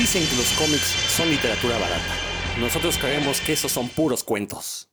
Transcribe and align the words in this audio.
Dicen 0.00 0.26
que 0.26 0.36
los 0.36 0.50
cómics 0.52 0.96
son 1.14 1.28
literatura 1.28 1.74
barata. 1.74 2.14
Nosotros 2.58 2.96
creemos 2.96 3.38
que 3.42 3.52
esos 3.52 3.70
son 3.70 3.86
puros 3.90 4.24
cuentos. 4.24 4.88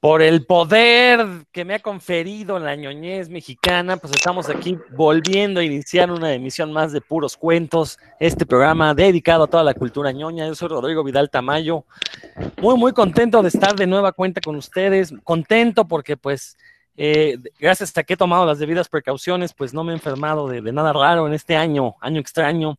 Por 0.00 0.22
el 0.22 0.46
poder 0.46 1.44
que 1.52 1.66
me 1.66 1.74
ha 1.74 1.80
conferido 1.80 2.58
la 2.58 2.76
ñoñez 2.76 3.28
mexicana, 3.28 3.98
pues 3.98 4.14
estamos 4.14 4.48
aquí 4.48 4.78
volviendo 4.96 5.60
a 5.60 5.64
iniciar 5.64 6.10
una 6.10 6.32
emisión 6.32 6.72
más 6.72 6.92
de 6.92 7.02
puros 7.02 7.36
cuentos. 7.36 7.98
Este 8.18 8.46
programa 8.46 8.94
dedicado 8.94 9.44
a 9.44 9.48
toda 9.48 9.64
la 9.64 9.74
cultura 9.74 10.12
ñoña. 10.12 10.46
Yo 10.46 10.54
soy 10.54 10.68
Rodrigo 10.68 11.04
Vidal 11.04 11.28
Tamayo. 11.28 11.84
Muy, 12.62 12.78
muy 12.78 12.92
contento 12.94 13.42
de 13.42 13.48
estar 13.48 13.76
de 13.76 13.86
nueva 13.86 14.12
cuenta 14.12 14.40
con 14.40 14.56
ustedes. 14.56 15.12
Contento 15.24 15.86
porque, 15.86 16.16
pues, 16.16 16.56
eh, 16.96 17.36
gracias 17.60 17.94
a 17.98 18.02
que 18.02 18.14
he 18.14 18.16
tomado 18.16 18.46
las 18.46 18.58
debidas 18.58 18.88
precauciones, 18.88 19.52
pues 19.52 19.74
no 19.74 19.84
me 19.84 19.92
he 19.92 19.94
enfermado 19.96 20.48
de, 20.48 20.62
de 20.62 20.72
nada 20.72 20.94
raro 20.94 21.26
en 21.26 21.34
este 21.34 21.54
año, 21.54 21.96
año 22.00 22.18
extraño. 22.18 22.78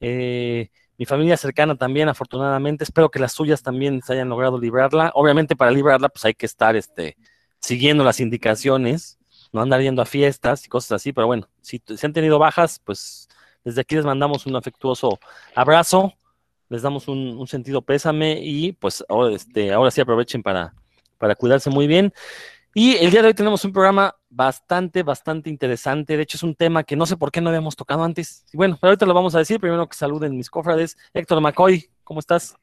Eh, 0.00 0.70
mi 0.98 1.06
familia 1.06 1.36
cercana 1.36 1.76
también, 1.76 2.08
afortunadamente. 2.08 2.84
Espero 2.84 3.10
que 3.10 3.18
las 3.18 3.32
suyas 3.32 3.62
también 3.62 4.02
se 4.02 4.14
hayan 4.14 4.28
logrado 4.28 4.58
librarla. 4.58 5.12
Obviamente, 5.14 5.56
para 5.56 5.70
librarla, 5.70 6.08
pues 6.08 6.24
hay 6.24 6.34
que 6.34 6.46
estar 6.46 6.76
este, 6.76 7.16
siguiendo 7.60 8.04
las 8.04 8.20
indicaciones, 8.20 9.18
no 9.52 9.62
andar 9.62 9.80
yendo 9.80 10.02
a 10.02 10.06
fiestas 10.06 10.64
y 10.66 10.68
cosas 10.68 10.92
así. 10.92 11.12
Pero 11.12 11.26
bueno, 11.26 11.48
si 11.62 11.82
se 11.86 12.06
han 12.06 12.12
tenido 12.12 12.38
bajas, 12.38 12.80
pues 12.84 13.28
desde 13.64 13.80
aquí 13.82 13.94
les 13.96 14.04
mandamos 14.04 14.46
un 14.46 14.56
afectuoso 14.56 15.18
abrazo, 15.54 16.12
les 16.68 16.82
damos 16.82 17.08
un, 17.08 17.36
un 17.38 17.46
sentido 17.46 17.82
pésame 17.82 18.40
y 18.42 18.72
pues 18.72 19.04
ahora, 19.08 19.34
este, 19.34 19.72
ahora 19.72 19.90
sí 19.90 20.00
aprovechen 20.00 20.42
para, 20.42 20.74
para 21.18 21.34
cuidarse 21.34 21.70
muy 21.70 21.86
bien. 21.86 22.12
Y 22.74 22.94
el 22.96 23.10
día 23.10 23.20
de 23.22 23.28
hoy 23.28 23.34
tenemos 23.34 23.64
un 23.64 23.72
programa 23.72 24.14
bastante, 24.28 25.02
bastante 25.02 25.50
interesante. 25.50 26.16
De 26.16 26.22
hecho, 26.22 26.36
es 26.36 26.42
un 26.44 26.54
tema 26.54 26.84
que 26.84 26.94
no 26.94 27.04
sé 27.04 27.16
por 27.16 27.32
qué 27.32 27.40
no 27.40 27.48
habíamos 27.50 27.74
tocado 27.74 28.04
antes. 28.04 28.44
Y 28.52 28.56
bueno, 28.56 28.78
pero 28.80 28.90
ahorita 28.90 29.06
lo 29.06 29.14
vamos 29.14 29.34
a 29.34 29.38
decir. 29.38 29.58
Primero 29.58 29.88
que 29.88 29.96
saluden 29.96 30.36
mis 30.36 30.48
cofrades. 30.50 30.96
Héctor 31.12 31.40
McCoy, 31.40 31.90
¿cómo 32.04 32.20
estás? 32.20 32.54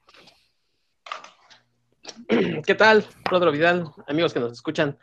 ¿Qué 2.66 2.76
tal, 2.76 3.06
Rodro 3.26 3.52
Vidal? 3.52 3.92
Amigos 4.08 4.34
que 4.34 4.40
nos 4.40 4.54
escuchan. 4.54 4.98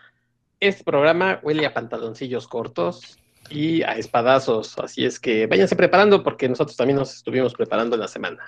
Este 0.60 0.84
programa 0.84 1.38
huele 1.42 1.66
a 1.66 1.74
pantaloncillos 1.74 2.48
cortos 2.48 3.18
y 3.50 3.82
a 3.82 3.96
espadazos. 3.98 4.78
Así 4.78 5.04
es 5.04 5.20
que 5.20 5.46
váyanse 5.46 5.76
preparando 5.76 6.22
porque 6.22 6.48
nosotros 6.48 6.76
también 6.78 6.98
nos 6.98 7.14
estuvimos 7.14 7.52
preparando 7.52 7.94
en 7.96 8.00
la 8.00 8.08
semana. 8.08 8.38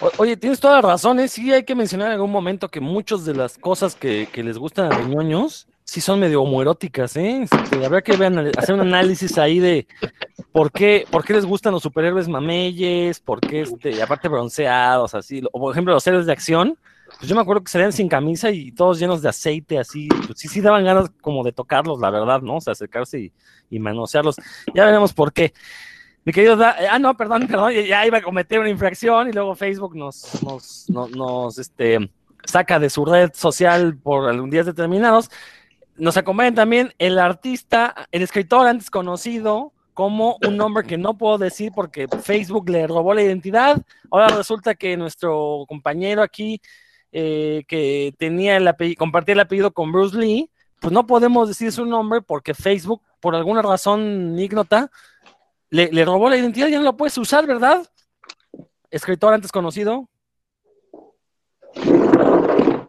O- 0.00 0.10
Oye, 0.18 0.36
tienes 0.36 0.60
todas 0.60 0.82
las 0.82 0.92
razones. 0.92 1.32
Sí, 1.32 1.50
hay 1.50 1.64
que 1.64 1.74
mencionar 1.74 2.08
en 2.08 2.14
algún 2.14 2.30
momento 2.30 2.68
que 2.68 2.80
muchas 2.80 3.24
de 3.24 3.34
las 3.34 3.56
cosas 3.56 3.94
que, 3.94 4.28
que 4.30 4.42
les 4.44 4.58
gustan 4.58 4.92
a 4.92 4.98
los 4.98 5.08
ñoños 5.08 5.66
sí 5.88 6.02
son 6.02 6.20
medio 6.20 6.42
homoeróticas, 6.42 7.16
¿eh? 7.16 7.44
Este, 7.50 7.82
habrá 7.82 8.02
que 8.02 8.14
ver, 8.14 8.26
anal- 8.30 8.52
hacer 8.58 8.74
un 8.74 8.82
análisis 8.82 9.38
ahí 9.38 9.58
de 9.58 9.86
por 10.52 10.70
qué, 10.70 11.06
por 11.10 11.24
qué 11.24 11.32
les 11.32 11.46
gustan 11.46 11.72
los 11.72 11.82
superhéroes 11.82 12.28
mameyes, 12.28 13.20
por 13.20 13.40
qué, 13.40 13.62
este, 13.62 14.02
aparte 14.02 14.28
bronceados, 14.28 15.14
así. 15.14 15.40
O 15.50 15.58
por 15.58 15.72
ejemplo, 15.72 15.94
los 15.94 16.06
héroes 16.06 16.26
de 16.26 16.32
acción. 16.32 16.76
Pues 17.18 17.26
yo 17.26 17.34
me 17.34 17.40
acuerdo 17.40 17.64
que 17.64 17.70
salían 17.70 17.92
sin 17.94 18.06
camisa 18.06 18.50
y 18.50 18.70
todos 18.70 18.98
llenos 18.98 19.22
de 19.22 19.30
aceite, 19.30 19.78
así. 19.78 20.08
Pues 20.26 20.38
sí, 20.38 20.46
sí 20.46 20.60
daban 20.60 20.84
ganas 20.84 21.10
como 21.22 21.42
de 21.42 21.52
tocarlos, 21.52 21.98
la 22.00 22.10
verdad, 22.10 22.42
¿no? 22.42 22.56
O 22.56 22.60
sea, 22.60 22.72
acercarse 22.74 23.32
y, 23.70 23.78
manosearlos. 23.78 24.36
Ya 24.74 24.84
veremos 24.84 25.14
por 25.14 25.32
qué. 25.32 25.54
Mi 26.26 26.34
querido 26.34 26.54
Da- 26.56 26.76
ah, 26.90 26.98
no, 26.98 27.16
perdón, 27.16 27.46
perdón, 27.48 27.72
ya- 27.72 28.06
iba 28.06 28.18
a 28.18 28.22
cometer 28.22 28.58
una 28.60 28.68
infracción 28.68 29.30
y 29.30 29.32
luego 29.32 29.54
Facebook 29.54 29.96
nos, 29.96 30.42
nos, 30.42 30.90
nos, 30.90 31.10
nos, 31.12 31.58
este, 31.58 32.10
saca 32.44 32.78
de 32.78 32.90
su 32.90 33.06
red 33.06 33.30
social 33.32 33.96
por 33.96 34.28
algún 34.28 34.50
días 34.50 34.66
determinados. 34.66 35.30
Nos 35.98 36.16
acompaña 36.16 36.54
también 36.54 36.94
el 36.98 37.18
artista, 37.18 38.06
el 38.12 38.22
escritor 38.22 38.68
antes 38.68 38.88
conocido 38.88 39.72
como 39.94 40.38
un 40.46 40.56
nombre 40.56 40.84
que 40.84 40.96
no 40.96 41.18
puedo 41.18 41.38
decir 41.38 41.72
porque 41.74 42.06
Facebook 42.22 42.70
le 42.70 42.86
robó 42.86 43.14
la 43.14 43.22
identidad. 43.22 43.82
Ahora 44.08 44.28
resulta 44.28 44.76
que 44.76 44.96
nuestro 44.96 45.64
compañero 45.66 46.22
aquí, 46.22 46.60
eh, 47.10 47.64
que 47.66 48.14
tenía 48.16 48.56
el 48.56 48.96
compartía 48.96 49.32
el 49.32 49.40
apellido 49.40 49.72
con 49.72 49.90
Bruce 49.90 50.16
Lee, 50.16 50.48
pues 50.80 50.92
no 50.92 51.04
podemos 51.04 51.48
decir 51.48 51.72
su 51.72 51.84
nombre 51.84 52.22
porque 52.22 52.54
Facebook, 52.54 53.02
por 53.18 53.34
alguna 53.34 53.60
razón 53.60 54.38
ignota, 54.38 54.92
le, 55.68 55.90
le 55.90 56.04
robó 56.04 56.30
la 56.30 56.36
identidad, 56.36 56.68
ya 56.68 56.78
no 56.78 56.84
la 56.84 56.92
puedes 56.92 57.18
usar, 57.18 57.44
¿verdad? 57.44 57.84
Escritor 58.88 59.34
antes 59.34 59.50
conocido. 59.50 60.08
Creo 61.74 62.88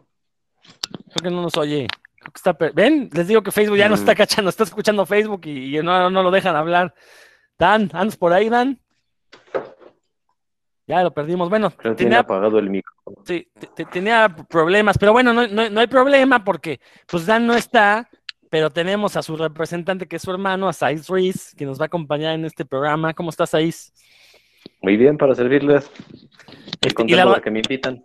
que 1.24 1.30
no 1.30 1.42
nos 1.42 1.56
oye. 1.56 1.88
Que 2.32 2.38
está 2.38 2.56
¿Ven? 2.74 3.08
Les 3.12 3.26
digo 3.28 3.42
que 3.42 3.50
Facebook 3.52 3.76
ya 3.78 3.88
no 3.88 3.94
está 3.94 4.14
cachando, 4.14 4.48
está 4.50 4.64
escuchando 4.64 5.04
Facebook 5.06 5.42
y, 5.46 5.78
y 5.78 5.82
no, 5.82 6.10
no 6.10 6.22
lo 6.22 6.30
dejan 6.30 6.56
hablar. 6.56 6.94
Dan, 7.58 7.90
¿andas 7.92 8.16
por 8.16 8.32
ahí, 8.32 8.48
Dan? 8.48 8.80
Ya 10.86 11.02
lo 11.02 11.12
perdimos. 11.12 11.48
Bueno, 11.48 11.70
Creo 11.70 11.94
tenía, 11.94 12.20
apagado 12.20 12.58
el 12.58 12.68
micrófono. 12.68 13.16
sí, 13.24 13.46
te- 13.58 13.68
te- 13.68 13.84
tenía 13.84 14.28
problemas, 14.48 14.98
pero 14.98 15.12
bueno, 15.12 15.32
no, 15.32 15.46
no- 15.46 15.70
no 15.70 15.80
hay 15.80 15.86
problema 15.86 16.42
porque 16.44 16.80
pues 17.06 17.26
Dan 17.26 17.46
no 17.46 17.54
está, 17.54 18.08
pero 18.50 18.70
tenemos 18.70 19.16
a 19.16 19.22
su 19.22 19.36
representante 19.36 20.08
que 20.08 20.16
es 20.16 20.22
su 20.22 20.30
hermano, 20.32 20.68
a 20.68 20.72
Saiz 20.72 21.06
Ruiz, 21.08 21.54
que 21.56 21.64
nos 21.64 21.78
va 21.78 21.84
a 21.84 21.86
acompañar 21.86 22.34
en 22.34 22.44
este 22.44 22.64
programa. 22.64 23.14
¿Cómo 23.14 23.30
estás, 23.30 23.50
Saiz? 23.50 23.92
Muy 24.82 24.96
bien, 24.96 25.16
para 25.16 25.34
servirles. 25.34 25.90
Este, 26.80 26.88
Estoy 26.88 27.12
y 27.12 27.14
la- 27.14 27.26
de 27.34 27.40
que 27.40 27.50
me 27.50 27.60
invitan. 27.60 28.04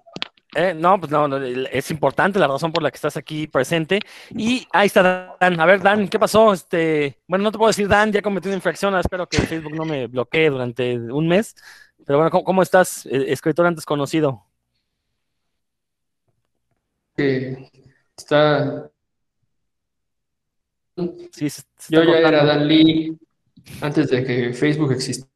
Eh, 0.55 0.73
no, 0.73 0.99
pues 0.99 1.11
no, 1.11 1.37
es 1.37 1.91
importante 1.91 2.39
la 2.39 2.47
razón 2.47 2.71
por 2.71 2.81
la 2.81 2.89
que 2.89 2.95
estás 2.95 3.17
aquí 3.17 3.47
presente. 3.47 3.99
Y 4.29 4.67
ahí 4.71 4.87
está 4.87 5.35
Dan. 5.39 5.59
A 5.59 5.65
ver, 5.65 5.81
Dan, 5.81 6.07
¿qué 6.07 6.17
pasó? 6.17 6.53
Este, 6.53 7.19
bueno, 7.27 7.43
no 7.43 7.51
te 7.51 7.57
puedo 7.57 7.67
decir 7.69 7.87
Dan, 7.87 8.11
ya 8.11 8.21
cometí 8.21 8.47
una 8.47 8.55
infracción. 8.55 8.95
Espero 8.95 9.27
que 9.27 9.37
Facebook 9.39 9.75
no 9.75 9.85
me 9.85 10.07
bloquee 10.07 10.49
durante 10.49 10.97
un 10.97 11.27
mes. 11.27 11.55
Pero 12.05 12.19
bueno, 12.19 12.31
¿cómo, 12.31 12.43
cómo 12.43 12.61
estás, 12.61 13.05
eh, 13.05 13.25
escritor 13.27 13.65
antes 13.65 13.85
conocido? 13.85 14.45
que 17.15 17.71
está. 18.17 18.91
Sí, 21.31 21.49
se 21.49 21.63
Yo 21.89 22.01
está 22.01 22.21
ya 22.21 22.27
era. 22.27 22.45
Dan 22.45 22.67
Lee 22.67 23.17
antes 23.81 24.09
de 24.09 24.23
que 24.23 24.53
Facebook 24.53 24.91
existiera. 24.91 25.29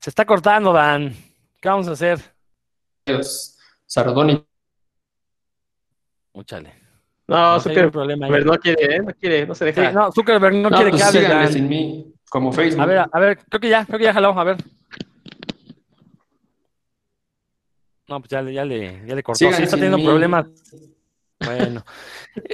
Se 0.00 0.10
está 0.10 0.24
cortando, 0.24 0.72
Dan. 0.72 1.14
¿Qué 1.60 1.68
vamos 1.68 1.88
a 1.88 1.92
hacer? 1.92 2.18
Sardoni. 3.86 4.44
Múchale. 6.32 6.74
No, 7.26 7.36
No, 7.54 7.60
sí 7.60 7.68
Zuckerberg 7.68 7.92
problema 7.92 8.26
ahí. 8.26 8.44
no 8.44 8.58
quiere, 8.58 8.96
¿eh? 8.96 9.00
No 9.00 9.12
quiere, 9.14 9.46
no 9.46 9.54
se 9.54 9.72
Sí, 9.72 9.80
deja. 9.80 9.92
no, 9.92 10.12
Zuckerberg 10.12 10.54
no, 10.56 10.70
No, 10.70 10.76
quiere 10.76 10.90
pues 10.90 11.02
que 11.12 11.26
hable, 11.26 11.52
sin 11.52 11.68
mí, 11.68 12.14
como 12.28 12.52
Facebook. 12.52 12.82
A 12.82 12.86
ver, 12.86 12.98
a 13.12 13.20
ver, 13.20 13.38
creo 13.48 13.60
que 13.60 13.68
ya, 13.68 13.84
creo 13.86 13.98
que 13.98 14.04
ya 14.04 14.12
jaló, 14.12 14.38
a 14.38 14.44
ver. 14.44 14.56
No, 18.08 18.18
pues 18.20 18.30
ya, 18.30 18.42
le- 18.42 18.52
ya 18.52 18.64
le, 18.64 19.06
ya 19.06 19.14
le 19.14 19.22
cortó. 19.22 19.38
Sí, 19.38 19.46
está 19.46 19.76
teniendo 19.76 19.98
mí. 19.98 20.04
problemas. 20.04 20.46
Bueno, 21.44 21.84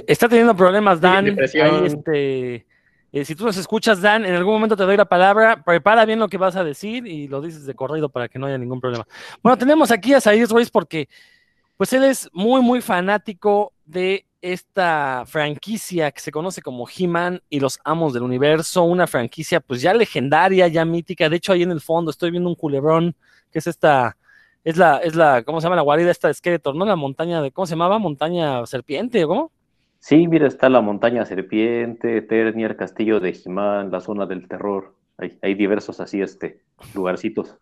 está 0.07 0.29
teniendo 0.29 0.55
problemas, 0.55 1.01
Dan. 1.01 1.25
depresión. 1.25 1.67
Ahí, 1.67 1.85
este, 1.87 2.67
eh, 3.11 3.23
si 3.23 3.35
tú 3.35 3.45
nos 3.45 3.57
escuchas, 3.57 4.01
Dan, 4.01 4.25
en 4.25 4.35
algún 4.35 4.53
momento 4.53 4.75
te 4.75 4.83
doy 4.83 4.97
la 4.97 5.05
palabra. 5.05 5.63
Prepara 5.63 6.05
bien 6.05 6.19
lo 6.19 6.27
que 6.27 6.37
vas 6.37 6.55
a 6.55 6.63
decir 6.63 7.07
y 7.07 7.27
lo 7.27 7.41
dices 7.41 7.65
de 7.65 7.73
corrido 7.73 8.09
para 8.09 8.27
que 8.27 8.37
no 8.37 8.47
haya 8.47 8.57
ningún 8.57 8.81
problema. 8.81 9.07
Bueno, 9.41 9.57
tenemos 9.57 9.91
aquí 9.91 10.13
a 10.13 10.21
Said 10.21 10.49
Ruiz 10.49 10.69
porque, 10.69 11.07
pues 11.77 11.93
él 11.93 12.03
es 12.03 12.29
muy, 12.33 12.61
muy 12.61 12.81
fanático 12.81 13.73
de 13.85 14.25
esta 14.41 15.23
franquicia 15.25 16.11
que 16.11 16.19
se 16.19 16.31
conoce 16.31 16.61
como 16.61 16.87
He-Man 16.87 17.41
y 17.49 17.59
los 17.59 17.79
Amos 17.83 18.13
del 18.13 18.23
Universo, 18.23 18.83
una 18.83 19.07
franquicia 19.07 19.59
pues 19.59 19.81
ya 19.81 19.93
legendaria, 19.93 20.67
ya 20.67 20.85
mítica. 20.85 21.29
De 21.29 21.37
hecho, 21.37 21.53
ahí 21.53 21.63
en 21.63 21.71
el 21.71 21.81
fondo 21.81 22.11
estoy 22.11 22.31
viendo 22.31 22.49
un 22.49 22.55
culebrón, 22.55 23.15
que 23.51 23.59
es 23.59 23.67
esta, 23.67 24.17
es 24.63 24.77
la, 24.77 24.97
es 24.97 25.15
la, 25.15 25.43
¿cómo 25.43 25.59
se 25.59 25.65
llama 25.65 25.75
la 25.77 25.81
guarida 25.81 26.11
esta 26.11 26.27
de 26.27 26.33
Skeletor? 26.33 26.75
¿No? 26.75 26.85
La 26.85 26.95
montaña 26.95 27.41
de, 27.41 27.51
¿cómo 27.51 27.65
se 27.65 27.71
llamaba? 27.71 27.99
Montaña 27.99 28.65
serpiente, 28.65 29.23
¿o 29.23 29.27
¿cómo? 29.27 29.51
Sí, 30.07 30.25
mira, 30.25 30.47
está 30.47 30.69
la 30.69 30.79
montaña 30.79 31.25
serpiente, 31.25 32.21
Ternier, 32.21 32.77
Castillo 32.77 33.19
de 33.19 33.33
Jimán, 33.33 33.91
la 33.91 33.99
zona 33.99 34.25
del 34.25 34.47
terror. 34.47 34.95
Hay, 35.17 35.37
hay 35.41 35.53
diversos 35.53 35.99
así, 35.99 36.21
este, 36.21 36.61
lugarcitos. 36.93 37.57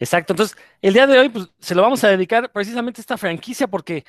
Exacto. 0.00 0.32
Entonces, 0.32 0.56
el 0.80 0.92
día 0.92 1.06
de 1.06 1.20
hoy, 1.20 1.28
pues, 1.28 1.50
se 1.60 1.76
lo 1.76 1.82
vamos 1.82 2.02
a 2.02 2.08
dedicar 2.08 2.50
precisamente 2.50 3.00
a 3.00 3.02
esta 3.02 3.16
franquicia 3.16 3.68
porque, 3.68 4.04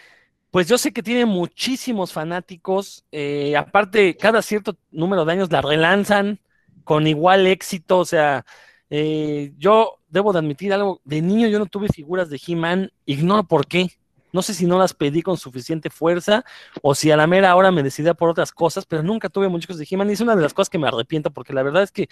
pues, 0.49 0.67
yo 0.67 0.79
sé 0.79 0.91
que 0.91 1.03
tiene 1.03 1.27
muchísimos 1.27 2.11
fanáticos. 2.11 3.05
eh, 3.11 3.55
aparte, 3.55 4.17
cada 4.17 4.41
cierto 4.41 4.75
número 4.89 5.23
de 5.23 5.33
años 5.33 5.51
la 5.51 5.61
relanzan 5.61 6.39
con 6.83 7.05
igual 7.05 7.45
éxito. 7.45 7.99
O 7.99 8.05
sea, 8.05 8.47
eh, 8.89 9.53
yo 9.59 9.99
debo 10.09 10.33
de 10.33 10.39
admitir 10.39 10.73
algo. 10.73 11.01
De 11.03 11.21
niño 11.21 11.47
yo 11.49 11.59
no 11.59 11.67
tuve 11.67 11.87
figuras 11.89 12.31
de 12.31 12.41
He-Man. 12.47 12.91
Ignoro 13.05 13.43
por 13.43 13.67
qué. 13.67 13.91
No 14.33 14.41
sé 14.41 14.53
si 14.53 14.65
no 14.65 14.77
las 14.77 14.93
pedí 14.93 15.21
con 15.21 15.37
suficiente 15.37 15.89
fuerza 15.89 16.43
o 16.81 16.93
si 16.95 17.11
a 17.11 17.17
la 17.17 17.27
mera 17.27 17.55
hora 17.55 17.71
me 17.71 17.83
decidí 17.83 18.11
por 18.13 18.29
otras 18.29 18.51
cosas, 18.51 18.85
pero 18.85 19.03
nunca 19.03 19.29
tuve 19.29 19.47
muñecos 19.47 19.77
de 19.77 19.87
He-Man 19.89 20.09
y 20.09 20.13
es 20.13 20.19
una 20.19 20.35
de 20.35 20.41
las 20.41 20.53
cosas 20.53 20.69
que 20.69 20.79
me 20.79 20.87
arrepiento 20.87 21.31
porque 21.31 21.53
la 21.53 21.63
verdad 21.63 21.83
es 21.83 21.91
que 21.91 22.09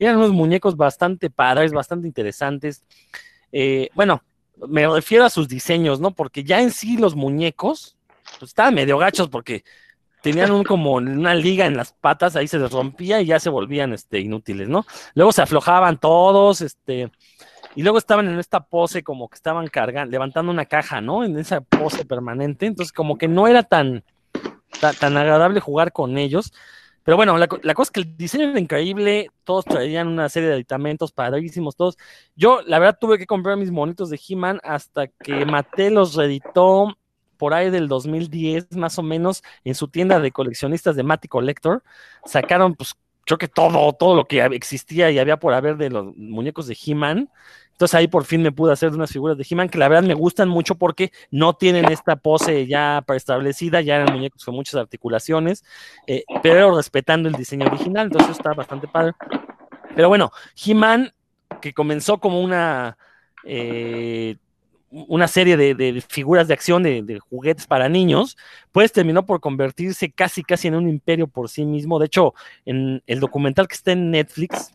eran 0.00 0.16
unos 0.16 0.32
muñecos 0.32 0.76
bastante 0.76 1.30
padres, 1.30 1.72
bastante 1.72 2.08
interesantes. 2.08 2.82
Eh, 3.52 3.90
bueno, 3.94 4.22
me 4.66 4.88
refiero 4.88 5.24
a 5.24 5.30
sus 5.30 5.46
diseños, 5.46 6.00
¿no? 6.00 6.10
Porque 6.10 6.42
ya 6.42 6.60
en 6.60 6.70
sí 6.70 6.96
los 6.96 7.14
muñecos 7.14 7.96
pues, 8.38 8.50
estaban 8.50 8.74
medio 8.74 8.98
gachos 8.98 9.28
porque 9.28 9.64
tenían 10.22 10.50
un 10.50 10.64
como 10.64 10.94
una 10.94 11.34
liga 11.34 11.66
en 11.66 11.76
las 11.76 11.92
patas, 11.92 12.36
ahí 12.36 12.48
se 12.48 12.58
les 12.58 12.70
rompía 12.70 13.20
y 13.20 13.26
ya 13.26 13.38
se 13.38 13.50
volvían 13.50 13.92
este, 13.92 14.18
inútiles, 14.20 14.68
¿no? 14.68 14.84
Luego 15.14 15.32
se 15.32 15.42
aflojaban 15.42 15.98
todos, 15.98 16.60
este, 16.60 17.10
y 17.74 17.82
luego 17.82 17.98
estaban 17.98 18.28
en 18.28 18.38
esta 18.38 18.60
pose 18.60 19.02
como 19.02 19.28
que 19.28 19.36
estaban 19.36 19.68
cargando, 19.68 20.10
levantando 20.10 20.52
una 20.52 20.66
caja, 20.66 21.00
¿no? 21.00 21.24
En 21.24 21.38
esa 21.38 21.60
pose 21.60 22.04
permanente, 22.04 22.66
entonces 22.66 22.92
como 22.92 23.18
que 23.18 23.28
no 23.28 23.46
era 23.46 23.62
tan, 23.62 24.04
tan, 24.80 25.16
agradable 25.16 25.60
jugar 25.60 25.92
con 25.92 26.18
ellos. 26.18 26.52
Pero 27.04 27.16
bueno, 27.16 27.38
la, 27.38 27.48
la, 27.62 27.74
cosa 27.74 27.88
es 27.88 27.90
que 27.90 28.00
el 28.00 28.16
diseño 28.16 28.50
era 28.50 28.60
increíble, 28.60 29.30
todos 29.44 29.64
traían 29.64 30.08
una 30.08 30.28
serie 30.28 30.48
de 30.48 30.56
aditamentos 30.56 31.12
padrísimos, 31.12 31.74
todos. 31.74 31.96
Yo, 32.36 32.60
la 32.66 32.78
verdad, 32.78 32.98
tuve 33.00 33.16
que 33.16 33.26
comprar 33.26 33.56
mis 33.56 33.70
monitos 33.70 34.10
de 34.10 34.20
He-Man 34.28 34.60
hasta 34.62 35.06
que 35.06 35.46
Mattel 35.46 35.94
los 35.94 36.14
reeditó 36.14 36.98
por 37.38 37.54
ahí 37.54 37.70
del 37.70 37.88
2010, 37.88 38.76
más 38.76 38.98
o 38.98 39.02
menos, 39.02 39.42
en 39.64 39.74
su 39.74 39.88
tienda 39.88 40.20
de 40.20 40.32
coleccionistas 40.32 40.96
de 40.96 41.04
Matty 41.04 41.28
Collector. 41.28 41.82
Sacaron, 42.26 42.74
pues, 42.74 42.94
creo 43.28 43.38
que 43.38 43.48
todo, 43.48 43.92
todo 43.92 44.16
lo 44.16 44.24
que 44.24 44.42
existía 44.42 45.10
y 45.10 45.18
había 45.18 45.36
por 45.36 45.52
haber 45.52 45.76
de 45.76 45.90
los 45.90 46.16
muñecos 46.16 46.66
de 46.66 46.76
He-Man. 46.82 47.30
Entonces 47.72 47.94
ahí 47.94 48.08
por 48.08 48.24
fin 48.24 48.42
me 48.42 48.52
pude 48.52 48.72
hacer 48.72 48.88
unas 48.88 49.12
figuras 49.12 49.36
de 49.36 49.46
He-Man 49.48 49.68
que 49.68 49.76
la 49.76 49.86
verdad 49.86 50.08
me 50.08 50.14
gustan 50.14 50.48
mucho 50.48 50.76
porque 50.76 51.12
no 51.30 51.54
tienen 51.54 51.92
esta 51.92 52.16
pose 52.16 52.66
ya 52.66 53.04
preestablecida, 53.06 53.82
ya 53.82 53.96
eran 53.96 54.14
muñecos 54.14 54.46
con 54.46 54.54
muchas 54.54 54.76
articulaciones, 54.76 55.62
eh, 56.06 56.24
pero 56.42 56.74
respetando 56.74 57.28
el 57.28 57.34
diseño 57.34 57.66
original, 57.66 58.06
entonces 58.06 58.30
está 58.30 58.54
bastante 58.54 58.88
padre. 58.88 59.12
Pero 59.94 60.08
bueno, 60.08 60.32
He-Man, 60.64 61.12
que 61.60 61.74
comenzó 61.74 62.18
como 62.18 62.40
una, 62.40 62.96
eh, 63.44 64.36
una 64.90 65.28
serie 65.28 65.56
de, 65.56 66.04
figuras 66.08 66.48
de 66.48 66.54
acción, 66.54 66.82
de, 66.82 67.02
de, 67.02 67.18
juguetes 67.18 67.66
para 67.66 67.88
niños, 67.88 68.36
pues 68.72 68.92
terminó 68.92 69.26
por 69.26 69.40
convertirse 69.40 70.10
casi, 70.10 70.42
casi 70.42 70.68
en 70.68 70.74
un 70.74 70.88
imperio 70.88 71.26
por 71.28 71.48
sí 71.48 71.64
mismo. 71.64 71.98
De 71.98 72.06
hecho, 72.06 72.34
en 72.64 73.02
el 73.06 73.20
documental 73.20 73.68
que 73.68 73.74
está 73.74 73.92
en 73.92 74.10
Netflix, 74.10 74.72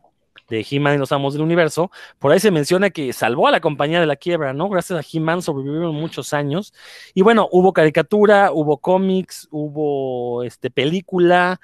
de 0.50 0.66
He-Man 0.70 0.96
y 0.96 0.98
los 0.98 1.12
Amos 1.12 1.34
del 1.34 1.42
Universo, 1.42 1.92
por 2.20 2.32
ahí 2.32 2.40
se 2.40 2.52
menciona 2.52 2.90
que 2.90 3.14
salvó 3.14 3.48
a 3.48 3.52
la 3.52 3.62
compañía 3.62 4.00
de 4.00 4.06
la 4.06 4.16
quiebra, 4.16 4.54
¿no? 4.54 4.70
Gracias 4.70 5.00
a 5.00 5.08
He-Man 5.10 5.42
sobrevivieron 5.42 5.96
muchos 5.96 6.34
años. 6.34 6.74
Y 7.14 7.22
bueno, 7.22 7.48
hubo 7.52 7.74
caricatura, 7.74 8.52
hubo 8.52 8.78
cómics, 8.78 9.48
hubo 9.52 10.44
este, 10.44 10.70
película. 10.70 11.60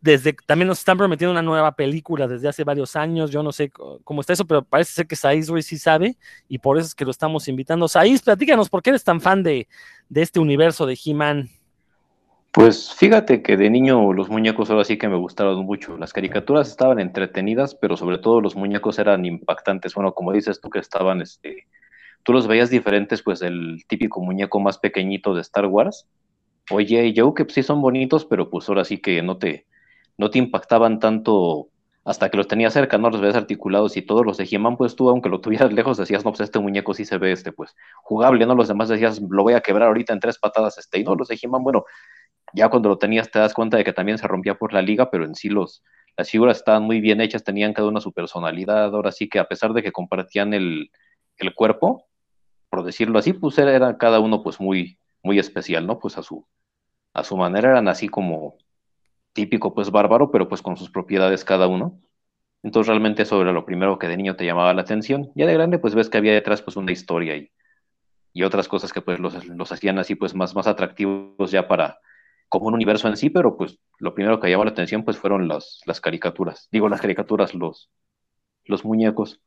Desde, 0.00 0.32
también 0.32 0.68
nos 0.68 0.78
están 0.78 0.96
prometiendo 0.96 1.32
una 1.32 1.42
nueva 1.42 1.72
película 1.72 2.28
desde 2.28 2.48
hace 2.48 2.64
varios 2.64 2.94
años. 2.96 3.30
Yo 3.30 3.42
no 3.42 3.52
sé 3.52 3.70
cómo 3.70 4.20
está 4.20 4.32
eso, 4.32 4.46
pero 4.46 4.62
parece 4.62 4.92
ser 4.92 5.06
que 5.06 5.16
Saiz 5.16 5.48
Ruiz 5.48 5.66
sí 5.66 5.78
sabe 5.78 6.16
y 6.48 6.58
por 6.58 6.78
eso 6.78 6.86
es 6.86 6.94
que 6.94 7.04
lo 7.04 7.10
estamos 7.10 7.48
invitando. 7.48 7.88
Saiz, 7.88 8.22
platícanos, 8.22 8.68
¿por 8.68 8.82
qué 8.82 8.90
eres 8.90 9.04
tan 9.04 9.20
fan 9.20 9.42
de, 9.42 9.68
de 10.08 10.22
este 10.22 10.40
universo 10.40 10.86
de 10.86 10.98
He-Man? 11.04 11.48
Pues 12.52 12.94
fíjate 12.94 13.42
que 13.42 13.56
de 13.56 13.70
niño 13.70 14.12
los 14.12 14.30
muñecos 14.30 14.70
ahora 14.70 14.84
sí 14.84 14.96
que 14.96 15.08
me 15.08 15.16
gustaron 15.16 15.64
mucho. 15.64 15.98
Las 15.98 16.12
caricaturas 16.12 16.68
estaban 16.68 16.98
entretenidas, 16.98 17.74
pero 17.74 17.96
sobre 17.96 18.18
todo 18.18 18.40
los 18.40 18.56
muñecos 18.56 18.98
eran 18.98 19.24
impactantes. 19.26 19.94
Bueno, 19.94 20.14
como 20.14 20.32
dices 20.32 20.60
tú 20.60 20.70
que 20.70 20.78
estaban, 20.78 21.20
este, 21.20 21.66
tú 22.22 22.32
los 22.32 22.46
veías 22.46 22.70
diferentes, 22.70 23.22
pues 23.22 23.42
el 23.42 23.84
típico 23.86 24.20
muñeco 24.20 24.60
más 24.60 24.78
pequeñito 24.78 25.34
de 25.34 25.42
Star 25.42 25.66
Wars. 25.66 26.08
Oye, 26.70 27.12
Joe, 27.16 27.32
que 27.34 27.46
sí 27.52 27.62
son 27.62 27.80
bonitos, 27.82 28.24
pero 28.24 28.50
pues 28.50 28.68
ahora 28.68 28.84
sí 28.84 28.98
que 28.98 29.22
no 29.22 29.38
te, 29.38 29.66
no 30.18 30.30
te 30.30 30.38
impactaban 30.38 30.98
tanto 30.98 31.70
hasta 32.04 32.30
que 32.30 32.36
los 32.38 32.48
tenías 32.48 32.72
cerca, 32.72 32.98
¿no? 32.98 33.10
Los 33.10 33.20
veías 33.20 33.36
articulados 33.36 33.96
y 33.96 34.02
todos 34.02 34.24
los 34.24 34.38
de 34.38 34.44
he 34.44 34.76
pues 34.76 34.96
tú, 34.96 35.10
aunque 35.10 35.28
lo 35.28 35.40
tuvieras 35.40 35.72
lejos, 35.74 35.98
decías, 35.98 36.24
no, 36.24 36.32
pues 36.32 36.40
este 36.40 36.58
muñeco 36.58 36.94
sí 36.94 37.04
se 37.04 37.18
ve, 37.18 37.32
este, 37.32 37.52
pues, 37.52 37.76
jugable, 38.02 38.46
¿no? 38.46 38.54
Los 38.54 38.68
demás 38.68 38.88
decías, 38.88 39.20
lo 39.20 39.42
voy 39.42 39.54
a 39.54 39.60
quebrar 39.60 39.88
ahorita 39.88 40.12
en 40.12 40.20
tres 40.20 40.38
patadas, 40.38 40.78
este, 40.78 40.98
y 41.00 41.04
no, 41.04 41.14
los 41.14 41.28
de 41.28 41.34
he 41.34 41.48
bueno, 41.48 41.84
ya 42.54 42.70
cuando 42.70 42.88
lo 42.88 42.98
tenías 42.98 43.30
te 43.30 43.38
das 43.38 43.54
cuenta 43.54 43.76
de 43.76 43.84
que 43.84 43.92
también 43.92 44.18
se 44.18 44.26
rompía 44.26 44.54
por 44.54 44.72
la 44.72 44.82
liga, 44.82 45.10
pero 45.10 45.24
en 45.24 45.34
sí 45.34 45.50
los, 45.50 45.84
las 46.16 46.30
figuras 46.30 46.56
estaban 46.56 46.82
muy 46.84 47.00
bien 47.00 47.20
hechas, 47.20 47.44
tenían 47.44 47.74
cada 47.74 47.88
una 47.88 48.00
su 48.00 48.12
personalidad, 48.12 48.94
ahora 48.94 49.12
sí 49.12 49.28
que 49.28 49.38
a 49.38 49.46
pesar 49.46 49.72
de 49.74 49.82
que 49.82 49.92
compartían 49.92 50.54
el, 50.54 50.90
el 51.36 51.54
cuerpo, 51.54 52.06
por 52.70 52.84
decirlo 52.84 53.18
así, 53.18 53.34
pues 53.34 53.58
era, 53.58 53.74
era, 53.74 53.98
cada 53.98 54.20
uno 54.20 54.42
pues 54.42 54.60
muy, 54.60 54.98
muy 55.22 55.38
especial, 55.38 55.86
¿no? 55.86 55.98
Pues 55.98 56.18
a 56.18 56.22
su, 56.22 56.46
a 57.12 57.22
su 57.24 57.36
manera 57.36 57.70
eran 57.70 57.88
así 57.88 58.08
como 58.08 58.56
típico 59.38 59.72
pues 59.72 59.92
bárbaro, 59.92 60.32
pero 60.32 60.48
pues 60.48 60.62
con 60.62 60.76
sus 60.76 60.90
propiedades 60.90 61.44
cada 61.44 61.68
uno. 61.68 62.00
Entonces 62.64 62.88
realmente 62.88 63.22
eso 63.22 63.40
era 63.40 63.52
lo 63.52 63.64
primero 63.64 64.00
que 64.00 64.08
de 64.08 64.16
niño 64.16 64.34
te 64.34 64.44
llamaba 64.44 64.74
la 64.74 64.82
atención. 64.82 65.30
Ya 65.36 65.46
de 65.46 65.54
grande 65.54 65.78
pues 65.78 65.94
ves 65.94 66.10
que 66.10 66.18
había 66.18 66.32
detrás 66.32 66.60
pues 66.60 66.76
una 66.76 66.90
historia 66.90 67.36
y, 67.36 67.52
y 68.32 68.42
otras 68.42 68.66
cosas 68.66 68.92
que 68.92 69.00
pues 69.00 69.20
los, 69.20 69.46
los 69.46 69.70
hacían 69.70 70.00
así 70.00 70.16
pues 70.16 70.34
más, 70.34 70.56
más 70.56 70.66
atractivos 70.66 71.52
ya 71.52 71.68
para, 71.68 72.00
como 72.48 72.66
un 72.66 72.74
universo 72.74 73.06
en 73.06 73.16
sí, 73.16 73.30
pero 73.30 73.56
pues 73.56 73.78
lo 74.00 74.12
primero 74.12 74.40
que 74.40 74.50
llamó 74.50 74.64
la 74.64 74.72
atención 74.72 75.04
pues 75.04 75.18
fueron 75.18 75.46
las, 75.46 75.82
las 75.86 76.00
caricaturas. 76.00 76.68
Digo, 76.72 76.88
las 76.88 77.00
caricaturas, 77.00 77.54
los, 77.54 77.90
los 78.64 78.84
muñecos. 78.84 79.40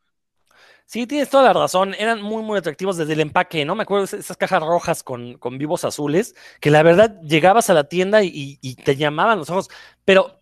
Sí, 0.85 1.07
tienes 1.07 1.29
toda 1.29 1.43
la 1.43 1.53
razón. 1.53 1.93
Eran 1.97 2.21
muy, 2.21 2.43
muy 2.43 2.57
atractivos 2.57 2.97
desde 2.97 3.13
el 3.13 3.21
empaque, 3.21 3.63
¿no? 3.63 3.75
Me 3.75 3.83
acuerdo 3.83 4.05
de 4.05 4.17
esas 4.17 4.37
cajas 4.37 4.61
rojas 4.61 5.03
con, 5.03 5.37
con 5.37 5.57
vivos 5.57 5.85
azules, 5.85 6.35
que 6.59 6.69
la 6.69 6.83
verdad 6.83 7.21
llegabas 7.21 7.69
a 7.69 7.73
la 7.73 7.85
tienda 7.85 8.23
y, 8.23 8.59
y 8.61 8.75
te 8.75 8.95
llamaban 8.97 9.39
los 9.39 9.49
ojos. 9.49 9.69
Pero 10.03 10.41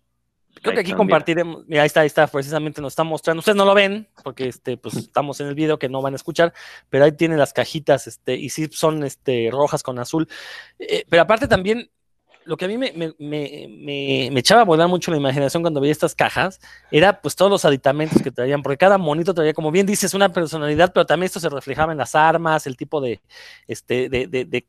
creo 0.62 0.74
que 0.74 0.80
aquí 0.80 0.92
compartiremos. 0.92 1.64
Mira, 1.66 1.82
ahí 1.82 1.86
está, 1.86 2.00
ahí 2.00 2.06
está, 2.06 2.26
precisamente 2.26 2.80
nos 2.80 2.92
está 2.92 3.04
mostrando. 3.04 3.40
Ustedes 3.40 3.56
no 3.56 3.64
lo 3.64 3.74
ven, 3.74 4.08
porque 4.22 4.48
este, 4.48 4.76
pues 4.76 4.94
estamos 4.96 5.40
en 5.40 5.48
el 5.48 5.54
video 5.54 5.78
que 5.78 5.88
no 5.88 6.02
van 6.02 6.14
a 6.14 6.16
escuchar, 6.16 6.52
pero 6.88 7.04
ahí 7.04 7.12
tienen 7.12 7.38
las 7.38 7.52
cajitas, 7.52 8.06
este, 8.06 8.34
y 8.34 8.50
sí 8.50 8.68
son 8.72 9.04
este, 9.04 9.48
rojas 9.50 9.82
con 9.82 9.98
azul. 9.98 10.28
Eh, 10.78 11.04
pero 11.08 11.22
aparte 11.22 11.48
también 11.48 11.90
lo 12.44 12.56
que 12.56 12.64
a 12.64 12.68
mí 12.68 12.78
me, 12.78 12.92
me, 12.92 13.14
me, 13.18 14.28
me, 14.30 14.40
echaba 14.40 14.62
a 14.62 14.64
volar 14.64 14.88
mucho 14.88 15.10
la 15.10 15.16
imaginación 15.16 15.62
cuando 15.62 15.80
veía 15.80 15.92
estas 15.92 16.14
cajas 16.14 16.60
era 16.90 17.20
pues 17.20 17.36
todos 17.36 17.50
los 17.50 17.64
aditamentos 17.64 18.22
que 18.22 18.30
traían, 18.30 18.62
porque 18.62 18.78
cada 18.78 18.98
monito 18.98 19.34
traía, 19.34 19.52
como 19.52 19.70
bien 19.70 19.86
dices, 19.86 20.14
una 20.14 20.32
personalidad, 20.32 20.92
pero 20.92 21.06
también 21.06 21.26
esto 21.26 21.40
se 21.40 21.48
reflejaba 21.48 21.92
en 21.92 21.98
las 21.98 22.14
armas, 22.14 22.66
el 22.66 22.76
tipo 22.76 23.00
de, 23.00 23.20
este, 23.66 24.08
de, 24.08 24.26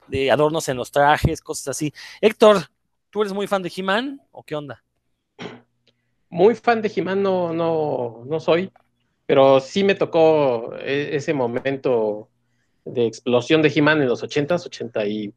de, 0.07 0.31
adornos 0.31 0.67
en 0.69 0.77
los 0.77 0.91
trajes, 0.91 1.41
cosas 1.41 1.69
así. 1.69 1.93
Héctor, 2.19 2.67
¿tú 3.09 3.21
eres 3.21 3.33
muy 3.33 3.47
fan 3.47 3.61
de 3.61 3.71
He-Man 3.75 4.21
o 4.31 4.43
qué 4.43 4.55
onda? 4.55 4.83
Muy 6.29 6.55
fan 6.55 6.81
de 6.81 6.91
He-Man 6.93 7.23
no, 7.23 7.53
no, 7.53 8.23
no 8.25 8.39
soy, 8.39 8.71
pero 9.25 9.59
sí 9.59 9.83
me 9.83 9.95
tocó 9.95 10.75
e, 10.77 11.15
ese 11.15 11.33
momento 11.33 12.29
de 12.85 13.05
explosión 13.05 13.61
de 13.61 13.71
He-Man 13.73 14.01
en 14.01 14.09
los 14.09 14.23
80s, 14.23 14.65
80 14.65 15.05
y 15.05 15.33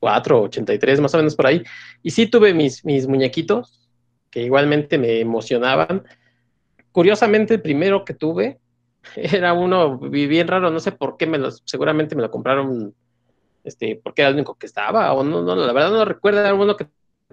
84, 0.00 0.42
83, 0.42 1.00
más 1.00 1.14
o 1.14 1.18
menos 1.18 1.36
por 1.36 1.46
ahí. 1.46 1.62
Y 2.02 2.10
sí 2.10 2.26
tuve 2.26 2.54
mis, 2.54 2.84
mis 2.84 3.06
muñequitos, 3.06 3.88
que 4.30 4.42
igualmente 4.42 4.98
me 4.98 5.20
emocionaban. 5.20 6.04
Curiosamente, 6.92 7.54
el 7.54 7.62
primero 7.62 8.04
que 8.04 8.14
tuve 8.14 8.58
era 9.16 9.52
uno 9.52 9.98
bien 9.98 10.48
raro, 10.48 10.70
no 10.70 10.80
sé 10.80 10.92
por 10.92 11.16
qué 11.16 11.26
me 11.26 11.38
lo, 11.38 11.50
seguramente 11.50 12.16
me 12.16 12.22
lo 12.22 12.30
compraron, 12.30 12.94
este, 13.64 14.00
porque 14.02 14.22
era 14.22 14.30
el 14.30 14.36
único 14.36 14.56
que 14.56 14.66
estaba, 14.66 15.12
o 15.12 15.22
no, 15.22 15.42
no, 15.42 15.54
la 15.54 15.72
verdad 15.72 15.90
no 15.90 16.04
recuerdo, 16.04 16.40
era 16.40 16.54
uno 16.54 16.76
que 16.76 16.86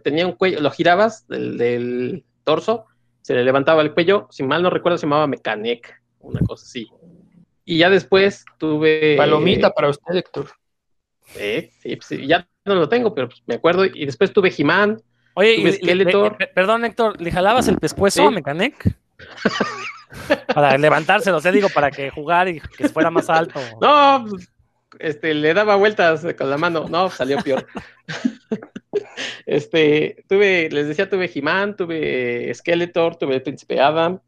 tenía 0.04 0.28
un 0.28 0.34
cuello, 0.34 0.60
lo 0.60 0.72
girabas 0.72 1.28
del, 1.28 1.58
del 1.58 2.24
torso, 2.44 2.86
se 3.22 3.34
le 3.34 3.44
levantaba 3.44 3.82
el 3.82 3.94
cuello, 3.94 4.28
si 4.30 4.44
mal 4.44 4.62
no 4.62 4.70
recuerdo 4.70 4.98
se 4.98 5.06
llamaba 5.06 5.28
Mecanic, 5.28 6.02
una 6.20 6.40
cosa 6.42 6.66
así. 6.66 6.88
Y 7.66 7.80
ya 7.80 7.90
después 7.90 8.46
tuve... 8.58 9.18
Palomita 9.18 9.72
para 9.72 9.90
usted, 9.90 10.16
Héctor. 10.16 10.48
Eh, 11.36 11.70
sí, 11.82 11.98
sí, 12.02 12.28
ya 12.28 12.48
no 12.68 12.76
lo 12.76 12.90
tengo, 12.90 13.14
pero 13.14 13.30
pues, 13.30 13.42
me 13.46 13.56
acuerdo. 13.56 13.86
Y 13.86 14.06
después 14.06 14.32
tuve 14.32 14.54
He-Man. 14.56 15.02
Oye, 15.34 15.56
tuve 15.58 15.70
y, 15.70 15.74
Skeletor. 15.74 16.36
Le, 16.40 16.48
perdón, 16.48 16.86
Héctor, 16.86 17.22
¿le 17.22 17.32
jalabas 17.32 17.68
el 17.68 17.78
pescuezo 17.78 18.22
¿Sí? 18.22 18.28
a 18.28 18.32
Mecanic? 18.32 18.96
para 20.54 20.78
levantárselo, 20.78 21.38
o 21.38 21.42
sea, 21.42 21.52
digo, 21.52 21.70
para 21.70 21.92
que 21.92 22.10
jugar 22.10 22.48
y 22.48 22.60
que 22.60 22.90
fuera 22.90 23.10
más 23.10 23.30
alto. 23.30 23.60
No, 23.82 24.26
pues, 24.30 24.50
este, 25.00 25.34
le 25.34 25.54
daba 25.54 25.76
vueltas 25.76 26.26
con 26.38 26.50
la 26.50 26.58
mano. 26.58 26.88
No, 26.90 27.10
salió 27.10 27.38
peor. 27.40 27.68
este, 29.46 30.24
tuve, 30.28 30.70
les 30.72 30.88
decía, 30.88 31.10
tuve 31.10 31.30
He-Man, 31.34 31.76
tuve 31.76 32.54
Skeletor, 32.54 33.18
tuve 33.18 33.36
el 33.36 33.42
Príncipe 33.42 33.80
Adam, 33.80 34.20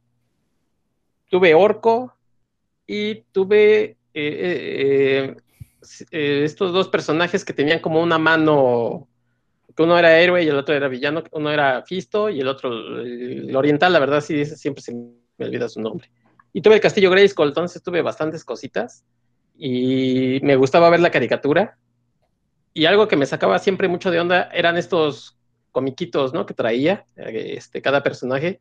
tuve 1.29 1.53
Orco 1.53 2.15
y 2.85 3.21
tuve 3.31 3.97
eh, 4.13 5.25
eh, 5.33 5.35
eh, 6.11 6.41
estos 6.43 6.73
dos 6.73 6.87
personajes 6.87 7.45
que 7.45 7.53
tenían 7.53 7.79
como 7.79 8.01
una 8.01 8.17
mano, 8.17 9.07
que 9.75 9.83
uno 9.83 9.97
era 9.97 10.19
héroe 10.19 10.43
y 10.43 10.47
el 10.47 10.57
otro 10.57 10.75
era 10.75 10.87
villano, 10.87 11.23
uno 11.31 11.51
era 11.51 11.83
Fisto 11.83 12.29
y 12.29 12.39
el 12.41 12.47
otro, 12.47 13.01
el 13.01 13.55
oriental, 13.55 13.93
la 13.93 13.99
verdad 13.99 14.21
sí, 14.21 14.45
siempre 14.45 14.81
se 14.81 14.93
me 14.93 15.45
olvida 15.45 15.69
su 15.69 15.81
nombre. 15.81 16.09
Y 16.53 16.61
tuve 16.61 16.75
el 16.75 16.81
Castillo 16.81 17.11
Grayskull, 17.11 17.49
entonces 17.49 17.81
tuve 17.83 18.01
bastantes 18.01 18.43
cositas 18.43 19.03
y 19.57 20.39
me 20.41 20.55
gustaba 20.55 20.89
ver 20.89 20.99
la 20.99 21.11
caricatura. 21.11 21.77
Y 22.73 22.85
algo 22.85 23.07
que 23.07 23.17
me 23.17 23.25
sacaba 23.25 23.59
siempre 23.59 23.87
mucho 23.87 24.11
de 24.11 24.19
onda 24.19 24.49
eran 24.53 24.77
estos 24.77 25.37
comiquitos, 25.71 26.33
¿no? 26.33 26.45
Que 26.45 26.53
traía 26.53 27.05
este, 27.15 27.81
cada 27.81 28.03
personaje, 28.03 28.59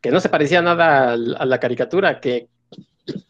que 0.00 0.10
no 0.10 0.20
se 0.20 0.28
parecía 0.28 0.62
nada 0.62 1.12
a 1.12 1.16
la 1.16 1.60
caricatura, 1.60 2.20
que 2.20 2.48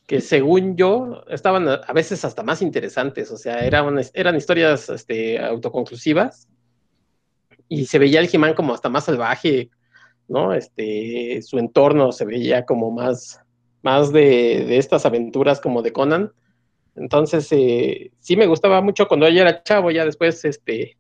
que 0.07 0.21
según 0.21 0.77
yo 0.77 1.25
estaban 1.29 1.69
a 1.69 1.93
veces 1.93 2.25
hasta 2.25 2.43
más 2.43 2.63
interesantes, 2.63 3.31
o 3.31 3.37
sea, 3.37 3.65
eran, 3.65 3.99
eran 4.15 4.37
historias 4.37 4.89
este, 4.89 5.39
autoconclusivas 5.39 6.49
y 7.69 7.87
se 7.87 7.99
veía 7.99 8.21
el 8.21 8.29
He-Man 8.31 8.55
como 8.55 8.75
hasta 8.75 8.89
más 8.89 9.05
salvaje, 9.05 9.71
¿no? 10.29 10.53
Este, 10.53 11.41
su 11.43 11.59
entorno 11.59 12.13
se 12.13 12.25
veía 12.27 12.65
como 12.67 12.91
más, 12.91 13.41
más 13.83 14.13
de, 14.13 14.65
de 14.67 14.79
estas 14.79 15.07
aventuras 15.07 15.61
como 15.61 15.83
de 15.83 15.93
Conan. 15.93 16.33
Entonces, 16.95 17.49
eh, 17.53 18.13
sí 18.21 18.37
me 18.37 18.47
gustaba 18.47 18.83
mucho 18.83 19.09
cuando 19.09 19.29
yo 19.29 19.41
era 19.41 19.63
chavo, 19.63 19.91
ya 19.91 20.05
después, 20.05 20.45
este, 20.45 20.99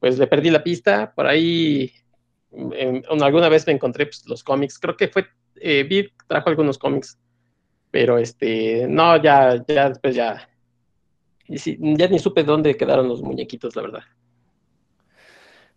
pues 0.00 0.18
le 0.18 0.26
perdí 0.26 0.50
la 0.50 0.64
pista, 0.64 1.12
por 1.14 1.26
ahí 1.26 1.92
en- 2.52 3.04
alguna 3.20 3.48
vez 3.48 3.66
me 3.66 3.74
encontré 3.74 4.06
pues, 4.06 4.24
los 4.26 4.42
cómics, 4.42 4.78
creo 4.78 4.96
que 4.96 5.08
fue, 5.08 5.26
eh, 5.56 6.08
trajo 6.26 6.48
algunos 6.48 6.78
cómics, 6.78 7.18
pero 7.96 8.18
este, 8.18 8.86
no, 8.86 9.16
ya, 9.22 9.64
ya 9.66 9.88
después 9.88 10.14
ya, 10.14 10.46
ya 11.48 12.08
ni 12.08 12.18
supe 12.18 12.44
dónde 12.44 12.76
quedaron 12.76 13.08
los 13.08 13.22
muñequitos, 13.22 13.74
la 13.74 13.80
verdad. 13.80 14.02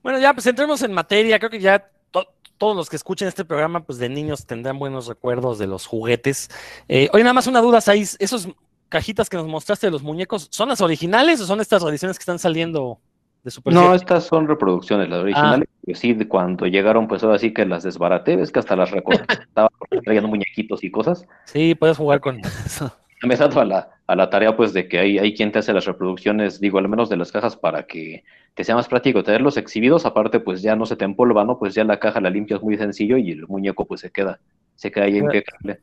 Bueno, 0.04 0.20
ya 0.20 0.34
pues 0.34 0.46
entremos 0.46 0.82
en 0.82 0.92
materia. 0.92 1.40
Creo 1.40 1.50
que 1.50 1.62
ya 1.62 1.90
to- 2.12 2.28
todos 2.58 2.76
los 2.76 2.90
que 2.90 2.98
escuchen 2.98 3.30
este 3.30 3.46
programa, 3.46 3.86
pues 3.86 4.00
de 4.00 4.10
niños 4.10 4.46
tendrán 4.46 4.78
buenos 4.80 5.08
recuerdos 5.08 5.60
de 5.60 5.68
los 5.68 5.86
juguetes. 5.86 6.50
Eh, 6.90 7.08
oye, 7.14 7.24
nada 7.24 7.32
más 7.36 7.48
una 7.48 7.62
duda, 7.62 7.80
Saiz. 7.80 8.18
¿Esos 8.20 8.50
cajitas 8.90 9.30
que 9.30 9.38
nos 9.38 9.48
mostraste 9.48 9.88
de 9.88 9.92
los 9.92 10.04
muñecos 10.04 10.50
son 10.52 10.68
las 10.68 10.82
originales 10.82 11.40
o 11.40 11.46
son 11.46 11.62
estas 11.62 11.82
ediciones 11.84 12.18
que 12.18 12.24
están 12.24 12.40
saliendo 12.40 13.00
de 13.43 13.51
Super 13.51 13.74
No, 13.74 13.81
7? 13.81 13.96
estas 13.96 14.24
son 14.25 14.48
reproducciones, 14.48 15.10
las 15.10 15.19
originales. 15.22 15.67
que 15.86 15.96
sí, 15.96 16.15
cuando 16.25 16.65
llegaron, 16.67 17.08
pues 17.08 17.24
ahora 17.24 17.39
sí 17.39 17.53
que 17.53 17.65
las 17.65 17.84
desbaraté, 17.84 18.36
ves 18.36 18.51
que 18.51 18.60
hasta 18.60 18.75
las 18.75 18.91
recortaba 18.91 19.69
porque 19.79 20.01
traían 20.01 20.25
muñequitos 20.25 20.84
y 20.84 20.91
cosas. 20.91 21.25
Sí, 21.46 21.75
puedes 21.75 21.98
jugar 21.98 22.19
con 22.19 22.39
eso. 22.39 22.91
Me 23.22 23.34
he 23.34 23.38
dado 23.38 23.60
a 23.60 23.65
la, 23.65 23.89
a 24.08 24.15
la 24.15 24.29
tarea, 24.29 24.55
pues, 24.55 24.72
de 24.72 24.88
que 24.88 24.98
hay, 24.98 25.19
hay 25.19 25.34
quien 25.34 25.51
te 25.51 25.60
hace 25.60 25.74
las 25.74 25.86
reproducciones, 25.86 26.62
digo, 26.62 26.79
al 26.79 26.88
menos 26.88 27.10
de 27.10 27.17
las 27.17 27.34
cajas, 27.34 27.58
para 27.58 27.84
que 27.84 28.24
te 28.53 28.63
sea 28.63 28.75
más 28.75 28.88
práctico 28.88 29.24
tenerlos 29.24 29.58
exhibidos. 29.58 30.05
Aparte, 30.05 30.39
pues 30.39 30.62
ya 30.62 30.77
no 30.77 30.86
se 30.86 30.96
te 30.96 31.03
empolva, 31.03 31.43
¿no? 31.43 31.60
Pues 31.60 31.75
ya 31.75 31.84
la 31.84 32.00
caja 32.00 32.22
la 32.22 32.29
limpias 32.29 32.62
muy 32.62 32.77
sencillo 32.77 33.17
y 33.17 33.31
el 33.31 33.46
muñeco, 33.48 33.86
pues 33.86 34.00
se 34.00 34.10
queda, 34.10 34.39
se 34.75 34.89
queda 34.89 35.03
ahí 35.05 35.17
impecable. 35.17 35.81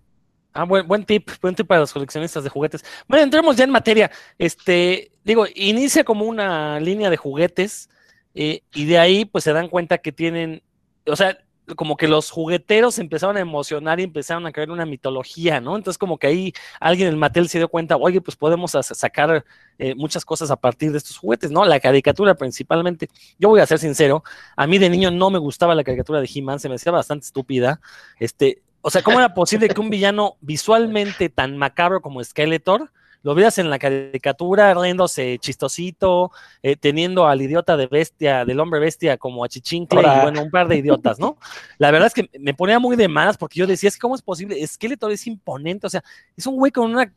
Ah, 0.56 0.64
buen, 0.64 0.88
buen 0.88 1.04
tip, 1.04 1.30
buen 1.42 1.54
tip 1.54 1.66
para 1.66 1.80
los 1.80 1.92
coleccionistas 1.92 2.42
de 2.42 2.48
juguetes. 2.48 2.82
Bueno, 3.06 3.24
entremos 3.24 3.56
ya 3.56 3.64
en 3.64 3.70
materia. 3.70 4.10
Este, 4.38 5.12
digo, 5.22 5.44
inicia 5.54 6.02
como 6.02 6.24
una 6.24 6.80
línea 6.80 7.10
de 7.10 7.18
juguetes 7.18 7.90
eh, 8.34 8.62
y 8.72 8.86
de 8.86 8.98
ahí 8.98 9.26
pues 9.26 9.44
se 9.44 9.52
dan 9.52 9.68
cuenta 9.68 9.98
que 9.98 10.12
tienen, 10.12 10.62
o 11.06 11.14
sea, 11.14 11.36
como 11.76 11.98
que 11.98 12.08
los 12.08 12.30
jugueteros 12.30 12.98
empezaron 12.98 13.36
a 13.36 13.40
emocionar 13.40 14.00
y 14.00 14.04
empezaron 14.04 14.46
a 14.46 14.52
crear 14.52 14.70
una 14.70 14.86
mitología, 14.86 15.60
¿no? 15.60 15.76
Entonces 15.76 15.98
como 15.98 16.16
que 16.16 16.28
ahí 16.28 16.52
alguien 16.80 17.08
en 17.08 17.18
Mattel 17.18 17.50
se 17.50 17.58
dio 17.58 17.68
cuenta, 17.68 17.96
oye, 17.98 18.22
pues 18.22 18.36
podemos 18.36 18.70
sacar 18.70 19.44
eh, 19.78 19.94
muchas 19.94 20.24
cosas 20.24 20.50
a 20.50 20.56
partir 20.56 20.90
de 20.90 20.98
estos 20.98 21.18
juguetes, 21.18 21.50
¿no? 21.50 21.66
La 21.66 21.80
caricatura 21.80 22.34
principalmente. 22.34 23.10
Yo 23.38 23.50
voy 23.50 23.60
a 23.60 23.66
ser 23.66 23.78
sincero, 23.78 24.24
a 24.56 24.66
mí 24.66 24.78
de 24.78 24.88
niño 24.88 25.10
no 25.10 25.28
me 25.28 25.38
gustaba 25.38 25.74
la 25.74 25.84
caricatura 25.84 26.22
de 26.22 26.30
He-Man, 26.32 26.60
se 26.60 26.70
me 26.70 26.76
hacía 26.76 26.92
bastante 26.92 27.26
estúpida. 27.26 27.80
Este, 28.18 28.62
o 28.86 28.90
sea, 28.90 29.02
¿cómo 29.02 29.18
era 29.18 29.34
posible 29.34 29.66
que 29.66 29.80
un 29.80 29.90
villano 29.90 30.36
visualmente 30.40 31.28
tan 31.28 31.56
macabro 31.58 32.00
como 32.00 32.22
Skeletor 32.22 32.92
lo 33.24 33.34
veas 33.34 33.58
en 33.58 33.68
la 33.68 33.80
caricatura 33.80 34.72
riéndose 34.74 35.38
chistosito, 35.40 36.30
eh, 36.62 36.76
teniendo 36.76 37.26
al 37.26 37.42
idiota 37.42 37.76
de 37.76 37.88
bestia, 37.88 38.44
del 38.44 38.60
hombre 38.60 38.78
bestia 38.78 39.16
como 39.18 39.42
a 39.42 39.48
Chichincle 39.48 40.00
y 40.00 40.22
bueno, 40.22 40.40
un 40.40 40.52
par 40.52 40.68
de 40.68 40.76
idiotas, 40.76 41.18
¿no? 41.18 41.36
La 41.78 41.90
verdad 41.90 42.06
es 42.06 42.14
que 42.14 42.30
me 42.38 42.54
ponía 42.54 42.78
muy 42.78 42.94
de 42.94 43.08
malas 43.08 43.36
porque 43.36 43.58
yo 43.58 43.66
decía, 43.66 43.88
es 43.88 43.96
que 43.96 44.00
¿cómo 44.00 44.14
es 44.14 44.22
posible? 44.22 44.64
Skeletor 44.64 45.10
es 45.10 45.26
imponente, 45.26 45.88
o 45.88 45.90
sea, 45.90 46.04
es 46.36 46.46
un 46.46 46.54
güey 46.54 46.70
con 46.70 46.88
una 46.88 47.12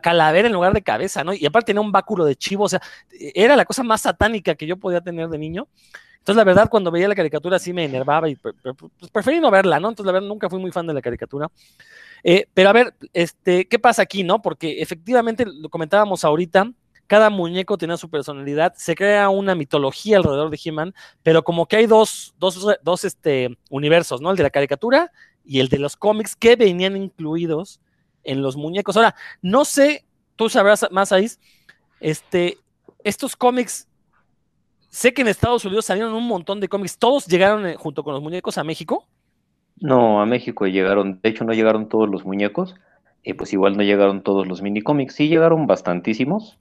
calavera 0.00 0.48
en 0.48 0.54
lugar 0.54 0.72
de 0.72 0.82
cabeza, 0.82 1.22
¿no? 1.24 1.32
Y 1.34 1.46
aparte 1.46 1.66
tenía 1.66 1.80
un 1.80 1.92
báculo 1.92 2.24
de 2.24 2.36
chivo, 2.36 2.64
o 2.64 2.68
sea, 2.68 2.80
era 3.34 3.56
la 3.56 3.64
cosa 3.64 3.82
más 3.82 4.02
satánica 4.02 4.54
que 4.54 4.66
yo 4.66 4.76
podía 4.76 5.00
tener 5.00 5.28
de 5.28 5.38
niño. 5.38 5.68
Entonces, 6.18 6.38
la 6.38 6.44
verdad, 6.44 6.68
cuando 6.68 6.90
veía 6.90 7.06
la 7.06 7.14
caricatura 7.14 7.58
sí 7.60 7.72
me 7.72 7.84
enervaba 7.84 8.28
y 8.28 8.34
pues, 8.34 8.54
preferí 9.12 9.38
no 9.38 9.48
verla, 9.48 9.78
¿no? 9.78 9.90
Entonces, 9.90 10.06
la 10.06 10.12
verdad, 10.12 10.26
nunca 10.26 10.50
fui 10.50 10.58
muy 10.58 10.72
fan 10.72 10.86
de 10.86 10.92
la 10.92 11.00
caricatura. 11.00 11.48
Eh, 12.24 12.48
pero 12.52 12.70
a 12.70 12.72
ver, 12.72 12.94
este, 13.12 13.68
¿qué 13.68 13.78
pasa 13.78 14.02
aquí, 14.02 14.24
no? 14.24 14.42
Porque 14.42 14.82
efectivamente, 14.82 15.46
lo 15.46 15.68
comentábamos 15.68 16.24
ahorita, 16.24 16.72
cada 17.06 17.30
muñeco 17.30 17.78
tenía 17.78 17.96
su 17.96 18.10
personalidad, 18.10 18.74
se 18.76 18.96
crea 18.96 19.28
una 19.28 19.54
mitología 19.54 20.16
alrededor 20.16 20.50
de 20.50 20.58
He-Man, 20.64 20.94
pero 21.22 21.44
como 21.44 21.66
que 21.66 21.76
hay 21.76 21.86
dos, 21.86 22.34
dos, 22.38 22.66
dos 22.82 23.04
este, 23.04 23.56
universos, 23.70 24.20
¿no? 24.20 24.32
El 24.32 24.36
de 24.36 24.42
la 24.42 24.50
caricatura 24.50 25.12
y 25.44 25.60
el 25.60 25.68
de 25.68 25.78
los 25.78 25.96
cómics 25.96 26.34
que 26.34 26.56
venían 26.56 26.96
incluidos 26.96 27.80
en 28.26 28.42
los 28.42 28.56
muñecos. 28.56 28.96
Ahora, 28.96 29.14
no 29.40 29.64
sé, 29.64 30.04
tú 30.36 30.48
sabrás 30.48 30.86
más 30.90 31.12
ahí, 31.12 31.26
este, 32.00 32.58
estos 33.04 33.36
cómics, 33.36 33.88
sé 34.88 35.14
que 35.14 35.22
en 35.22 35.28
Estados 35.28 35.64
Unidos 35.64 35.86
salieron 35.86 36.12
un 36.12 36.26
montón 36.26 36.60
de 36.60 36.68
cómics, 36.68 36.98
todos 36.98 37.26
llegaron 37.26 37.66
eh, 37.66 37.76
junto 37.76 38.04
con 38.04 38.12
los 38.12 38.22
muñecos 38.22 38.58
a 38.58 38.64
México. 38.64 39.06
No, 39.78 40.20
a 40.20 40.26
México 40.26 40.66
llegaron, 40.66 41.20
de 41.22 41.28
hecho 41.28 41.44
no 41.44 41.52
llegaron 41.52 41.88
todos 41.88 42.08
los 42.08 42.24
muñecos, 42.24 42.74
pues 43.36 43.52
igual 43.52 43.76
no 43.76 43.82
llegaron 43.82 44.22
todos 44.22 44.46
los 44.46 44.62
mini 44.62 44.82
cómics, 44.82 45.14
sí 45.14 45.28
llegaron 45.28 45.66
bastantísimos, 45.66 46.58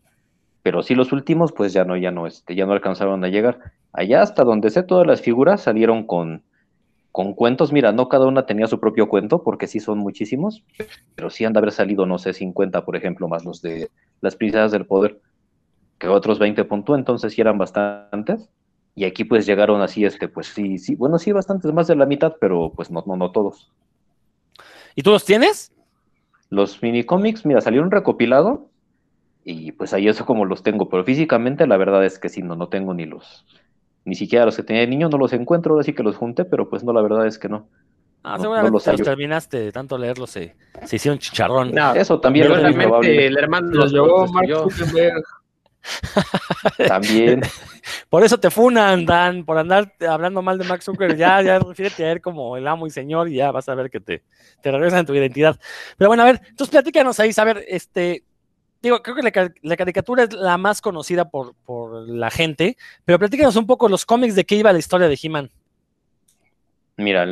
pero 0.63 0.81
sí 0.81 0.95
los 0.95 1.11
últimos 1.11 1.51
pues 1.51 1.73
ya 1.73 1.85
no, 1.85 1.95
ya 1.95 2.11
no, 2.11 2.25
este, 2.25 2.55
ya 2.55 2.65
no 2.65 2.73
alcanzaron 2.73 3.23
a 3.23 3.27
llegar. 3.27 3.59
Allá 3.93 4.21
hasta 4.21 4.43
donde 4.43 4.71
sé 4.71 4.83
todas 4.83 5.05
las 5.05 5.21
figuras 5.21 5.61
salieron 5.61 6.07
con, 6.07 6.43
con 7.15 7.33
cuentos, 7.33 7.71
mira, 7.71 7.93
no 7.93 8.09
cada 8.09 8.25
una 8.25 8.45
tenía 8.45 8.67
su 8.67 8.77
propio 8.77 9.07
cuento, 9.07 9.41
porque 9.41 9.67
sí 9.67 9.79
son 9.79 9.99
muchísimos, 9.99 10.65
pero 11.15 11.29
sí 11.29 11.45
han 11.45 11.53
de 11.53 11.59
haber 11.59 11.71
salido, 11.71 12.05
no 12.05 12.17
sé, 12.17 12.33
50, 12.33 12.83
por 12.83 12.97
ejemplo, 12.97 13.29
más 13.29 13.45
los 13.45 13.61
de 13.61 13.89
las 14.19 14.35
princesas 14.35 14.73
del 14.73 14.85
poder, 14.85 15.21
que 15.97 16.09
otros 16.09 16.39
20 16.39 16.65
puntos, 16.65 16.97
entonces 16.99 17.31
sí 17.31 17.39
eran 17.39 17.57
bastantes. 17.57 18.49
Y 18.95 19.05
aquí 19.05 19.23
pues 19.23 19.45
llegaron 19.45 19.81
así, 19.81 20.03
este, 20.03 20.27
pues 20.27 20.47
sí, 20.47 20.77
sí, 20.77 20.95
bueno, 20.95 21.17
sí, 21.17 21.31
bastantes, 21.31 21.71
más 21.71 21.87
de 21.87 21.95
la 21.95 22.05
mitad, 22.05 22.35
pero 22.37 22.73
pues 22.75 22.91
no, 22.91 23.01
no, 23.07 23.15
no 23.15 23.31
todos. 23.31 23.71
¿Y 24.93 25.01
tú 25.01 25.11
los 25.11 25.23
tienes? 25.23 25.71
Los 26.49 26.83
mini 26.83 27.05
cómics, 27.05 27.45
mira, 27.45 27.61
salió 27.61 27.81
un 27.81 27.91
recopilado 27.91 28.67
y 29.45 29.71
pues 29.71 29.93
ahí 29.93 30.09
eso 30.09 30.25
como 30.25 30.43
los 30.43 30.63
tengo, 30.63 30.89
pero 30.89 31.05
físicamente 31.05 31.65
la 31.65 31.77
verdad 31.77 32.03
es 32.03 32.19
que 32.19 32.27
sí, 32.27 32.41
no, 32.41 32.57
no 32.57 32.67
tengo 32.67 32.93
ni 32.93 33.05
los, 33.05 33.45
ni 34.05 34.15
siquiera 34.15 34.45
los 34.45 34.55
que 34.55 34.63
tenía 34.63 34.81
de 34.81 34.87
niño, 34.87 35.09
no 35.09 35.17
los 35.17 35.33
encuentro, 35.33 35.73
ahora 35.73 35.83
sí 35.83 35.93
que 35.93 36.03
los 36.03 36.15
junté, 36.15 36.45
pero 36.45 36.69
pues 36.69 36.83
no, 36.83 36.93
la 36.93 37.01
verdad 37.01 37.27
es 37.27 37.37
que 37.37 37.49
no. 37.49 37.67
Ah, 38.23 38.37
No, 38.37 38.43
seguramente 38.43 38.71
no 38.71 38.91
los 38.93 39.01
terminaste 39.01 39.59
de 39.59 39.71
tanto 39.71 39.97
leerlos, 39.97 40.29
se, 40.31 40.55
se 40.85 40.95
hicieron 40.95 41.19
chicharrón. 41.19 41.71
No, 41.71 41.93
Eso 41.93 42.19
también 42.19 42.51
es 42.51 42.75
muy 42.75 42.85
probable. 42.85 43.27
el 43.27 43.37
hermano 43.37 43.67
Los 43.71 43.91
llevó 43.91 44.27
Mark. 44.27 44.47
Zuckerberg. 44.71 45.23
También, 46.87 47.41
Por 48.09 48.23
eso 48.23 48.39
te 48.39 48.49
funan, 48.49 49.05
Dan, 49.05 49.45
por 49.45 49.57
andar 49.57 49.93
hablando 50.07 50.41
mal 50.41 50.57
de 50.57 50.63
Max 50.65 50.85
Zucker. 50.85 51.15
Ya, 51.15 51.41
ya 51.41 51.59
refiérete 51.59 52.05
a 52.05 52.11
él 52.11 52.21
como 52.21 52.57
el 52.57 52.67
amo 52.67 52.87
y 52.87 52.89
señor 52.89 53.29
y 53.29 53.35
ya 53.35 53.51
vas 53.51 53.69
a 53.69 53.75
ver 53.75 53.89
que 53.91 53.99
te, 53.99 54.23
te 54.61 54.71
regresan 54.71 54.99
en 55.01 55.05
tu 55.05 55.13
identidad. 55.13 55.59
Pero 55.97 56.09
bueno, 56.09 56.23
a 56.23 56.25
ver, 56.25 56.41
entonces 56.49 56.69
platícanos 56.71 57.19
ahí, 57.19 57.31
a 57.37 57.43
ver, 57.43 57.63
este, 57.67 58.23
digo, 58.85 59.01
creo 59.03 59.15
que 59.15 59.23
la, 59.23 59.31
ca- 59.31 59.53
la 59.61 59.77
caricatura 59.77 60.23
es 60.23 60.33
la 60.33 60.57
más 60.57 60.81
conocida 60.81 61.29
por, 61.29 61.55
por 61.65 62.07
la 62.09 62.31
gente, 62.31 62.77
pero 63.05 63.19
platícanos 63.19 63.55
un 63.57 63.67
poco 63.67 63.89
los 63.89 64.05
cómics 64.05 64.35
de 64.35 64.45
qué 64.45 64.55
iba 64.55 64.73
la 64.73 64.79
historia 64.79 65.07
de 65.07 65.19
He-Man. 65.21 65.51
mira, 66.97 67.25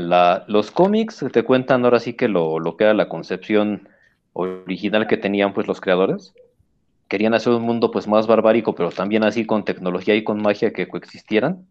los 0.48 0.72
cómics 0.72 1.26
te 1.32 1.44
cuentan 1.44 1.84
ahora 1.86 2.00
sí 2.00 2.14
que 2.16 2.28
lo, 2.28 2.60
lo 2.60 2.78
que 2.78 2.86
era 2.86 2.94
la 2.94 3.10
concepción 3.10 3.90
original 4.34 5.08
que 5.08 5.18
tenían 5.18 5.54
pues 5.54 5.68
los 5.68 5.82
creadores. 5.82 6.34
Querían 7.10 7.34
hacer 7.36 7.54
un 7.54 7.64
mundo 7.64 7.92
pues 7.92 8.08
más 8.08 8.28
barbárico, 8.28 8.76
pero 8.76 8.92
también 8.92 9.24
así 9.24 9.46
con 9.46 9.66
tecnología 9.66 10.16
y 10.16 10.24
con 10.24 10.42
magia 10.42 10.74
que 10.74 10.88
coexistieran. 10.90 11.68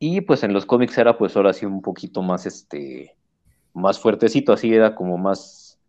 Y 0.00 0.22
pues 0.22 0.42
en 0.44 0.52
los 0.54 0.66
cómics 0.66 0.98
era 0.98 1.18
pues 1.18 1.36
ahora 1.36 1.52
sí 1.54 1.66
un 1.66 1.82
poquito 1.82 2.22
más 2.22 2.46
este 2.46 3.16
más 3.74 4.00
fuertecito, 4.00 4.52
así 4.52 4.74
era 4.74 4.94
como 4.96 5.18
más 5.18 5.80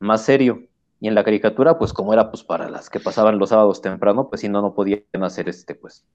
más 0.00 0.24
serio. 0.26 0.68
Y 1.02 1.08
en 1.08 1.16
la 1.16 1.24
caricatura 1.24 1.78
pues 1.78 1.92
como 1.92 2.12
era 2.12 2.30
pues 2.30 2.44
para 2.44 2.70
las 2.70 2.88
que 2.88 3.00
pasaban 3.00 3.36
los 3.36 3.48
sábados 3.48 3.82
temprano, 3.82 4.28
pues 4.28 4.40
si 4.40 4.48
no 4.48 4.62
no 4.62 4.72
podían 4.72 5.02
hacer 5.22 5.48
este 5.48 5.74
pues 5.74 6.06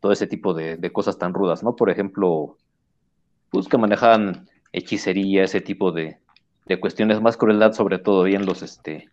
todo 0.00 0.10
ese 0.10 0.26
tipo 0.26 0.52
de, 0.52 0.90
cosas 0.90 1.16
tan 1.16 1.32
rudas, 1.32 1.62
¿no? 1.62 1.76
Por 1.76 1.90
ejemplo, 1.90 2.56
pues 3.50 3.68
que 3.68 3.78
manejaban 3.78 4.48
hechicería, 4.72 5.44
ese 5.44 5.60
tipo 5.60 5.92
de, 5.92 6.18
de 6.66 6.80
cuestiones, 6.80 7.20
más 7.20 7.36
crueldad 7.36 7.72
sobre 7.72 7.98
todo 8.00 8.26
y 8.26 8.34
en 8.34 8.44
los 8.44 8.62
este 8.62 9.08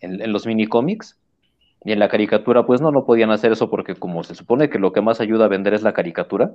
en, 0.00 0.22
en 0.22 0.32
los 0.32 0.46
mini 0.46 0.68
cómics. 0.68 1.18
Y 1.84 1.90
en 1.90 1.98
la 1.98 2.08
caricatura, 2.08 2.64
pues 2.64 2.80
no, 2.80 2.92
no 2.92 3.04
podían 3.04 3.32
hacer 3.32 3.50
eso 3.50 3.68
porque 3.68 3.96
como 3.96 4.22
se 4.22 4.36
supone 4.36 4.70
que 4.70 4.78
lo 4.78 4.92
que 4.92 5.00
más 5.00 5.20
ayuda 5.20 5.46
a 5.46 5.48
vender 5.48 5.74
es 5.74 5.82
la 5.82 5.92
caricatura, 5.92 6.52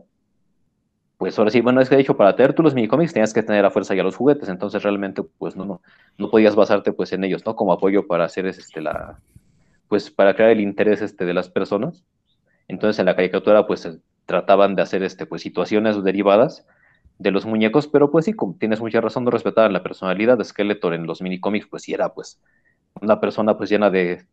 pues 1.18 1.38
ahora 1.40 1.50
sí, 1.52 1.62
bueno, 1.62 1.82
es 1.82 1.90
que 1.90 1.96
de 1.96 2.02
hecho 2.02 2.16
para 2.16 2.36
tener 2.36 2.54
tú 2.54 2.64
los 2.64 2.76
minicómics 2.76 3.14
tenías 3.14 3.34
que 3.34 3.44
tener 3.44 3.66
a 3.66 3.72
fuerza 3.72 3.96
ya 3.96 4.04
los 4.04 4.16
juguetes, 4.16 4.50
entonces 4.50 4.84
realmente 4.84 5.24
pues 5.24 5.56
no, 5.56 5.66
no, 5.66 5.82
no 6.18 6.30
podías 6.30 6.56
basarte 6.56 6.94
pues 6.94 7.12
en 7.14 7.24
ellos, 7.24 7.46
¿no? 7.46 7.56
Como 7.56 7.74
apoyo 7.74 8.06
para 8.08 8.26
hacer 8.26 8.46
este 8.46 8.82
la, 8.82 9.20
pues 9.88 10.12
para 10.12 10.36
crear 10.36 10.52
el 10.52 10.62
interés 10.62 11.02
este 11.02 11.26
de 11.26 11.34
las 11.34 11.50
personas. 11.50 12.04
Entonces 12.68 13.00
en 13.00 13.06
la 13.06 13.16
caricatura 13.16 13.66
pues 13.66 13.82
se 13.82 14.00
trataban 14.26 14.76
de 14.76 14.84
hacer 14.84 15.04
este 15.04 15.26
pues 15.26 15.42
situaciones 15.42 16.04
derivadas 16.04 16.66
de 17.18 17.32
los 17.32 17.46
muñecos, 17.46 17.88
pero 17.88 18.12
pues 18.12 18.26
sí, 18.26 18.36
tienes 18.60 18.80
mucha 18.80 19.02
razón, 19.02 19.24
no 19.24 19.32
respetaban 19.32 19.74
la 19.74 19.82
personalidad 19.84 20.38
de 20.38 20.44
Skeletor 20.44 20.94
en 20.94 21.08
los 21.08 21.22
minicómics, 21.22 21.68
pues 21.68 21.84
sí 21.84 21.94
era 21.94 22.14
pues 22.14 22.40
una 23.02 23.20
persona 23.20 23.58
pues 23.58 23.70
llena 23.70 23.90
de, 23.90 24.26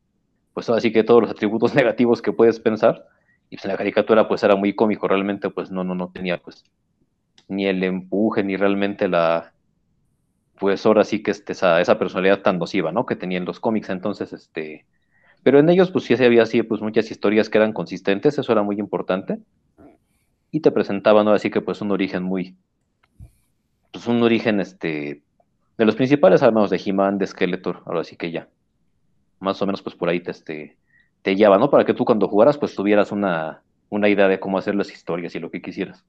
pues 0.52 0.68
así 0.70 0.92
que 0.92 1.04
todos 1.04 1.22
los 1.22 1.30
atributos 1.30 1.74
negativos 1.76 2.20
que 2.20 2.32
puedes 2.32 2.60
pensar, 2.60 3.06
Y 3.50 3.56
pues 3.56 3.66
la 3.66 3.76
caricatura 3.76 4.26
pues 4.26 4.42
era 4.42 4.56
muy 4.56 4.74
cómico, 4.74 5.06
realmente 5.08 5.50
pues 5.50 5.70
no, 5.70 5.84
no, 5.84 5.94
no 5.94 6.10
tenía 6.12 6.38
pues 6.38 6.64
ni 7.48 7.66
el 7.66 7.82
empuje, 7.84 8.42
ni 8.42 8.56
realmente 8.56 9.08
la, 9.08 9.54
pues 10.58 10.84
ahora 10.86 11.04
sí 11.04 11.22
que 11.22 11.30
este, 11.30 11.52
esa, 11.52 11.98
personalidad 11.98 12.42
tan 12.42 12.58
nociva, 12.58 12.92
¿no? 12.92 13.06
Que 13.06 13.16
tenían 13.16 13.44
los 13.44 13.60
cómics, 13.60 13.90
entonces, 13.90 14.32
este, 14.32 14.86
pero 15.42 15.58
en 15.58 15.68
ellos 15.68 15.90
pues 15.90 16.04
sí 16.04 16.14
había 16.14 16.42
así 16.42 16.62
pues 16.62 16.80
muchas 16.80 17.10
historias 17.10 17.48
que 17.48 17.58
eran 17.58 17.72
consistentes, 17.72 18.38
eso 18.38 18.52
era 18.52 18.62
muy 18.62 18.78
importante, 18.78 19.38
y 20.50 20.60
te 20.60 20.70
presentaban 20.70 21.26
ahora 21.26 21.38
sí 21.38 21.50
que 21.50 21.60
pues 21.60 21.80
un 21.80 21.90
origen 21.90 22.22
muy, 22.22 22.56
pues 23.92 24.06
un 24.06 24.22
origen, 24.22 24.60
este, 24.60 25.22
de 25.76 25.84
los 25.84 25.96
principales 25.96 26.42
armados 26.42 26.70
de 26.70 26.80
He-Man, 26.84 27.18
de 27.18 27.26
Skeletor, 27.26 27.82
ahora 27.84 28.04
sí 28.04 28.16
que 28.16 28.30
ya, 28.30 28.48
más 29.40 29.60
o 29.60 29.66
menos 29.66 29.82
pues 29.82 29.96
por 29.96 30.08
ahí 30.08 30.20
te, 30.20 30.30
este, 30.30 30.76
te 31.24 31.34
lleva, 31.34 31.56
¿no? 31.58 31.70
Para 31.70 31.86
que 31.86 31.94
tú 31.94 32.04
cuando 32.04 32.28
jugaras 32.28 32.58
pues 32.58 32.74
tuvieras 32.74 33.10
una, 33.10 33.62
una 33.88 34.10
idea 34.10 34.28
de 34.28 34.38
cómo 34.38 34.58
hacer 34.58 34.74
las 34.74 34.92
historias 34.92 35.34
y 35.34 35.40
lo 35.40 35.50
que 35.50 35.62
quisieras. 35.62 36.04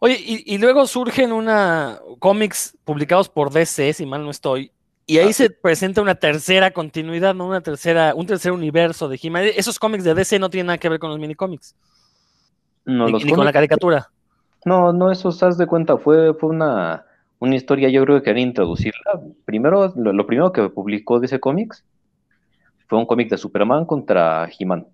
Oye, 0.00 0.18
y, 0.18 0.54
y 0.54 0.58
luego 0.58 0.86
surgen 0.86 1.30
una 1.32 2.00
cómics 2.18 2.76
publicados 2.84 3.28
por 3.28 3.50
DC, 3.52 3.92
si 3.92 4.06
mal 4.06 4.24
no 4.24 4.30
estoy, 4.30 4.72
y 5.06 5.18
ahí 5.18 5.28
Ah, 5.30 5.32
se 5.34 5.50
presenta 5.50 6.02
una 6.02 6.14
tercera 6.16 6.72
continuidad, 6.72 7.34
¿no? 7.34 7.46
Una 7.46 7.60
tercera, 7.60 8.12
un 8.14 8.26
tercer 8.26 8.50
universo 8.52 9.08
de 9.08 9.18
He-Man. 9.22 9.44
Esos 9.56 9.78
cómics 9.78 10.02
de 10.04 10.14
DC 10.14 10.38
no 10.40 10.50
tienen 10.50 10.66
nada 10.66 10.78
que 10.78 10.88
ver 10.88 10.98
con 10.98 11.10
los 11.10 11.18
minicómics, 11.20 11.76
No, 12.84 13.06
ni, 13.06 13.12
los 13.12 13.24
ni 13.24 13.30
con 13.30 13.44
la 13.44 13.52
cómics- 13.52 13.52
caricatura. 13.52 14.10
No, 14.64 14.92
no, 14.92 15.12
eso, 15.12 15.28
haz 15.28 15.56
de 15.58 15.66
cuenta, 15.66 15.96
fue, 15.96 16.34
fue 16.34 16.50
una, 16.50 17.04
una 17.38 17.54
historia, 17.54 17.88
yo 17.88 18.02
creo 18.04 18.18
que 18.18 18.24
querían 18.24 18.48
introducirla. 18.48 19.20
Primero, 19.44 19.92
lo, 19.96 20.12
lo 20.12 20.26
primero 20.26 20.50
que 20.52 20.68
publicó 20.70 21.20
DC 21.20 21.38
Comics 21.40 21.84
fue 22.90 22.98
un 22.98 23.06
cómic 23.06 23.30
de 23.30 23.38
Superman 23.38 23.86
contra 23.86 24.50
He-Man. 24.58 24.86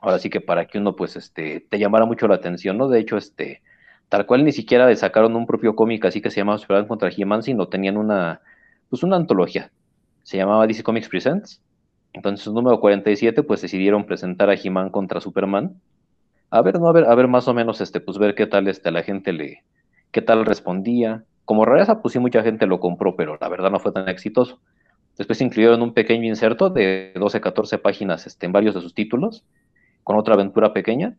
Ahora 0.00 0.18
sí 0.18 0.30
que 0.30 0.40
para 0.40 0.66
que 0.66 0.78
uno, 0.78 0.96
pues, 0.96 1.16
este, 1.16 1.60
te 1.68 1.78
llamara 1.78 2.06
mucho 2.06 2.26
la 2.26 2.36
atención, 2.36 2.78
¿no? 2.78 2.88
De 2.88 3.00
hecho, 3.00 3.18
este, 3.18 3.60
tal 4.08 4.24
cual 4.24 4.44
ni 4.44 4.52
siquiera 4.52 4.94
sacaron 4.96 5.36
un 5.36 5.46
propio 5.46 5.76
cómic 5.76 6.04
así 6.06 6.22
que 6.22 6.30
se 6.30 6.38
llamaba 6.38 6.58
Superman 6.58 6.86
contra 6.88 7.10
He-Man, 7.14 7.42
sino 7.42 7.68
tenían 7.68 7.98
una, 7.98 8.40
pues, 8.88 9.02
una 9.02 9.16
antología. 9.16 9.70
Se 10.22 10.38
llamaba 10.38 10.66
DC 10.66 10.82
Comics 10.82 11.08
Presents. 11.08 11.60
Entonces, 12.14 12.50
número 12.52 12.80
47, 12.80 13.42
pues, 13.42 13.60
decidieron 13.60 14.06
presentar 14.06 14.48
a 14.48 14.54
He-Man 14.54 14.88
contra 14.90 15.20
Superman 15.20 15.76
a 16.50 16.62
ver, 16.62 16.78
no, 16.78 16.88
a 16.88 16.92
ver, 16.92 17.04
a 17.04 17.14
ver 17.14 17.28
más 17.28 17.48
o 17.48 17.54
menos, 17.54 17.80
este, 17.80 18.00
pues 18.00 18.18
ver 18.18 18.34
qué 18.34 18.46
tal 18.46 18.68
este, 18.68 18.90
la 18.90 19.02
gente 19.02 19.32
le, 19.32 19.64
qué 20.10 20.22
tal 20.22 20.46
respondía. 20.46 21.24
Como 21.44 21.64
rareza, 21.64 22.02
pues 22.02 22.12
sí, 22.12 22.18
mucha 22.18 22.42
gente 22.42 22.66
lo 22.66 22.80
compró, 22.80 23.16
pero 23.16 23.36
la 23.40 23.48
verdad 23.48 23.70
no 23.70 23.80
fue 23.80 23.92
tan 23.92 24.08
exitoso. 24.08 24.60
Después 25.18 25.40
incluyeron 25.40 25.82
un 25.82 25.94
pequeño 25.94 26.24
inserto 26.26 26.70
de 26.70 27.12
12, 27.16 27.40
14 27.40 27.78
páginas 27.78 28.26
este, 28.26 28.46
en 28.46 28.52
varios 28.52 28.74
de 28.74 28.80
sus 28.82 28.94
títulos, 28.94 29.44
con 30.04 30.16
otra 30.18 30.34
aventura 30.34 30.72
pequeña, 30.74 31.16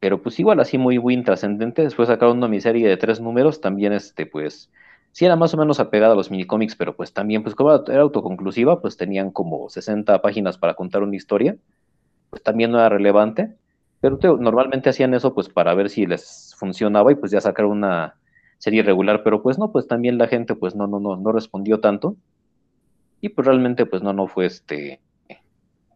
pero 0.00 0.22
pues 0.22 0.38
igual 0.38 0.60
así 0.60 0.76
muy, 0.78 0.98
muy 0.98 1.14
intrascendente. 1.14 1.82
Después 1.82 2.08
sacaron 2.08 2.38
una 2.38 2.48
miniserie 2.48 2.88
de 2.88 2.96
tres 2.96 3.20
números, 3.20 3.60
también 3.60 3.92
este, 3.92 4.26
pues, 4.26 4.70
sí 5.12 5.24
era 5.24 5.36
más 5.36 5.54
o 5.54 5.56
menos 5.56 5.80
apegada 5.80 6.12
a 6.12 6.16
los 6.16 6.30
minicómics, 6.30 6.76
pero 6.76 6.94
pues 6.96 7.12
también, 7.12 7.42
pues 7.42 7.54
como 7.54 7.72
era 7.74 8.02
autoconclusiva, 8.02 8.80
pues 8.82 8.96
tenían 8.96 9.30
como 9.30 9.68
60 9.70 10.20
páginas 10.20 10.58
para 10.58 10.74
contar 10.74 11.02
una 11.02 11.16
historia, 11.16 11.56
pues 12.30 12.42
también 12.42 12.72
no 12.72 12.78
era 12.78 12.90
relevante. 12.90 13.56
Pero 14.00 14.18
te- 14.18 14.28
normalmente 14.28 14.90
hacían 14.90 15.14
eso 15.14 15.34
pues 15.34 15.48
para 15.50 15.74
ver 15.74 15.90
si 15.90 16.06
les 16.06 16.54
funcionaba 16.58 17.12
y 17.12 17.16
pues 17.16 17.32
ya 17.32 17.40
sacar 17.40 17.66
una 17.66 18.16
serie 18.58 18.82
regular, 18.82 19.22
pero 19.24 19.42
pues 19.42 19.58
no, 19.58 19.72
pues 19.72 19.88
también 19.88 20.18
la 20.18 20.28
gente 20.28 20.54
pues 20.56 20.74
no, 20.76 20.86
no, 20.88 21.00
no, 21.00 21.16
no 21.16 21.32
respondió 21.32 21.80
tanto. 21.80 22.16
Y 23.20 23.30
pues 23.30 23.46
realmente 23.46 23.86
pues 23.86 24.02
no, 24.02 24.12
no 24.12 24.26
fue 24.26 24.46
este, 24.46 25.00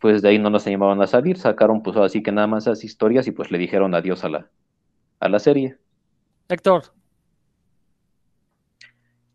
pues 0.00 0.22
de 0.22 0.30
ahí 0.30 0.38
no 0.38 0.50
nos 0.50 0.66
animaban 0.66 1.00
a 1.02 1.06
salir, 1.06 1.38
sacaron 1.38 1.82
pues 1.82 1.96
así 1.96 2.22
que 2.22 2.32
nada 2.32 2.46
más 2.46 2.64
esas 2.64 2.84
historias 2.84 3.26
y 3.26 3.32
pues 3.32 3.50
le 3.50 3.58
dijeron 3.58 3.94
adiós 3.94 4.24
a 4.24 4.28
la, 4.28 4.50
a 5.20 5.28
la 5.28 5.38
serie. 5.38 5.76
Héctor, 6.48 6.84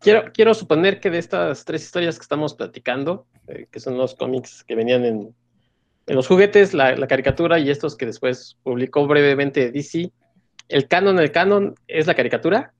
Quiero, 0.04 0.32
quiero 0.34 0.52
suponer 0.52 1.00
que 1.00 1.08
de 1.08 1.16
estas 1.16 1.64
tres 1.64 1.82
historias 1.82 2.18
que 2.18 2.22
estamos 2.24 2.52
platicando, 2.52 3.26
eh, 3.48 3.68
que 3.70 3.80
son 3.80 3.96
los 3.96 4.14
cómics 4.14 4.62
que 4.62 4.74
venían 4.74 5.02
en, 5.06 5.34
en 6.06 6.14
los 6.14 6.28
juguetes, 6.28 6.74
la, 6.74 6.94
la 6.94 7.06
caricatura 7.06 7.58
y 7.58 7.70
estos 7.70 7.96
que 7.96 8.04
después 8.04 8.58
publicó 8.62 9.06
brevemente 9.06 9.72
DC, 9.72 10.12
¿el 10.68 10.88
canon, 10.88 11.18
el 11.18 11.32
canon 11.32 11.74
es 11.88 12.06
la 12.06 12.14
caricatura? 12.14 12.74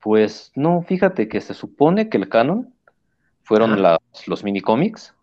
Pues 0.00 0.50
no, 0.56 0.82
fíjate 0.82 1.28
que 1.28 1.40
se 1.40 1.54
supone 1.54 2.08
que 2.08 2.16
el 2.16 2.28
canon 2.28 2.74
fueron 3.48 3.82
las- 3.82 3.98
los 4.26 4.44
minicómics 4.44 5.14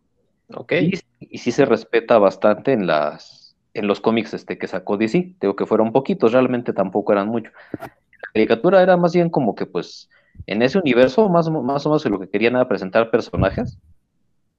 Ok. 0.53 0.73
y, 0.73 0.99
y 1.19 1.38
sí 1.39 1.51
se 1.51 1.65
respeta 1.65 2.17
bastante 2.19 2.73
en 2.73 2.88
las 2.88 3.55
en 3.73 3.88
los 3.88 3.99
cómics 4.01 4.33
este 4.33 4.57
que 4.57 4.67
sacó 4.67 4.97
DC, 4.97 5.35
digo 5.41 5.55
que 5.57 5.65
fueron 5.65 5.91
poquitos, 5.91 6.31
realmente 6.31 6.71
tampoco 6.73 7.11
eran 7.11 7.27
mucho. 7.27 7.51
La 7.73 8.29
caricatura 8.33 8.81
era 8.81 8.97
más 8.97 9.13
bien 9.13 9.29
como 9.29 9.53
que 9.55 9.65
pues 9.65 10.09
en 10.47 10.61
ese 10.61 10.79
universo 10.79 11.27
más, 11.29 11.47
o- 11.47 11.61
más 11.63 11.85
o 11.85 11.89
menos 11.89 12.05
lo 12.05 12.19
que 12.19 12.29
querían 12.29 12.55
era 12.55 12.69
presentar 12.69 13.11
personajes, 13.11 13.77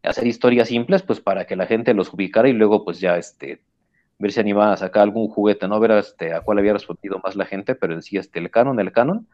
hacer 0.03 0.27
historias 0.27 0.69
simples 0.69 1.03
pues 1.03 1.21
para 1.21 1.47
que 1.47 1.57
la 1.57 1.67
gente 1.67 1.95
los 1.95 2.13
ubicara 2.13 2.49
y 2.49 2.53
luego 2.53 2.85
pues 2.85 3.01
ya 3.01 3.17
este 3.19 3.63
ver 4.19 4.33
si 4.33 4.41
animaban 4.41 4.73
a 4.75 4.77
sacar 4.79 5.03
algún 5.05 5.29
juguete, 5.29 5.69
no 5.69 5.81
ver 5.81 5.93
este, 5.93 6.35
a 6.35 6.43
cuál 6.43 6.59
había 6.59 6.75
respondido 6.75 7.21
más 7.25 7.37
la 7.37 7.47
gente, 7.47 7.75
pero 7.75 7.95
en 7.95 8.03
sí 8.03 8.19
este 8.19 8.39
el 8.41 8.51
canon, 8.51 8.81
el 8.81 8.93
canon, 8.93 9.29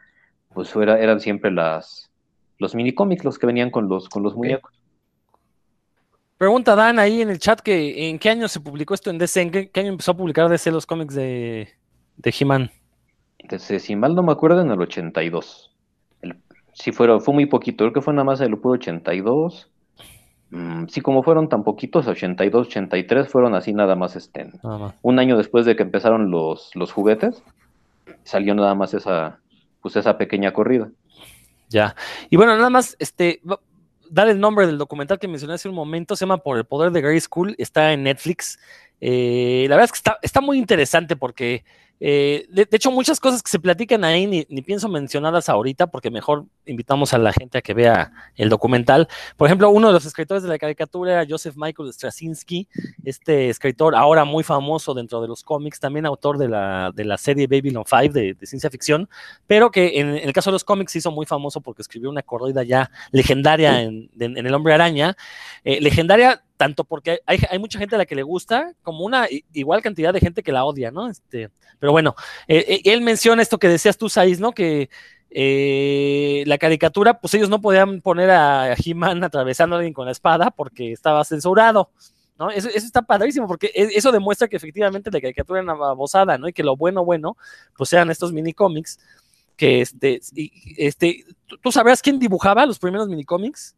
pues 0.55 0.75
era- 0.77 1.01
eran 1.01 1.21
siempre 1.21 1.51
las 1.53 2.12
los 2.59 2.75
minicómics 2.75 3.25
los 3.25 3.39
que 3.39 3.47
venían 3.47 3.71
con 3.71 3.89
los 3.89 4.09
con 4.09 4.23
los 4.23 4.35
muñecos. 4.35 4.73
pregunta 6.39 6.75
Dan 6.75 6.99
ahí 6.99 7.23
en 7.23 7.31
el 7.31 7.39
chat 7.39 7.61
que 7.61 8.09
en 8.09 8.19
qué 8.19 8.31
año 8.31 8.49
se 8.49 8.61
publicó 8.61 8.95
esto 8.95 9.11
en 9.11 9.19
DC, 9.19 9.41
en 9.41 9.51
qué, 9.51 9.71
qué 9.71 9.81
año 9.81 9.91
empezó 9.91 10.13
a 10.13 10.17
publicar 10.17 10.49
DC 10.49 10.71
los 10.71 10.87
cómics 10.87 11.15
de, 11.15 11.69
de 12.17 12.35
He-Man. 12.39 12.71
Si 13.59 13.97
mal 13.97 14.15
no 14.15 14.23
me 14.23 14.33
acuerdo, 14.33 14.61
en 14.61 14.71
el 14.71 14.81
82. 14.81 15.75
El, 16.23 16.37
sí, 16.73 16.93
fueron, 16.93 17.21
fue 17.21 17.35
muy 17.35 17.47
poquito, 17.47 17.85
creo 17.85 17.93
que 17.93 18.01
fue 18.01 18.15
nada 18.15 18.25
más 18.25 18.41
el 18.41 18.57
puro 18.57 18.75
82. 18.75 19.71
Mm, 20.51 20.87
sí, 20.89 21.01
como 21.01 21.23
fueron 21.23 21.49
tan 21.49 21.65
poquitos, 21.65 22.07
82, 22.07 22.69
83, 22.69 23.29
fueron 23.29 23.55
así 23.55 23.73
nada 23.73 23.97
más 23.97 24.17
este, 24.17 24.51
Nada 24.63 24.79
más. 24.79 24.95
un 25.03 25.19
año 25.19 25.37
después 25.37 25.65
de 25.65 25.77
que 25.77 25.83
empezaron 25.83 26.31
los, 26.31 26.71
los 26.75 26.93
juguetes, 26.93 27.43
salió 28.23 28.55
nada 28.55 28.75
más 28.75 28.95
esa, 28.95 29.41
pues 29.81 29.97
esa 29.97 30.19
pequeña 30.19 30.53
corrida. 30.53 30.91
Ya. 31.73 31.97
Y 32.31 32.37
bueno, 32.37 32.55
nada 32.57 32.71
más, 32.71 32.97
este, 32.99 33.41
dar 34.11 34.29
el 34.29 34.39
nombre 34.39 34.67
del 34.67 34.79
documental 34.79 35.19
que 35.19 35.27
mencioné 35.27 35.55
hace 35.55 35.69
un 35.69 35.75
momento, 35.75 36.15
se 36.15 36.25
llama 36.25 36.39
Por 36.39 36.59
el 36.59 36.65
Poder 36.65 36.93
de 36.93 37.01
Grey 37.01 37.21
School, 37.21 37.55
está 37.59 37.93
en 37.93 38.05
Netflix. 38.05 38.59
Eh, 39.01 39.67
la 39.69 39.77
verdad 39.77 39.91
es 39.93 40.01
que 40.01 40.11
está 40.23 40.41
muy 40.41 40.59
interesante 40.59 41.17
porque, 41.17 41.65
eh, 42.05 42.47
de, 42.51 42.65
de 42.65 42.77
hecho, 42.77 42.91
muchas 42.91 43.21
cosas 43.21 43.45
que 43.45 43.49
se 43.51 43.61
platican 43.61 44.03
ahí 44.03 44.27
ni, 44.27 44.45
ni 44.51 44.61
pienso 44.61 44.89
mencionarlas 44.89 45.49
ahorita 45.49 45.87
porque 45.87 46.11
mejor 46.11 46.47
invitamos 46.67 47.15
a 47.15 47.19
la 47.19 47.33
gente 47.33 47.59
a 47.59 47.63
que 47.63 47.75
vea 47.75 48.11
el 48.35 48.49
documental. 48.49 49.07
Por 49.37 49.47
ejemplo, 49.47 49.71
uno 49.71 49.87
de 49.87 49.93
los 49.93 50.05
escritores 50.05 50.43
de 50.43 50.49
la 50.49 50.59
caricatura 50.59 51.13
era 51.13 51.27
Joseph 51.29 51.55
Michael 51.57 51.93
Straczynski, 51.93 52.67
este 53.05 53.49
escritor 53.51 53.95
ahora 53.95 54.25
muy 54.25 54.43
famoso 54.43 54.95
dentro 54.95 55.23
de 55.23 55.29
los 55.29 55.45
cómics, 55.45 55.79
también 55.79 56.05
autor 56.05 56.39
de 56.39 56.49
la, 56.49 56.91
de 56.93 57.05
la 57.05 57.17
serie 57.19 57.47
Babylon 57.47 57.85
5 57.89 58.13
de, 58.13 58.35
de 58.35 58.47
ciencia 58.47 58.69
ficción, 58.69 59.09
pero 59.47 59.71
que 59.71 60.01
en, 60.01 60.09
en 60.17 60.27
el 60.27 60.33
caso 60.33 60.51
de 60.51 60.55
los 60.55 60.65
cómics 60.65 60.91
se 60.91 60.99
hizo 60.99 61.13
muy 61.13 61.27
famoso 61.27 61.61
porque 61.61 61.83
escribió 61.83 62.11
una 62.11 62.23
corrida 62.23 62.65
ya 62.65 62.91
legendaria 63.13 63.81
en, 63.83 64.11
en- 64.19 64.37
en 64.37 64.47
El 64.47 64.55
Hombre 64.55 64.75
Araña. 64.75 65.17
Eh, 65.63 65.81
legendaria 65.81 66.43
tanto 66.63 66.85
porque 66.85 67.19
hay, 67.27 67.59
mucha 67.59 67.81
gente 67.81 67.97
a 67.97 67.99
la 67.99 68.07
que 68.07 68.15
le 68.15 68.23
gusta, 68.23 68.73
como 68.85 69.05
una 69.05 69.27
igual 69.53 69.83
cantidad 69.83 70.13
de 70.13 70.21
gente 70.21 70.45
que 70.45 70.53
la 70.53 70.65
odia, 70.65 70.93
¿no? 70.93 71.09
Este, 71.09 71.51
pero 71.81 71.91
bueno, 71.91 72.15
eh, 72.47 72.65
eh, 72.69 72.83
él 72.85 73.01
menciona 73.01 73.43
esto 73.43 73.59
que 73.59 73.67
decías 73.67 73.99
tú, 73.99 74.09
Saiz, 74.09 74.39
¿no? 74.39 74.53
Que 74.53 74.89
eh, 75.31 76.45
la 76.47 76.59
caricatura, 76.59 77.19
pues 77.19 77.35
ellos 77.35 77.49
no 77.49 77.61
podían 77.61 78.01
poner 78.01 78.31
a 78.31 78.77
He-Man 78.77 79.25
atravesando 79.25 79.75
a 79.75 79.79
alguien 79.81 79.93
con 79.93 80.07
la 80.07 80.13
espada 80.13 80.53
porque 80.53 80.93
estaba 80.93 81.25
censurado. 81.25 81.91
¿no? 82.39 82.49
Eso, 82.51 82.69
está 82.69 83.03
padrísimo 83.03 83.49
porque 83.49 83.73
e- 83.75 83.91
eso 83.97 84.13
demuestra 84.13 84.47
que 84.47 84.57
efectivamente 84.57 85.11
la 85.11 85.21
caricatura 85.21 85.63
era 85.63 85.75
una 85.75 86.39
¿no? 86.39 86.47
Y 86.47 86.53
que 86.53 86.63
lo 86.63 86.77
bueno, 86.77 87.05
bueno, 87.05 87.37
pues 87.77 87.93
eran 87.93 88.09
estos 88.09 88.33
minicómics 88.33 89.01
que 89.57 89.81
este, 89.81 90.21
este, 90.77 91.25
¿tú, 91.61 91.73
sabrás 91.73 92.01
quién 92.01 92.21
dibujaba 92.21 92.65
los 92.67 92.79
primeros 92.79 93.09
minicómics? 93.09 93.75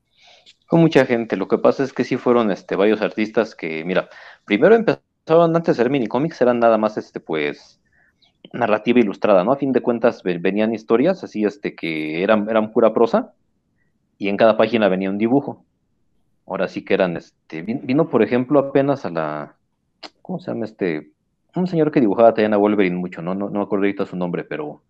Con 0.67 0.81
mucha 0.81 1.05
gente, 1.07 1.37
lo 1.37 1.47
que 1.49 1.59
pasa 1.59 1.85
es 1.85 1.93
que 1.93 2.05
sí 2.05 2.17
fueron 2.17 2.51
este, 2.51 2.75
varios 2.77 3.01
artistas 3.03 3.55
que, 3.55 3.85
mira, 3.85 4.09
primero 4.45 4.75
empezaron 4.75 5.55
antes 5.55 5.77
de 5.77 5.83
ser 5.83 5.91
minicómics, 5.91 6.41
eran 6.41 6.59
nada 6.59 6.79
más 6.79 6.97
este, 6.97 7.21
pues, 7.21 7.81
narrativa 8.53 9.01
ilustrada, 9.01 9.45
¿no? 9.45 9.53
A 9.53 9.57
fin 9.57 9.73
de 9.73 9.83
cuentas 9.83 10.23
ve- 10.25 10.39
venían 10.39 10.75
historias 10.75 11.25
así, 11.25 11.45
este, 11.45 11.75
que 11.77 12.23
eran, 12.23 12.49
eran 12.51 12.73
pura 12.73 12.95
prosa, 12.95 13.35
y 14.19 14.29
en 14.29 14.37
cada 14.39 14.57
página 14.57 14.89
venía 14.89 15.11
un 15.11 15.19
dibujo. 15.19 15.67
Ahora 16.47 16.69
sí 16.69 16.85
que 16.85 16.95
eran, 16.95 17.17
este, 17.17 17.65
vin- 17.65 17.83
vino, 17.87 18.11
por 18.11 18.23
ejemplo, 18.23 18.59
apenas 18.61 19.05
a 19.07 19.11
la, 19.11 19.57
¿cómo 20.23 20.41
se 20.41 20.51
llama 20.53 20.67
este? 20.67 21.13
Un 21.57 21.67
señor 21.69 21.93
que 21.93 22.01
dibujaba 22.01 22.31
a 22.31 22.57
Wolverine 22.59 22.97
mucho, 22.97 23.23
¿no? 23.23 23.35
No, 23.35 23.51
no 23.51 23.61
me 23.61 23.65
acuerdo 23.65 23.85
ahorita 23.85 24.07
su 24.07 24.17
nombre, 24.17 24.45
pero, 24.45 24.83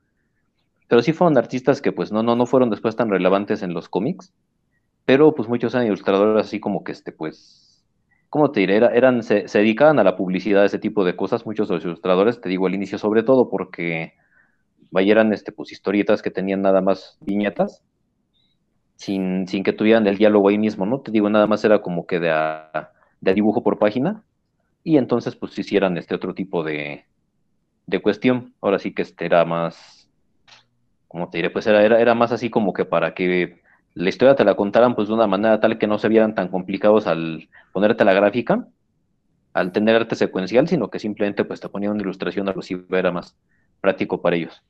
pero 0.88 1.02
sí 1.02 1.12
fueron 1.12 1.38
artistas 1.38 1.80
que, 1.80 1.92
pues, 1.92 2.12
no, 2.12 2.22
no, 2.22 2.36
no 2.36 2.46
fueron 2.46 2.70
después 2.70 2.96
tan 2.96 3.10
relevantes 3.10 3.62
en 3.62 3.74
los 3.74 3.88
cómics, 3.88 4.32
pero, 5.04 5.34
pues, 5.34 5.48
muchos 5.48 5.74
eran 5.74 5.86
ilustradores 5.86 6.46
así 6.46 6.60
como 6.60 6.84
que, 6.84 6.92
este, 6.92 7.12
pues, 7.12 7.84
¿cómo 8.30 8.50
te 8.52 8.60
diré? 8.60 8.76
Era- 8.76 8.88
eran, 8.94 9.22
se, 9.22 9.44
dedicaban 9.44 9.98
a 9.98 10.04
la 10.04 10.16
publicidad, 10.16 10.64
ese 10.64 10.78
tipo 10.78 11.04
de 11.04 11.16
cosas, 11.16 11.46
muchos 11.46 11.68
de 11.68 11.74
los 11.76 11.84
ilustradores, 11.84 12.40
te 12.40 12.48
digo 12.48 12.66
al 12.66 12.74
inicio, 12.74 12.98
sobre 12.98 13.22
todo 13.22 13.48
porque 13.50 14.14
vaya, 14.90 15.12
eran 15.12 15.32
este, 15.34 15.52
pues, 15.52 15.72
historietas 15.72 16.22
que 16.22 16.30
tenían 16.32 16.62
nada 16.62 16.80
más 16.82 17.18
viñetas, 17.20 17.82
sin, 18.96 19.46
sin 19.48 19.62
que 19.64 19.72
tuvieran 19.72 20.06
el 20.06 20.18
diálogo 20.18 20.48
ahí 20.48 20.58
mismo, 20.58 20.86
¿no? 20.86 21.00
Te 21.00 21.10
digo, 21.10 21.28
nada 21.30 21.46
más 21.46 21.64
era 21.64 21.82
como 21.82 22.06
que 22.06 22.20
de, 22.20 22.30
a- 22.30 22.92
de 23.20 23.34
dibujo 23.34 23.62
por 23.62 23.78
página, 23.78 24.24
y 24.84 24.98
entonces 24.98 25.36
pues 25.36 25.58
hicieran 25.58 25.96
este 25.98 26.14
otro 26.14 26.34
tipo 26.34 26.64
de, 26.64 27.06
de 27.86 28.02
cuestión. 28.02 28.54
Ahora 28.62 28.78
sí 28.80 28.94
que 28.94 29.02
este 29.02 29.26
era 29.26 29.44
más, 29.46 30.10
¿cómo 31.08 31.30
te 31.30 31.38
diré? 31.38 31.50
Pues 31.50 31.66
era, 31.66 31.84
era, 31.84 32.00
era 32.00 32.14
más 32.14 32.32
así 32.32 32.50
como 32.50 32.72
que 32.72 32.84
para 32.84 33.14
que 33.14 33.62
la 33.94 34.08
historia 34.08 34.34
te 34.34 34.44
la 34.44 34.56
contaran 34.56 34.94
pues 34.94 35.08
de 35.08 35.14
una 35.14 35.26
manera 35.26 35.60
tal 35.60 35.78
que 35.78 35.86
no 35.86 35.98
se 35.98 36.08
vieran 36.08 36.34
tan 36.34 36.48
complicados 36.48 37.06
al 37.06 37.48
ponerte 37.72 38.04
la 38.04 38.12
gráfica, 38.12 38.66
al 39.52 39.72
tener 39.72 39.94
arte 39.94 40.16
secuencial, 40.16 40.68
sino 40.68 40.90
que 40.90 40.98
simplemente 40.98 41.44
pues 41.44 41.60
te 41.60 41.68
ponían 41.68 41.92
una 41.92 42.02
ilustración 42.02 42.48
alusiva, 42.48 42.98
era 42.98 43.12
más 43.12 43.36
práctico 43.80 44.20
para 44.20 44.36
ellos. 44.36 44.62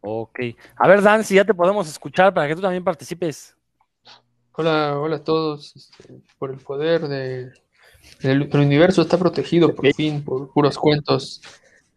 Ok. 0.00 0.38
A 0.76 0.88
ver, 0.88 1.02
Dan, 1.02 1.24
si 1.24 1.34
ya 1.34 1.44
te 1.44 1.54
podemos 1.54 1.88
escuchar 1.88 2.32
para 2.32 2.46
que 2.46 2.54
tú 2.54 2.60
también 2.60 2.84
participes. 2.84 3.56
Hola, 4.52 4.98
hola 4.98 5.16
a 5.16 5.24
todos. 5.24 5.74
Este, 5.74 6.20
por 6.38 6.50
el 6.50 6.58
poder 6.58 7.08
de, 7.08 7.52
del 8.22 8.42
el 8.52 8.56
universo 8.60 9.02
está 9.02 9.18
protegido 9.18 9.74
por 9.74 9.92
fin 9.94 10.24
por 10.24 10.52
puros 10.52 10.78
cuentos. 10.78 11.42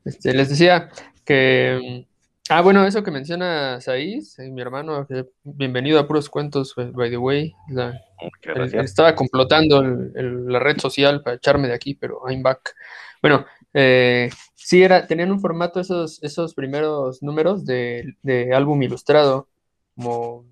Este, 0.03 0.33
les 0.33 0.49
decía 0.49 0.89
que. 1.23 2.07
Ah, 2.53 2.59
bueno, 2.59 2.85
eso 2.85 3.01
que 3.01 3.11
menciona 3.11 3.79
Saiz, 3.79 4.37
eh, 4.37 4.51
mi 4.51 4.59
hermano, 4.59 5.07
bienvenido 5.41 5.97
a 6.01 6.05
puros 6.05 6.29
cuentos, 6.29 6.75
by 6.75 7.09
the 7.09 7.15
way. 7.15 7.53
La- 7.69 7.97
gracias. 8.43 8.83
estaba 8.83 9.15
complotando 9.15 9.79
el- 9.79 10.11
el- 10.15 10.45
la 10.47 10.59
red 10.59 10.77
social 10.77 11.23
para 11.23 11.37
echarme 11.37 11.69
de 11.69 11.73
aquí, 11.73 11.93
pero 11.95 12.19
I'm 12.29 12.43
back. 12.43 12.75
Bueno, 13.21 13.45
eh, 13.73 14.29
sí, 14.53 14.83
era, 14.83 15.07
tenían 15.07 15.31
un 15.31 15.39
formato 15.39 15.79
esos, 15.79 16.21
esos 16.23 16.53
primeros 16.53 17.23
números 17.23 17.63
de, 17.63 18.17
de 18.21 18.53
álbum 18.53 18.83
ilustrado, 18.83 19.47
como 19.95 20.43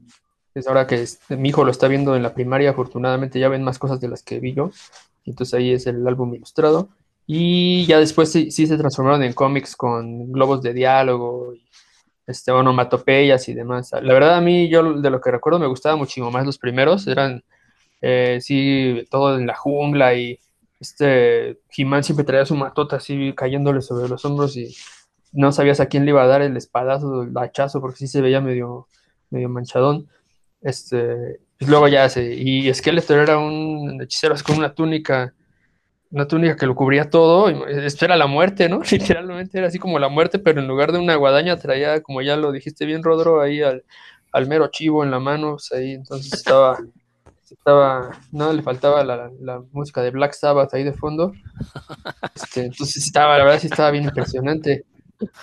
es 0.55 0.67
ahora 0.69 0.87
que 0.87 1.03
mi 1.31 1.49
hijo 1.49 1.65
lo 1.65 1.71
está 1.71 1.89
viendo 1.89 2.15
en 2.15 2.23
la 2.23 2.33
primaria, 2.33 2.69
afortunadamente 2.69 3.41
ya 3.41 3.49
ven 3.49 3.61
más 3.65 3.77
cosas 3.77 3.99
de 3.99 4.07
las 4.07 4.23
que 4.23 4.39
vi 4.39 4.53
yo, 4.53 4.71
y 5.25 5.31
entonces 5.31 5.53
ahí 5.53 5.73
es 5.73 5.85
el 5.85 6.07
álbum 6.07 6.33
ilustrado, 6.33 6.87
y 7.27 7.85
ya 7.87 7.99
después 7.99 8.31
sí, 8.31 8.51
sí 8.51 8.67
se 8.67 8.77
transformaron 8.77 9.21
en 9.21 9.33
cómics 9.33 9.75
con 9.75 10.31
globos 10.31 10.61
de 10.61 10.73
diálogo, 10.73 11.53
y, 11.55 11.68
este, 12.29 12.51
onomatopeyas 12.51 13.49
y 13.49 13.53
demás. 13.55 13.91
La 13.91 14.13
verdad 14.13 14.35
a 14.35 14.41
mí, 14.41 14.69
yo 14.69 14.93
de 14.93 15.09
lo 15.09 15.19
que 15.19 15.31
recuerdo 15.31 15.59
me 15.59 15.67
gustaba 15.67 15.95
muchísimo 15.95 16.29
más 16.29 16.45
los 16.45 16.59
primeros, 16.59 17.07
eran 17.07 17.43
eh, 18.01 18.39
sí, 18.41 19.05
todo 19.09 19.37
en 19.37 19.47
la 19.47 19.55
jungla 19.55 20.13
y 20.13 20.39
este 20.79 21.59
He-Man 21.75 22.03
siempre 22.03 22.23
traía 22.23 22.45
su 22.45 22.55
matota 22.55 22.97
así 22.97 23.33
cayéndole 23.35 23.81
sobre 23.81 24.07
los 24.07 24.23
hombros 24.25 24.55
y 24.55 24.75
no 25.31 25.51
sabías 25.51 25.79
a 25.79 25.87
quién 25.87 26.05
le 26.05 26.11
iba 26.11 26.23
a 26.23 26.27
dar 26.27 26.41
el 26.41 26.55
espadazo, 26.55 27.23
el 27.23 27.35
hachazo, 27.35 27.81
porque 27.81 27.97
sí 27.97 28.07
se 28.07 28.21
veía 28.21 28.41
medio, 28.41 28.87
medio 29.31 29.49
manchadón. 29.49 30.07
Este, 30.61 31.39
y 31.59 31.65
luego 31.65 31.87
ya 31.87 32.07
se, 32.09 32.33
y 32.35 32.71
Skeletor 32.73 33.19
era 33.19 33.37
un 33.39 34.01
hechicero 34.01 34.35
con 34.45 34.57
una 34.57 34.73
túnica, 34.73 35.33
una 36.11 36.27
túnica 36.27 36.55
que 36.55 36.65
lo 36.65 36.75
cubría 36.75 37.09
todo, 37.09 37.49
esto 37.67 38.05
era 38.05 38.17
la 38.17 38.27
muerte, 38.27 38.69
¿no? 38.69 38.81
Literalmente 38.91 39.57
era 39.57 39.67
así 39.67 39.79
como 39.79 39.99
la 39.99 40.09
muerte, 40.09 40.39
pero 40.39 40.61
en 40.61 40.67
lugar 40.67 40.91
de 40.91 40.99
una 40.99 41.15
guadaña 41.15 41.57
traía, 41.57 42.01
como 42.01 42.21
ya 42.21 42.35
lo 42.37 42.51
dijiste 42.51 42.85
bien, 42.85 43.03
Rodro, 43.03 43.41
ahí 43.41 43.61
al, 43.61 43.83
al 44.31 44.47
mero 44.47 44.67
chivo 44.69 45.03
en 45.03 45.11
la 45.11 45.19
mano, 45.19 45.51
pues 45.53 45.71
ahí 45.71 45.93
entonces 45.93 46.33
estaba 46.33 46.77
estaba, 47.51 48.11
no 48.31 48.53
le 48.53 48.61
faltaba 48.61 49.03
la, 49.03 49.31
la 49.39 49.61
música 49.71 50.01
de 50.01 50.11
Black 50.11 50.33
Sabbath 50.33 50.73
ahí 50.73 50.83
de 50.83 50.93
fondo. 50.93 51.33
Este, 52.35 52.65
entonces 52.65 53.05
estaba, 53.05 53.37
la 53.37 53.43
verdad 53.43 53.59
sí 53.59 53.67
estaba 53.67 53.91
bien 53.91 54.05
impresionante. 54.05 54.85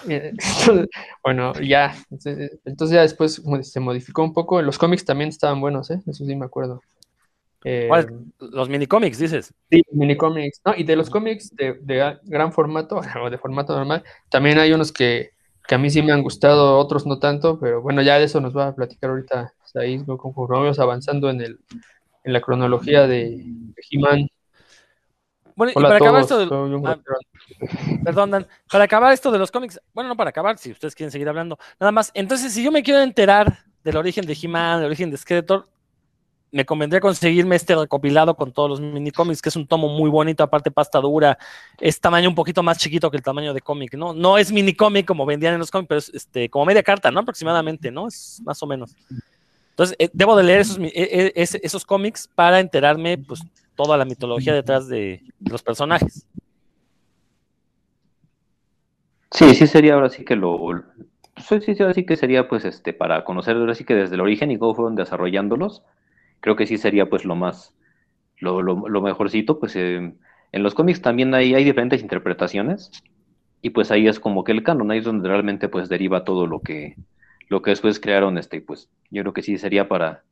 Eh, 0.09 0.33
bueno, 1.23 1.53
ya, 1.61 1.95
entonces, 2.11 2.91
ya 2.91 3.03
después 3.03 3.43
se 3.63 3.81
modificó 3.81 4.23
un 4.23 4.33
poco. 4.33 4.63
Los 4.63 4.79
cómics 4.79 5.05
también 5.05 5.29
estaban 5.29 5.61
buenos, 5.61 5.91
¿eh? 5.91 6.01
Eso 6.07 6.25
sí 6.25 6.37
me 6.37 6.47
acuerdo. 6.47 6.81
Eh, 7.69 7.87
¿Cuál? 7.89 8.07
Los 8.39 8.69
minicómics, 8.69 9.19
dices. 9.19 9.53
Sí, 9.69 9.83
minicómics. 9.91 10.61
No, 10.65 10.73
y 10.77 10.85
de 10.85 10.95
los 10.95 11.11
cómics 11.11 11.51
de, 11.57 11.75
de 11.83 12.17
gran 12.23 12.53
formato, 12.53 13.01
o 13.25 13.29
de 13.29 13.39
formato 13.39 13.75
normal, 13.75 14.05
también 14.29 14.61
hay 14.61 14.73
unos 14.73 14.93
que, 14.93 15.31
que 15.67 15.75
a 15.75 15.79
mí 15.79 15.91
sí 15.91 16.01
me 16.01 16.13
han 16.13 16.23
gustado, 16.23 16.79
otros 16.79 17.07
no 17.07 17.19
tanto, 17.19 17.59
pero 17.59 17.83
bueno, 17.83 18.03
ya 18.03 18.21
de 18.21 18.25
eso 18.27 18.41
nos 18.41 18.57
va 18.57 18.69
a 18.69 18.75
platicar 18.77 19.11
ahorita 19.11 19.53
Said, 19.65 20.03
¿no? 20.07 20.17
conforme 20.17 20.59
vamos 20.59 20.79
avanzando 20.79 21.29
en, 21.29 21.41
el, 21.41 21.59
en 22.23 22.33
la 22.33 22.41
cronología 22.41 23.09
de, 23.09 23.43
de 23.43 23.83
He-Man. 23.91 24.29
Bueno, 25.57 25.73
y 25.73 25.75
para 25.75 25.97
acabar 25.97 26.23
esto, 26.23 26.39
un 26.63 26.87
ah, 26.87 27.01
perdón, 28.05 28.31
Dan, 28.31 28.47
para 28.71 28.85
acabar 28.85 29.13
esto 29.13 29.33
de 29.33 29.39
los 29.39 29.51
cómics, 29.51 29.81
bueno, 29.93 30.07
no 30.11 30.17
para 30.17 30.31
acabar, 30.31 30.57
si 30.57 30.71
ustedes 30.71 30.95
quieren 30.95 31.11
seguir 31.11 31.29
hablando, 31.29 31.59
nada 31.81 31.91
más. 31.91 32.13
Entonces, 32.15 32.53
si 32.53 32.63
yo 32.63 32.71
me 32.71 32.85
quiero 32.85 33.01
enterar 33.01 33.65
del 33.83 33.97
origen 33.97 34.25
de 34.25 34.39
He-Man, 34.41 34.79
del 34.79 34.87
origen 34.87 35.11
de 35.11 35.17
Skeletor, 35.17 35.67
me 36.57 36.64
convendría 36.64 37.01
conseguirme 37.01 37.55
este 37.55 37.77
recopilado 37.77 38.35
con 38.35 38.51
todos 38.51 38.71
los 38.71 38.81
minicómics, 38.81 39.42
que 39.42 39.51
es 39.51 39.57
un 39.57 39.66
tomo 39.66 39.88
muy 39.88 40.09
bonito, 40.09 40.42
aparte 40.42 40.71
pasta 40.71 40.99
dura, 40.99 41.37
es 41.79 42.01
tamaño 42.01 42.31
un 42.31 42.35
poquito 42.35 42.62
más 42.62 42.79
chiquito 42.79 43.11
que 43.11 43.19
el 43.19 43.23
tamaño 43.23 43.53
de 43.53 43.61
cómic, 43.61 43.95
¿no? 43.95 44.14
No 44.14 44.38
es 44.38 44.51
minicómic 44.51 45.07
como 45.07 45.27
vendían 45.27 45.53
en 45.53 45.61
los 45.61 45.71
cómics, 45.71 45.88
pero 45.88 45.99
es 45.99 46.09
este, 46.14 46.49
como 46.49 46.64
media 46.64 46.83
carta, 46.83 47.11
¿no? 47.11 47.21
Aproximadamente, 47.21 47.90
¿no? 47.90 48.09
Es 48.09 48.40
más 48.42 48.62
o 48.62 48.66
menos. 48.66 48.97
Entonces, 49.71 49.97
eh, 49.99 50.09
debo 50.14 50.35
de 50.35 50.45
leer 50.45 50.61
esos, 50.61 50.79
eh, 50.79 50.90
eh, 50.95 51.33
esos 51.37 51.85
cómics 51.85 52.27
para 52.35 52.59
enterarme, 52.59 53.19
pues, 53.19 53.42
toda 53.75 53.99
la 53.99 54.07
mitología 54.07 54.55
detrás 54.55 54.88
de 54.88 55.23
los 55.40 55.62
personajes. 55.62 56.27
Sí, 59.31 59.55
sí 59.55 59.66
sería 59.66 59.92
ahora 59.92 60.09
sí 60.09 60.25
que 60.25 60.37
lo, 60.37 60.59
sí, 61.37 61.61
sí, 61.61 61.75
sí, 61.75 61.83
ahora 61.83 61.92
que 61.92 62.16
sería 62.16 62.49
pues 62.49 62.64
este 62.64 62.95
para 62.95 63.25
conocer 63.25 63.57
ahora 63.57 63.75
sí 63.75 63.85
que 63.85 63.95
desde 63.95 64.14
el 64.14 64.23
origen 64.23 64.51
y 64.51 64.59
cómo 64.59 64.75
fueron 64.75 64.95
desarrollándolos, 64.95 65.83
creo 66.40 66.57
que 66.57 66.66
sí 66.66 66.79
sería 66.79 67.09
pues 67.09 67.25
lo 67.25 67.35
más, 67.35 67.75
lo, 68.38 68.62
lo, 68.62 69.03
mejorcito, 69.03 69.59
pues 69.59 69.77
eh, 69.77 70.14
en 70.53 70.62
los 70.62 70.75
cómics 70.75 71.03
también 71.03 71.35
hay, 71.35 71.55
hay 71.55 71.64
diferentes 71.64 72.03
interpretaciones 72.03 72.90
y 73.62 73.70
pues 73.70 73.90
ahí 73.90 74.07
es 74.07 74.20
como 74.20 74.44
que 74.44 74.53
el 74.53 74.62
canon, 74.62 74.90
ahí 74.90 74.99
es 74.99 75.05
donde 75.05 75.29
realmente 75.29 75.68
pues 75.68 75.88
deriva 75.88 76.25
todo 76.25 76.46
lo 76.46 76.61
que, 76.61 76.96
lo 77.49 77.62
que 77.62 77.70
después 77.70 78.01
crearon, 78.01 78.38
este, 78.38 78.61
pues 78.61 78.88
yo 79.11 79.22
creo 79.22 79.33
que 79.33 79.42
sí 79.42 79.59
sería 79.59 79.88
para, 79.88 80.25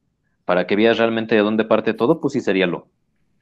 para 0.44 0.66
que 0.66 0.76
veas 0.76 0.98
realmente 0.98 1.34
de 1.34 1.42
dónde 1.42 1.64
parte 1.64 1.94
todo, 1.94 2.20
pues 2.20 2.34
sí 2.34 2.40
sería 2.40 2.66
lo, 2.66 2.88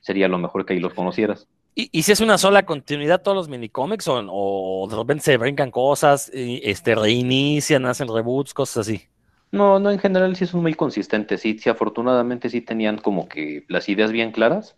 sería 0.00 0.28
lo 0.28 0.38
mejor 0.38 0.64
que 0.64 0.74
ahí 0.74 0.80
los 0.80 0.94
conocieras. 0.94 1.48
¿Y, 1.74 1.88
y 1.90 2.02
si 2.02 2.12
es 2.12 2.20
una 2.20 2.36
sola 2.36 2.64
continuidad 2.64 3.22
todos 3.22 3.36
los 3.36 3.48
minicómics 3.48 4.06
o, 4.06 4.22
o 4.30 4.88
de 4.88 4.96
repente 4.96 5.24
se 5.24 5.36
brincan 5.38 5.70
cosas, 5.70 6.30
este, 6.34 6.94
reinician, 6.94 7.86
hacen 7.86 8.08
reboots, 8.08 8.52
cosas 8.52 8.86
así? 8.86 9.08
No, 9.52 9.78
no, 9.78 9.90
en 9.90 9.98
general 9.98 10.34
sí 10.34 10.46
son 10.46 10.62
muy 10.62 10.74
consistentes, 10.74 11.42
sí, 11.42 11.58
sí, 11.58 11.68
afortunadamente 11.68 12.48
sí 12.48 12.62
tenían 12.62 12.96
como 12.96 13.28
que 13.28 13.64
las 13.68 13.88
ideas 13.90 14.10
bien 14.10 14.32
claras 14.32 14.76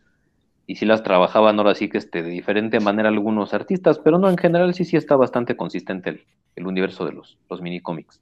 y 0.66 0.76
sí 0.76 0.84
las 0.84 1.02
trabajaban 1.04 1.58
ahora 1.58 1.74
sí 1.76 1.88
que 1.88 1.98
este, 1.98 2.22
de 2.22 2.30
diferente 2.30 2.80
manera 2.80 3.08
algunos 3.08 3.54
artistas, 3.54 4.00
pero 4.00 4.18
no, 4.18 4.28
en 4.28 4.36
general 4.36 4.74
sí, 4.74 4.84
sí 4.84 4.96
está 4.96 5.14
bastante 5.14 5.56
consistente 5.56 6.10
el, 6.10 6.24
el 6.56 6.66
universo 6.66 7.06
de 7.06 7.12
los, 7.12 7.38
los 7.48 7.62
minicómics. 7.62 8.20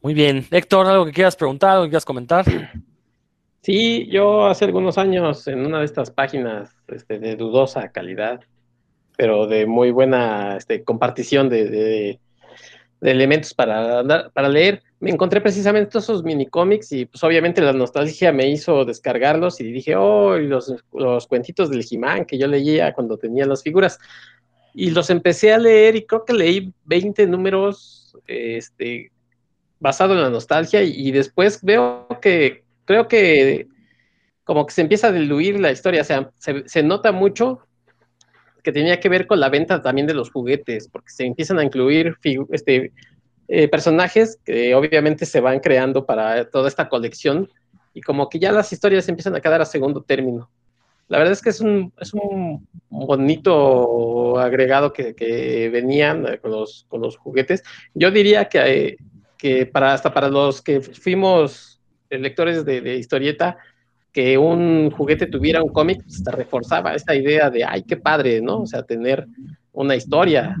Muy 0.00 0.14
bien. 0.14 0.46
Héctor, 0.50 0.86
¿algo 0.86 1.06
que 1.06 1.12
quieras 1.12 1.36
preguntar, 1.36 1.70
algo 1.70 1.84
que 1.84 1.90
quieras 1.90 2.04
comentar? 2.04 2.44
Sí, 3.62 4.06
yo 4.10 4.46
hace 4.46 4.64
algunos 4.66 4.98
años 4.98 5.46
en 5.48 5.64
una 5.64 5.78
de 5.80 5.86
estas 5.86 6.10
páginas 6.10 6.74
este, 6.88 7.18
de 7.18 7.36
dudosa 7.36 7.90
calidad, 7.90 8.40
pero 9.16 9.46
de 9.46 9.66
muy 9.66 9.90
buena 9.90 10.56
este, 10.56 10.84
compartición 10.84 11.48
de, 11.48 11.68
de- 11.68 12.20
de 13.00 13.10
elementos 13.10 13.52
para, 13.54 14.00
andar- 14.02 14.32
para 14.32 14.48
leer, 14.48 14.82
me 15.04 15.10
encontré 15.10 15.42
precisamente 15.42 15.98
esos 15.98 16.24
mini 16.24 16.46
cómics 16.46 16.90
y 16.92 17.04
pues 17.04 17.22
obviamente 17.22 17.60
la 17.60 17.74
nostalgia 17.74 18.32
me 18.32 18.48
hizo 18.48 18.86
descargarlos 18.86 19.60
y 19.60 19.70
dije, 19.70 19.94
oh, 19.96 20.38
y 20.38 20.46
los, 20.46 20.74
los 20.94 21.26
cuentitos 21.26 21.68
del 21.68 21.84
He-Man 21.88 22.24
que 22.24 22.38
yo 22.38 22.46
leía 22.46 22.94
cuando 22.94 23.18
tenía 23.18 23.44
las 23.44 23.62
figuras. 23.62 23.98
Y 24.72 24.90
los 24.90 25.10
empecé 25.10 25.52
a 25.52 25.58
leer 25.58 25.94
y 25.94 26.06
creo 26.06 26.24
que 26.24 26.32
leí 26.32 26.72
20 26.86 27.26
números 27.26 28.16
este, 28.26 29.12
basado 29.78 30.14
en 30.14 30.22
la 30.22 30.30
nostalgia 30.30 30.82
y, 30.82 31.08
y 31.08 31.12
después 31.12 31.62
veo 31.62 32.08
que 32.22 32.64
creo 32.86 33.06
que 33.06 33.68
como 34.42 34.64
que 34.64 34.72
se 34.72 34.80
empieza 34.80 35.08
a 35.08 35.12
diluir 35.12 35.60
la 35.60 35.70
historia, 35.70 36.00
o 36.00 36.04
sea, 36.04 36.30
se, 36.38 36.66
se 36.66 36.82
nota 36.82 37.12
mucho 37.12 37.60
que 38.62 38.72
tenía 38.72 38.98
que 39.00 39.10
ver 39.10 39.26
con 39.26 39.38
la 39.38 39.50
venta 39.50 39.82
también 39.82 40.06
de 40.06 40.14
los 40.14 40.30
juguetes, 40.30 40.88
porque 40.88 41.10
se 41.10 41.26
empiezan 41.26 41.58
a 41.58 41.64
incluir 41.64 42.16
este, 42.50 42.92
eh, 43.48 43.68
personajes 43.68 44.38
que 44.44 44.74
obviamente 44.74 45.26
se 45.26 45.40
van 45.40 45.60
creando 45.60 46.06
para 46.06 46.48
toda 46.48 46.68
esta 46.68 46.88
colección 46.88 47.48
y 47.92 48.00
como 48.00 48.28
que 48.28 48.38
ya 48.38 48.52
las 48.52 48.72
historias 48.72 49.08
empiezan 49.08 49.34
a 49.34 49.40
quedar 49.40 49.60
a 49.60 49.66
segundo 49.66 50.02
término. 50.02 50.50
La 51.08 51.18
verdad 51.18 51.32
es 51.32 51.42
que 51.42 51.50
es 51.50 51.60
un, 51.60 51.92
es 52.00 52.14
un 52.14 52.66
bonito 52.88 54.38
agregado 54.38 54.92
que, 54.92 55.14
que 55.14 55.68
venían 55.70 56.26
eh, 56.26 56.38
con 56.38 56.50
los, 56.50 56.86
con 56.88 57.02
los 57.02 57.16
juguetes. 57.16 57.62
Yo 57.94 58.10
diría 58.10 58.46
que, 58.46 58.58
eh, 58.58 58.96
que 59.36 59.66
para, 59.66 59.92
hasta 59.92 60.12
para 60.12 60.28
los 60.28 60.62
que 60.62 60.80
fuimos 60.80 61.80
lectores 62.08 62.64
de, 62.64 62.80
de 62.80 62.96
historieta, 62.96 63.58
que 64.12 64.38
un 64.38 64.92
juguete 64.92 65.26
tuviera 65.26 65.62
un 65.62 65.72
cómic, 65.72 66.02
pues, 66.04 66.22
te 66.22 66.30
reforzaba 66.30 66.94
esta 66.94 67.14
idea 67.14 67.50
de, 67.50 67.64
ay, 67.64 67.82
qué 67.82 67.96
padre, 67.96 68.40
¿no? 68.40 68.60
O 68.60 68.66
sea, 68.66 68.84
tener 68.84 69.26
una 69.72 69.96
historia 69.96 70.56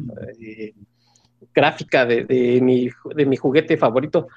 gráfica 1.54 2.04
de, 2.04 2.58
mi, 2.60 2.90
de 3.14 3.26
mi 3.26 3.36
juguete 3.36 3.76
favorito. 3.76 4.28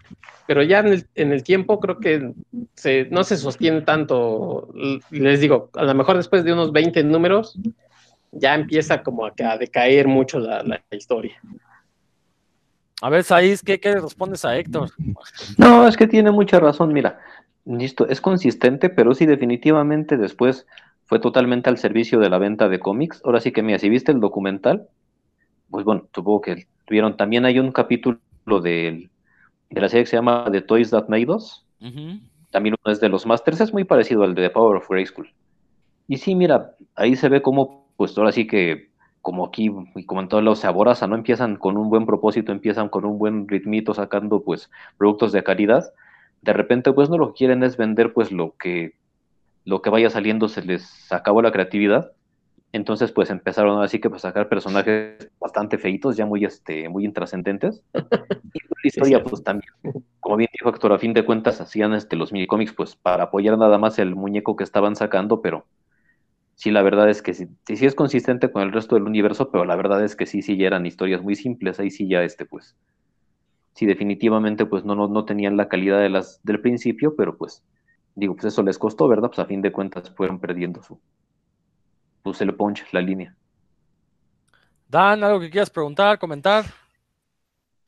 Pero 0.45 0.63
ya 0.63 0.79
en 0.79 0.87
el, 0.87 1.07
en 1.15 1.31
el 1.33 1.43
tiempo 1.43 1.79
creo 1.79 1.99
que 1.99 2.33
se, 2.75 3.05
no 3.09 3.23
se 3.23 3.37
sostiene 3.37 3.81
tanto, 3.81 4.69
les 5.09 5.41
digo, 5.41 5.69
a 5.73 5.83
lo 5.83 5.95
mejor 5.95 6.17
después 6.17 6.43
de 6.43 6.53
unos 6.53 6.71
20 6.71 7.03
números, 7.03 7.59
ya 8.31 8.55
empieza 8.55 9.03
como 9.03 9.25
a, 9.25 9.33
a 9.37 9.57
decaer 9.57 10.07
mucho 10.07 10.39
la, 10.39 10.63
la 10.63 10.81
historia. 10.91 11.41
A 13.01 13.09
ver, 13.09 13.23
Saiz, 13.23 13.61
¿qué, 13.61 13.79
¿qué, 13.79 13.95
respondes 13.95 14.43
a 14.43 14.57
Héctor? 14.57 14.89
No, 15.57 15.87
es 15.87 15.97
que 15.97 16.07
tiene 16.07 16.31
mucha 16.31 16.59
razón, 16.59 16.93
mira, 16.93 17.19
listo, 17.65 18.07
es 18.07 18.21
consistente, 18.21 18.89
pero 18.89 19.13
sí 19.13 19.25
definitivamente 19.25 20.17
después 20.17 20.65
fue 21.05 21.19
totalmente 21.19 21.69
al 21.69 21.77
servicio 21.77 22.19
de 22.19 22.29
la 22.29 22.39
venta 22.39 22.69
de 22.69 22.79
cómics. 22.79 23.21
Ahora 23.23 23.39
sí 23.39 23.51
que, 23.51 23.61
mira, 23.61 23.77
si 23.79 23.89
viste 23.89 24.11
el 24.11 24.19
documental, 24.19 24.87
pues 25.69 25.85
bueno, 25.85 26.07
supongo 26.13 26.41
que 26.41 26.67
tuvieron, 26.87 27.15
también 27.17 27.45
hay 27.45 27.59
un 27.59 27.71
capítulo 27.71 28.19
de, 28.47 29.09
de 29.69 29.81
la 29.81 29.89
serie 29.89 30.05
que 30.05 30.09
se 30.09 30.17
llama 30.17 30.47
The 30.51 30.61
Toys 30.61 30.89
That 30.89 31.09
Made 31.09 31.29
Us, 31.29 31.65
también 32.49 32.75
uno 32.81 32.91
es 32.91 32.99
de 32.99 33.09
los 33.09 33.25
Masters, 33.25 33.61
es 33.61 33.73
muy 33.73 33.83
parecido 33.83 34.23
al 34.23 34.33
de 34.33 34.43
The 34.43 34.49
Power 34.49 34.77
of 34.77 34.87
School. 35.05 35.29
Y 36.07 36.17
sí, 36.17 36.33
mira, 36.33 36.75
ahí 36.95 37.15
se 37.15 37.29
ve 37.29 37.41
cómo, 37.41 37.89
pues 37.97 38.17
ahora 38.17 38.31
sí 38.31 38.47
que 38.47 38.89
como 39.21 39.45
aquí 39.45 39.69
y 39.95 40.05
como 40.05 40.21
en 40.21 40.29
todos 40.29 40.41
los 40.41 40.59
se 40.59 40.67
aboraza, 40.67 41.05
¿no? 41.05 41.15
Empiezan 41.15 41.57
con 41.57 41.75
un 41.75 41.89
buen 41.89 42.05
propósito, 42.05 42.53
empiezan 42.53 42.87
con 42.87 43.03
un 43.03 43.19
buen 43.19 43.45
ritmito 43.47 43.93
sacando 43.93 44.41
pues 44.41 44.71
productos 44.97 45.33
de 45.33 45.43
calidad. 45.43 45.91
De 46.41 46.53
repente 46.53 46.93
pues 46.93 47.09
no 47.09 47.17
lo 47.17 47.33
que 47.33 47.39
quieren 47.39 47.61
es 47.61 47.75
vender 47.75 48.13
pues 48.13 48.31
lo 48.31 48.55
que 48.57 48.93
lo 49.65 49.81
que 49.81 49.89
vaya 49.89 50.09
saliendo 50.09 50.47
se 50.47 50.61
les 50.61 51.11
acabó 51.11 51.41
la 51.41 51.51
creatividad. 51.51 52.13
Entonces 52.73 53.11
pues 53.11 53.29
empezaron 53.29 53.81
así 53.81 53.99
que 53.99 54.09
pues 54.09 54.23
sacar 54.23 54.49
personajes 54.49 55.29
bastante 55.39 55.77
feitos, 55.77 56.17
ya 56.17 56.25
muy 56.25 56.45
este 56.45 56.89
muy 56.89 57.05
intrascendentes. 57.05 57.83
y 57.93 58.59
la 58.59 58.83
historia 58.83 59.23
pues 59.23 59.43
también, 59.43 59.71
como 60.19 60.37
bien 60.37 60.49
dijo 60.53 60.69
Héctor, 60.69 60.93
a 60.93 60.99
fin 60.99 61.13
de 61.13 61.25
cuentas 61.25 61.61
hacían 61.61 61.93
este 61.93 62.15
los 62.15 62.31
cómics 62.47 62.73
pues 62.73 62.95
para 62.95 63.25
apoyar 63.25 63.57
nada 63.57 63.77
más 63.77 63.99
el 63.99 64.15
muñeco 64.15 64.55
que 64.55 64.63
estaban 64.63 64.95
sacando, 64.95 65.41
pero 65.41 65.65
sí, 66.57 66.71
la 66.71 66.81
verdad 66.81 67.09
es 67.09 67.21
que 67.21 67.33
sí, 67.33 67.47
sí, 67.65 67.85
es 67.85 67.95
consistente 67.95 68.51
con 68.51 68.63
el 68.63 68.73
resto 68.73 68.95
del 68.95 69.05
universo, 69.05 69.49
pero 69.51 69.63
la 69.63 69.75
verdad 69.75 70.03
es 70.03 70.15
que 70.15 70.25
sí, 70.25 70.41
sí, 70.41 70.57
ya 70.57 70.67
eran 70.67 70.85
historias 70.85 71.21
muy 71.21 71.35
simples, 71.35 71.79
ahí 71.79 71.91
sí 71.91 72.07
ya 72.09 72.23
este, 72.23 72.45
pues, 72.45 72.75
sí, 73.73 73.85
definitivamente, 73.85 74.65
pues 74.65 74.83
no, 74.83 74.95
no, 74.95 75.07
no 75.07 75.23
tenían 75.23 75.55
la 75.55 75.69
calidad 75.69 75.99
de 75.99 76.09
las 76.09 76.41
del 76.43 76.59
principio, 76.59 77.15
pero 77.15 77.37
pues, 77.37 77.63
digo, 78.15 78.35
pues 78.35 78.45
eso 78.45 78.63
les 78.63 78.79
costó, 78.79 79.07
¿verdad? 79.07 79.29
Pues 79.29 79.39
a 79.39 79.45
fin 79.45 79.61
de 79.61 79.71
cuentas 79.71 80.09
fueron 80.15 80.39
perdiendo 80.39 80.81
su, 80.81 80.99
pues 82.27 82.41
el 82.41 82.53
punch, 82.53 82.85
la 82.91 83.01
línea. 83.01 83.35
Dan, 84.87 85.23
¿algo 85.23 85.39
que 85.39 85.49
quieras 85.49 85.69
preguntar, 85.69 86.17
comentar? 86.17 86.65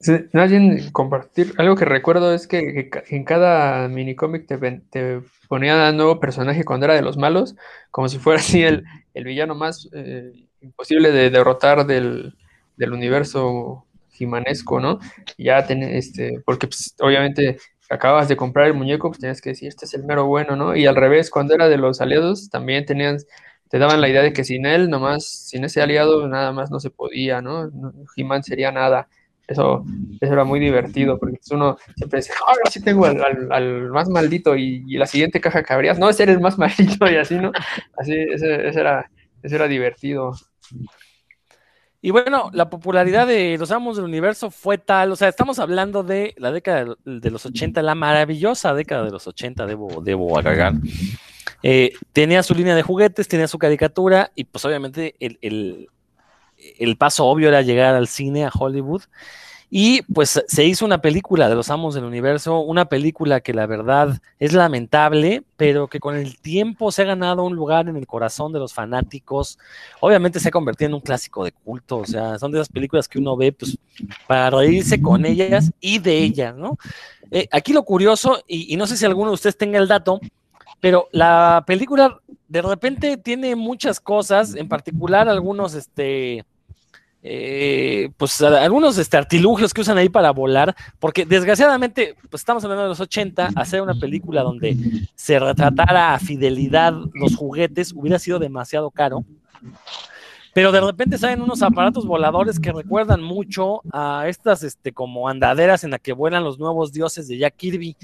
Sí, 0.02 0.14
alguien 0.34 0.92
compartir. 0.92 1.54
Algo 1.58 1.76
que 1.76 1.86
recuerdo 1.86 2.34
es 2.34 2.48
que, 2.48 2.90
en 3.10 3.24
cada 3.26 3.88
minicómic 3.90 4.48
te, 4.48 4.58
te 4.90 5.22
ponía 5.50 5.90
un 5.90 5.98
nuevo 5.98 6.20
personaje 6.22 6.64
cuando 6.64 6.86
era 6.86 6.96
de 6.96 7.02
los 7.02 7.18
malos, 7.18 7.56
como 7.92 8.08
si 8.08 8.18
fuera 8.18 8.40
así 8.40 8.64
el, 8.64 8.86
villano 9.14 9.56
más 9.56 9.90
eh, 9.94 10.32
imposible 10.62 11.12
de 11.12 11.30
derrotar 11.30 11.86
del, 11.86 12.36
universo 12.80 13.86
jimanesco, 14.12 14.80
¿no? 14.80 15.00
Ya 15.38 15.66
tenés, 15.66 16.08
este, 16.08 16.42
porque 16.46 16.68
pues, 16.68 16.96
obviamente 17.00 17.58
acabas 17.90 18.30
de 18.30 18.38
comprar 18.38 18.68
el 18.68 18.74
muñeco, 18.76 19.10
pues 19.10 19.20
tenías 19.20 19.42
que 19.42 19.50
decir, 19.50 19.68
este 19.68 19.86
es 19.86 19.94
el 19.94 20.06
mero 20.06 20.28
bueno, 20.28 20.56
¿no? 20.56 20.76
Y 20.76 20.86
al 20.86 20.96
revés, 20.96 21.30
cuando 21.30 21.56
era 21.56 21.68
de 21.68 21.78
los 21.78 22.00
aliados, 22.00 22.50
también 22.50 22.86
tenían, 22.86 23.18
te 23.70 23.78
daban 23.78 24.02
la 24.02 24.10
idea 24.10 24.24
de 24.24 24.34
que 24.34 24.44
sin 24.44 24.66
él, 24.66 24.90
nomás, 24.90 25.26
sin 25.26 25.64
ese 25.64 25.82
aliado, 25.82 26.28
nada 26.28 26.52
más 26.52 26.72
no 26.72 26.80
se 26.80 26.90
podía, 26.90 27.42
¿no? 27.42 27.70
He-Man 28.16 28.44
sería 28.44 28.72
nada. 28.72 29.08
Eso, 29.48 29.84
eso 30.22 30.34
era 30.34 30.44
muy 30.44 30.60
divertido, 30.60 31.18
porque 31.18 31.40
uno 31.52 31.78
siempre 31.96 32.20
dice, 32.20 32.34
ahora 32.46 32.62
sí 32.70 32.84
tengo 32.84 33.06
al, 33.06 33.90
más 33.90 34.10
maldito 34.10 34.56
y, 34.56 34.84
la 34.98 35.06
siguiente 35.06 35.40
caja 35.40 35.64
que 35.64 35.74
abrías, 35.74 35.98
no, 35.98 36.10
ese 36.10 36.24
era 36.24 36.32
el 36.32 36.40
más 36.40 36.58
maldito 36.58 37.10
y 37.10 37.16
así, 37.16 37.36
¿no? 37.36 37.52
Así, 37.98 38.14
ese, 38.14 38.68
era, 38.68 39.10
ese 39.42 39.56
era 39.56 39.68
divertido. 39.68 40.34
Y 42.02 42.12
bueno, 42.12 42.50
la 42.54 42.70
popularidad 42.70 43.28
de 43.28 43.58
los 43.58 43.72
Amos 43.72 43.98
del 43.98 44.06
Universo 44.06 44.52
fue 44.52 44.78
tal, 44.78 45.12
o 45.12 45.16
sea, 45.16 45.28
estamos 45.28 45.60
hablando 45.60 46.02
de 46.04 46.34
la 46.38 46.52
década 46.52 46.96
de 47.04 47.32
los 47.32 47.46
80, 47.46 47.82
la 47.82 47.96
maravillosa 47.96 48.74
década 48.74 49.04
de 49.04 49.12
los 49.12 49.28
80, 49.28 49.66
debo, 49.66 50.02
debo 50.02 50.38
agregar. 50.38 50.74
Eh, 51.64 51.94
tenía 52.14 52.44
su 52.44 52.56
línea 52.56 52.76
de 52.76 52.84
juguetes, 52.84 53.28
tenía 53.28 53.48
su 53.48 53.58
caricatura 53.58 54.32
y 54.36 54.46
pues 54.46 54.64
obviamente 54.66 55.16
el, 55.20 55.90
el 56.80 56.98
paso 56.98 57.26
obvio 57.26 57.50
era 57.50 57.62
llegar 57.62 57.96
al 57.96 58.08
cine, 58.08 58.46
a 58.46 58.52
Hollywood. 58.54 59.04
Y 59.72 60.02
pues 60.02 60.44
se 60.48 60.64
hizo 60.64 60.84
una 60.84 61.00
película 61.00 61.48
de 61.48 61.54
los 61.54 61.70
Amos 61.70 61.94
del 61.94 62.04
Universo, 62.04 62.60
una 62.62 62.86
película 62.86 63.40
que 63.40 63.54
la 63.54 63.68
verdad 63.68 64.20
es 64.40 64.54
lamentable, 64.54 65.44
pero 65.58 65.88
que 65.88 66.00
con 66.00 66.18
el 66.18 66.40
tiempo 66.40 66.92
se 66.92 67.04
ha 67.04 67.06
ganado 67.06 67.44
un 67.44 67.56
lugar 67.56 67.88
en 67.88 67.96
el 67.96 68.08
corazón 68.08 68.52
de 68.52 68.58
los 68.58 68.74
fanáticos. 68.74 69.60
Obviamente 70.00 70.40
se 70.40 70.48
ha 70.48 70.52
convertido 70.52 70.88
en 70.88 70.96
un 70.96 71.02
clásico 71.02 71.44
de 71.44 71.52
culto, 71.52 71.98
o 71.98 72.06
sea, 72.06 72.40
son 72.40 72.52
de 72.52 72.58
esas 72.58 72.70
películas 72.70 73.08
que 73.08 73.20
uno 73.20 73.38
ve 73.38 73.52
pues 73.52 73.78
para 74.26 74.50
reírse 74.50 75.00
con 75.00 75.24
ellas 75.24 75.72
y 75.80 76.00
de 76.00 76.18
ellas, 76.18 76.56
¿no? 76.56 76.80
Eh, 77.30 77.48
aquí 77.52 77.72
lo 77.72 77.84
curioso, 77.84 78.42
y, 78.48 78.74
y 78.74 78.76
no 78.76 78.88
sé 78.88 78.98
si 78.98 79.06
alguno 79.06 79.30
de 79.30 79.36
ustedes 79.36 79.56
tenga 79.56 79.78
el 79.78 79.88
dato, 79.88 80.20
pero 80.80 81.08
la 81.12 81.64
película 81.68 82.20
de 82.48 82.62
repente 82.62 83.18
tiene 83.18 83.56
muchas 83.56 84.00
cosas, 84.00 84.56
en 84.56 84.68
particular 84.68 85.30
algunos, 85.30 85.76
este, 85.76 86.46
eh, 87.22 88.10
pues 88.18 88.42
algunos 88.42 88.98
este, 88.98 89.18
artilugios 89.18 89.74
que 89.74 89.82
usan 89.82 89.98
ahí 89.98 90.10
para 90.10 90.32
volar, 90.32 90.76
porque 91.00 91.26
desgraciadamente, 91.26 92.16
pues 92.30 92.42
estamos 92.42 92.64
hablando 92.64 92.84
de 92.84 92.90
los 92.90 93.00
80, 93.00 93.50
hacer 93.56 93.82
una 93.82 93.94
película 93.94 94.42
donde 94.42 94.76
se 95.16 95.38
retratara 95.38 96.14
a 96.14 96.20
fidelidad 96.20 96.94
los 97.14 97.36
juguetes 97.36 97.94
hubiera 97.94 98.20
sido 98.20 98.40
demasiado 98.40 98.90
caro. 98.90 99.24
Pero 100.54 100.72
de 100.72 100.82
repente 100.82 101.18
salen 101.18 101.42
unos 101.42 101.62
aparatos 101.62 102.06
voladores 102.08 102.60
que 102.60 102.72
recuerdan 102.72 103.22
mucho 103.22 103.82
a 103.92 104.26
estas 104.28 104.64
este, 104.64 104.92
como 104.92 105.30
andaderas 105.30 105.84
en 105.84 105.92
las 105.92 106.00
que 106.00 106.14
vuelan 106.14 106.44
los 106.44 106.58
nuevos 106.58 106.92
dioses 106.92 107.28
de 107.28 107.38
Jack 107.38 107.56
Kirby. 107.56 107.96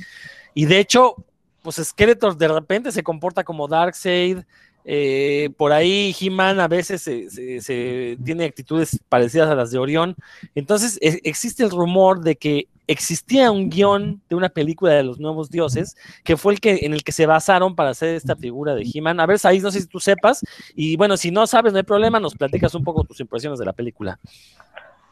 Y 0.54 0.66
de 0.66 0.80
hecho, 0.80 1.16
pues 1.66 1.78
Skeletor 1.78 2.38
de 2.38 2.48
repente 2.48 2.92
se 2.92 3.02
comporta 3.02 3.44
como 3.44 3.68
Darkseid, 3.68 4.44
eh, 4.84 5.50
por 5.58 5.74
ahí 5.74 6.16
He-Man 6.18 6.60
a 6.60 6.68
veces 6.68 7.02
se, 7.02 8.18
tiene 8.24 8.46
actitudes 8.46 9.00
parecidas 9.10 9.50
a 9.50 9.56
las 9.56 9.72
de 9.72 9.80
Orión. 9.80 10.16
Entonces 10.54 11.00
e, 11.02 11.20
existe 11.24 11.64
el 11.64 11.72
rumor 11.72 12.22
de 12.22 12.36
que 12.36 12.68
existía 12.86 13.50
un 13.50 13.72
guion 13.72 14.22
de 14.30 14.36
una 14.36 14.50
película 14.50 14.94
de 14.94 15.02
los 15.02 15.20
nuevos 15.20 15.50
dioses 15.50 15.98
que 16.24 16.38
fue 16.38 16.54
el 16.54 16.60
que 16.60 16.82
en 16.84 16.94
el 16.94 17.04
que 17.04 17.12
se 17.12 17.26
basaron 17.26 17.76
para 17.76 17.90
hacer 17.90 18.14
esta 18.14 18.36
figura 18.36 18.76
de 18.76 18.88
He-Man. 18.94 19.20
A 19.20 19.26
ver, 19.26 19.40
ahí 19.46 19.60
no 19.60 19.72
sé 19.72 19.82
si 19.82 19.88
tú 19.88 20.00
sepas. 20.00 20.46
Y 20.76 20.96
bueno, 20.98 21.18
si 21.18 21.32
no 21.32 21.48
sabes, 21.48 21.74
no 21.74 21.78
hay 21.78 21.84
problema, 21.84 22.20
nos 22.20 22.36
platicas 22.36 22.76
un 22.76 22.84
poco 22.84 23.04
tus 23.04 23.20
impresiones 23.20 23.58
de 23.58 23.66
la 23.66 23.74
película. 23.74 24.20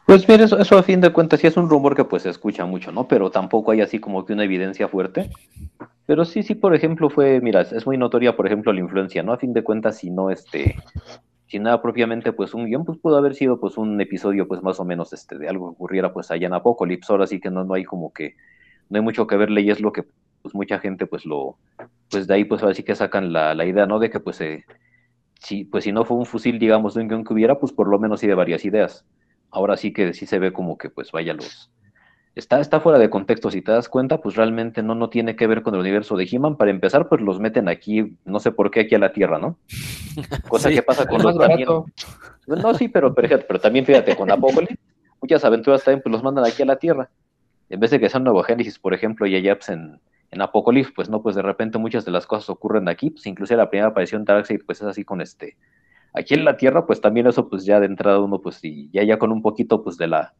Pues 0.06 0.28
mira, 0.28 0.44
eso, 0.44 0.58
eso, 0.58 0.76
a 0.76 0.82
fin 0.82 1.00
de 1.00 1.10
cuentas 1.10 1.40
sí 1.40 1.46
es 1.46 1.56
un 1.56 1.70
rumor 1.70 1.96
que 1.96 2.04
pues 2.04 2.24
se 2.24 2.28
escucha 2.28 2.66
mucho, 2.66 2.92
¿no? 2.92 3.08
Pero 3.08 3.30
tampoco 3.30 3.70
hay 3.70 3.80
así 3.80 4.00
como 4.00 4.26
que 4.26 4.34
una 4.34 4.44
evidencia 4.44 4.86
fuerte. 4.86 5.30
Pero 6.04 6.26
sí, 6.26 6.42
sí, 6.42 6.54
por 6.54 6.74
ejemplo, 6.74 7.08
fue, 7.08 7.40
mira, 7.40 7.62
es 7.62 7.86
muy 7.86 7.96
notoria, 7.96 8.36
por 8.36 8.46
ejemplo, 8.46 8.70
la 8.72 8.80
influencia, 8.80 9.22
¿no? 9.22 9.32
A 9.32 9.38
fin 9.38 9.54
de 9.54 9.64
cuentas, 9.64 9.96
si 9.96 10.10
no, 10.10 10.28
este, 10.30 10.76
si 11.46 11.58
nada 11.58 11.80
propiamente, 11.80 12.32
pues 12.34 12.52
un 12.52 12.66
guion, 12.66 12.84
pues 12.84 12.98
pudo 12.98 13.16
haber 13.16 13.34
sido, 13.34 13.58
pues 13.58 13.78
un 13.78 13.98
episodio, 13.98 14.46
pues 14.46 14.62
más 14.62 14.78
o 14.78 14.84
menos, 14.84 15.14
este, 15.14 15.38
de 15.38 15.48
algo 15.48 15.70
que 15.70 15.76
ocurriera, 15.76 16.12
pues 16.12 16.30
allá 16.30 16.48
en 16.48 16.54
Apocalipsis, 16.54 17.08
ahora 17.08 17.26
sí 17.26 17.40
que 17.40 17.50
no, 17.50 17.64
no 17.64 17.72
hay 17.72 17.84
como 17.84 18.12
que, 18.12 18.36
no 18.90 18.98
hay 18.98 19.02
mucho 19.02 19.26
que 19.26 19.36
verle 19.36 19.62
y 19.62 19.70
es 19.70 19.80
lo 19.80 19.90
que, 19.90 20.04
pues 20.42 20.54
mucha 20.54 20.78
gente, 20.80 21.06
pues 21.06 21.24
lo, 21.24 21.56
pues 22.10 22.26
de 22.26 22.34
ahí, 22.34 22.44
pues 22.44 22.62
ahora 22.62 22.74
sí 22.74 22.82
que 22.82 22.94
sacan 22.94 23.32
la, 23.32 23.54
la 23.54 23.64
idea, 23.64 23.86
¿no? 23.86 23.98
De 23.98 24.10
que, 24.10 24.20
pues, 24.20 24.38
eh, 24.42 24.66
si, 25.40 25.64
pues 25.64 25.84
si 25.84 25.92
no 25.92 26.04
fue 26.04 26.18
un 26.18 26.26
fusil, 26.26 26.58
digamos, 26.58 26.92
de 26.92 27.00
un 27.00 27.08
guion 27.08 27.24
que 27.24 27.32
hubiera, 27.32 27.58
pues 27.58 27.72
por 27.72 27.88
lo 27.88 27.98
menos 27.98 28.20
sí 28.20 28.26
de 28.26 28.34
varias 28.34 28.66
ideas 28.66 29.06
ahora 29.54 29.76
sí 29.76 29.92
que 29.92 30.12
sí 30.12 30.26
se 30.26 30.38
ve 30.38 30.52
como 30.52 30.76
que 30.76 30.90
pues 30.90 31.12
vaya 31.12 31.32
los... 31.32 31.70
Está, 32.34 32.58
está 32.58 32.80
fuera 32.80 32.98
de 32.98 33.08
contexto, 33.08 33.48
si 33.48 33.62
te 33.62 33.70
das 33.70 33.88
cuenta, 33.88 34.20
pues 34.20 34.34
realmente 34.34 34.82
no, 34.82 34.96
no 34.96 35.08
tiene 35.08 35.36
que 35.36 35.46
ver 35.46 35.62
con 35.62 35.74
el 35.74 35.80
universo 35.80 36.16
de 36.16 36.28
He-Man. 36.28 36.56
Para 36.56 36.72
empezar, 36.72 37.08
pues 37.08 37.20
los 37.20 37.38
meten 37.38 37.68
aquí, 37.68 38.18
no 38.24 38.40
sé 38.40 38.50
por 38.50 38.72
qué, 38.72 38.80
aquí 38.80 38.96
a 38.96 38.98
la 38.98 39.12
Tierra, 39.12 39.38
¿no? 39.38 39.56
Cosa 40.48 40.68
que 40.68 40.82
pasa 40.82 41.06
con 41.06 41.22
los 41.22 41.38
también. 41.38 41.68
No, 42.48 42.74
sí, 42.74 42.88
pero, 42.88 43.14
pero, 43.14 43.60
también 43.60 43.86
fíjate, 43.86 44.16
con 44.16 44.32
Apocalypse, 44.32 44.78
muchas 45.22 45.44
aventuras 45.44 45.84
también 45.84 46.02
pues 46.02 46.12
los 46.12 46.24
mandan 46.24 46.44
aquí 46.44 46.64
a 46.64 46.66
la 46.66 46.76
Tierra. 46.76 47.08
En 47.68 47.78
vez 47.78 47.92
de 47.92 48.00
que 48.00 48.08
sean 48.08 48.24
Nuevo 48.24 48.42
Génesis, 48.42 48.80
por 48.80 48.94
ejemplo, 48.94 49.28
y 49.28 49.36
allá 49.36 49.54
pues, 49.56 49.68
en, 49.68 50.00
en 50.32 50.42
Apocalypse, 50.42 50.92
pues 50.94 51.08
no, 51.08 51.22
pues 51.22 51.36
de 51.36 51.42
repente 51.42 51.78
muchas 51.78 52.04
de 52.04 52.10
las 52.10 52.26
cosas 52.26 52.50
ocurren 52.50 52.88
aquí, 52.88 53.10
pues 53.10 53.26
inclusive 53.26 53.58
la 53.58 53.70
primera 53.70 53.90
aparición 53.90 54.24
de 54.24 54.32
Darkseid, 54.32 54.62
pues 54.66 54.80
es 54.80 54.88
así 54.88 55.04
con 55.04 55.20
este, 55.20 55.56
Aquí 56.14 56.34
en 56.34 56.44
la 56.44 56.56
Tierra, 56.56 56.86
pues 56.86 57.00
también 57.00 57.26
eso, 57.26 57.48
pues 57.48 57.64
ya 57.64 57.80
de 57.80 57.86
entrada 57.86 58.20
uno, 58.20 58.40
pues 58.40 58.60
y 58.62 58.88
ya 58.90 59.02
ya 59.02 59.18
con 59.18 59.32
un 59.32 59.42
poquito, 59.42 59.82
pues 59.82 59.96
de 59.98 60.06
la, 60.06 60.34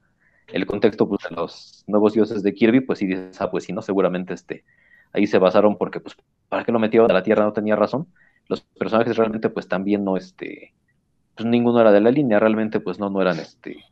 el 0.49 0.67
contexto, 0.67 1.09
pues 1.09 1.21
de 1.29 1.35
los 1.35 1.85
nuevos 1.87 2.15
dioses 2.15 2.43
de 2.43 2.55
Kirby, 2.55 2.81
pues 2.81 3.01
sí 3.01 3.07
dices, 3.07 3.41
ah, 3.41 3.51
pues 3.51 3.65
sí, 3.65 3.73
no, 3.73 3.83
seguramente 3.83 4.35
este, 4.35 4.65
ahí 5.13 5.27
se 5.27 5.39
basaron 5.39 5.77
porque, 5.77 6.01
pues, 6.01 6.17
¿para 6.49 6.65
qué 6.65 6.73
lo 6.73 6.79
metieron 6.79 7.11
a 7.11 7.15
la 7.15 7.23
Tierra? 7.23 7.45
No 7.45 7.53
tenía 7.53 7.77
razón. 7.77 8.07
Los 8.49 8.61
personajes 8.61 9.17
realmente 9.17 9.49
pues 9.49 9.69
también 9.69 10.05
no, 10.05 10.17
este, 10.17 10.75
pues 11.35 11.47
ninguno 11.49 11.81
era 11.81 11.93
de 11.93 12.01
la 12.01 12.11
línea, 12.11 12.39
realmente 12.39 12.79
pues 12.79 12.99
no, 12.99 13.11
no 13.11 13.21
eran, 13.21 13.39
este, 13.41 13.85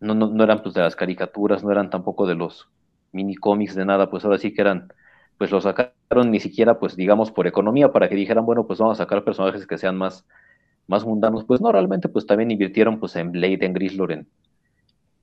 no, 0.00 0.14
no, 0.14 0.28
no 0.28 0.42
eran 0.44 0.62
pues 0.62 0.74
de 0.74 0.80
las 0.80 0.96
caricaturas, 0.96 1.62
no 1.62 1.70
eran 1.70 1.90
tampoco 1.90 2.26
de 2.26 2.34
los 2.34 2.68
mini 3.12 3.36
cómics, 3.36 3.74
de 3.74 3.84
nada, 3.84 4.10
pues 4.10 4.24
ahora 4.24 4.38
sí 4.38 4.52
que 4.52 4.62
eran, 4.62 4.92
pues 5.38 5.50
lo 5.50 5.60
sacaron 5.60 6.30
ni 6.30 6.40
siquiera 6.40 6.78
pues 6.78 6.96
digamos 6.96 7.30
por 7.30 7.46
economía, 7.46 7.92
para 7.92 8.08
que 8.08 8.16
dijeran, 8.16 8.46
bueno, 8.46 8.66
pues 8.66 8.78
vamos 8.78 8.98
a 8.98 9.04
sacar 9.04 9.22
personajes 9.22 9.66
que 9.66 9.78
sean 9.78 9.96
más, 9.96 10.26
más 10.86 11.04
mundanos, 11.04 11.44
pues 11.44 11.60
no, 11.60 11.72
realmente 11.72 12.08
pues 12.08 12.26
también 12.26 12.50
invirtieron 12.50 13.00
pues 13.00 13.16
en 13.16 13.32
Blade, 13.32 13.64
en 13.64 13.72
Grizzlor, 13.72 14.12
en, 14.12 14.28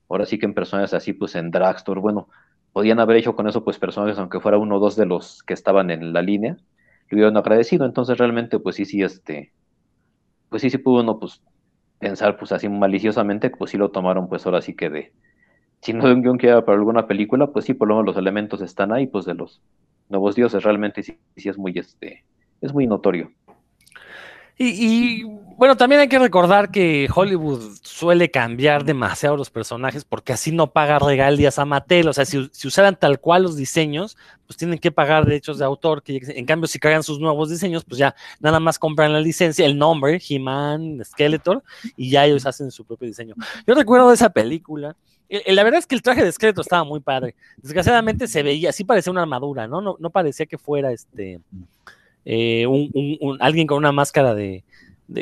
ahora 0.08 0.26
sí 0.26 0.38
que 0.38 0.46
en 0.46 0.54
personajes 0.54 0.94
así 0.94 1.12
pues 1.12 1.34
en 1.34 1.50
Dragstore, 1.50 2.00
bueno, 2.00 2.28
podían 2.72 3.00
haber 3.00 3.16
hecho 3.16 3.36
con 3.36 3.48
eso 3.48 3.64
pues 3.64 3.78
personajes, 3.78 4.18
aunque 4.18 4.40
fuera 4.40 4.58
uno 4.58 4.76
o 4.76 4.80
dos 4.80 4.96
de 4.96 5.06
los 5.06 5.42
que 5.42 5.54
estaban 5.54 5.90
en 5.90 6.12
la 6.12 6.22
línea, 6.22 6.56
le 7.10 7.16
hubieran 7.16 7.36
agradecido, 7.36 7.84
entonces 7.84 8.18
realmente 8.18 8.58
pues 8.58 8.76
sí, 8.76 8.84
sí, 8.84 9.02
este, 9.02 9.52
pues 10.48 10.62
sí, 10.62 10.70
sí 10.70 10.78
pudo 10.78 11.02
uno 11.02 11.18
pues 11.18 11.42
pensar 11.98 12.38
pues 12.38 12.52
así 12.52 12.68
maliciosamente, 12.68 13.50
pues 13.50 13.70
sí 13.70 13.76
lo 13.78 13.90
tomaron 13.90 14.28
pues 14.28 14.46
ahora 14.46 14.62
sí 14.62 14.74
que 14.74 14.90
de, 14.90 15.12
si 15.82 15.92
no 15.92 16.06
de 16.06 16.14
un 16.14 16.22
guion 16.22 16.38
que 16.38 16.48
era 16.48 16.64
para 16.64 16.78
alguna 16.78 17.06
película, 17.06 17.48
pues 17.48 17.64
sí, 17.64 17.74
por 17.74 17.88
lo 17.88 17.94
menos 17.94 18.06
los 18.06 18.16
elementos 18.16 18.60
están 18.60 18.92
ahí, 18.92 19.06
pues 19.06 19.24
de 19.24 19.34
los 19.34 19.62
nuevos 20.08 20.34
dioses, 20.34 20.62
realmente 20.62 21.02
sí, 21.02 21.18
sí 21.36 21.48
es 21.48 21.56
muy, 21.58 21.72
este, 21.76 22.24
es 22.60 22.72
muy 22.72 22.86
notorio. 22.86 23.32
Y, 24.62 25.24
bueno, 25.56 25.74
también 25.74 26.02
hay 26.02 26.08
que 26.08 26.18
recordar 26.18 26.70
que 26.70 27.08
Hollywood 27.14 27.78
suele 27.82 28.30
cambiar 28.30 28.84
demasiado 28.84 29.34
los 29.34 29.48
personajes 29.48 30.04
porque 30.04 30.34
así 30.34 30.52
no 30.52 30.70
paga 30.70 30.98
regalías 30.98 31.58
a 31.58 31.64
Mattel. 31.64 32.08
O 32.08 32.12
sea, 32.12 32.26
si, 32.26 32.50
usaran 32.66 32.94
tal 32.94 33.20
cual 33.20 33.44
los 33.44 33.56
diseños, 33.56 34.18
pues 34.46 34.58
tienen 34.58 34.78
que 34.78 34.92
pagar 34.92 35.24
derechos 35.24 35.58
de 35.58 35.64
autor. 35.64 36.02
Que 36.02 36.20
en 36.26 36.44
cambio, 36.44 36.68
si 36.68 36.78
cargan 36.78 37.02
sus 37.02 37.18
nuevos 37.20 37.48
diseños, 37.48 37.86
pues 37.86 37.96
ya 37.98 38.14
nada 38.38 38.60
más 38.60 38.78
compran 38.78 39.14
la 39.14 39.20
licencia, 39.22 39.64
el 39.64 39.78
nombre, 39.78 40.20
He-Man, 40.28 41.00
Skeletor, 41.06 41.62
y 41.96 42.10
ya 42.10 42.26
ellos 42.26 42.44
hacen 42.44 42.70
su 42.70 42.84
propio 42.84 43.08
diseño. 43.08 43.34
Yo 43.66 43.74
recuerdo 43.74 44.08
de 44.08 44.14
esa 44.16 44.28
película. 44.28 44.94
La 45.46 45.62
verdad 45.62 45.78
es 45.78 45.86
que 45.86 45.94
el 45.94 46.02
traje 46.02 46.22
de 46.22 46.32
Skeletor 46.32 46.60
estaba 46.60 46.84
muy 46.84 47.00
padre. 47.00 47.34
Desgraciadamente 47.56 48.28
se 48.28 48.42
veía, 48.42 48.72
sí 48.72 48.84
parecía 48.84 49.10
una 49.10 49.22
armadura, 49.22 49.66
¿no? 49.66 49.80
No, 49.80 49.96
no 49.98 50.10
parecía 50.10 50.44
que 50.44 50.58
fuera 50.58 50.92
este 50.92 51.40
eh, 52.24 52.66
un, 52.66 53.38
alguien 53.40 53.66
con 53.66 53.78
una 53.78 53.92
máscara 53.92 54.34
de, 54.34 54.64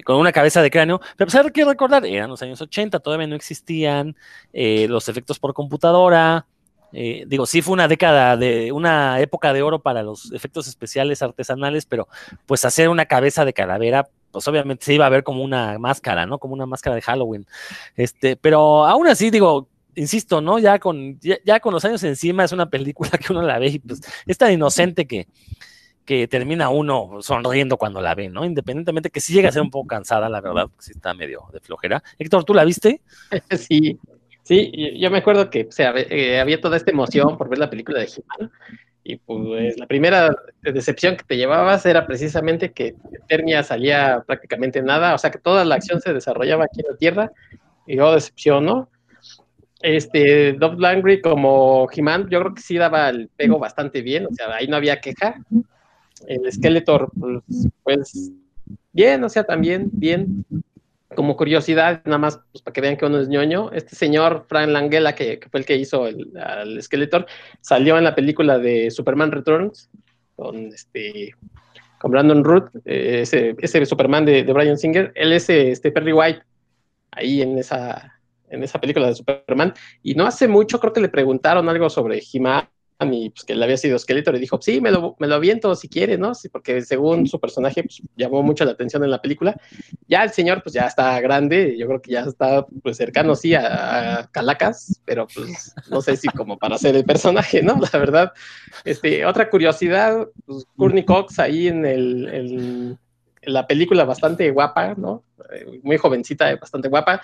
con 0.04 0.16
una 0.16 0.32
cabeza 0.32 0.62
de 0.62 0.70
cráneo, 0.70 1.00
pero 1.16 1.30
pues 1.30 1.34
hay 1.34 1.50
que 1.50 1.64
recordar, 1.64 2.04
eran 2.04 2.30
los 2.30 2.42
años 2.42 2.60
80, 2.60 3.00
todavía 3.00 3.26
no 3.26 3.36
existían 3.36 4.16
eh, 4.52 4.86
los 4.88 5.08
efectos 5.08 5.38
por 5.38 5.54
computadora, 5.54 6.46
eh, 6.92 7.24
digo, 7.26 7.44
sí 7.44 7.60
fue 7.60 7.74
una 7.74 7.88
década 7.88 8.36
de, 8.36 8.72
una 8.72 9.20
época 9.20 9.52
de 9.52 9.62
oro 9.62 9.80
para 9.80 10.02
los 10.02 10.32
efectos 10.32 10.68
especiales 10.68 11.22
artesanales, 11.22 11.84
pero 11.86 12.08
pues 12.46 12.64
hacer 12.64 12.88
una 12.88 13.06
cabeza 13.06 13.44
de 13.44 13.52
calavera, 13.52 14.08
pues 14.30 14.46
obviamente 14.48 14.84
se 14.84 14.94
iba 14.94 15.06
a 15.06 15.10
ver 15.10 15.22
como 15.22 15.42
una 15.42 15.78
máscara, 15.78 16.26
¿no? 16.26 16.38
Como 16.38 16.54
una 16.54 16.66
máscara 16.66 16.96
de 16.96 17.02
Halloween. 17.02 17.46
Este, 17.96 18.36
pero 18.36 18.86
aún 18.86 19.06
así, 19.06 19.30
digo, 19.30 19.68
insisto, 19.94 20.40
¿no? 20.40 20.58
Ya 20.58 20.78
con, 20.78 21.18
ya 21.20 21.60
con 21.60 21.74
los 21.74 21.84
años 21.84 22.02
encima 22.04 22.44
es 22.44 22.52
una 22.52 22.70
película 22.70 23.10
que 23.18 23.32
uno 23.32 23.42
la 23.42 23.58
ve 23.58 23.68
y 23.68 23.78
pues 23.80 24.00
es 24.26 24.38
tan 24.38 24.52
inocente 24.52 25.06
que, 25.06 25.28
que 26.08 26.26
termina 26.26 26.70
uno 26.70 27.18
sonriendo 27.20 27.76
cuando 27.76 28.00
la 28.00 28.14
ve, 28.14 28.30
¿no? 28.30 28.46
Independientemente 28.46 29.10
que 29.10 29.20
sí 29.20 29.34
llega 29.34 29.50
a 29.50 29.52
ser 29.52 29.60
un 29.60 29.68
poco 29.68 29.88
cansada, 29.88 30.30
la 30.30 30.40
verdad, 30.40 30.62
porque 30.62 30.82
sí 30.82 30.92
está 30.92 31.12
medio 31.12 31.44
de 31.52 31.60
flojera. 31.60 32.02
Héctor, 32.18 32.44
¿tú 32.44 32.54
la 32.54 32.64
viste? 32.64 33.02
Sí, 33.58 33.98
sí, 34.42 34.72
yo 34.98 35.10
me 35.10 35.18
acuerdo 35.18 35.50
que 35.50 35.68
eh, 35.76 36.40
había 36.40 36.62
toda 36.62 36.78
esta 36.78 36.90
emoción 36.90 37.36
por 37.36 37.50
ver 37.50 37.58
la 37.58 37.68
película 37.68 38.00
de 38.00 38.06
he 38.06 38.48
y 39.04 39.16
pues 39.16 39.78
la 39.78 39.86
primera 39.86 40.34
decepción 40.62 41.14
que 41.14 41.24
te 41.24 41.36
llevabas 41.36 41.84
era 41.84 42.06
precisamente 42.06 42.72
que 42.72 42.94
Eternia 43.12 43.62
salía 43.62 44.24
prácticamente 44.26 44.80
nada, 44.80 45.14
o 45.14 45.18
sea 45.18 45.30
que 45.30 45.38
toda 45.38 45.66
la 45.66 45.74
acción 45.74 46.00
se 46.00 46.14
desarrollaba 46.14 46.64
aquí 46.64 46.80
en 46.80 46.90
la 46.90 46.96
Tierra, 46.96 47.32
y 47.86 47.96
yo 47.96 48.14
decepciono. 48.14 48.88
Este, 49.82 50.54
Dove 50.54 50.78
Langry 50.78 51.20
como 51.20 51.86
he 51.92 52.02
yo 52.30 52.40
creo 52.40 52.54
que 52.54 52.62
sí 52.62 52.78
daba 52.78 53.10
el 53.10 53.28
pego 53.28 53.58
bastante 53.58 54.00
bien, 54.00 54.24
o 54.24 54.34
sea, 54.34 54.54
ahí 54.54 54.66
no 54.68 54.76
había 54.76 55.00
queja, 55.00 55.34
el 56.26 56.50
Skeletor, 56.52 57.10
pues, 57.18 57.68
pues, 57.82 58.32
bien, 58.92 59.22
o 59.24 59.28
sea, 59.28 59.44
también 59.44 59.90
bien. 59.92 60.44
Como 61.14 61.36
curiosidad, 61.36 62.02
nada 62.04 62.18
más 62.18 62.38
pues, 62.52 62.62
para 62.62 62.72
que 62.72 62.80
vean 62.82 62.96
que 62.96 63.06
uno 63.06 63.18
es 63.18 63.28
ñoño, 63.28 63.72
este 63.72 63.96
señor 63.96 64.44
Frank 64.46 64.68
Langella, 64.68 65.14
que, 65.14 65.40
fue 65.50 65.60
el 65.60 65.66
que 65.66 65.76
hizo 65.76 66.06
el, 66.06 66.82
Skeletor, 66.82 67.26
salió 67.60 67.96
en 67.96 68.04
la 68.04 68.14
película 68.14 68.58
de 68.58 68.90
Superman 68.90 69.32
Returns 69.32 69.90
con 70.36 70.66
este 70.66 71.34
con 71.98 72.12
Brandon 72.12 72.44
Root, 72.44 72.70
eh, 72.84 73.22
ese, 73.22 73.56
ese, 73.58 73.84
Superman 73.84 74.24
de, 74.24 74.44
de, 74.44 74.52
Brian 74.52 74.78
Singer, 74.78 75.10
él 75.16 75.32
es 75.32 75.50
este 75.50 75.90
Perry 75.90 76.12
White, 76.12 76.42
ahí 77.10 77.42
en 77.42 77.58
esa, 77.58 78.20
en 78.48 78.62
esa 78.62 78.80
película 78.80 79.08
de 79.08 79.14
Superman, 79.14 79.74
y 80.02 80.14
no 80.14 80.26
hace 80.26 80.46
mucho 80.46 80.78
creo 80.78 80.92
que 80.92 81.00
le 81.00 81.08
preguntaron 81.08 81.68
algo 81.68 81.90
sobre 81.90 82.20
he 83.00 83.14
y 83.14 83.30
pues 83.30 83.44
que 83.44 83.54
le 83.54 83.64
había 83.64 83.76
sido 83.76 83.98
Skeletor 83.98 84.34
y 84.34 84.40
dijo, 84.40 84.58
sí, 84.60 84.80
me 84.80 84.90
lo, 84.90 85.16
me 85.18 85.26
lo 85.26 85.36
aviento 85.36 85.74
si 85.74 85.88
quiere, 85.88 86.18
¿no? 86.18 86.34
Sí, 86.34 86.48
porque 86.48 86.82
según 86.82 87.26
su 87.26 87.38
personaje 87.38 87.82
pues, 87.84 88.02
llamó 88.16 88.42
mucho 88.42 88.64
la 88.64 88.72
atención 88.72 89.04
en 89.04 89.10
la 89.10 89.22
película. 89.22 89.56
Ya 90.08 90.24
el 90.24 90.30
señor 90.30 90.62
pues 90.62 90.74
ya 90.74 90.86
está 90.86 91.20
grande, 91.20 91.76
yo 91.78 91.86
creo 91.86 92.02
que 92.02 92.12
ya 92.12 92.22
está 92.22 92.66
pues 92.82 92.96
cercano, 92.96 93.36
sí, 93.36 93.54
a, 93.54 94.28
Calacas, 94.32 95.00
pero 95.04 95.26
pues 95.32 95.74
no 95.90 96.00
sé 96.02 96.16
si 96.16 96.28
como 96.28 96.58
para 96.58 96.76
ser 96.78 96.96
el 96.96 97.04
personaje, 97.04 97.62
¿no? 97.62 97.78
La 97.92 97.98
verdad. 97.98 98.32
Este, 98.84 99.24
otra 99.24 99.48
curiosidad, 99.48 100.28
pues 100.44 100.66
Courtney 100.76 101.04
Cox 101.04 101.38
ahí 101.38 101.68
en, 101.68 101.84
el, 101.84 102.28
en 102.28 102.98
la 103.42 103.66
película 103.66 104.04
bastante 104.04 104.50
guapa, 104.50 104.94
¿no? 104.94 105.22
Eh, 105.52 105.80
muy 105.82 105.96
jovencita, 105.98 106.54
bastante 106.56 106.88
guapa. 106.88 107.22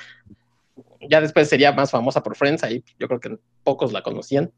Ya 1.08 1.20
después 1.20 1.48
sería 1.48 1.72
más 1.72 1.90
famosa 1.90 2.22
por 2.22 2.36
Friends, 2.36 2.62
ahí 2.62 2.82
yo 2.98 3.08
creo 3.08 3.20
que 3.20 3.38
pocos 3.62 3.92
la 3.92 4.02
conocían 4.02 4.52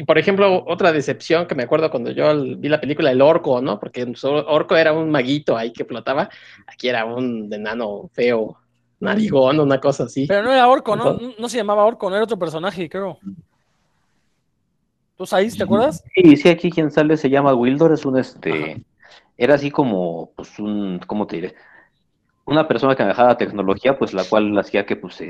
y 0.00 0.04
por 0.04 0.16
ejemplo, 0.16 0.64
otra 0.66 0.92
decepción 0.92 1.46
que 1.46 1.54
me 1.54 1.64
acuerdo 1.64 1.90
cuando 1.90 2.10
yo 2.10 2.56
vi 2.56 2.70
la 2.70 2.80
película 2.80 3.10
El 3.10 3.20
Orco, 3.20 3.60
¿no? 3.60 3.78
Porque 3.78 4.10
Orco 4.22 4.74
era 4.74 4.94
un 4.94 5.10
maguito 5.10 5.58
ahí 5.58 5.74
que 5.74 5.84
flotaba, 5.84 6.30
aquí 6.66 6.88
era 6.88 7.04
un 7.04 7.52
enano 7.52 8.08
feo, 8.14 8.56
narigón, 8.98 9.60
una 9.60 9.78
cosa 9.78 10.04
así. 10.04 10.24
Pero 10.26 10.42
no 10.42 10.52
era 10.52 10.68
Orco, 10.68 10.96
¿no? 10.96 11.18
No 11.38 11.50
se 11.50 11.58
llamaba 11.58 11.84
Orco, 11.84 12.08
no 12.08 12.16
era 12.16 12.24
otro 12.24 12.38
personaje, 12.38 12.88
creo. 12.88 13.18
¿Tú 15.18 15.24
ahí, 15.32 15.50
te 15.50 15.64
acuerdas? 15.64 16.02
Sí, 16.14 16.34
sí, 16.34 16.48
aquí 16.48 16.70
quien 16.70 16.90
sale 16.90 17.18
se 17.18 17.28
llama 17.28 17.52
Wildor, 17.52 17.92
es 17.92 18.06
un 18.06 18.18
este. 18.18 18.82
Era 19.36 19.56
así 19.56 19.70
como, 19.70 20.30
pues, 20.34 20.58
un, 20.58 20.98
¿cómo 21.06 21.26
te 21.26 21.36
diré? 21.36 21.54
Una 22.46 22.66
persona 22.66 22.96
que 22.96 23.02
manejaba 23.02 23.36
tecnología, 23.36 23.98
pues 23.98 24.14
la 24.14 24.24
cual 24.24 24.58
hacía 24.58 24.86
que 24.86 24.96
pues 24.96 25.22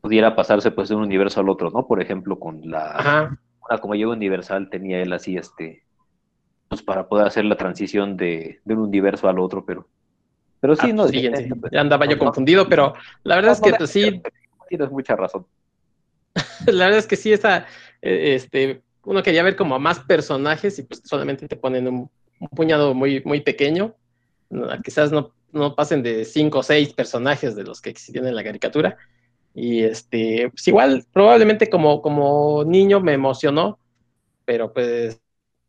pudiera 0.00 0.34
pasarse 0.34 0.70
pues 0.70 0.88
de 0.88 0.94
un 0.94 1.02
universo 1.02 1.40
al 1.40 1.50
otro, 1.50 1.70
¿no? 1.70 1.86
Por 1.86 2.00
ejemplo, 2.00 2.38
con 2.38 2.70
la. 2.70 2.92
Ajá 2.92 3.38
como 3.76 3.94
llevo 3.94 4.12
Universal 4.12 4.70
tenía 4.70 5.02
él 5.02 5.12
así, 5.12 5.36
este, 5.36 5.82
pues 6.68 6.82
para 6.82 7.06
poder 7.06 7.26
hacer 7.26 7.44
la 7.44 7.56
transición 7.56 8.16
de, 8.16 8.60
un 8.64 8.78
universo 8.78 9.28
al 9.28 9.38
otro, 9.38 9.64
pero, 9.64 9.86
pero 10.60 10.74
sí, 10.74 10.88
ah, 10.90 10.92
no. 10.92 11.08
Sí, 11.08 11.30
ya 11.70 11.80
andaba 11.80 12.06
yo 12.06 12.18
confundido, 12.18 12.68
pero 12.68 12.94
la 13.24 13.36
verdad 13.36 13.52
es 13.52 13.60
que 13.60 13.74
pues, 13.74 13.90
sí. 13.90 14.22
Tienes 14.68 14.90
mucha 14.90 15.16
razón. 15.16 15.46
la 16.66 16.86
verdad 16.86 16.98
es 16.98 17.06
que 17.06 17.16
sí, 17.16 17.32
esa, 17.32 17.66
eh, 18.02 18.34
este, 18.34 18.82
uno 19.04 19.22
quería 19.22 19.42
ver 19.42 19.56
como 19.56 19.78
más 19.78 20.00
personajes 20.00 20.78
y 20.78 20.82
pues 20.82 21.02
solamente 21.04 21.48
te 21.48 21.56
ponen 21.56 21.88
un, 21.88 22.10
puñado 22.54 22.94
muy, 22.94 23.22
muy 23.24 23.40
pequeño. 23.40 23.94
quizás 24.84 25.10
no, 25.10 25.32
no 25.52 25.74
pasen 25.74 26.02
de 26.02 26.24
cinco 26.24 26.58
o 26.58 26.62
seis 26.62 26.92
personajes 26.92 27.56
de 27.56 27.64
los 27.64 27.80
que 27.80 27.90
existían 27.90 28.26
en 28.26 28.34
la 28.34 28.44
caricatura. 28.44 28.96
Y 29.54 29.82
este, 29.82 30.50
pues 30.50 30.66
igual, 30.68 31.04
probablemente 31.12 31.68
como, 31.68 32.00
como 32.00 32.64
niño 32.64 33.00
me 33.00 33.14
emocionó, 33.14 33.78
pero 34.44 34.72
pues 34.72 35.20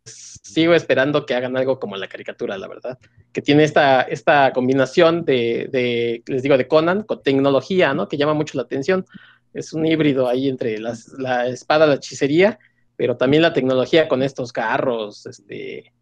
sigo 0.05 0.73
esperando 0.73 1.25
que 1.25 1.35
hagan 1.35 1.57
algo 1.57 1.79
como 1.79 1.95
la 1.95 2.07
caricatura, 2.07 2.57
la 2.57 2.67
verdad, 2.67 2.97
que 3.31 3.41
tiene 3.41 3.63
esta, 3.63 4.01
esta 4.01 4.51
combinación 4.53 5.25
de, 5.25 6.23
les 6.25 6.43
digo, 6.43 6.57
de 6.57 6.67
Conan 6.67 7.03
con 7.03 7.21
tecnología, 7.21 7.93
¿no? 7.93 8.07
Que 8.07 8.17
llama 8.17 8.33
mucho 8.33 8.57
la 8.57 8.63
atención. 8.63 9.05
Es 9.53 9.73
un 9.73 9.85
híbrido 9.85 10.27
ahí 10.27 10.47
entre 10.47 10.77
la 10.79 11.47
espada, 11.47 11.87
la 11.87 11.95
hechicería, 11.95 12.59
pero 12.95 13.17
también 13.17 13.43
la 13.43 13.53
tecnología 13.53 14.07
con 14.07 14.21
estos 14.23 14.51
carros, 14.51 15.25
este, 15.25 15.93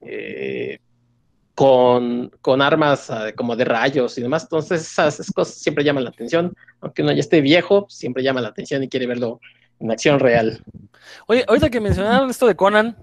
eh, 0.00 0.78
con, 1.58 2.62
armas 2.62 3.10
ah, 3.10 3.32
como 3.34 3.56
de 3.56 3.64
rayos 3.64 4.16
y 4.16 4.22
demás. 4.22 4.44
Entonces 4.44 4.80
esas, 4.80 5.32
cosas 5.32 5.56
siempre 5.56 5.82
llaman 5.82 6.04
la 6.04 6.10
atención. 6.10 6.54
Aunque 6.80 7.02
uno 7.02 7.10
ya 7.10 7.18
esté 7.18 7.40
viejo, 7.40 7.86
siempre 7.88 8.22
llama 8.22 8.40
la 8.40 8.48
atención 8.48 8.84
y 8.84 8.88
quiere 8.88 9.08
verlo 9.08 9.40
en 9.80 9.90
acción 9.90 10.20
real. 10.20 10.62
Oye, 11.26 11.44
ahorita 11.48 11.68
que 11.68 11.80
mencionaron 11.80 12.30
esto 12.30 12.46
de 12.46 12.54
Conan, 12.54 12.96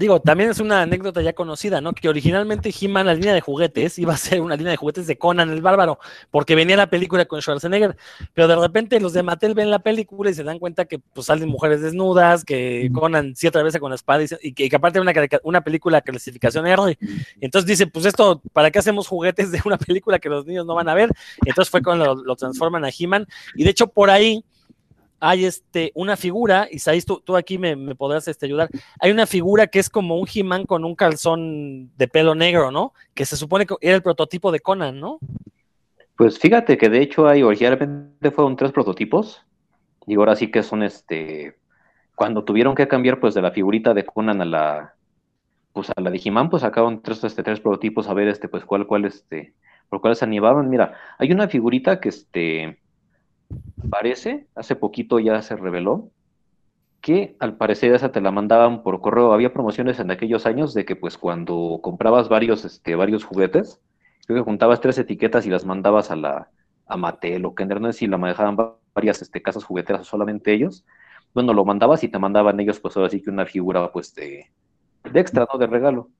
Digo, 0.00 0.18
también 0.18 0.48
es 0.48 0.60
una 0.60 0.80
anécdota 0.80 1.20
ya 1.20 1.34
conocida, 1.34 1.82
¿no? 1.82 1.92
Que 1.92 2.08
originalmente 2.08 2.72
He-Man, 2.72 3.04
la 3.04 3.12
línea 3.12 3.34
de 3.34 3.42
juguetes, 3.42 3.98
iba 3.98 4.14
a 4.14 4.16
ser 4.16 4.40
una 4.40 4.56
línea 4.56 4.70
de 4.70 4.78
juguetes 4.78 5.06
de 5.06 5.18
Conan 5.18 5.50
el 5.50 5.60
Bárbaro, 5.60 5.98
porque 6.30 6.54
venía 6.54 6.74
la 6.74 6.88
película 6.88 7.26
con 7.26 7.42
Schwarzenegger, 7.42 7.94
pero 8.32 8.48
de 8.48 8.56
repente 8.56 8.98
los 8.98 9.12
de 9.12 9.22
Mattel 9.22 9.52
ven 9.52 9.68
la 9.68 9.80
película 9.80 10.30
y 10.30 10.34
se 10.34 10.42
dan 10.42 10.58
cuenta 10.58 10.86
que 10.86 11.00
pues 11.00 11.26
salen 11.26 11.50
mujeres 11.50 11.82
desnudas, 11.82 12.46
que 12.46 12.90
Conan 12.94 13.36
sí 13.36 13.46
atraviesa 13.46 13.78
con 13.78 13.90
la 13.90 13.96
espada 13.96 14.24
y, 14.40 14.54
que, 14.54 14.74
aparte 14.74 14.98
de 14.98 15.02
una, 15.02 15.12
una 15.42 15.60
película 15.60 16.00
clasificación 16.00 16.66
R. 16.66 16.98
Entonces 17.42 17.68
dice, 17.68 17.86
pues 17.86 18.06
esto, 18.06 18.40
¿para 18.54 18.70
qué 18.70 18.78
hacemos 18.78 19.06
juguetes 19.06 19.52
de 19.52 19.60
una 19.66 19.76
película 19.76 20.18
que 20.18 20.30
los 20.30 20.46
niños 20.46 20.64
no 20.64 20.74
van 20.74 20.88
a 20.88 20.94
ver? 20.94 21.10
Entonces 21.44 21.70
fue 21.70 21.82
cuando 21.82 22.06
lo, 22.06 22.14
lo 22.24 22.36
transforman 22.36 22.86
a 22.86 22.88
He-Man. 22.88 23.26
Y 23.54 23.64
de 23.64 23.70
hecho 23.70 23.86
por 23.86 24.08
ahí 24.08 24.42
hay 25.20 25.44
este, 25.44 25.92
una 25.94 26.16
figura, 26.16 26.66
y 26.70 26.78
tú, 27.02 27.20
tú 27.20 27.36
aquí 27.36 27.58
me, 27.58 27.76
podrás 27.94 28.26
este, 28.26 28.46
ayudar, 28.46 28.70
hay 28.98 29.10
una 29.10 29.26
figura 29.26 29.66
que 29.66 29.78
es 29.78 29.90
como 29.90 30.16
un 30.16 30.26
he 30.26 30.66
con 30.66 30.84
un 30.84 30.94
calzón 30.94 31.90
de 31.96 32.08
pelo 32.08 32.34
negro, 32.34 32.70
¿no? 32.70 32.94
Que 33.14 33.26
se 33.26 33.36
supone 33.36 33.66
que 33.66 33.76
era 33.80 33.96
el 33.96 34.02
prototipo 34.02 34.50
de 34.50 34.60
Conan, 34.60 34.98
¿no? 34.98 35.18
Pues 36.16 36.38
fíjate 36.38 36.76
que 36.76 36.88
de 36.88 37.02
hecho 37.02 37.28
hay, 37.28 37.42
originalmente 37.42 38.30
fueron 38.30 38.56
tres 38.56 38.72
prototipos, 38.72 39.44
y 40.06 40.16
ahora 40.16 40.34
sí 40.34 40.50
que 40.50 40.62
son 40.62 40.82
este, 40.82 41.56
cuando 42.14 42.44
tuvieron 42.44 42.74
que 42.74 42.88
cambiar 42.88 43.20
pues 43.20 43.34
de 43.34 43.42
la 43.42 43.52
figurita 43.52 43.94
de 43.94 44.04
Conan 44.04 44.40
a 44.40 44.44
la, 44.44 44.94
pues 45.72 45.90
a 45.90 46.00
la 46.00 46.10
de 46.10 46.18
he 46.18 46.48
pues 46.48 46.62
sacaron 46.62 47.02
tres, 47.02 47.22
este, 47.24 47.42
tres 47.42 47.60
prototipos 47.60 48.08
a 48.08 48.14
ver 48.14 48.28
este, 48.28 48.48
pues 48.48 48.64
cuál, 48.64 48.86
cuál, 48.86 49.04
este, 49.04 49.54
por 49.88 50.00
cuáles 50.00 50.18
se 50.18 50.24
animaban. 50.24 50.68
Mira, 50.68 50.94
hay 51.18 51.30
una 51.32 51.48
figurita 51.48 52.00
que 52.00 52.08
este, 52.08 52.79
parece, 53.90 54.46
hace 54.54 54.76
poquito 54.76 55.18
ya 55.18 55.40
se 55.42 55.56
reveló, 55.56 56.10
que 57.00 57.36
al 57.38 57.56
parecer 57.56 57.94
esa 57.94 58.12
te 58.12 58.20
la 58.20 58.30
mandaban 58.30 58.82
por 58.82 59.00
correo. 59.00 59.32
Había 59.32 59.52
promociones 59.52 59.98
en 60.00 60.10
aquellos 60.10 60.46
años 60.46 60.74
de 60.74 60.84
que 60.84 60.96
pues 60.96 61.16
cuando 61.16 61.80
comprabas 61.82 62.28
varios, 62.28 62.64
este, 62.64 62.94
varios 62.94 63.24
juguetes, 63.24 63.80
creo 64.26 64.38
que 64.38 64.44
juntabas 64.44 64.80
tres 64.80 64.98
etiquetas 64.98 65.46
y 65.46 65.50
las 65.50 65.64
mandabas 65.64 66.10
a 66.10 66.16
la 66.16 66.50
a 66.90 66.96
Mattel 66.96 67.44
o 67.46 67.54
Kinder, 67.54 67.80
no 67.80 67.92
sé 67.92 68.00
si 68.00 68.06
la 68.08 68.18
manejaban 68.18 68.56
varias 68.94 69.22
este, 69.22 69.40
casas 69.40 69.64
jugueteras 69.64 70.02
o 70.02 70.04
solamente 70.04 70.52
ellos. 70.52 70.84
Bueno, 71.32 71.54
lo 71.54 71.64
mandabas 71.64 72.02
y 72.02 72.08
te 72.08 72.18
mandaban 72.18 72.58
ellos 72.58 72.80
pues 72.80 72.96
ahora 72.96 73.08
sí 73.08 73.22
que 73.22 73.30
una 73.30 73.46
figura 73.46 73.92
pues 73.92 74.14
de, 74.14 74.50
de 75.10 75.20
extra, 75.20 75.46
¿no? 75.50 75.58
De 75.58 75.68
regalo. 75.68 76.10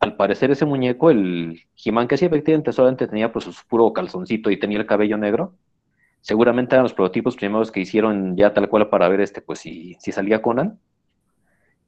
Al 0.00 0.16
parecer 0.16 0.50
ese 0.50 0.66
muñeco, 0.66 1.10
el 1.10 1.62
Jimán 1.74 2.06
que 2.06 2.18
sí 2.18 2.26
efectivamente 2.26 2.72
solamente 2.72 3.06
tenía 3.08 3.32
pues 3.32 3.46
su 3.46 3.66
puro 3.66 3.92
calzoncito 3.94 4.50
y 4.50 4.58
tenía 4.58 4.78
el 4.78 4.86
cabello 4.86 5.16
negro, 5.16 5.54
seguramente 6.24 6.74
eran 6.74 6.84
los 6.84 6.94
prototipos 6.94 7.36
primeros 7.36 7.70
que 7.70 7.80
hicieron 7.80 8.34
ya 8.34 8.54
tal 8.54 8.70
cual 8.70 8.88
para 8.88 9.08
ver 9.08 9.20
este, 9.20 9.42
pues 9.42 9.58
si, 9.58 9.94
si 10.00 10.10
salía 10.10 10.40
Conan. 10.40 10.80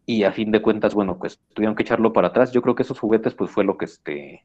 Y 0.05 0.25
a 0.25 0.33
fin 0.33 0.51
de 0.51 0.61
cuentas, 0.61 0.93
bueno, 0.93 1.19
pues 1.19 1.41
tuvieron 1.55 1.75
que 1.75 1.83
echarlo 1.83 2.13
para 2.13 2.29
atrás. 2.29 2.53
Yo 2.53 2.61
creo 2.61 2.75
que 2.75 2.83
esos 2.83 3.01
juguetes, 3.01 3.35
pues 3.35 3.51
fue 3.51 3.65
lo 3.65 3.79
que 3.79 3.87
este, 3.87 4.45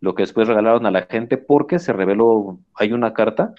lo 0.00 0.14
que 0.14 0.24
después 0.24 0.48
regalaron 0.48 0.84
a 0.84 0.90
la 0.90 1.06
gente, 1.06 1.38
porque 1.38 1.78
se 1.78 1.94
reveló, 1.94 2.58
hay 2.74 2.92
una 2.92 3.14
carta 3.14 3.54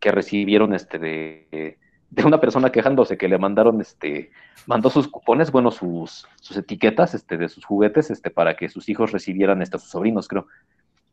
que 0.00 0.10
recibieron 0.10 0.74
este 0.74 0.98
de, 0.98 1.78
una 2.26 2.40
persona 2.40 2.72
quejándose 2.72 3.16
que 3.16 3.28
le 3.28 3.38
mandaron 3.38 3.80
este, 3.80 4.32
mandó 4.66 4.90
sus 4.90 5.06
cupones, 5.06 5.52
bueno, 5.52 5.70
sus, 5.70 6.26
sus 6.40 6.56
etiquetas 6.56 7.14
este, 7.14 7.36
de 7.36 7.48
sus 7.48 7.64
juguetes, 7.64 8.10
este, 8.10 8.30
para 8.30 8.56
que 8.56 8.68
sus 8.68 8.88
hijos 8.88 9.12
recibieran, 9.12 9.62
este, 9.62 9.78
sus 9.78 9.90
sobrinos, 9.90 10.26
creo, 10.26 10.48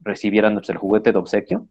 recibieran 0.02 0.56
pues, 0.56 0.70
el 0.72 0.78
juguete 0.78 1.12
de 1.12 1.20
obsequio 1.20 1.68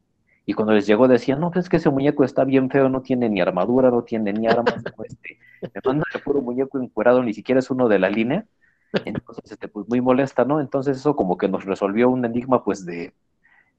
y 0.47 0.55
cuando 0.55 0.72
les 0.72 0.86
llegó 0.86 1.07
decían, 1.07 1.41
no, 1.41 1.51
pues 1.51 1.66
es 1.66 1.68
que 1.68 1.76
ese 1.76 1.91
muñeco 1.91 2.24
está 2.24 2.45
bien 2.45 2.70
feo, 2.70 2.88
no 2.88 3.03
tiene 3.03 3.28
ni 3.28 3.41
armadura, 3.41 3.91
no 3.91 4.03
tiene 4.03 4.32
ni 4.32 4.47
armas, 4.47 4.74
este, 5.05 5.38
me 5.62 5.80
mandan 5.84 6.05
el 6.14 6.22
puro 6.22 6.41
muñeco 6.41 6.80
encuerado, 6.80 7.22
ni 7.22 7.34
siquiera 7.34 7.59
es 7.59 7.70
uno 7.70 7.88
de 7.88 7.99
la 7.99 8.11
línea. 8.11 8.45
Entonces, 9.05 9.53
este, 9.53 9.68
pues 9.68 9.88
muy 9.88 10.01
molesta, 10.01 10.45
¿no? 10.45 10.61
Entonces 10.61 10.97
eso 10.97 11.14
como 11.14 11.38
que 11.38 11.49
nos 11.49 11.64
resolvió 11.64 12.11
un 12.11 12.24
enigma, 12.24 12.64
pues 12.64 12.84
de 12.84 13.12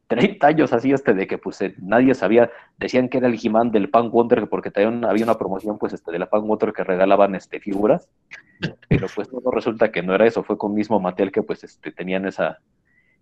30 0.07 0.45
años 0.47 0.73
así, 0.73 0.91
este, 0.91 1.13
de 1.13 1.25
que 1.25 1.37
pues 1.37 1.61
eh, 1.61 1.73
nadie 1.81 2.13
sabía, 2.15 2.51
decían 2.77 3.09
que 3.09 3.17
era 3.17 3.27
el 3.27 3.35
he 3.35 3.69
del 3.71 3.89
Pan 3.89 4.11
Wonder, 4.11 4.47
porque 4.49 4.69
también 4.69 5.05
había 5.05 5.23
una 5.23 5.37
promoción, 5.37 5.77
pues, 5.77 5.93
este, 5.93 6.11
de 6.11 6.19
la 6.19 6.29
Pan 6.29 6.47
Wonder 6.47 6.73
que 6.73 6.83
regalaban, 6.83 7.33
este, 7.35 7.59
figuras, 7.59 8.09
pero 8.89 9.07
pues 9.13 9.31
no, 9.31 9.39
resulta 9.51 9.91
que 9.91 10.03
no 10.03 10.13
era 10.13 10.25
eso, 10.25 10.43
fue 10.43 10.57
con 10.57 10.73
mismo 10.73 10.99
Mattel 10.99 11.31
que, 11.31 11.43
pues, 11.43 11.63
este, 11.63 11.93
tenían 11.93 12.25
esa, 12.25 12.59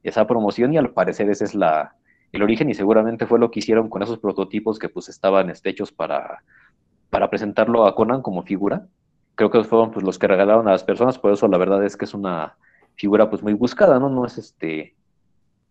esa 0.02 0.26
promoción 0.26 0.74
y 0.74 0.78
al 0.78 0.90
parecer 0.90 1.30
esa 1.30 1.46
es 1.46 1.54
la, 1.54 1.96
el 2.32 2.44
origen 2.44 2.70
y 2.70 2.74
seguramente 2.74 3.26
fue 3.26 3.40
lo 3.40 3.50
que 3.52 3.60
hicieron 3.60 3.90
con 3.90 4.04
esos 4.04 4.20
prototipos 4.20 4.78
que 4.78 4.90
pues 4.90 5.10
estaban 5.10 5.50
este, 5.50 5.70
hechos 5.70 5.92
para, 5.92 6.44
para 7.10 7.30
presentarlo 7.30 7.86
a 7.86 7.96
Conan 7.96 8.22
como 8.22 8.44
figura. 8.44 8.88
Creo 9.36 9.50
que 9.50 9.64
fueron 9.64 9.92
pues 9.92 10.06
los 10.06 10.20
que 10.20 10.28
regalaron 10.28 10.68
a 10.68 10.72
las 10.72 10.84
personas, 10.84 11.18
por 11.18 11.32
eso 11.32 11.48
la 11.48 11.58
verdad 11.58 11.84
es 11.84 11.98
que 11.98 12.06
es 12.06 12.14
una 12.14 12.58
figura 12.96 13.30
pues 13.30 13.42
muy 13.42 13.54
buscada, 13.54 14.00
¿no? 14.00 14.10
No 14.10 14.26
es 14.26 14.38
este, 14.38 14.96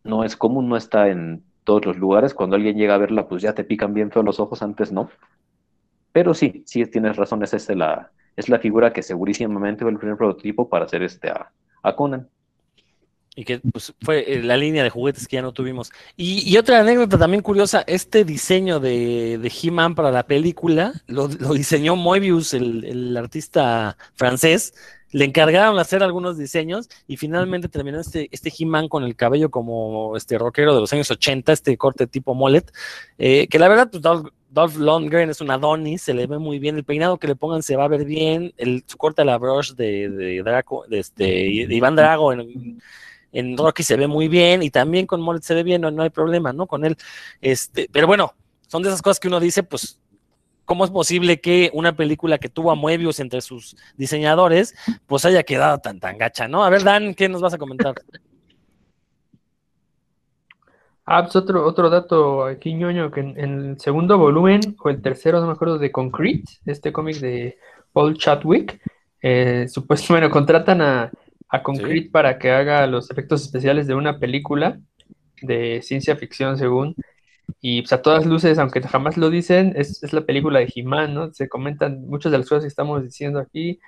no 0.05 0.25
es 0.25 0.37
común, 0.37 0.69
no 0.69 0.77
está 0.77 1.09
en 1.09 1.45
todos 1.65 1.85
los 1.85 1.99
lugares. 1.99 2.35
Cuando 2.35 2.57
alguien 2.57 2.77
llega 2.77 2.95
a 2.95 2.99
verla, 2.99 3.29
pues 3.29 3.43
ya 3.43 3.55
te 3.55 3.65
pican 3.65 3.95
bien 3.95 4.11
feo 4.11 4.23
los 4.23 4.41
ojos, 4.41 4.63
antes 4.63 4.91
no. 4.91 5.11
Pero 6.13 6.35
sí, 6.35 6.63
sí 6.67 6.85
tienes 6.87 7.17
razón, 7.17 7.43
es 7.43 7.53
este 7.55 7.77
la, 7.77 8.11
es 8.35 8.49
la 8.49 8.59
figura 8.59 8.93
que 8.93 9.03
segurísimamente 9.03 9.85
fue 9.85 9.93
el 9.93 9.99
primer 9.99 10.17
prototipo 10.17 10.69
para 10.69 10.87
hacer 10.87 11.03
este 11.03 11.29
a, 11.29 11.53
a 11.83 11.95
Conan 11.95 12.29
y 13.39 13.45
que 13.45 13.61
pues, 13.61 13.95
fue 14.03 14.25
eh, 14.27 14.43
la 14.43 14.57
línea 14.57 14.83
de 14.83 14.91
juguetes 14.91 15.29
que 15.29 15.37
ya 15.37 15.43
no 15.43 15.53
tuvimos. 15.53 15.93
Y, 16.17 16.57
otra 16.57 16.81
anécdota 16.81 17.19
también 17.19 17.41
curiosa, 17.41 17.85
este 17.87 18.25
diseño 18.25 18.81
de, 18.81 19.39
de 19.39 19.53
He-Man 19.63 19.95
para 19.95 20.11
la 20.11 20.27
película 20.27 20.93
lo, 21.07 21.29
diseñó 21.29 21.95
Moebius, 21.95 22.53
el, 22.53 23.17
artista 23.17 23.97
francés. 24.17 24.75
Le 25.13 25.25
encargaron 25.25 25.79
hacer 25.79 26.03
algunos 26.03 26.37
diseños 26.37 26.89
y 27.07 27.17
finalmente 27.17 27.69
terminó 27.69 28.01
este, 28.01 28.29
este 28.33 28.53
He-Man 28.59 28.89
con 28.89 29.05
el 29.05 29.15
cabello 29.15 29.53
como 29.53 30.17
este 30.17 30.37
rockero 30.37 30.75
de 30.75 30.81
los 30.81 30.93
años 30.93 31.09
80, 31.09 31.53
este 31.53 31.77
corte 31.77 32.09
tipo 32.09 32.35
mullet, 32.35 32.65
eh, 33.19 33.47
que 33.47 33.61
la 33.61 33.69
verdad, 33.69 33.89
pues 33.89 34.03
Dolph, 34.03 34.77
Lundgren 34.77 35.31
es 35.31 35.41
un 35.41 35.53
Adonis, 35.53 36.03
se 36.03 36.13
le 36.13 36.27
ve 36.27 36.39
muy 36.39 36.59
bien, 36.59 36.77
el 36.77 36.85
peinado 36.85 37.19
que 37.19 37.29
le 37.29 37.37
pongan 37.37 37.63
se 37.63 37.77
va 37.77 37.85
a 37.85 37.89
ver 37.89 38.05
bien, 38.05 38.53
el, 38.57 38.83
su 38.85 38.99
corte 38.99 39.23
a 39.23 39.25
la 39.25 39.39
brush 39.39 39.75
de, 39.75 40.11
de, 40.11 40.43
Draco, 40.43 40.85
de, 40.89 40.99
este, 40.99 41.25
de 41.25 41.75
Iván 41.75 41.95
Drago 41.95 42.33
en, 42.33 42.81
en 43.33 43.57
Rocky 43.57 43.83
se 43.83 43.97
ve 43.97 44.07
muy 44.07 44.29
bien 44.29 44.63
y 44.63 44.71
también 44.71 45.07
con 45.07 45.21
Mollet 45.21 45.43
se 45.43 45.55
ve 45.55 45.63
bien, 45.63 45.81
no, 45.81 45.91
no 45.91 46.03
hay 46.03 46.11
problema, 46.11 46.53
¿no? 46.53 46.67
Con 46.67 46.85
él. 46.85 46.97
Este, 47.41 47.89
pero 47.93 48.07
bueno, 48.07 48.35
son 48.67 48.83
de 48.83 48.89
esas 48.89 49.03
cosas 49.03 49.21
que 49.21 49.29
uno 49.29 49.41
dice, 49.41 49.63
pues, 49.63 50.01
¿cómo 50.65 50.85
es 50.85 50.91
posible 50.91 51.41
que 51.41 51.71
una 51.73 51.97
película 51.97 52.39
que 52.39 52.49
tuvo 52.49 52.71
a 52.71 52.75
Moebius 52.75 53.21
entre 53.21 53.41
sus 53.41 53.77
diseñadores, 53.97 54.75
pues 55.07 55.25
haya 55.25 55.43
quedado 55.43 55.79
tan, 55.79 56.01
tan 56.01 56.19
gacha, 56.19 56.49
¿no? 56.49 56.65
A 56.65 56.71
ver, 56.71 56.85
Dan, 56.85 57.15
¿qué 57.15 57.29
nos 57.29 57.41
vas 57.41 57.55
a 57.55 57.59
comentar? 57.59 57.95
Ah, 61.07 61.23
pues 61.23 61.37
otro, 61.37 61.65
otro 61.65 61.89
dato 61.89 62.45
aquí, 62.45 62.75
ñoño, 62.75 63.11
que 63.11 63.21
en, 63.21 63.39
el 63.39 63.81
segundo 63.81 64.19
volumen, 64.19 64.61
o 64.79 64.91
el 64.91 65.01
tercero, 65.01 65.41
no 65.41 65.47
me 65.47 65.53
acuerdo, 65.53 65.79
de 65.79 65.91
Concrete, 65.91 66.45
este 66.67 66.93
cómic 66.93 67.17
de 67.17 67.59
Paul 67.95 68.19
Chadwick, 68.19 68.79
eh, 69.23 69.67
supuestamente, 69.69 70.27
bueno, 70.29 70.31
contratan 70.31 70.83
a 70.83 71.11
a 71.49 71.63
Concrete 71.63 72.11
para 72.11 72.39
que 72.39 72.51
haga 72.51 72.87
los 72.87 73.11
efectos 73.11 73.43
especiales 73.43 73.87
de 73.87 73.95
una 73.95 74.19
película 74.19 74.79
de 75.43 75.81
ciencia 75.83 76.17
ficción, 76.17 76.59
según. 76.59 76.95
Y 77.61 77.83
pues 77.83 77.93
a 77.93 78.03
todas 78.03 78.27
luces, 78.27 78.59
aunque 78.59 78.83
jamás 78.83 79.17
lo 79.17 79.31
dicen, 79.31 79.73
es, 79.77 80.13
la 80.13 80.25
película 80.25 80.61
de 80.61 80.71
He-Man, 80.75 81.15
¿no? 81.15 81.33
Se 81.33 81.49
comentan 81.49 82.07
muchas 82.07 82.31
de 82.33 82.39
las 82.39 82.49
cosas 82.49 82.65
que 82.65 82.69
estamos 82.69 83.03
diciendo 83.03 83.39
aquí. 83.39 83.81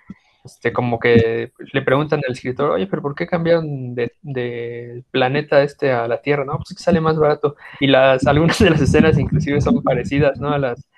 Este, 0.45 0.73
como 0.73 0.99
que 0.99 1.53
le 1.73 1.83
preguntan 1.83 2.23
al 2.27 2.33
escritor, 2.33 2.71
oye, 2.71 2.87
pero 2.87 3.03
¿por 3.03 3.15
qué 3.15 3.27
cambiaron 3.27 3.95
del 3.95 4.13
de 4.23 5.05
planeta 5.11 5.63
este 5.63 5.93
a 5.93 6.09
la 6.09 6.23
Tierra? 6.23 6.47
No, 6.47 6.57
pues 6.57 6.75
que 6.75 6.83
sale 6.83 7.01
más 7.01 7.19
barato. 7.19 7.57
Y 7.79 7.87
las, 7.89 8.27
algunas 8.27 8.59
de 8.59 8.71
las 8.71 8.81
escenas 8.81 9.19
inclusive 9.19 9.61
son 9.61 9.83
parecidas, 9.83 10.41
¿no? 10.41 10.51
A 10.51 10.59
las, 10.59 10.89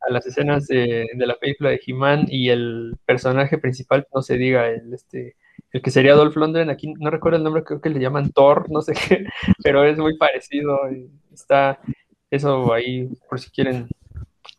a 0.00 0.10
las 0.12 0.26
escenas 0.26 0.66
de, 0.66 1.08
de 1.14 1.26
la 1.26 1.36
película 1.36 1.70
de 1.70 1.80
He-Man 1.86 2.26
y 2.28 2.48
el 2.48 2.96
personaje 3.04 3.58
principal, 3.58 4.06
no 4.14 4.22
se 4.22 4.38
diga, 4.38 4.68
el, 4.68 4.94
este, 4.94 5.36
el 5.72 5.82
que 5.82 5.90
sería 5.90 6.14
Dolph 6.14 6.36
Lundgren, 6.36 6.70
aquí 6.70 6.94
no 6.98 7.10
recuerdo 7.10 7.38
el 7.38 7.44
nombre, 7.44 7.64
creo 7.64 7.80
que 7.80 7.90
le 7.90 8.00
llaman 8.00 8.30
Thor, 8.32 8.70
no 8.70 8.82
sé 8.82 8.94
qué, 8.94 9.26
pero 9.62 9.84
es 9.84 9.98
muy 9.98 10.16
parecido. 10.16 10.78
está 11.32 11.78
eso 12.30 12.72
ahí, 12.72 13.08
por 13.28 13.40
si 13.40 13.50
quieren. 13.50 13.88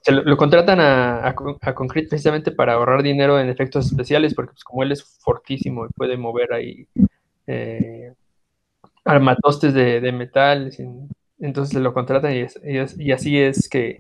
lo, 0.08 0.38
contratan 0.38 0.80
a, 0.80 1.28
a, 1.28 1.74
Concrete 1.76 2.10
precisamente 2.10 2.52
para 2.52 2.74
ahorrar 2.74 3.04
dinero 3.04 3.40
en 3.40 3.50
efectos 3.50 3.88
especiales, 3.88 4.34
porque 4.34 4.52
pues, 4.52 4.64
como 4.64 4.84
él 4.84 4.92
es 4.92 5.04
fortísimo 5.22 5.86
y 5.86 5.90
puede 5.90 6.18
mover 6.18 6.54
ahí 6.54 6.88
eh, 7.48 8.14
armatostes 9.06 9.74
de, 9.74 10.12
metal, 10.12 10.72
entonces 11.40 11.82
lo 11.82 11.94
contratan 11.94 12.34
y, 12.36 12.46
y, 12.98 13.12
así 13.12 13.40
es 13.40 13.70
que, 13.70 13.98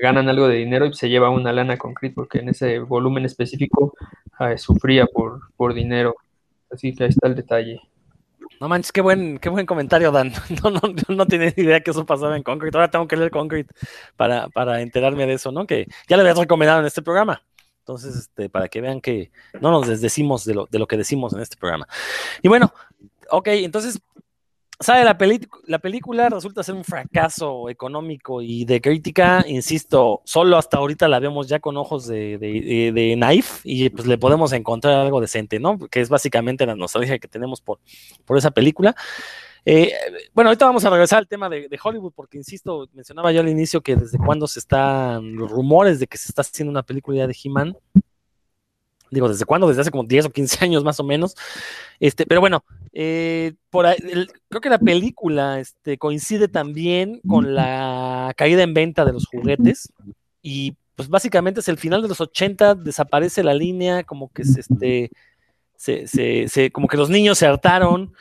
ganan 0.00 0.28
algo 0.28 0.48
de 0.48 0.56
dinero 0.56 0.86
y 0.86 0.94
se 0.94 1.08
lleva 1.10 1.28
una 1.28 1.52
lana 1.52 1.76
Concrete, 1.76 2.14
porque 2.14 2.38
en 2.38 2.48
ese 2.48 2.78
volumen 2.78 3.24
específico 3.26 3.94
eh, 4.40 4.56
sufría 4.56 5.06
por, 5.06 5.40
por 5.56 5.74
dinero. 5.74 6.14
Así 6.76 6.94
que 6.94 7.04
ahí 7.04 7.08
está 7.08 7.26
el 7.26 7.34
detalle. 7.34 7.80
No 8.60 8.68
manches, 8.68 8.92
qué 8.92 9.00
buen, 9.00 9.38
qué 9.38 9.48
buen 9.48 9.66
comentario, 9.66 10.12
Dan. 10.12 10.32
No, 10.62 10.70
no, 10.70 10.80
no 11.08 11.26
tenía 11.26 11.52
idea 11.56 11.80
que 11.80 11.90
eso 11.90 12.04
pasaba 12.04 12.36
en 12.36 12.42
Concrete. 12.42 12.76
Ahora 12.76 12.90
tengo 12.90 13.08
que 13.08 13.16
leer 13.16 13.30
Concrete 13.30 13.72
para, 14.16 14.48
para 14.50 14.82
enterarme 14.82 15.26
de 15.26 15.34
eso, 15.34 15.52
¿no? 15.52 15.66
Que 15.66 15.86
ya 16.06 16.16
le 16.16 16.22
habías 16.22 16.38
recomendado 16.38 16.80
en 16.80 16.86
este 16.86 17.02
programa. 17.02 17.42
Entonces, 17.78 18.16
este, 18.16 18.50
para 18.50 18.68
que 18.68 18.80
vean 18.80 19.00
que 19.00 19.30
no 19.60 19.70
nos 19.70 19.86
desdecimos 19.86 20.44
de 20.44 20.54
lo, 20.54 20.66
de 20.66 20.78
lo 20.78 20.86
que 20.86 20.96
decimos 20.96 21.32
en 21.32 21.40
este 21.40 21.56
programa. 21.56 21.88
Y 22.42 22.48
bueno, 22.48 22.72
ok, 23.30 23.48
entonces 23.48 24.00
sale 24.78 25.04
la, 25.04 25.16
la 25.66 25.78
película, 25.78 26.28
resulta 26.28 26.62
ser 26.62 26.74
un 26.74 26.84
fracaso 26.84 27.68
económico 27.70 28.42
y 28.42 28.64
de 28.64 28.80
crítica, 28.80 29.44
insisto, 29.46 30.22
solo 30.24 30.58
hasta 30.58 30.78
ahorita 30.78 31.08
la 31.08 31.18
vemos 31.18 31.48
ya 31.48 31.60
con 31.60 31.76
ojos 31.76 32.06
de, 32.06 32.38
de, 32.38 32.92
de, 32.92 33.14
Knife 33.16 33.60
y 33.64 33.88
pues 33.90 34.06
le 34.06 34.18
podemos 34.18 34.52
encontrar 34.52 34.94
algo 35.00 35.20
decente, 35.20 35.58
¿no? 35.58 35.78
Que 35.78 36.00
es 36.00 36.08
básicamente 36.08 36.66
la 36.66 36.74
nostalgia 36.74 37.18
que 37.18 37.28
tenemos 37.28 37.60
por, 37.60 37.80
por 38.24 38.36
esa 38.36 38.50
película. 38.50 38.94
Eh, 39.68 39.92
bueno, 40.32 40.50
ahorita 40.50 40.64
vamos 40.64 40.84
a 40.84 40.90
regresar 40.90 41.18
al 41.18 41.26
tema 41.26 41.48
de, 41.48 41.68
Hollywood, 41.82 42.12
porque 42.14 42.38
insisto, 42.38 42.88
mencionaba 42.92 43.32
yo 43.32 43.40
al 43.40 43.48
inicio 43.48 43.80
que 43.80 43.96
desde 43.96 44.16
cuándo 44.16 44.46
se 44.46 44.60
están 44.60 45.34
los 45.34 45.50
rumores 45.50 45.98
de 45.98 46.06
que 46.06 46.18
se 46.18 46.28
está 46.28 46.42
haciendo 46.42 46.70
una 46.70 46.84
película 46.84 47.26
de 47.26 47.36
He-Man. 47.44 47.76
Digo, 49.16 49.30
¿desde 49.30 49.46
cuándo? 49.46 49.66
Desde 49.66 49.80
hace 49.80 49.90
como 49.90 50.04
10 50.04 50.26
o 50.26 50.30
15 50.30 50.58
años 50.64 50.84
más 50.84 51.00
o 51.00 51.04
menos. 51.04 51.34
Este, 51.98 52.26
pero 52.26 52.42
bueno, 52.42 52.64
eh, 52.92 53.54
por 53.70 53.86
creo 53.96 54.60
que 54.60 54.68
la 54.68 54.78
película 54.78 55.58
este, 55.58 55.96
coincide 55.96 56.48
también 56.48 57.22
con 57.26 57.54
la 57.54 58.34
caída 58.36 58.62
en 58.62 58.74
venta 58.74 59.06
de 59.06 59.14
los 59.14 59.26
juguetes. 59.26 59.90
Y 60.42 60.76
pues 60.96 61.08
básicamente 61.08 61.60
es 61.60 61.68
el 61.68 61.78
final 61.78 62.02
de 62.02 62.08
los 62.08 62.20
80, 62.20 62.74
desaparece 62.74 63.42
la 63.42 63.54
línea, 63.54 64.04
como 64.04 64.30
que 64.30 64.44
se, 64.44 64.60
este, 64.60 65.10
se, 65.76 66.06
se 66.48 66.70
como 66.70 66.88
que 66.88 66.98
los 66.98 67.08
niños 67.08 67.38
se 67.38 67.46
hartaron. 67.46 68.12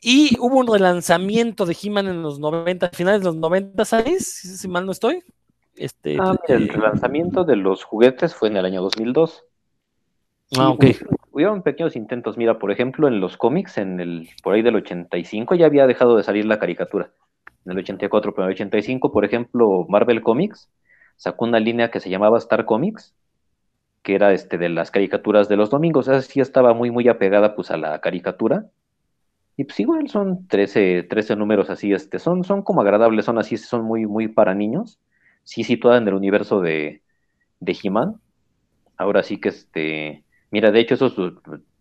Y 0.00 0.36
hubo 0.40 0.58
un 0.58 0.66
relanzamiento 0.66 1.64
de 1.64 1.76
He-Man 1.80 2.08
en 2.08 2.22
los 2.22 2.40
90, 2.40 2.90
finales 2.90 3.20
de 3.20 3.26
los 3.26 3.36
90, 3.36 3.84
¿sabes? 3.84 4.26
Si 4.26 4.66
mal 4.66 4.84
no 4.84 4.90
estoy. 4.90 5.22
Este, 5.76 6.18
ah, 6.20 6.36
el 6.48 6.68
relanzamiento 6.68 7.44
de 7.44 7.56
los 7.56 7.84
juguetes 7.84 8.34
fue 8.34 8.48
en 8.48 8.56
el 8.56 8.64
año 8.64 8.82
2002. 8.82 9.44
Ah, 10.58 10.70
ok. 10.70 10.84
Hubieron 11.30 11.62
pequeños 11.62 11.96
intentos. 11.96 12.36
Mira, 12.36 12.58
por 12.58 12.70
ejemplo, 12.70 13.08
en 13.08 13.20
los 13.20 13.36
cómics, 13.36 13.78
en 13.78 14.00
el 14.00 14.28
por 14.42 14.54
ahí 14.54 14.62
del 14.62 14.76
85 14.76 15.54
ya 15.54 15.66
había 15.66 15.86
dejado 15.86 16.16
de 16.16 16.22
salir 16.22 16.44
la 16.44 16.58
caricatura. 16.58 17.10
En 17.64 17.72
el 17.72 17.78
84, 17.78 18.32
pero 18.34 18.44
en 18.44 18.50
el 18.50 18.54
85, 18.54 19.12
por 19.12 19.24
ejemplo, 19.24 19.86
Marvel 19.88 20.22
Comics 20.22 20.70
sacó 21.16 21.44
una 21.44 21.60
línea 21.60 21.90
que 21.90 22.00
se 22.00 22.10
llamaba 22.10 22.38
Star 22.38 22.64
Comics, 22.64 23.14
que 24.02 24.14
era 24.14 24.32
este 24.32 24.58
de 24.58 24.68
las 24.68 24.90
caricaturas 24.90 25.48
de 25.48 25.56
los 25.56 25.70
domingos. 25.70 26.08
Esa 26.08 26.20
sí 26.22 26.40
estaba 26.40 26.74
muy, 26.74 26.90
muy 26.90 27.08
apegada 27.08 27.54
pues 27.54 27.70
a 27.70 27.76
la 27.76 28.00
caricatura 28.00 28.66
y 29.56 29.64
pues 29.64 29.78
igual 29.80 30.08
son 30.08 30.46
13, 30.48 31.04
13 31.04 31.36
números 31.36 31.68
así, 31.68 31.92
este, 31.92 32.18
son, 32.18 32.42
son 32.44 32.62
como 32.62 32.80
agradables, 32.80 33.26
son 33.26 33.38
así, 33.38 33.56
son 33.56 33.84
muy, 33.84 34.06
muy 34.06 34.28
para 34.28 34.54
niños. 34.54 34.98
Sí 35.44 35.64
situada 35.64 35.98
en 35.98 36.08
el 36.08 36.14
universo 36.14 36.60
de, 36.60 37.02
de 37.60 37.78
He-Man. 37.82 38.20
Ahora 38.96 39.22
sí 39.22 39.38
que 39.40 39.50
este, 39.50 40.24
mira, 40.52 40.70
de 40.70 40.80
hecho 40.80 40.94
esos, 40.94 41.16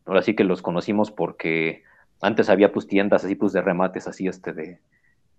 ahora 0.05 0.23
sí 0.23 0.35
que 0.35 0.43
los 0.43 0.63
conocimos 0.63 1.11
porque 1.11 1.83
antes 2.21 2.49
había 2.49 2.71
pues 2.71 2.87
tiendas 2.87 3.23
así 3.23 3.35
pues 3.35 3.53
de 3.53 3.61
remates 3.61 4.07
así 4.07 4.27
este 4.27 4.53
de, 4.53 4.79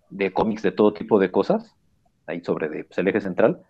de 0.09 0.31
cómics 0.31 0.61
de 0.61 0.71
todo 0.71 0.93
tipo 0.93 1.19
de 1.19 1.31
cosas, 1.31 1.75
ahí 2.27 2.41
sobre 2.41 2.85
pues, 2.85 2.97
el 2.97 3.07
eje 3.07 3.19
central. 3.19 3.63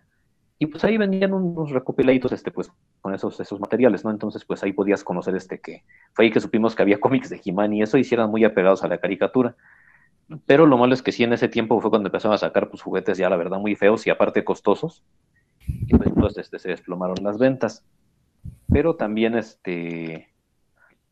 Y 0.59 0.67
pues 0.67 0.83
ahí 0.83 0.97
vendían 0.97 1.33
unos 1.33 1.71
recopiladitos, 1.71 2.31
este, 2.31 2.51
pues, 2.51 2.71
con 3.01 3.13
esos, 3.13 3.39
esos 3.39 3.59
materiales, 3.59 4.05
¿no? 4.05 4.11
Entonces, 4.11 4.45
pues 4.45 4.63
ahí 4.63 4.71
podías 4.71 5.03
conocer 5.03 5.35
este 5.35 5.59
que 5.59 5.83
fue 6.13 6.25
ahí 6.25 6.31
que 6.31 6.39
supimos 6.39 6.75
que 6.75 6.83
había 6.83 6.99
cómics 7.01 7.29
de 7.29 7.41
He-Man 7.43 7.73
y 7.73 7.81
eso 7.81 7.97
hicieran 7.97 8.29
muy 8.29 8.43
apegados 8.43 8.83
a 8.83 8.87
la 8.87 8.99
caricatura. 8.99 9.55
Pero 10.45 10.65
lo 10.65 10.77
malo 10.77 10.93
es 10.93 11.01
que 11.01 11.11
sí, 11.11 11.23
en 11.23 11.33
ese 11.33 11.49
tiempo 11.49 11.79
fue 11.81 11.89
cuando 11.89 12.07
empezaron 12.07 12.35
a 12.35 12.37
sacar 12.37 12.69
pues 12.69 12.81
juguetes 12.81 13.17
ya, 13.17 13.29
la 13.29 13.35
verdad, 13.35 13.59
muy 13.59 13.75
feos 13.75 14.07
y 14.07 14.09
aparte 14.09 14.43
costosos. 14.43 15.03
Y 15.67 15.95
pues 15.97 16.09
entonces 16.09 16.45
este, 16.45 16.59
se 16.59 16.69
desplomaron 16.69 17.17
las 17.23 17.37
ventas. 17.37 17.83
Pero 18.73 18.95
también, 18.95 19.35
este, 19.35 20.33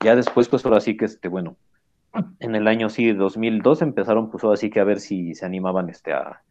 ya 0.03 0.15
después, 0.15 0.49
pues 0.49 0.65
ahora 0.65 0.81
sí 0.81 0.97
que, 0.97 1.05
este, 1.05 1.27
bueno, 1.27 1.55
en 2.39 2.55
el 2.55 2.67
año 2.67 2.89
sí, 2.89 3.13
2002 3.13 3.81
empezaron 3.81 4.29
pues 4.29 4.43
ahora 4.43 4.57
sí 4.57 4.69
que 4.69 4.79
a 4.79 4.83
ver 4.83 4.99
si 4.99 5.35
se 5.35 5.45
animaban, 5.45 5.89
este, 5.89 6.11
a, 6.11 6.41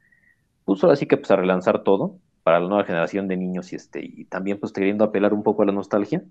pues 0.65 0.83
ahora 0.83 0.97
sí 0.97 1.07
que 1.07 1.17
pues 1.17 1.31
a 1.31 1.37
relanzar 1.37 1.83
todo 1.83 2.17
para 2.43 2.61
la 2.61 2.69
nueva 2.69 2.85
generación 2.85 3.29
de 3.29 3.37
niños 3.37 3.73
y 3.73 3.77
este 3.77 4.01
y 4.03 4.25
también 4.25 4.59
pues 4.59 4.73
queriendo 4.73 5.05
apelar 5.05 5.35
un 5.35 5.43
poco 5.43 5.63
a 5.63 5.67
la 5.67 5.73
nostalgia. 5.73 6.23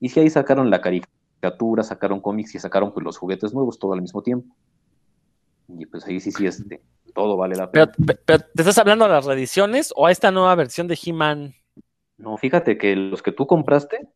Y 0.00 0.10
si 0.10 0.20
ahí 0.20 0.30
sacaron 0.30 0.70
la 0.70 0.80
caricatura, 0.80 1.82
sacaron 1.82 2.20
cómics 2.20 2.54
y 2.54 2.58
sacaron 2.58 2.92
pues 2.92 3.04
los 3.04 3.18
juguetes 3.18 3.52
nuevos 3.52 3.78
todo 3.78 3.92
al 3.92 4.02
mismo 4.02 4.22
tiempo. 4.22 4.54
Y 5.68 5.84
pues 5.86 6.06
ahí 6.06 6.20
sí 6.20 6.30
sí 6.30 6.46
este 6.46 6.80
todo 7.14 7.36
vale 7.36 7.56
la 7.56 7.70
pena. 7.70 7.92
Pero, 8.24 8.38
¿te 8.38 8.62
estás 8.62 8.78
hablando 8.78 9.04
de 9.06 9.10
las 9.10 9.24
reediciones 9.26 9.92
o 9.96 10.06
a 10.06 10.12
esta 10.12 10.30
nueva 10.30 10.54
versión 10.54 10.86
de 10.86 10.98
He-Man? 11.04 11.54
No, 12.18 12.36
fíjate 12.36 12.76
que 12.76 12.94
los 12.94 13.22
que 13.22 13.32
tú 13.32 13.46
compraste 13.46 14.08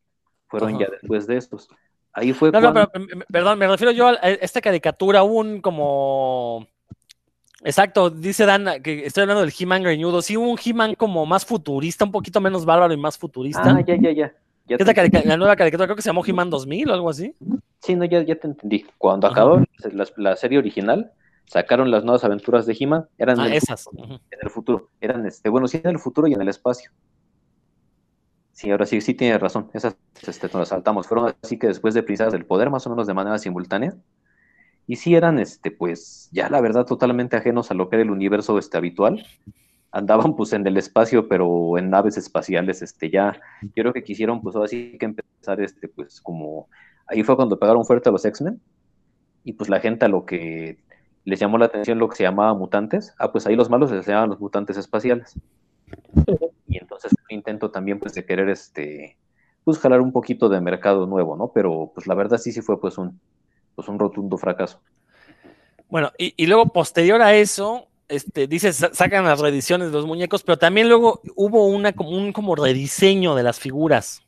fueron 0.48 0.78
ya 0.78 0.88
después 0.90 1.26
de 1.26 1.36
estos. 1.38 1.68
Ahí 2.12 2.32
fue 2.34 2.50
no, 2.50 2.60
no, 2.60 2.74
pero, 2.74 2.90
perdón, 3.30 3.58
me 3.58 3.66
refiero 3.66 3.90
yo 3.90 4.08
a 4.08 4.14
esta 4.14 4.60
caricatura, 4.60 5.22
un 5.22 5.62
como 5.62 6.66
Exacto, 7.64 8.10
dice 8.10 8.44
Dan 8.44 8.82
que 8.82 9.06
estoy 9.06 9.22
hablando 9.22 9.42
del 9.42 9.52
He-Man 9.56 9.84
greñudo. 9.84 10.20
Sí, 10.20 10.36
un 10.36 10.58
He-Man 10.62 10.94
como 10.94 11.24
más 11.26 11.46
futurista, 11.46 12.04
un 12.04 12.10
poquito 12.10 12.40
menos 12.40 12.64
bárbaro 12.64 12.92
y 12.92 12.96
más 12.96 13.16
futurista. 13.16 13.62
Ah, 13.64 13.80
ya, 13.86 13.96
ya, 13.96 14.10
ya. 14.10 14.32
la, 15.24 15.36
nueva 15.36 15.54
caricatura 15.54 15.86
creo 15.86 15.96
que 15.96 16.02
se 16.02 16.08
llamó 16.08 16.24
He-Man 16.26 16.50
2000 16.50 16.90
o 16.90 16.94
algo 16.94 17.10
así. 17.10 17.34
Sí, 17.78 17.94
no, 17.94 18.04
ya, 18.04 18.22
ya 18.22 18.34
te 18.34 18.48
entendí. 18.48 18.84
Cuando 18.98 19.28
acabó 19.28 19.62
la, 20.16 20.36
serie 20.36 20.58
original, 20.58 21.12
sacaron 21.46 21.90
las 21.90 22.04
nuevas 22.04 22.24
aventuras 22.24 22.66
de 22.66 22.76
He-Man. 22.78 23.06
Eran 23.16 23.38
ah, 23.38 23.54
esas. 23.54 23.88
en 23.96 24.38
el 24.40 24.50
futuro. 24.50 24.88
Eran, 25.00 25.24
este, 25.26 25.48
bueno, 25.48 25.68
sí, 25.68 25.80
en 25.82 25.90
el 25.90 25.98
futuro 26.00 26.26
y 26.26 26.34
en 26.34 26.42
el 26.42 26.48
espacio. 26.48 26.90
Sí, 28.52 28.70
ahora 28.70 28.86
sí, 28.86 29.00
sí 29.00 29.14
tiene 29.14 29.38
razón. 29.38 29.70
Esas 29.72 29.96
este, 30.26 30.46
nos 30.46 30.54
las 30.54 30.68
saltamos. 30.68 31.06
Fueron 31.06 31.34
así 31.42 31.58
que 31.58 31.66
después 31.66 31.94
de 31.94 32.02
Princesas 32.02 32.32
del 32.32 32.46
Poder, 32.46 32.70
más 32.70 32.86
o 32.86 32.90
menos 32.90 33.06
de 33.06 33.14
manera 33.14 33.38
simultánea 33.38 33.94
y 34.86 34.96
si 34.96 35.14
eran, 35.14 35.38
este, 35.38 35.70
pues, 35.70 36.28
ya 36.32 36.48
la 36.50 36.60
verdad, 36.60 36.84
totalmente 36.84 37.36
ajenos 37.36 37.70
a 37.70 37.74
lo 37.74 37.88
que 37.88 37.96
era 37.96 38.02
el 38.02 38.10
universo 38.10 38.58
este, 38.58 38.76
habitual. 38.76 39.24
Andaban, 39.92 40.34
pues, 40.36 40.52
en 40.52 40.66
el 40.66 40.76
espacio, 40.76 41.28
pero 41.28 41.78
en 41.78 41.90
naves 41.90 42.16
espaciales, 42.16 42.82
este, 42.82 43.10
ya, 43.10 43.40
yo 43.62 43.70
creo 43.74 43.92
que 43.92 44.02
quisieron, 44.02 44.42
pues, 44.42 44.56
ahora 44.56 44.68
sí 44.68 44.96
que 44.98 45.06
empezar, 45.06 45.60
este, 45.60 45.88
pues, 45.88 46.20
como, 46.20 46.68
ahí 47.06 47.22
fue 47.22 47.36
cuando 47.36 47.58
pegaron 47.58 47.84
fuerte 47.84 48.08
a 48.08 48.12
los 48.12 48.24
X-Men, 48.24 48.60
y 49.44 49.54
pues 49.54 49.68
la 49.68 49.80
gente 49.80 50.04
a 50.04 50.08
lo 50.08 50.24
que 50.24 50.78
les 51.24 51.40
llamó 51.40 51.58
la 51.58 51.66
atención 51.66 51.98
lo 51.98 52.08
que 52.08 52.16
se 52.16 52.22
llamaba 52.22 52.54
mutantes, 52.54 53.14
ah, 53.18 53.32
pues 53.32 53.46
ahí 53.46 53.56
los 53.56 53.70
malos 53.70 53.90
se 53.90 54.02
llamaban 54.02 54.30
los 54.30 54.40
mutantes 54.40 54.76
espaciales. 54.76 55.34
Y 56.68 56.78
entonces 56.78 56.91
intento 57.32 57.70
también, 57.70 57.98
pues, 57.98 58.14
de 58.14 58.24
querer, 58.24 58.48
este, 58.48 59.16
pues, 59.64 59.78
jalar 59.78 60.00
un 60.00 60.12
poquito 60.12 60.48
de 60.48 60.60
mercado 60.60 61.06
nuevo, 61.06 61.36
¿no? 61.36 61.52
Pero, 61.52 61.92
pues, 61.94 62.06
la 62.06 62.14
verdad 62.14 62.38
sí, 62.38 62.52
sí 62.52 62.62
fue, 62.62 62.80
pues, 62.80 62.98
un, 62.98 63.20
pues 63.74 63.88
un 63.88 63.98
rotundo 63.98 64.36
fracaso. 64.38 64.80
Bueno, 65.88 66.10
y, 66.16 66.46
luego 66.46 66.72
posterior 66.72 67.20
a 67.20 67.34
eso, 67.34 67.88
este, 68.08 68.46
dices, 68.46 68.86
sacan 68.92 69.24
las 69.24 69.40
reediciones 69.40 69.88
de 69.88 69.94
los 69.94 70.06
muñecos, 70.06 70.42
pero 70.42 70.58
también 70.58 70.88
luego 70.88 71.20
hubo 71.36 71.66
una 71.66 71.92
como 71.92 72.10
un 72.10 72.32
como 72.32 72.54
rediseño 72.54 73.34
de 73.34 73.42
las 73.42 73.60
figuras, 73.60 74.22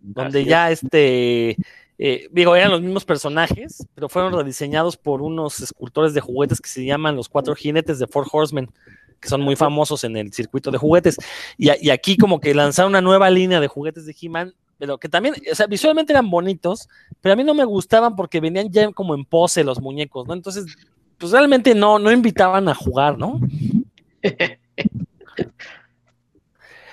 donde 0.00 0.46
ya 0.46 0.70
este, 0.70 1.58
eh, 1.98 2.28
digo, 2.32 2.56
eran 2.56 2.70
los 2.70 2.80
mismos 2.80 3.04
personajes, 3.04 3.86
pero 3.94 4.08
fueron 4.08 4.32
rediseñados 4.32 4.96
por 4.96 5.20
unos 5.20 5.60
escultores 5.60 6.14
de 6.14 6.22
juguetes 6.22 6.58
que 6.58 6.70
se 6.70 6.86
llaman 6.86 7.14
los 7.14 7.28
cuatro 7.28 7.54
jinetes 7.54 7.98
de 7.98 8.06
Four 8.06 8.26
Horsemen, 8.32 8.70
que 9.20 9.28
son 9.28 9.42
muy 9.42 9.56
famosos 9.56 10.04
en 10.04 10.16
el 10.16 10.32
circuito 10.32 10.70
de 10.70 10.78
juguetes. 10.78 11.16
Y, 11.58 11.70
y 11.80 11.90
aquí 11.90 12.16
como 12.16 12.40
que 12.40 12.54
lanzaron 12.54 12.92
una 12.92 13.00
nueva 13.00 13.30
línea 13.30 13.60
de 13.60 13.68
juguetes 13.68 14.06
de 14.06 14.16
He-Man 14.20 14.54
pero 14.80 14.96
que 14.96 15.10
también, 15.10 15.34
o 15.52 15.54
sea, 15.54 15.66
visualmente 15.66 16.10
eran 16.14 16.30
bonitos, 16.30 16.88
pero 17.20 17.34
a 17.34 17.36
mí 17.36 17.44
no 17.44 17.52
me 17.52 17.66
gustaban 17.66 18.16
porque 18.16 18.40
venían 18.40 18.70
ya 18.70 18.90
como 18.92 19.14
en 19.14 19.26
pose 19.26 19.62
los 19.62 19.78
muñecos, 19.78 20.26
¿no? 20.26 20.32
Entonces, 20.32 20.64
pues 21.18 21.32
realmente 21.32 21.74
no, 21.74 21.98
no 21.98 22.10
invitaban 22.10 22.66
a 22.66 22.74
jugar, 22.74 23.18
¿no? 23.18 23.40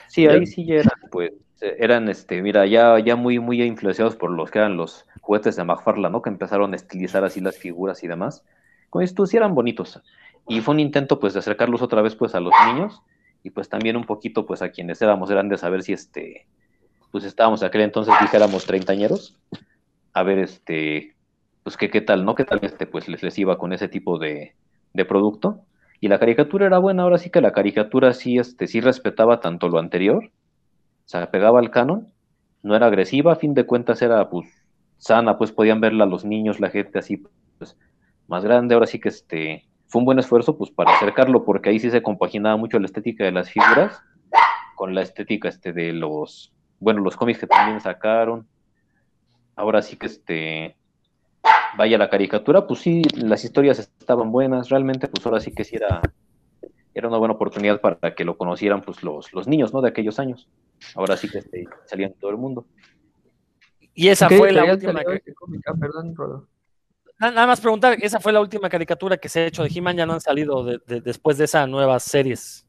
Sí, 0.10 0.26
ahí 0.26 0.48
sí 0.48 0.66
ya 0.66 0.76
eran, 0.76 1.00
pues, 1.12 1.32
eran, 1.62 2.10
este, 2.10 2.42
mira, 2.42 2.66
ya, 2.66 2.98
ya 2.98 3.16
muy, 3.16 3.38
muy 3.38 3.62
influenciados 3.62 4.16
por 4.16 4.32
los 4.32 4.50
que 4.50 4.58
eran 4.58 4.76
los 4.76 5.06
juguetes 5.22 5.56
de 5.56 5.64
McFarlane, 5.64 6.12
¿no? 6.12 6.24
Que 6.24 6.30
empezaron 6.32 6.74
a 6.74 6.76
estilizar 6.76 7.24
así 7.24 7.40
las 7.40 7.56
figuras 7.58 8.04
y 8.04 8.08
demás. 8.08 8.44
Con 8.90 9.04
esto 9.04 9.28
sí 9.28 9.38
eran 9.38 9.54
bonitos. 9.54 10.02
Y 10.48 10.62
fue 10.62 10.74
un 10.74 10.80
intento, 10.80 11.20
pues, 11.20 11.34
de 11.34 11.40
acercarlos 11.40 11.82
otra 11.82 12.02
vez, 12.02 12.16
pues, 12.16 12.36
a 12.36 12.40
los 12.40 12.54
niños 12.68 13.02
y, 13.44 13.50
pues, 13.50 13.70
también 13.70 13.98
un 13.98 14.06
poquito, 14.06 14.46
pues, 14.46 14.62
a 14.62 14.70
quienes 14.70 15.02
éramos 15.02 15.30
grandes, 15.30 15.64
a 15.64 15.70
ver 15.70 15.84
si, 15.84 15.94
este, 15.94 16.48
pues 17.12 17.24
estábamos 17.24 17.64
aquel 17.64 17.82
entonces, 17.82 18.14
dijéramos, 18.22 18.66
treintañeros, 18.66 19.38
a 20.14 20.24
ver, 20.24 20.40
este, 20.40 21.16
pues 21.68 21.76
qué, 21.76 21.90
qué 21.90 22.00
tal, 22.00 22.24
¿no? 22.24 22.34
¿Qué 22.34 22.46
tal 22.46 22.60
este, 22.62 22.88
pues 22.88 23.10
les, 23.10 23.22
les 23.22 23.38
iba 23.38 23.58
con 23.58 23.74
ese 23.74 23.90
tipo 23.90 24.18
de, 24.18 24.56
producto? 25.06 25.66
Y 26.00 26.08
la 26.08 26.18
caricatura 26.18 26.66
era 26.66 26.78
buena, 26.78 27.04
ahora 27.04 27.18
sí 27.18 27.30
que 27.30 27.42
la 27.42 27.52
caricatura 27.52 28.14
sí, 28.14 28.38
este, 28.38 28.68
sí 28.68 28.80
respetaba 28.80 29.42
tanto 29.42 29.68
lo 29.68 29.78
anterior, 29.78 30.32
se 31.04 31.18
apegaba 31.18 31.60
al 31.60 31.70
canon, 31.70 32.08
no 32.64 32.74
era 32.74 32.88
agresiva, 32.88 33.34
a 33.34 33.36
fin 33.36 33.54
de 33.54 33.66
cuentas 33.66 34.02
era 34.02 34.30
pues 34.30 34.48
sana, 34.98 35.38
pues 35.38 35.52
podían 35.52 35.82
verla 35.82 36.06
los 36.06 36.24
niños, 36.24 36.62
la 36.62 36.70
gente 36.70 37.00
así, 37.00 37.22
pues 37.58 37.78
más 38.28 38.46
grande, 38.46 38.74
ahora 38.74 38.88
sí 38.88 39.02
que 39.02 39.10
este, 39.10 39.67
fue 39.88 40.00
un 40.00 40.06
buen 40.06 40.20
esfuerzo 40.20 40.58
pues 40.58 40.72
para 40.72 40.92
acercarlo, 40.96 41.44
porque 41.46 41.70
ahí 41.70 41.80
sí 41.80 41.90
se 41.90 42.02
compaginaba 42.04 42.58
mucho 42.58 42.80
la 42.80 42.86
estética 42.86 43.24
de 43.24 43.32
las 43.32 43.50
figuras 43.50 44.02
con 44.76 44.94
la 44.94 45.02
estética 45.02 45.50
este 45.50 45.74
de 45.74 45.94
los 45.94 46.54
bueno, 46.80 47.02
los 47.02 47.16
cómics 47.16 47.40
que 47.40 47.48
también 47.48 47.82
sacaron. 47.82 48.48
Ahora 49.56 49.82
sí 49.82 49.98
que 49.98 50.06
este, 50.06 50.78
vaya 51.76 51.98
la 51.98 52.10
caricatura, 52.10 52.68
pues 52.68 52.82
sí, 52.82 53.02
las 53.16 53.44
historias 53.44 53.80
estaban 53.80 54.32
buenas, 54.32 54.70
realmente 54.70 55.08
pues 55.08 55.26
ahora 55.26 55.40
sí 55.40 55.52
que 55.52 55.64
sí 55.64 55.76
era, 55.78 56.02
era 56.94 57.08
una 57.08 57.18
buena 57.18 57.34
oportunidad 57.34 57.82
para 57.82 58.14
que 58.14 58.24
lo 58.24 58.38
conocieran 58.38 58.82
pues 58.82 59.02
los, 59.02 59.34
los 59.34 59.48
niños, 59.48 59.74
¿no? 59.74 59.82
De 59.82 59.90
aquellos 59.90 60.20
años. 60.20 60.48
Ahora 60.94 61.18
sí 61.18 61.28
que 61.30 61.40
este, 61.40 61.66
salían 61.86 62.14
todo 62.20 62.30
el 62.30 62.38
mundo. 62.38 62.68
Y 63.96 64.10
esa 64.10 64.28
¿Qué 64.28 64.38
fue 64.38 64.52
la 64.52 64.72
última. 64.72 64.94
salió 64.94 65.10
que- 65.10 65.16
ese 65.18 65.34
cómic? 65.34 65.62
Ah, 65.66 65.74
perdón, 65.80 66.16
Rodo. 66.16 66.48
Na- 67.20 67.32
Nada 67.32 67.48
más 67.48 67.62
preguntar, 67.62 67.98
esa 68.02 68.20
fue 68.20 68.32
la 68.34 68.42
última 68.42 68.70
caricatura 68.70 69.18
que 69.18 69.30
se 69.30 69.42
ha 69.42 69.46
hecho 69.48 69.64
de 69.64 69.70
He-Man, 69.74 69.98
ya 69.98 70.06
no 70.06 70.14
han 70.14 70.22
salido 70.22 70.64
de- 70.64 70.80
de- 70.88 71.02
después 71.02 71.38
de 71.38 71.46
esas 71.46 71.68
nuevas 71.68 72.04
series. 72.04 72.66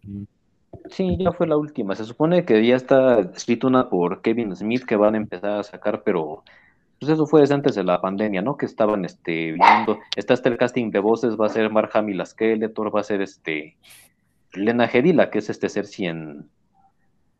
Sí, 0.90 1.16
ya 1.18 1.32
fue 1.32 1.46
la 1.46 1.56
última. 1.56 1.94
Se 1.94 2.04
supone 2.04 2.44
que 2.44 2.64
ya 2.66 2.76
está 2.76 3.20
escrito 3.20 3.66
una 3.66 3.88
por 3.88 4.20
Kevin 4.22 4.54
Smith 4.54 4.84
que 4.84 4.96
van 4.96 5.14
a 5.14 5.18
empezar 5.18 5.58
a 5.58 5.62
sacar, 5.62 6.02
pero 6.02 6.44
pues 7.00 7.12
eso 7.12 7.26
fue 7.26 7.40
desde 7.42 7.54
antes 7.54 7.74
de 7.74 7.84
la 7.84 8.00
pandemia, 8.00 8.42
¿no? 8.42 8.56
Que 8.56 8.66
estaban 8.66 9.04
este, 9.04 9.52
viendo. 9.52 9.98
Está 10.16 10.34
hasta 10.34 10.48
el 10.48 10.56
casting 10.58 10.90
de 10.90 10.98
voces, 10.98 11.36
va 11.40 11.46
a 11.46 11.50
ser 11.50 11.70
Mark 11.70 11.90
Hamill, 11.94 12.18
la 12.18 12.26
Skeletor, 12.26 12.94
va 12.94 13.00
a 13.00 13.04
ser 13.04 13.22
este 13.22 13.76
Lena 14.52 14.86
Headey, 14.86 15.12
la 15.12 15.30
que 15.30 15.38
es 15.38 15.48
este 15.50 15.68
Cersei 15.68 16.06
en, 16.06 16.48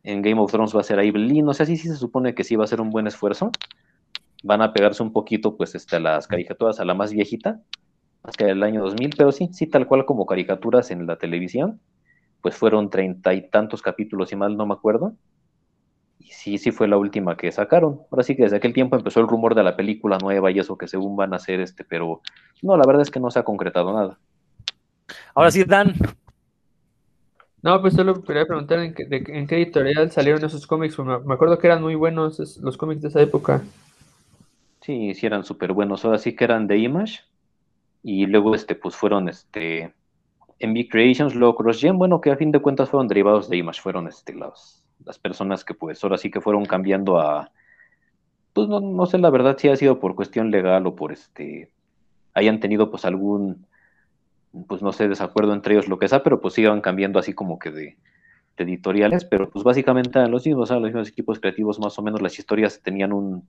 en 0.03 0.21
Game 0.21 0.39
of 0.39 0.51
Thrones, 0.51 0.75
va 0.75 0.79
a 0.81 0.83
ser 0.83 0.99
Evelyn. 0.99 1.47
O 1.49 1.53
sea, 1.53 1.65
sí, 1.65 1.75
sí 1.75 1.87
se 1.89 1.95
supone 1.97 2.33
que 2.33 2.43
sí 2.43 2.55
va 2.55 2.63
a 2.63 2.67
ser 2.67 2.79
un 2.81 2.89
buen 2.89 3.05
esfuerzo. 3.07 3.51
Van 4.43 4.61
a 4.61 4.73
pegarse 4.73 5.03
un 5.03 5.13
poquito, 5.13 5.57
pues, 5.57 5.75
este, 5.75 5.97
a 5.97 5.99
las 5.99 6.27
caricaturas, 6.27 6.79
a 6.79 6.85
la 6.85 6.93
más 6.93 7.11
viejita, 7.13 7.61
más 8.23 8.37
que 8.37 8.45
del 8.45 8.63
año 8.63 8.81
2000, 8.83 9.11
pero 9.17 9.31
sí, 9.31 9.49
sí, 9.53 9.67
tal 9.67 9.87
cual 9.87 10.05
como 10.05 10.25
caricaturas 10.25 10.91
en 10.91 11.07
la 11.07 11.17
televisión 11.17 11.81
pues 12.41 12.55
fueron 12.57 12.89
treinta 12.89 13.33
y 13.33 13.49
tantos 13.49 13.81
capítulos, 13.81 14.29
si 14.29 14.35
mal 14.37 14.57
no 14.57 14.65
me 14.65 14.73
acuerdo. 14.73 15.13
Y 16.19 16.27
sí, 16.31 16.57
sí 16.57 16.71
fue 16.71 16.87
la 16.87 16.97
última 16.97 17.35
que 17.37 17.51
sacaron. 17.51 18.01
Ahora 18.11 18.23
sí 18.23 18.35
que 18.35 18.43
desde 18.43 18.57
aquel 18.57 18.73
tiempo 18.73 18.95
empezó 18.95 19.19
el 19.21 19.27
rumor 19.27 19.55
de 19.55 19.63
la 19.63 19.75
película 19.75 20.17
nueva 20.17 20.51
y 20.51 20.59
eso 20.59 20.77
que 20.77 20.87
según 20.87 21.15
van 21.15 21.33
a 21.33 21.37
hacer 21.37 21.59
este, 21.61 21.83
pero 21.85 22.21
no, 22.61 22.77
la 22.77 22.85
verdad 22.85 23.01
es 23.03 23.11
que 23.11 23.19
no 23.19 23.31
se 23.31 23.39
ha 23.39 23.43
concretado 23.43 23.93
nada. 23.93 24.19
Ahora 25.33 25.51
sí, 25.51 25.63
Dan, 25.63 25.93
No, 27.61 27.81
pues 27.81 27.93
solo 27.93 28.21
quería 28.23 28.45
preguntar 28.45 28.79
en 28.79 28.93
qué, 28.93 29.05
de- 29.05 29.23
en 29.27 29.47
qué 29.47 29.55
editorial 29.55 30.11
salieron 30.11 30.43
esos 30.45 30.65
cómics. 30.65 30.97
Me, 30.99 31.19
me 31.19 31.33
acuerdo 31.33 31.57
que 31.59 31.67
eran 31.67 31.81
muy 31.81 31.95
buenos 31.95 32.57
los 32.61 32.77
cómics 32.77 33.01
de 33.01 33.09
esa 33.09 33.21
época. 33.21 33.63
Sí, 34.89 35.13
sí 35.13 35.27
eran 35.27 35.43
súper 35.43 35.71
buenos. 35.71 36.03
Ahora 36.03 36.17
sí 36.17 36.35
que 36.35 36.45
eran 36.45 36.65
de 36.65 36.79
Image. 36.79 37.19
Y 38.01 38.25
luego 38.25 38.55
este, 38.55 38.73
pues 38.73 38.95
fueron 38.95 39.29
este 39.29 39.93
MV 40.59 40.89
Creations, 40.89 41.35
luego 41.35 41.57
CrossGen, 41.57 41.99
bueno, 41.99 42.19
que 42.19 42.31
a 42.31 42.37
fin 42.37 42.51
de 42.51 42.59
cuentas 42.59 42.89
fueron 42.89 43.07
derivados 43.07 43.51
de 43.51 43.57
Image, 43.57 43.81
fueron 43.81 44.07
este, 44.07 44.33
las, 44.33 44.83
personas 45.21 45.63
que 45.63 45.75
pues 45.75 46.03
ahora 46.03 46.17
sí 46.17 46.31
que 46.31 46.41
fueron 46.41 46.65
cambiando 46.65 47.19
a, 47.19 47.51
pues 48.53 48.67
no, 48.67 48.79
no 48.79 49.05
sé 49.05 49.19
la 49.19 49.29
verdad 49.29 49.57
si 49.59 49.69
ha 49.69 49.75
sido 49.75 49.99
por 49.99 50.15
cuestión 50.15 50.49
legal 50.49 50.87
o 50.87 50.95
por 50.95 51.11
este, 51.11 51.69
hayan 52.33 52.59
tenido 52.59 52.89
pues 52.89 53.05
algún, 53.05 53.67
pues 54.67 54.81
no 54.81 54.91
sé, 54.91 55.07
desacuerdo 55.07 55.53
entre 55.53 55.75
ellos, 55.75 55.87
lo 55.87 55.99
que 55.99 56.07
sea, 56.07 56.23
pero 56.23 56.41
pues 56.41 56.57
iban 56.57 56.81
cambiando 56.81 57.19
así 57.19 57.33
como 57.33 57.59
que 57.59 57.69
de, 57.69 57.97
de 58.57 58.63
editoriales, 58.63 59.23
pero 59.23 59.51
pues 59.51 59.63
básicamente 59.63 60.17
eran 60.17 60.31
los 60.31 60.47
mismos, 60.47 60.71
eran 60.71 60.81
los 60.81 60.89
mismos 60.89 61.09
equipos 61.09 61.39
creativos, 61.39 61.79
más 61.79 61.99
o 61.99 62.01
menos 62.01 62.23
las 62.23 62.39
historias 62.39 62.81
tenían 62.81 63.13
un, 63.13 63.47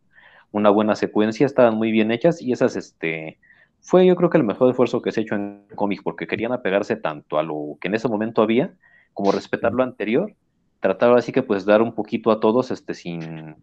una 0.52 0.70
buena 0.70 0.96
secuencia, 0.96 1.46
estaban 1.46 1.76
muy 1.76 1.92
bien 1.92 2.10
hechas 2.10 2.42
y 2.42 2.52
esas, 2.52 2.76
este, 2.76 3.38
fue 3.80 4.06
yo 4.06 4.16
creo 4.16 4.30
que 4.30 4.38
el 4.38 4.44
mejor 4.44 4.70
esfuerzo 4.70 5.02
que 5.02 5.12
se 5.12 5.20
ha 5.20 5.22
hecho 5.22 5.34
en 5.34 5.64
cómic, 5.74 6.02
porque 6.02 6.26
querían 6.26 6.52
apegarse 6.52 6.96
tanto 6.96 7.38
a 7.38 7.42
lo 7.42 7.78
que 7.80 7.88
en 7.88 7.94
ese 7.94 8.08
momento 8.08 8.42
había, 8.42 8.74
como 9.14 9.32
respetar 9.32 9.72
lo 9.72 9.82
anterior, 9.82 10.34
tratar 10.80 11.16
así 11.16 11.32
que 11.32 11.42
pues 11.42 11.64
dar 11.64 11.82
un 11.82 11.94
poquito 11.94 12.30
a 12.30 12.40
todos, 12.40 12.70
este, 12.70 12.94
sin, 12.94 13.56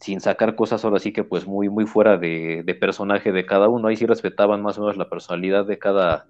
sin 0.00 0.20
sacar 0.20 0.54
cosas 0.54 0.84
ahora 0.84 0.98
sí 0.98 1.12
que 1.12 1.24
pues 1.24 1.46
muy, 1.46 1.68
muy 1.68 1.86
fuera 1.86 2.16
de, 2.18 2.62
de 2.64 2.74
personaje 2.74 3.32
de 3.32 3.46
cada 3.46 3.68
uno, 3.68 3.88
ahí 3.88 3.96
sí 3.96 4.06
respetaban 4.06 4.62
más 4.62 4.78
o 4.78 4.82
menos 4.82 4.96
la 4.96 5.08
personalidad 5.08 5.66
de 5.66 5.78
cada, 5.78 6.26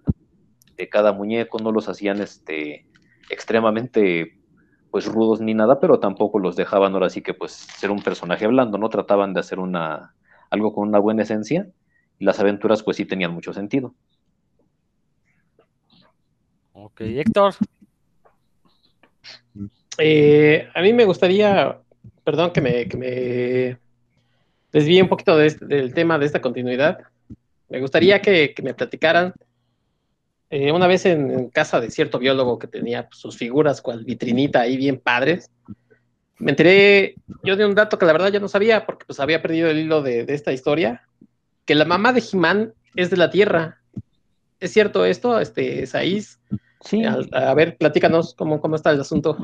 de 0.77 0.89
cada 0.89 1.13
muñeco, 1.13 1.59
no 1.59 1.73
los 1.73 1.89
hacían 1.89 2.21
este, 2.21 2.87
extremadamente 3.31 4.36
pues 4.97 5.05
rudos 5.05 5.43
ni 5.43 5.53
nada, 5.53 5.79
pero 5.79 6.01
tampoco 6.01 6.39
los 6.39 6.57
dejaban 6.57 6.95
ahora 6.95 7.11
sí 7.11 7.21
que 7.21 7.35
pues 7.35 7.53
ser 7.53 7.91
un 7.91 8.01
personaje 8.01 8.47
blando, 8.47 8.79
no 8.79 8.89
trataban 8.89 9.35
de 9.35 9.41
hacer 9.41 9.59
una, 9.59 10.15
algo 10.49 10.73
con 10.73 10.89
una 10.89 10.99
buena 10.99 11.23
esencia, 11.23 11.69
y 12.19 12.25
las 12.25 12.41
aventuras 12.41 12.83
pues 12.83 12.97
sí 12.97 13.05
tenían 13.05 13.35
mucho 13.35 13.53
sentido. 13.53 13.95
Ok, 16.73 17.03
Héctor. 17.03 17.53
Eh, 19.99 20.67
a 20.75 20.81
mí 20.81 20.95
me 20.95 21.05
gustaría, 21.05 21.79
perdón 22.25 22.53
que 22.53 22.63
me, 22.63 22.89
que 22.89 22.97
me 22.97 23.79
desvíe 24.73 25.03
un 25.03 25.11
poquito 25.11 25.37
de 25.37 25.49
este- 25.49 25.67
del 25.67 25.93
tema 25.93 26.19
de 26.19 26.25
esta 26.25 26.41
continuidad. 26.41 27.01
Me 27.69 27.83
gustaría 27.83 28.23
que, 28.23 28.55
que 28.55 28.63
me 28.63 28.73
platicaran 28.73 29.35
eh, 30.51 30.73
una 30.73 30.87
vez 30.87 31.07
en, 31.07 31.31
en 31.31 31.51
casa 31.51 31.81
de 31.81 31.91
cierto 31.91 32.19
biólogo 32.19 32.59
que 32.59 32.67
tenía 32.67 33.09
pues, 33.09 33.19
sus 33.19 33.37
figuras 33.37 33.81
cual 33.81 34.05
vitrinita 34.05 34.61
ahí 34.61 34.77
bien 34.77 34.99
padres. 34.99 35.51
Me 36.39 36.51
enteré 36.53 37.15
yo 37.43 37.57
de 37.57 37.65
un 37.65 37.75
dato 37.75 37.99
que 37.99 38.07
la 38.07 38.13
verdad 38.13 38.31
yo 38.31 38.41
no 38.41 38.49
sabía 38.49 38.85
porque 38.85 39.07
pues 39.07 39.21
había 39.21 39.41
perdido 39.43 39.71
el 39.71 39.79
hilo 39.79 40.03
de, 40.03 40.25
de 40.25 40.35
esta 40.35 40.53
historia, 40.53 41.03
que 41.65 41.75
la 41.75 41.85
mamá 41.85 42.13
de 42.13 42.21
Jimán 42.21 42.75
es 42.95 43.11
de 43.11 43.17
la 43.17 43.31
Tierra. 43.31 43.81
¿Es 44.61 44.73
cierto 44.73 45.05
esto, 45.05 45.39
este, 45.41 45.87
Saiz? 45.87 46.39
Sí, 46.81 47.05
A, 47.05 47.19
a 47.33 47.55
ver, 47.55 47.77
platícanos 47.77 48.35
cómo, 48.35 48.61
cómo 48.61 48.77
está 48.77 48.91
el 48.91 49.01
asunto. 49.01 49.37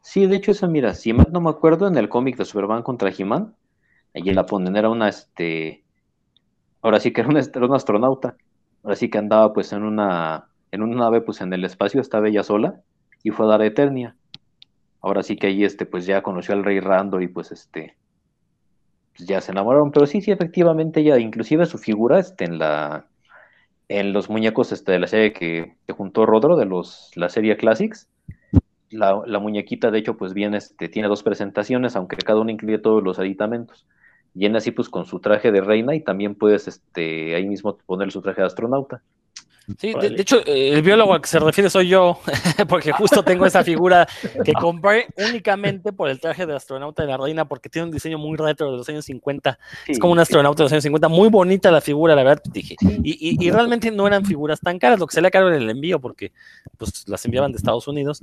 sí, 0.00 0.26
de 0.26 0.36
hecho 0.36 0.50
esa, 0.50 0.66
mira, 0.66 0.94
si 0.94 1.12
mal 1.12 1.28
no 1.30 1.40
me 1.40 1.50
acuerdo, 1.50 1.86
en 1.86 1.96
el 1.96 2.08
cómic 2.08 2.36
de 2.36 2.44
Superman 2.44 2.82
contra 2.82 3.10
He-Man, 3.16 3.54
allí 4.14 4.32
la 4.32 4.46
ponen, 4.46 4.76
era 4.76 4.88
una, 4.90 5.08
este, 5.08 5.84
ahora 6.80 6.98
sí 6.98 7.12
que 7.12 7.20
era 7.20 7.30
un, 7.30 7.36
era 7.36 7.66
un 7.66 7.74
astronauta, 7.74 8.36
ahora 8.82 8.96
sí 8.96 9.10
que 9.10 9.18
andaba 9.18 9.52
pues 9.52 9.72
en 9.72 9.82
una, 9.82 10.48
en 10.70 10.82
una 10.82 10.96
nave 10.96 11.20
pues 11.20 11.40
en 11.40 11.52
el 11.52 11.64
espacio, 11.64 12.00
estaba 12.00 12.28
ella 12.28 12.42
sola, 12.42 12.80
y 13.22 13.30
fue 13.30 13.46
a 13.46 13.50
dar 13.50 13.62
a 13.62 13.66
Eternia. 13.66 14.16
Ahora 15.00 15.22
sí 15.22 15.36
que 15.36 15.48
ahí, 15.48 15.64
este, 15.64 15.86
pues 15.86 16.06
ya 16.06 16.22
conoció 16.22 16.54
al 16.54 16.64
rey 16.64 16.80
Randor 16.80 17.22
y 17.22 17.28
pues 17.28 17.52
este, 17.52 17.96
pues 19.16 19.28
ya 19.28 19.40
se 19.40 19.52
enamoraron, 19.52 19.90
pero 19.90 20.06
sí, 20.06 20.20
sí, 20.20 20.30
efectivamente 20.30 21.00
ella, 21.00 21.18
inclusive 21.18 21.66
su 21.66 21.78
figura, 21.78 22.18
este, 22.18 22.44
en 22.44 22.58
la, 22.58 23.06
en 23.88 24.12
los 24.12 24.30
muñecos 24.30 24.72
este, 24.72 24.92
de 24.92 25.00
la 25.00 25.06
serie 25.06 25.32
que, 25.32 25.76
que 25.86 25.92
juntó 25.92 26.24
Rodro, 26.24 26.56
de 26.56 26.66
los, 26.66 27.10
la 27.16 27.28
serie 27.28 27.56
Classics, 27.56 28.08
la, 28.90 29.22
la 29.26 29.38
muñequita 29.38 29.90
de 29.90 29.98
hecho 29.98 30.16
pues 30.16 30.34
viene, 30.34 30.58
este, 30.58 30.88
tiene 30.88 31.08
dos 31.08 31.22
presentaciones, 31.22 31.96
aunque 31.96 32.16
cada 32.16 32.40
una 32.40 32.52
incluye 32.52 32.78
todos 32.78 33.02
los 33.02 33.18
aditamentos. 33.18 33.86
Viene 34.34 34.58
así 34.58 34.70
pues 34.72 34.88
con 34.88 35.04
su 35.06 35.20
traje 35.20 35.52
de 35.52 35.60
reina 35.60 35.94
y 35.94 36.02
también 36.02 36.34
puedes 36.34 36.68
este, 36.68 37.34
ahí 37.34 37.46
mismo 37.46 37.76
poner 37.86 38.12
su 38.12 38.22
traje 38.22 38.40
de 38.42 38.46
astronauta. 38.46 39.02
Sí, 39.78 39.92
de, 39.94 40.20
hecho, 40.20 40.40
eh, 40.44 40.70
el 40.74 40.82
biólogo 40.82 41.14
al 41.14 41.20
que 41.20 41.28
se 41.28 41.38
refiere 41.38 41.70
soy 41.70 41.88
yo, 41.88 42.18
porque 42.68 42.90
justo 42.92 43.22
tengo 43.22 43.46
esa 43.46 43.62
figura 43.62 44.08
que 44.44 44.52
compré 44.52 45.06
únicamente 45.16 45.92
por 45.92 46.08
el 46.08 46.18
traje 46.20 46.46
de 46.46 46.54
astronauta 46.56 47.02
de 47.04 47.08
la 47.08 47.16
reina, 47.16 47.44
porque 47.46 47.68
tiene 47.68 47.86
un 47.86 47.92
diseño 47.92 48.18
muy 48.18 48.36
retro 48.36 48.70
de 48.72 48.76
los 48.78 48.88
años 48.88 49.04
50. 49.04 49.58
Sí, 49.86 49.92
Es 49.92 49.98
como 49.98 50.12
un 50.14 50.18
astronauta 50.18 50.58
de 50.58 50.64
los 50.64 50.72
años 50.72 50.82
50, 50.82 51.08
muy 51.08 51.28
bonita 51.28 51.70
la 51.70 51.80
figura, 51.80 52.16
la 52.16 52.24
verdad, 52.24 52.42
dije. 52.52 52.76
Y, 53.04 53.12
y- 53.30 53.36
y 53.46 53.50
realmente 53.50 53.90
no 53.90 54.06
eran 54.06 54.24
figuras 54.24 54.60
tan 54.60 54.78
caras, 54.78 54.98
lo 54.98 55.06
que 55.06 55.14
salía 55.14 55.30
caro 55.30 55.48
era 55.48 55.56
el 55.58 55.70
envío, 55.70 56.00
porque 56.00 56.32
pues 56.76 57.08
las 57.08 57.24
enviaban 57.24 57.52
de 57.52 57.58
Estados 57.58 57.86
Unidos. 57.86 58.20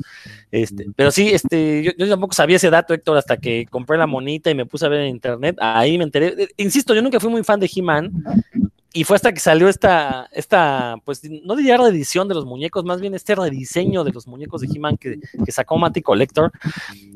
Este, 0.52 0.88
pero 0.96 1.10
sí, 1.12 1.30
este, 1.30 1.84
yo, 1.84 1.92
yo 1.98 2.10
tampoco 2.10 2.34
sabía 2.34 2.58
ese 2.58 2.70
dato, 2.70 2.94
Héctor, 2.94 3.18
hasta 3.18 3.38
que 3.38 3.66
compré 3.70 3.98
la 3.98 4.08
monita 4.08 4.50
y 4.52 4.56
me 4.56 4.66
puse 4.66 4.86
a 4.86 4.90
ver 4.90 5.02
en 5.02 5.08
internet. 5.08 5.56
Ahí 5.62 5.98
me 5.98 6.04
enteré. 6.04 6.36
Eh, 6.38 6.48
Insisto, 6.58 6.94
yo 6.94 7.02
nunca 7.02 7.20
fui 7.20 7.30
muy 7.30 7.44
fan 7.44 7.60
de 7.60 7.70
He-Man. 7.74 8.12
Y 8.92 9.04
fue 9.04 9.16
hasta 9.16 9.32
que 9.32 9.40
salió 9.40 9.70
esta, 9.70 10.30
esta, 10.32 10.96
pues 11.06 11.22
no 11.44 11.56
diría 11.56 11.78
reedición 11.78 12.28
de 12.28 12.34
los 12.34 12.46
muñecos, 12.46 12.84
más 12.86 13.00
bien 13.00 13.14
este 13.14 13.36
rediseño 13.36 14.04
de 14.04 14.12
los 14.12 14.26
muñecos 14.26 14.62
de 14.62 14.68
He-Man 14.68 14.98
que, 14.98 15.20
que 15.46 15.52
sacó 15.52 15.78
Matty 15.78 16.02
Collector, 16.02 16.52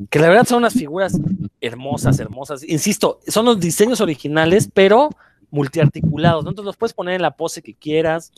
que 0.09 0.19
la 0.19 0.29
verdad 0.29 0.45
son 0.45 0.59
unas 0.59 0.73
figuras 0.73 1.19
hermosas, 1.61 2.19
hermosas. 2.19 2.63
Insisto, 2.63 3.19
son 3.27 3.45
los 3.45 3.59
diseños 3.59 4.01
originales, 4.01 4.69
pero 4.71 5.09
multiarticulados, 5.53 6.43
¿no? 6.43 6.49
Entonces 6.49 6.65
los 6.65 6.77
puedes 6.77 6.93
poner 6.93 7.13
en 7.15 7.21
la 7.21 7.31
pose 7.37 7.61
que 7.61 7.75
quieras. 7.75 8.31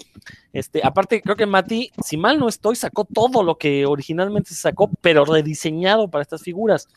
Este, 0.51 0.81
aparte, 0.83 1.21
creo 1.21 1.37
que 1.37 1.45
Mati, 1.45 1.89
si 2.03 2.17
mal 2.17 2.37
no 2.37 2.49
estoy, 2.49 2.75
sacó 2.75 3.05
todo 3.05 3.41
lo 3.41 3.57
que 3.57 3.85
originalmente 3.85 4.49
se 4.49 4.55
sacó, 4.61 4.89
pero 4.99 5.23
rediseñado 5.23 6.09
para 6.09 6.21
estas 6.23 6.41
figuras. 6.43 6.89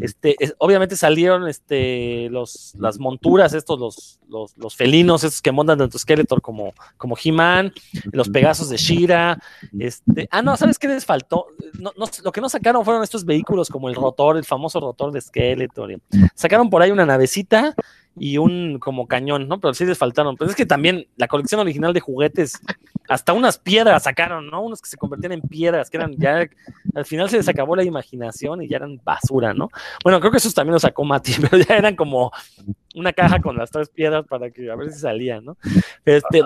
Este, 0.00 0.36
es- 0.38 0.54
obviamente 0.58 0.96
salieron 0.96 1.48
este, 1.48 2.28
los, 2.30 2.74
las 2.78 2.98
monturas, 2.98 3.54
estos, 3.54 3.80
los, 3.80 4.20
los, 4.28 4.56
los 4.58 4.76
felinos, 4.76 5.24
estos 5.24 5.40
que 5.40 5.50
montan 5.50 5.88
tu 5.88 5.98
Skeletor 5.98 6.42
como, 6.42 6.74
como 6.98 7.16
He-Man, 7.22 7.72
los 8.12 8.28
Pegasos 8.28 8.68
de 8.68 8.76
Shira. 8.76 9.40
Este, 9.78 10.28
ah, 10.30 10.42
no, 10.42 10.58
¿sabes 10.58 10.78
qué 10.78 10.88
les 10.88 11.06
faltó? 11.06 11.46
No, 11.78 11.92
no, 11.96 12.04
lo 12.22 12.32
que 12.32 12.40
no 12.42 12.50
sacaron 12.50 12.84
fueron 12.84 13.02
estos 13.02 13.24
vehículos 13.24 13.70
como 13.70 13.88
el 13.88 13.94
rotor, 13.94 14.36
el 14.36 14.44
famoso 14.44 14.78
rotor 14.78 15.10
de 15.10 15.22
Skeletor. 15.22 15.98
Sacaron 16.34 16.68
por 16.68 16.82
ahí 16.82 16.90
una 16.90 17.06
navecita 17.06 17.74
y 18.20 18.38
un 18.38 18.78
como 18.78 19.06
cañón, 19.06 19.48
¿no? 19.48 19.60
Pero 19.60 19.74
sí 19.74 19.84
les 19.84 19.98
faltaron. 19.98 20.36
Pero 20.36 20.50
es 20.50 20.56
que 20.56 20.66
también 20.66 21.06
la 21.16 21.28
colección 21.28 21.60
original 21.60 21.92
de 21.92 22.00
juguetes, 22.00 22.58
hasta 23.08 23.32
unas 23.32 23.58
piedras 23.58 24.02
sacaron, 24.04 24.48
¿no? 24.50 24.62
Unos 24.62 24.80
que 24.82 24.88
se 24.90 24.96
convertían 24.96 25.32
en 25.32 25.40
piedras, 25.40 25.88
que 25.90 25.96
eran 25.96 26.14
ya, 26.16 26.46
al 26.94 27.04
final 27.04 27.28
se 27.30 27.38
les 27.38 27.48
acabó 27.48 27.74
la 27.76 27.84
imaginación 27.84 28.62
y 28.62 28.68
ya 28.68 28.76
eran 28.76 29.00
basura, 29.04 29.54
¿no? 29.54 29.70
Bueno, 30.04 30.20
creo 30.20 30.30
que 30.30 30.38
esos 30.38 30.54
también 30.54 30.74
los 30.74 30.82
sacó 30.82 31.04
Mati, 31.04 31.32
pero 31.50 31.62
ya 31.62 31.76
eran 31.76 31.96
como 31.96 32.30
una 32.94 33.12
caja 33.12 33.40
con 33.40 33.56
las 33.56 33.70
tres 33.70 33.88
piedras 33.88 34.26
para 34.26 34.50
que 34.50 34.70
a 34.70 34.74
ver 34.76 34.90
si 34.92 34.98
salían, 35.00 35.44
¿no? 35.44 35.56
Este, 36.04 36.42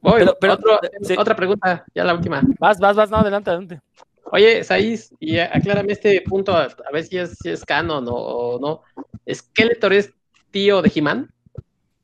Voy, 0.00 0.20
pero, 0.20 0.36
pero- 0.40 0.52
otro- 0.54 0.80
sí. 1.02 1.14
Otra 1.16 1.36
pregunta, 1.36 1.84
ya 1.94 2.04
la 2.04 2.14
última. 2.14 2.42
vas, 2.58 2.78
vas, 2.80 2.96
vas, 2.96 3.10
no, 3.10 3.18
adelante, 3.18 3.50
adelante. 3.50 3.80
Oye, 4.30 4.62
Saiz, 4.64 5.10
y 5.20 5.38
aclárame 5.38 5.92
este 5.92 6.20
punto, 6.20 6.52
a, 6.54 6.64
a 6.64 6.92
ver 6.92 7.04
si 7.04 7.16
es, 7.16 7.38
si 7.40 7.48
es 7.48 7.64
canon 7.64 8.06
o, 8.08 8.12
o 8.14 8.60
no. 8.60 8.82
¿Skeletor 9.32 9.92
es 9.94 10.12
tío 10.50 10.82
de 10.82 10.92
He-Man? 10.94 11.30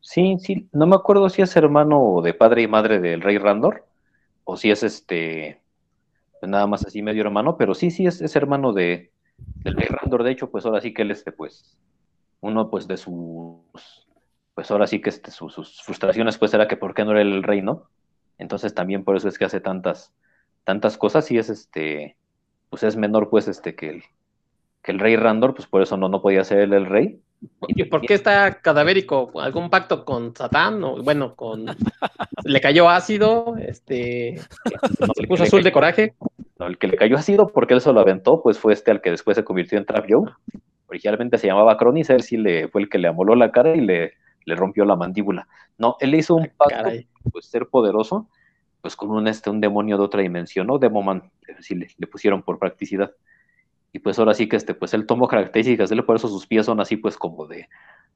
Sí, 0.00 0.36
sí, 0.38 0.68
no 0.72 0.86
me 0.86 0.96
acuerdo 0.96 1.28
si 1.30 1.40
es 1.42 1.56
hermano 1.56 2.20
de 2.22 2.34
padre 2.34 2.62
y 2.62 2.68
madre 2.68 3.00
del 3.00 3.22
rey 3.22 3.38
Randor, 3.38 3.86
o 4.44 4.56
si 4.56 4.70
es 4.70 4.82
este, 4.82 5.62
nada 6.42 6.66
más 6.66 6.86
así 6.86 7.02
medio 7.02 7.22
hermano, 7.22 7.56
pero 7.58 7.74
sí, 7.74 7.90
sí 7.90 8.06
es, 8.06 8.20
es 8.22 8.36
hermano 8.36 8.72
de, 8.72 9.12
del 9.64 9.74
rey 9.76 9.88
Randor, 9.88 10.24
de 10.24 10.32
hecho, 10.32 10.50
pues 10.50 10.66
ahora 10.66 10.80
sí 10.80 10.94
que 10.94 11.02
él 11.02 11.10
este, 11.12 11.32
pues, 11.32 11.78
uno 12.40 12.70
pues 12.70 12.88
de 12.88 12.96
sus, 12.98 14.08
pues 14.54 14.70
ahora 14.70 14.86
sí 14.86 15.00
que 15.02 15.10
este, 15.10 15.30
su- 15.30 15.50
sus 15.50 15.82
frustraciones 15.82 16.38
pues 16.38 16.54
era 16.54 16.68
que 16.68 16.76
por 16.76 16.94
qué 16.94 17.04
no 17.04 17.12
era 17.12 17.22
el 17.22 17.42
rey, 17.42 17.62
¿no? 17.62 17.90
Entonces 18.38 18.74
también 18.74 19.04
por 19.04 19.16
eso 19.16 19.28
es 19.28 19.38
que 19.38 19.44
hace 19.46 19.60
tantas, 19.60 20.14
tantas 20.64 20.98
cosas 20.98 21.30
y 21.30 21.38
es 21.38 21.50
este, 21.50 22.18
pues 22.70 22.82
es 22.84 22.96
menor 22.96 23.30
pues 23.30 23.48
este 23.48 23.74
que 23.76 23.90
el, 23.90 24.04
que 24.82 24.92
el 24.92 24.98
rey 24.98 25.16
Randor, 25.16 25.54
pues 25.54 25.66
por 25.68 25.82
eso 25.82 25.96
no, 25.96 26.08
no 26.08 26.22
podía 26.22 26.44
ser 26.44 26.58
él 26.60 26.72
el 26.74 26.86
rey. 26.86 27.22
¿Y 27.68 27.84
por 27.84 28.02
qué 28.02 28.14
está 28.14 28.60
cadavérico? 28.60 29.30
¿Algún 29.40 29.70
pacto 29.70 30.04
con 30.04 30.34
Satán? 30.34 30.82
O, 30.84 31.02
bueno, 31.02 31.34
con 31.34 31.66
le 32.44 32.60
cayó 32.60 32.88
ácido, 32.88 33.56
este 33.58 34.40
No, 35.00 35.08
se 35.14 35.22
el 35.22 35.28
puso 35.28 35.42
azul 35.42 35.62
de 35.62 35.72
coraje. 35.72 36.14
No, 36.58 36.66
el 36.66 36.78
que 36.78 36.88
le 36.88 36.96
cayó 36.96 37.16
ácido 37.16 37.48
porque 37.48 37.74
él 37.74 37.80
se 37.80 37.92
lo 37.92 38.00
aventó, 38.00 38.42
pues 38.42 38.58
fue 38.58 38.72
este 38.72 38.90
al 38.90 39.00
que 39.00 39.10
después 39.10 39.36
se 39.36 39.44
convirtió 39.44 39.78
en 39.78 39.84
Trap 39.84 40.06
Joe. 40.08 40.30
Originalmente 40.88 41.38
se 41.38 41.46
llamaba 41.46 41.76
Cronis, 41.76 42.10
él 42.10 42.22
sí 42.22 42.36
le, 42.36 42.68
fue 42.68 42.82
el 42.82 42.88
que 42.88 42.98
le 42.98 43.08
amoló 43.08 43.34
la 43.34 43.50
cara 43.50 43.74
y 43.74 43.80
le, 43.80 44.12
le 44.44 44.54
rompió 44.54 44.84
la 44.84 44.96
mandíbula. 44.96 45.48
No, 45.78 45.96
él 46.00 46.12
le 46.12 46.18
hizo 46.18 46.36
un 46.36 46.50
pacto, 46.56 46.76
Caray. 46.76 47.08
pues 47.32 47.46
ser 47.46 47.66
poderoso, 47.66 48.28
pues 48.80 48.94
con 48.94 49.10
un, 49.10 49.26
este, 49.26 49.50
un 49.50 49.60
demonio 49.60 49.96
de 49.96 50.04
otra 50.04 50.22
dimensión, 50.22 50.66
¿no? 50.66 50.78
Demoman, 50.78 51.30
sí 51.60 51.74
le, 51.74 51.88
le 51.96 52.06
pusieron 52.06 52.42
por 52.42 52.58
practicidad. 52.58 53.12
Y 53.94 54.00
pues 54.00 54.18
ahora 54.18 54.34
sí 54.34 54.48
que 54.48 54.56
este, 54.56 54.74
pues 54.74 54.92
él 54.92 55.06
tomó 55.06 55.28
características 55.28 55.92
él, 55.92 56.04
por 56.04 56.16
eso 56.16 56.26
sus 56.26 56.48
pies 56.48 56.66
son 56.66 56.80
así, 56.80 56.96
pues 56.96 57.16
como 57.16 57.46
de 57.46 57.68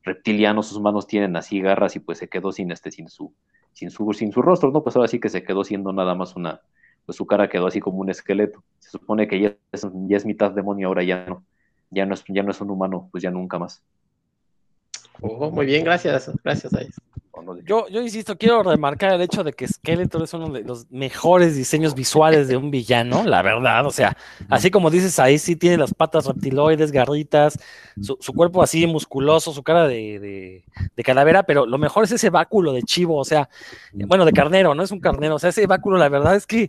reptilianos, 0.03 0.67
sus 0.67 0.81
manos 0.81 1.07
tienen 1.07 1.37
así 1.37 1.61
garras 1.61 1.95
y 1.95 2.01
pues 2.01 2.19
se 2.19 2.29
quedó 2.29 2.51
sin 2.51 2.73
este, 2.73 2.91
sin 2.91 3.09
su, 3.09 3.33
sin 3.73 3.89
su, 3.91 4.13
sin 4.13 4.33
su 4.33 4.43
rostro, 4.43 4.73
¿no? 4.73 4.83
Pues 4.83 4.97
ahora 4.97 5.07
sí 5.07 5.21
que 5.21 5.29
se 5.29 5.45
quedó 5.45 5.63
siendo 5.63 5.93
nada 5.93 6.17
más 6.17 6.35
una, 6.35 6.61
pues 7.07 7.15
su 7.15 7.27
cara 7.27 7.49
quedó 7.49 7.69
así 7.69 7.79
como 7.79 7.99
un 7.99 8.11
esqueleto. 8.11 8.65
Se 8.81 8.91
supone 8.91 9.29
que 9.29 9.41
ya 9.41 9.57
es, 9.71 9.87
ya 10.09 10.17
es 10.17 10.27
mitad 10.27 10.51
demonio, 10.51 10.89
ahora 10.89 11.05
ya 11.05 11.27
no, 11.27 11.45
ya 11.91 12.05
no 12.07 12.15
es, 12.15 12.25
ya 12.27 12.43
no 12.43 12.51
es 12.51 12.61
un 12.61 12.71
humano, 12.71 13.09
pues 13.13 13.23
ya 13.23 13.31
nunca 13.31 13.61
más. 13.61 13.81
Oh, 15.21 15.49
muy 15.53 15.65
bien, 15.65 15.85
gracias. 15.85 16.29
Gracias. 16.43 16.73
¿O 16.75 16.79
no? 17.43 17.59
Yo, 17.63 17.89
yo 17.89 18.01
insisto, 18.03 18.37
quiero 18.37 18.63
remarcar 18.63 19.13
el 19.15 19.21
hecho 19.21 19.45
de 19.45 19.53
que 19.53 19.67
Skeletor 19.69 20.23
es 20.23 20.35
uno 20.35 20.49
de 20.51 20.63
los 20.63 20.91
mejores 20.91 21.57
diseños 21.57 21.95
visuales 21.95 22.49
de 22.49 22.57
un 22.57 22.71
villano, 22.71 23.25
la 23.25 23.43
verdad. 23.43 23.87
O 23.87 23.91
sea, 23.91 24.17
así 24.49 24.71
como 24.71 24.91
dices 24.91 25.19
ahí, 25.19 25.39
sí 25.39 25.57
tiene 25.57 25.77
las 25.77 25.95
patas 25.95 26.27
reptiloides, 26.27 26.93
garritas, 26.93 27.59
su, 28.01 28.17
su 28.21 28.33
cuerpo 28.33 28.63
así 28.63 28.87
musculoso, 28.87 29.53
su 29.53 29.63
cara 29.63 29.87
de, 29.89 30.19
de- 30.19 30.65
de 30.97 31.03
calavera, 31.03 31.43
pero 31.43 31.67
lo 31.67 31.79
mejor 31.79 32.05
es 32.05 32.13
ese 32.13 32.31
báculo 32.31 32.73
de 32.73 32.83
chivo, 32.83 33.17
o 33.19 33.25
sea, 33.25 33.49
bueno, 33.93 34.25
de 34.25 34.33
carnero, 34.33 34.75
no 34.75 34.83
es 34.83 34.91
un 34.91 35.01
carnero, 35.01 35.37
o 35.37 35.39
sea, 35.39 35.51
ese 35.51 35.67
báculo, 35.67 35.97
la 35.99 36.09
verdad 36.09 36.35
es 36.37 36.47
que, 36.47 36.69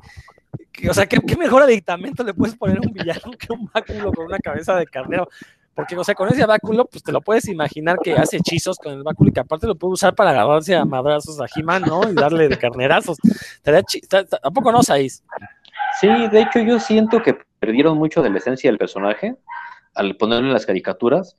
que, 0.72 0.90
o 0.90 0.94
sea, 0.94 1.06
¿qué, 1.08 1.20
qué 1.20 1.38
mejor 1.38 1.62
aditamento 1.64 2.24
le 2.24 2.34
puedes 2.34 2.56
poner 2.56 2.78
a 2.78 2.82
un 2.82 2.94
villano 2.94 3.32
que 3.38 3.54
un 3.54 3.70
báculo 3.74 4.12
con 4.12 4.26
una 4.26 4.40
cabeza 4.40 4.76
de 4.76 4.86
carnero? 4.88 5.30
Porque, 5.80 5.96
o 5.96 6.04
sea, 6.04 6.14
con 6.14 6.28
ese 6.28 6.46
báculo, 6.46 6.86
pues 6.92 7.02
te 7.02 7.14
lo 7.14 7.22
puedes 7.22 7.48
imaginar 7.48 8.00
que 8.04 8.12
hace 8.14 8.36
hechizos 8.36 8.78
con 8.78 8.92
el 8.92 9.02
báculo 9.02 9.30
y 9.30 9.32
que 9.34 9.40
aparte 9.40 9.66
lo 9.66 9.76
puede 9.76 9.94
usar 9.94 10.14
para 10.14 10.32
agarrarse 10.32 10.76
a 10.76 10.84
madrazos 10.84 11.40
a 11.40 11.46
He-Man, 11.56 11.84
¿no? 11.84 12.02
Y 12.10 12.14
darle 12.16 12.50
de 12.50 12.58
carnerazos. 12.58 13.18
Estaría 13.56 13.82
chi- 13.84 14.00
está- 14.02 14.20
está- 14.20 14.40
¿A 14.44 14.52
poco 14.52 14.74
no, 14.74 14.84
Saiz? 14.84 15.24
Sí, 16.02 16.10
de 16.28 16.42
hecho 16.42 16.60
yo 16.60 16.82
siento 16.82 17.22
que 17.22 17.38
perdieron 17.60 17.98
mucho 17.98 18.22
de 18.22 18.30
la 18.30 18.40
esencia 18.40 18.70
del 18.70 18.78
personaje 18.78 19.38
al 19.96 20.18
ponerlo 20.18 20.48
en 20.48 20.54
las 20.54 20.66
caricaturas, 20.66 21.38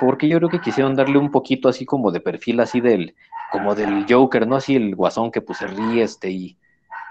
porque 0.00 0.26
yo 0.26 0.38
creo 0.38 0.48
que 0.50 0.60
quisieron 0.60 0.96
darle 0.96 1.18
un 1.18 1.30
poquito 1.30 1.68
así 1.68 1.86
como 1.86 2.10
de 2.10 2.20
perfil 2.20 2.58
así 2.58 2.80
del, 2.80 3.14
como 3.52 3.76
del 3.76 4.04
Joker, 4.08 4.48
¿no? 4.48 4.56
Así 4.56 4.74
el 4.74 4.96
guasón 4.96 5.30
que 5.30 5.42
pues 5.42 5.58
se 5.58 5.68
ríe 5.68 6.02
este 6.02 6.30
y 6.32 6.58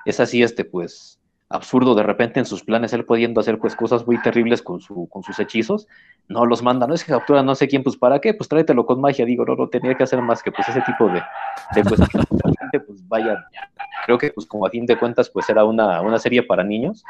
es 0.04 0.20
así 0.20 0.44
este 0.44 0.66
pues 0.66 1.20
absurdo 1.50 1.94
de 1.94 2.04
repente 2.04 2.40
en 2.40 2.46
sus 2.46 2.64
planes 2.64 2.92
él 2.94 3.06
pudiendo 3.06 3.40
hacer 3.40 3.60
pues 3.60 3.76
cosas 3.76 4.06
muy 4.08 4.20
terribles 4.22 4.62
con, 4.62 4.82
su, 4.82 5.08
con 5.10 5.22
sus 5.24 5.40
hechizos, 5.40 5.88
no 6.28 6.46
los 6.46 6.64
manda, 6.64 6.88
no 6.88 6.96
es 6.96 7.04
que 7.04 7.12
captura 7.12 7.44
no 7.44 7.54
sé 7.54 7.68
quién, 7.68 7.84
pues 7.84 7.98
para 7.98 8.20
qué, 8.20 8.34
pues 8.34 8.50
tráetelo 8.50 8.86
con 8.86 9.00
magia, 9.00 9.26
digo, 9.26 9.46
no, 9.46 9.56
no 9.56 9.70
tenía 9.70 9.96
que 9.96 10.04
hacer 10.04 10.22
más 10.22 10.42
que 10.42 10.52
pues 10.52 10.68
ese 10.70 10.82
tipo 10.82 11.08
de, 11.08 11.22
de 11.76 12.80
pues, 12.80 13.08
vaya, 13.08 13.46
creo 14.06 14.18
que 14.18 14.32
pues 14.32 14.48
como 14.48 14.66
a 14.66 14.70
fin 14.70 14.86
de 14.86 14.98
cuentas 14.98 15.30
pues 15.30 15.48
era 15.50 15.64
una, 15.64 16.02
una 16.02 16.18
serie 16.18 16.42
para 16.42 16.64
niños, 16.64 17.04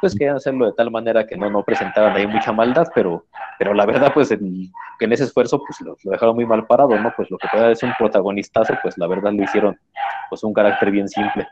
pues 0.00 0.14
querían 0.14 0.36
hacerlo 0.36 0.66
de 0.66 0.72
tal 0.72 0.90
manera 0.90 1.26
que 1.26 1.36
no, 1.36 1.48
no 1.48 1.62
presentaran 1.62 2.16
ahí 2.16 2.26
mucha 2.26 2.52
maldad, 2.52 2.88
pero, 2.94 3.26
pero 3.58 3.74
la 3.74 3.86
verdad 3.86 4.12
pues 4.12 4.30
en, 4.32 4.70
en 5.00 5.12
ese 5.12 5.24
esfuerzo 5.24 5.62
pues 5.64 5.80
lo, 5.80 5.96
dejaron 6.02 6.34
muy 6.34 6.46
mal 6.46 6.66
parado, 6.66 6.98
¿no? 6.98 7.12
Pues 7.16 7.30
lo 7.30 7.38
que 7.38 7.48
puede 7.48 7.76
ser 7.76 7.90
un 7.90 7.94
protagonistazo, 7.96 8.74
pues 8.82 8.98
la 8.98 9.06
verdad 9.06 9.32
lo 9.32 9.44
hicieron 9.44 9.78
pues 10.28 10.42
un 10.42 10.52
carácter 10.52 10.90
bien 10.90 11.08
simple. 11.08 11.46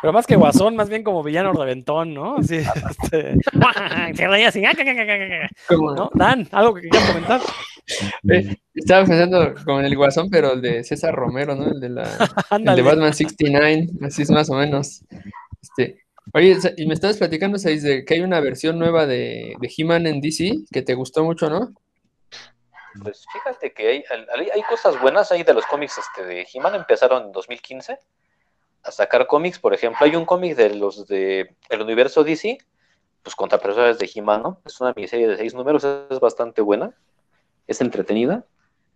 Pero 0.00 0.12
más 0.12 0.26
que 0.26 0.36
guasón, 0.36 0.76
más 0.76 0.88
bien 0.88 1.02
como 1.02 1.22
villano 1.22 1.52
reventón, 1.52 2.12
¿no? 2.12 2.36
Así, 2.36 2.56
este, 2.56 3.36
se 4.14 4.28
reía 4.28 4.48
así, 4.48 4.62
Como- 5.66 5.94
¿no? 5.94 6.10
Dan, 6.14 6.46
¿algo 6.52 6.74
que 6.74 6.88
quieras 6.88 7.08
comentar? 7.08 7.40
eh, 8.30 8.56
estaba 8.74 9.04
pensando 9.06 9.54
como 9.64 9.80
en 9.80 9.86
el 9.86 9.96
Guasón, 9.96 10.28
pero 10.30 10.52
el 10.52 10.62
de 10.62 10.84
César 10.84 11.14
Romero, 11.14 11.54
¿no? 11.54 11.70
El 11.70 11.80
de 11.80 11.88
la, 11.90 12.02
el 12.50 12.64
de. 12.64 12.82
Batman 12.82 13.12
69, 13.14 13.88
así 14.02 14.22
es 14.22 14.30
más 14.30 14.48
o 14.50 14.54
menos. 14.54 15.02
Este, 15.62 16.02
oye, 16.32 16.56
y 16.76 16.86
me 16.86 16.94
estabas 16.94 17.18
platicando, 17.18 17.58
Saiz, 17.58 17.82
de 17.82 18.04
que 18.04 18.14
hay 18.14 18.20
una 18.20 18.40
versión 18.40 18.78
nueva 18.78 19.06
de, 19.06 19.54
de 19.60 19.72
He-Man 19.76 20.06
en 20.06 20.20
DC 20.20 20.50
que 20.72 20.82
te 20.82 20.94
gustó 20.94 21.24
mucho, 21.24 21.48
¿no? 21.50 21.72
Pues 23.02 23.24
fíjate 23.32 23.72
que 23.72 23.88
hay, 23.88 24.04
hay- 24.38 24.50
hay 24.54 24.62
cosas 24.62 25.00
buenas 25.00 25.30
ahí 25.32 25.42
de 25.42 25.52
los 25.54 25.66
cómics 25.66 25.98
este, 25.98 26.24
de 26.26 26.46
He-Man, 26.52 26.74
empezaron 26.76 27.24
en 27.24 27.32
2015 27.32 27.98
a 28.84 28.90
sacar 28.90 29.26
cómics, 29.26 29.58
por 29.58 29.74
ejemplo, 29.74 30.04
hay 30.04 30.14
un 30.14 30.24
cómic 30.24 30.56
de 30.56 30.74
los 30.74 31.06
de 31.06 31.56
el 31.70 31.80
universo 31.80 32.22
DC, 32.22 32.58
pues 33.22 33.34
contra 33.34 33.58
personajes 33.58 33.98
de 33.98 34.22
¿no? 34.22 34.60
Es 34.64 34.80
una 34.80 34.92
miniserie 34.94 35.26
de 35.26 35.36
seis 35.36 35.54
números, 35.54 35.84
es 35.84 36.20
bastante 36.20 36.60
buena, 36.60 36.94
es 37.66 37.80
entretenida, 37.80 38.44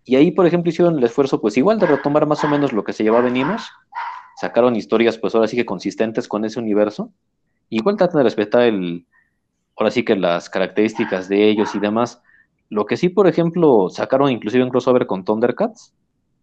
y 0.04 0.16
ahí, 0.16 0.30
por 0.30 0.46
ejemplo, 0.46 0.70
hicieron 0.70 0.96
el 0.96 1.04
esfuerzo, 1.04 1.38
pues 1.38 1.56
igual 1.58 1.78
de 1.78 1.86
retomar 1.86 2.24
más 2.24 2.42
o 2.42 2.48
menos 2.48 2.72
lo 2.72 2.82
que 2.82 2.94
se 2.94 3.02
llevaba 3.02 3.28
en 3.28 3.36
Image, 3.36 3.64
sacaron 4.36 4.74
historias, 4.74 5.18
pues 5.18 5.34
ahora 5.34 5.48
sí 5.48 5.56
que 5.56 5.66
consistentes 5.66 6.28
con 6.28 6.46
ese 6.46 6.58
universo, 6.58 7.12
igual 7.68 7.96
tratan 7.98 8.18
de 8.18 8.24
respetar 8.24 8.62
el, 8.62 9.06
ahora 9.76 9.90
sí 9.90 10.04
que 10.04 10.16
las 10.16 10.48
características 10.48 11.28
de 11.28 11.50
ellos 11.50 11.74
y 11.74 11.78
demás, 11.78 12.22
lo 12.70 12.86
que 12.86 12.96
sí, 12.96 13.10
por 13.10 13.26
ejemplo, 13.26 13.88
sacaron 13.90 14.30
inclusive 14.30 14.64
un 14.64 14.70
crossover 14.70 15.06
con 15.06 15.24
Thundercats, 15.24 15.92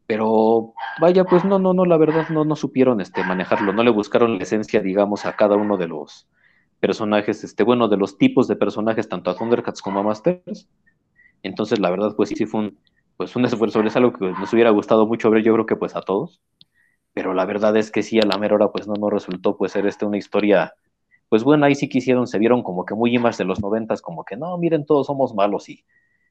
pero 0.08 0.74
vaya, 1.00 1.24
pues 1.24 1.46
no, 1.46 1.60
no, 1.60 1.74
no, 1.74 1.86
la 1.86 1.98
verdad 1.98 2.30
no, 2.30 2.46
no 2.46 2.56
supieron 2.56 3.02
este, 3.02 3.24
manejarlo, 3.24 3.74
no 3.74 3.84
le 3.84 3.92
buscaron 3.92 4.38
la 4.38 4.44
esencia, 4.44 4.82
digamos, 4.82 5.26
a 5.26 5.36
cada 5.36 5.56
uno 5.56 5.78
de 5.78 5.88
los 5.88 6.28
personajes, 6.80 7.44
este, 7.44 7.64
bueno, 7.64 7.88
de 7.88 7.98
los 7.98 8.18
tipos 8.18 8.48
de 8.48 8.56
personajes, 8.56 9.10
tanto 9.10 9.32
a 9.32 9.36
Thundercats 9.36 9.82
como 9.82 10.00
a 10.00 10.04
Masters. 10.04 10.68
Entonces, 11.42 11.80
la 11.80 11.90
verdad, 11.90 12.16
pues 12.16 12.30
sí, 12.30 12.46
fue 12.46 12.60
un, 12.60 12.80
pues 13.18 13.36
un 13.36 13.46
esfuerzo, 13.46 13.82
es 13.82 13.96
algo 13.96 14.14
que 14.14 14.26
nos 14.26 14.54
hubiera 14.54 14.70
gustado 14.70 15.08
mucho 15.08 15.30
ver, 15.32 15.44
yo 15.44 15.54
creo 15.54 15.66
que 15.66 15.76
pues 15.76 15.96
a 15.96 16.02
todos, 16.02 16.42
pero 17.14 17.34
la 17.34 17.46
verdad 17.46 17.76
es 17.78 17.92
que 17.92 18.04
sí, 18.04 18.20
a 18.20 18.26
la 18.26 18.38
mera 18.38 18.56
hora, 18.56 18.72
pues 18.72 18.88
no, 18.88 18.94
no 18.96 19.10
resultó 19.10 19.58
pues 19.58 19.72
ser 19.72 19.88
este 19.88 20.06
una 20.06 20.18
historia, 20.18 20.74
pues 21.30 21.44
bueno, 21.44 21.66
ahí 21.66 21.76
sí 21.76 21.90
quisieron, 21.90 22.28
se 22.28 22.38
vieron 22.40 22.62
como 22.62 22.86
que 22.86 22.94
muy 22.94 23.16
imas 23.16 23.38
de 23.38 23.46
los 23.46 23.60
noventas, 23.62 24.02
como 24.02 24.24
que 24.24 24.38
no, 24.38 24.58
miren, 24.58 24.86
todos 24.86 25.08
somos 25.08 25.34
malos 25.34 25.70
y, 25.70 25.84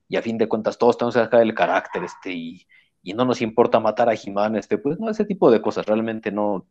y 0.08 0.16
a 0.16 0.22
fin 0.22 0.38
de 0.38 0.48
cuentas 0.48 0.78
todos 0.78 0.98
tenemos 0.98 1.14
sacar 1.14 1.42
el 1.42 1.54
carácter, 1.54 2.04
este, 2.04 2.32
y, 2.32 2.66
y 3.04 3.12
no 3.12 3.24
nos 3.24 3.42
importa 3.42 3.78
matar 3.78 4.08
a 4.08 4.14
He-Man, 4.14 4.56
este, 4.56 4.78
pues 4.78 4.98
no, 4.98 5.10
ese 5.10 5.24
tipo 5.26 5.50
de 5.50 5.60
cosas, 5.60 5.86
realmente 5.86 6.32
no, 6.32 6.66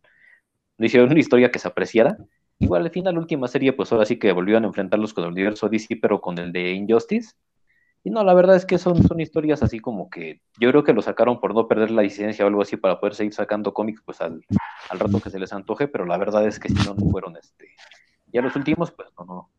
no 0.78 0.86
hicieron 0.86 1.12
una 1.12 1.20
historia 1.20 1.52
que 1.52 1.60
se 1.60 1.68
apreciara. 1.68 2.18
Igual 2.60 2.84
al 2.84 2.92
final, 2.92 3.14
la 3.14 3.20
última 3.22 3.48
serie, 3.48 3.72
pues 3.74 3.92
ahora 3.92 4.06
sí 4.06 4.18
que 4.18 4.32
volvieron 4.32 4.64
a 4.64 4.68
enfrentarlos 4.68 5.14
con 5.14 5.24
el 5.26 5.32
universo 5.32 5.70
DC, 5.70 5.98
pero 6.02 6.20
con 6.22 6.38
el 6.40 6.52
de 6.52 6.72
Injustice. 6.72 7.36
Y 8.04 8.10
no, 8.10 8.24
la 8.24 8.34
verdad 8.34 8.56
es 8.56 8.66
que 8.66 8.78
son, 8.78 9.02
son 9.08 9.20
historias 9.22 9.64
así 9.64 9.80
como 9.80 10.10
que 10.10 10.42
yo 10.60 10.70
creo 10.72 10.84
que 10.84 10.92
lo 10.92 11.02
sacaron 11.02 11.40
por 11.40 11.54
no 11.54 11.68
perder 11.68 11.92
la 11.92 12.02
licencia 12.02 12.44
o 12.44 12.48
algo 12.50 12.62
así 12.62 12.76
para 12.76 13.00
poder 13.00 13.16
seguir 13.16 13.34
sacando 13.34 13.74
cómics 13.74 14.02
pues 14.04 14.20
al, 14.20 14.44
al 14.90 15.00
rato 15.00 15.22
que 15.22 15.30
se 15.30 15.40
les 15.40 15.54
antoje, 15.54 15.88
pero 15.88 16.06
la 16.06 16.18
verdad 16.18 16.46
es 16.46 16.60
que 16.60 16.68
si 16.68 16.76
no, 16.86 16.96
no 16.96 17.10
fueron 17.12 17.38
este. 17.38 17.70
Ya 18.28 18.42
los 18.42 18.56
últimos, 18.56 18.92
pues 18.92 19.08
no, 19.18 19.26
no, 19.26 19.50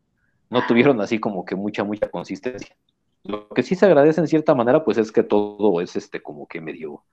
no 0.51 0.67
tuvieron 0.67 1.01
así 1.01 1.19
como 1.19 1.45
que 1.45 1.55
mucha, 1.55 1.85
mucha 1.85 2.11
consistencia. 2.11 2.77
Lo 3.25 3.49
que 3.49 3.63
sí 3.63 3.75
se 3.75 3.87
agradece 3.87 4.21
en 4.21 4.29
cierta 4.29 4.55
manera, 4.55 4.85
pues 4.85 4.99
es 4.99 5.11
que 5.11 5.23
todo 5.23 5.81
es 5.81 5.97
este 5.97 6.23
como 6.23 6.47
que 6.47 6.61
medio, 6.61 7.05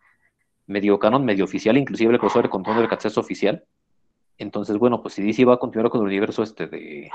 medio 0.68 1.00
canon, 1.00 1.26
medio 1.26 1.46
oficial, 1.46 1.78
inclusive 1.78 2.14
el 2.14 2.20
crossover 2.20 2.50
con 2.50 2.64
todo 2.64 2.80
el 2.80 2.92
acceso 2.92 3.22
oficial. 3.22 3.66
Entonces, 4.38 4.78
bueno, 4.78 5.02
pues 5.02 5.14
si 5.14 5.24
DC 5.24 5.46
va 5.46 5.56
a 5.56 5.60
continuar 5.60 5.90
con 5.90 6.02
el 6.02 6.08
universo 6.08 6.44
este 6.44 6.68
de, 6.68 7.10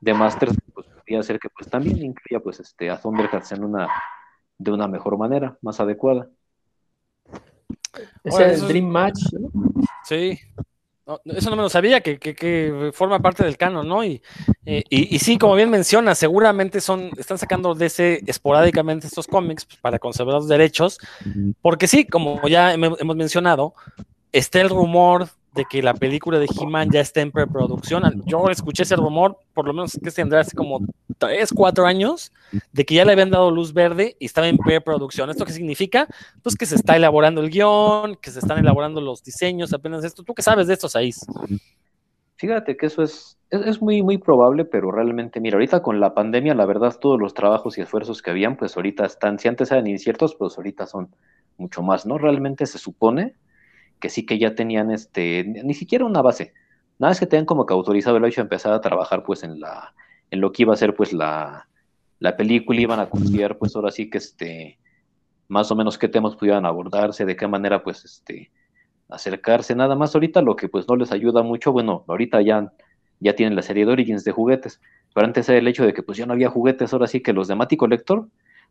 de 0.00 0.14
Masters, 0.14 0.56
pues 0.72 0.86
podría 0.86 1.22
ser 1.22 1.38
que 1.38 1.48
pues 1.48 1.68
también 1.68 1.98
incluya 1.98 2.40
pues 2.42 2.60
este 2.60 2.90
a 2.90 3.00
Thundercats 3.00 3.52
en 3.52 3.64
una 3.64 3.88
de 4.58 4.70
una 4.72 4.88
mejor 4.88 5.18
manera, 5.18 5.58
más 5.60 5.80
adecuada. 5.80 6.28
Ese 8.24 8.52
es 8.52 8.62
el 8.62 8.68
Dream 8.68 8.86
Match, 8.86 9.20
¿no? 9.32 9.50
Sí. 10.04 10.38
No, 11.06 11.20
eso 11.24 11.50
no 11.50 11.56
me 11.56 11.62
lo 11.62 11.68
sabía, 11.68 12.00
que, 12.00 12.18
que, 12.18 12.34
que, 12.34 12.90
forma 12.92 13.20
parte 13.20 13.44
del 13.44 13.56
canon, 13.56 13.86
¿no? 13.86 14.02
Y, 14.02 14.20
eh, 14.64 14.82
y, 14.90 15.14
y, 15.14 15.18
sí, 15.20 15.38
como 15.38 15.54
bien 15.54 15.70
menciona, 15.70 16.16
seguramente 16.16 16.80
son, 16.80 17.10
están 17.16 17.38
sacando 17.38 17.76
de 17.76 17.86
ese 17.86 18.24
esporádicamente 18.26 19.06
estos 19.06 19.28
cómics 19.28 19.64
pues, 19.66 19.78
para 19.78 20.00
conservar 20.00 20.34
los 20.34 20.48
derechos, 20.48 20.98
porque 21.62 21.86
sí, 21.86 22.06
como 22.06 22.48
ya 22.48 22.74
hemos 22.74 23.16
mencionado, 23.16 23.74
está 24.32 24.60
el 24.60 24.68
rumor 24.68 25.28
de 25.56 25.64
que 25.64 25.80
la 25.80 25.94
película 25.94 26.38
de 26.38 26.46
He-Man 26.46 26.90
ya 26.90 27.00
está 27.00 27.22
en 27.22 27.32
preproducción. 27.32 28.22
Yo 28.26 28.48
escuché 28.50 28.82
ese 28.82 28.94
rumor, 28.94 29.38
por 29.54 29.66
lo 29.66 29.72
menos 29.72 29.98
que 30.02 30.10
tendrá 30.10 30.40
hace 30.40 30.54
como 30.54 30.80
3, 31.18 31.52
4 31.54 31.86
años, 31.86 32.32
de 32.72 32.84
que 32.84 32.94
ya 32.94 33.04
le 33.04 33.12
habían 33.12 33.30
dado 33.30 33.50
luz 33.50 33.72
verde 33.72 34.16
y 34.18 34.26
estaba 34.26 34.48
en 34.48 34.58
preproducción. 34.58 35.30
¿Esto 35.30 35.44
qué 35.44 35.52
significa? 35.52 36.06
Pues 36.42 36.56
que 36.56 36.66
se 36.66 36.76
está 36.76 36.96
elaborando 36.96 37.40
el 37.40 37.50
guion, 37.50 38.16
que 38.16 38.30
se 38.30 38.38
están 38.38 38.58
elaborando 38.58 39.00
los 39.00 39.22
diseños, 39.22 39.72
apenas 39.72 40.04
esto. 40.04 40.22
¿Tú 40.22 40.34
qué 40.34 40.42
sabes 40.42 40.66
de 40.66 40.74
esto, 40.74 40.88
Saiz? 40.88 41.20
Fíjate 42.36 42.76
que 42.76 42.86
eso 42.86 43.02
es, 43.02 43.38
es, 43.50 43.80
muy, 43.80 44.02
muy 44.02 44.18
probable, 44.18 44.66
pero 44.66 44.92
realmente, 44.92 45.40
mira, 45.40 45.56
ahorita 45.56 45.82
con 45.82 46.00
la 46.00 46.14
pandemia, 46.14 46.54
la 46.54 46.66
verdad, 46.66 46.94
todos 47.00 47.18
los 47.18 47.32
trabajos 47.32 47.78
y 47.78 47.80
esfuerzos 47.80 48.20
que 48.20 48.30
habían, 48.30 48.56
pues 48.56 48.76
ahorita 48.76 49.06
están, 49.06 49.38
si 49.38 49.48
antes 49.48 49.70
eran 49.70 49.86
inciertos, 49.86 50.34
pues 50.34 50.56
ahorita 50.58 50.86
son 50.86 51.14
mucho 51.56 51.82
más, 51.82 52.04
¿no? 52.04 52.18
Realmente 52.18 52.66
se 52.66 52.78
supone 52.78 53.34
que 54.00 54.10
sí 54.10 54.26
que 54.26 54.38
ya 54.38 54.54
tenían 54.54 54.90
este, 54.90 55.44
ni 55.44 55.72
siquiera 55.72 56.04
una 56.04 56.20
base, 56.20 56.52
nada 56.98 57.12
es 57.12 57.20
que 57.20 57.26
tenían 57.26 57.46
como 57.46 57.64
que 57.64 57.72
autorizado 57.72 58.18
el 58.18 58.24
hecho 58.26 58.42
de 58.42 58.46
empezar 58.46 58.74
a 58.74 58.82
trabajar 58.82 59.22
pues 59.24 59.42
en 59.42 59.58
la, 59.58 59.94
en 60.30 60.40
lo 60.40 60.52
que 60.52 60.62
iba 60.62 60.74
a 60.74 60.76
ser 60.76 60.94
pues 60.94 61.12
la, 61.12 61.68
la 62.18 62.36
película, 62.36 62.80
iban 62.80 63.00
a 63.00 63.08
considerar 63.08 63.58
pues 63.58 63.76
ahora 63.76 63.90
sí 63.90 64.10
que 64.10 64.18
este, 64.18 64.78
más 65.48 65.70
o 65.70 65.76
menos 65.76 65.98
qué 65.98 66.08
temas 66.08 66.36
pudieran 66.36 66.66
abordarse, 66.66 67.24
de 67.24 67.36
qué 67.36 67.46
manera 67.46 67.82
pues 67.82 68.04
este, 68.04 68.50
acercarse, 69.08 69.74
nada 69.74 69.94
más 69.94 70.14
ahorita 70.14 70.42
lo 70.42 70.56
que 70.56 70.68
pues 70.68 70.88
no 70.88 70.96
les 70.96 71.12
ayuda 71.12 71.42
mucho, 71.42 71.72
bueno, 71.72 72.04
ahorita 72.08 72.42
ya, 72.42 72.72
ya 73.20 73.34
tienen 73.34 73.56
la 73.56 73.62
serie 73.62 73.86
de 73.86 73.92
Origins 73.92 74.24
de 74.24 74.32
juguetes, 74.32 74.80
pero 75.14 75.26
antes 75.26 75.48
era 75.48 75.58
el 75.58 75.68
hecho 75.68 75.84
de 75.84 75.94
que 75.94 76.02
pues 76.02 76.18
ya 76.18 76.26
no 76.26 76.32
había 76.32 76.50
juguetes, 76.50 76.92
ahora 76.92 77.06
sí 77.06 77.20
que 77.20 77.32
los 77.32 77.48
de 77.48 77.54
Mati 77.54 77.76
Collector 77.76 78.28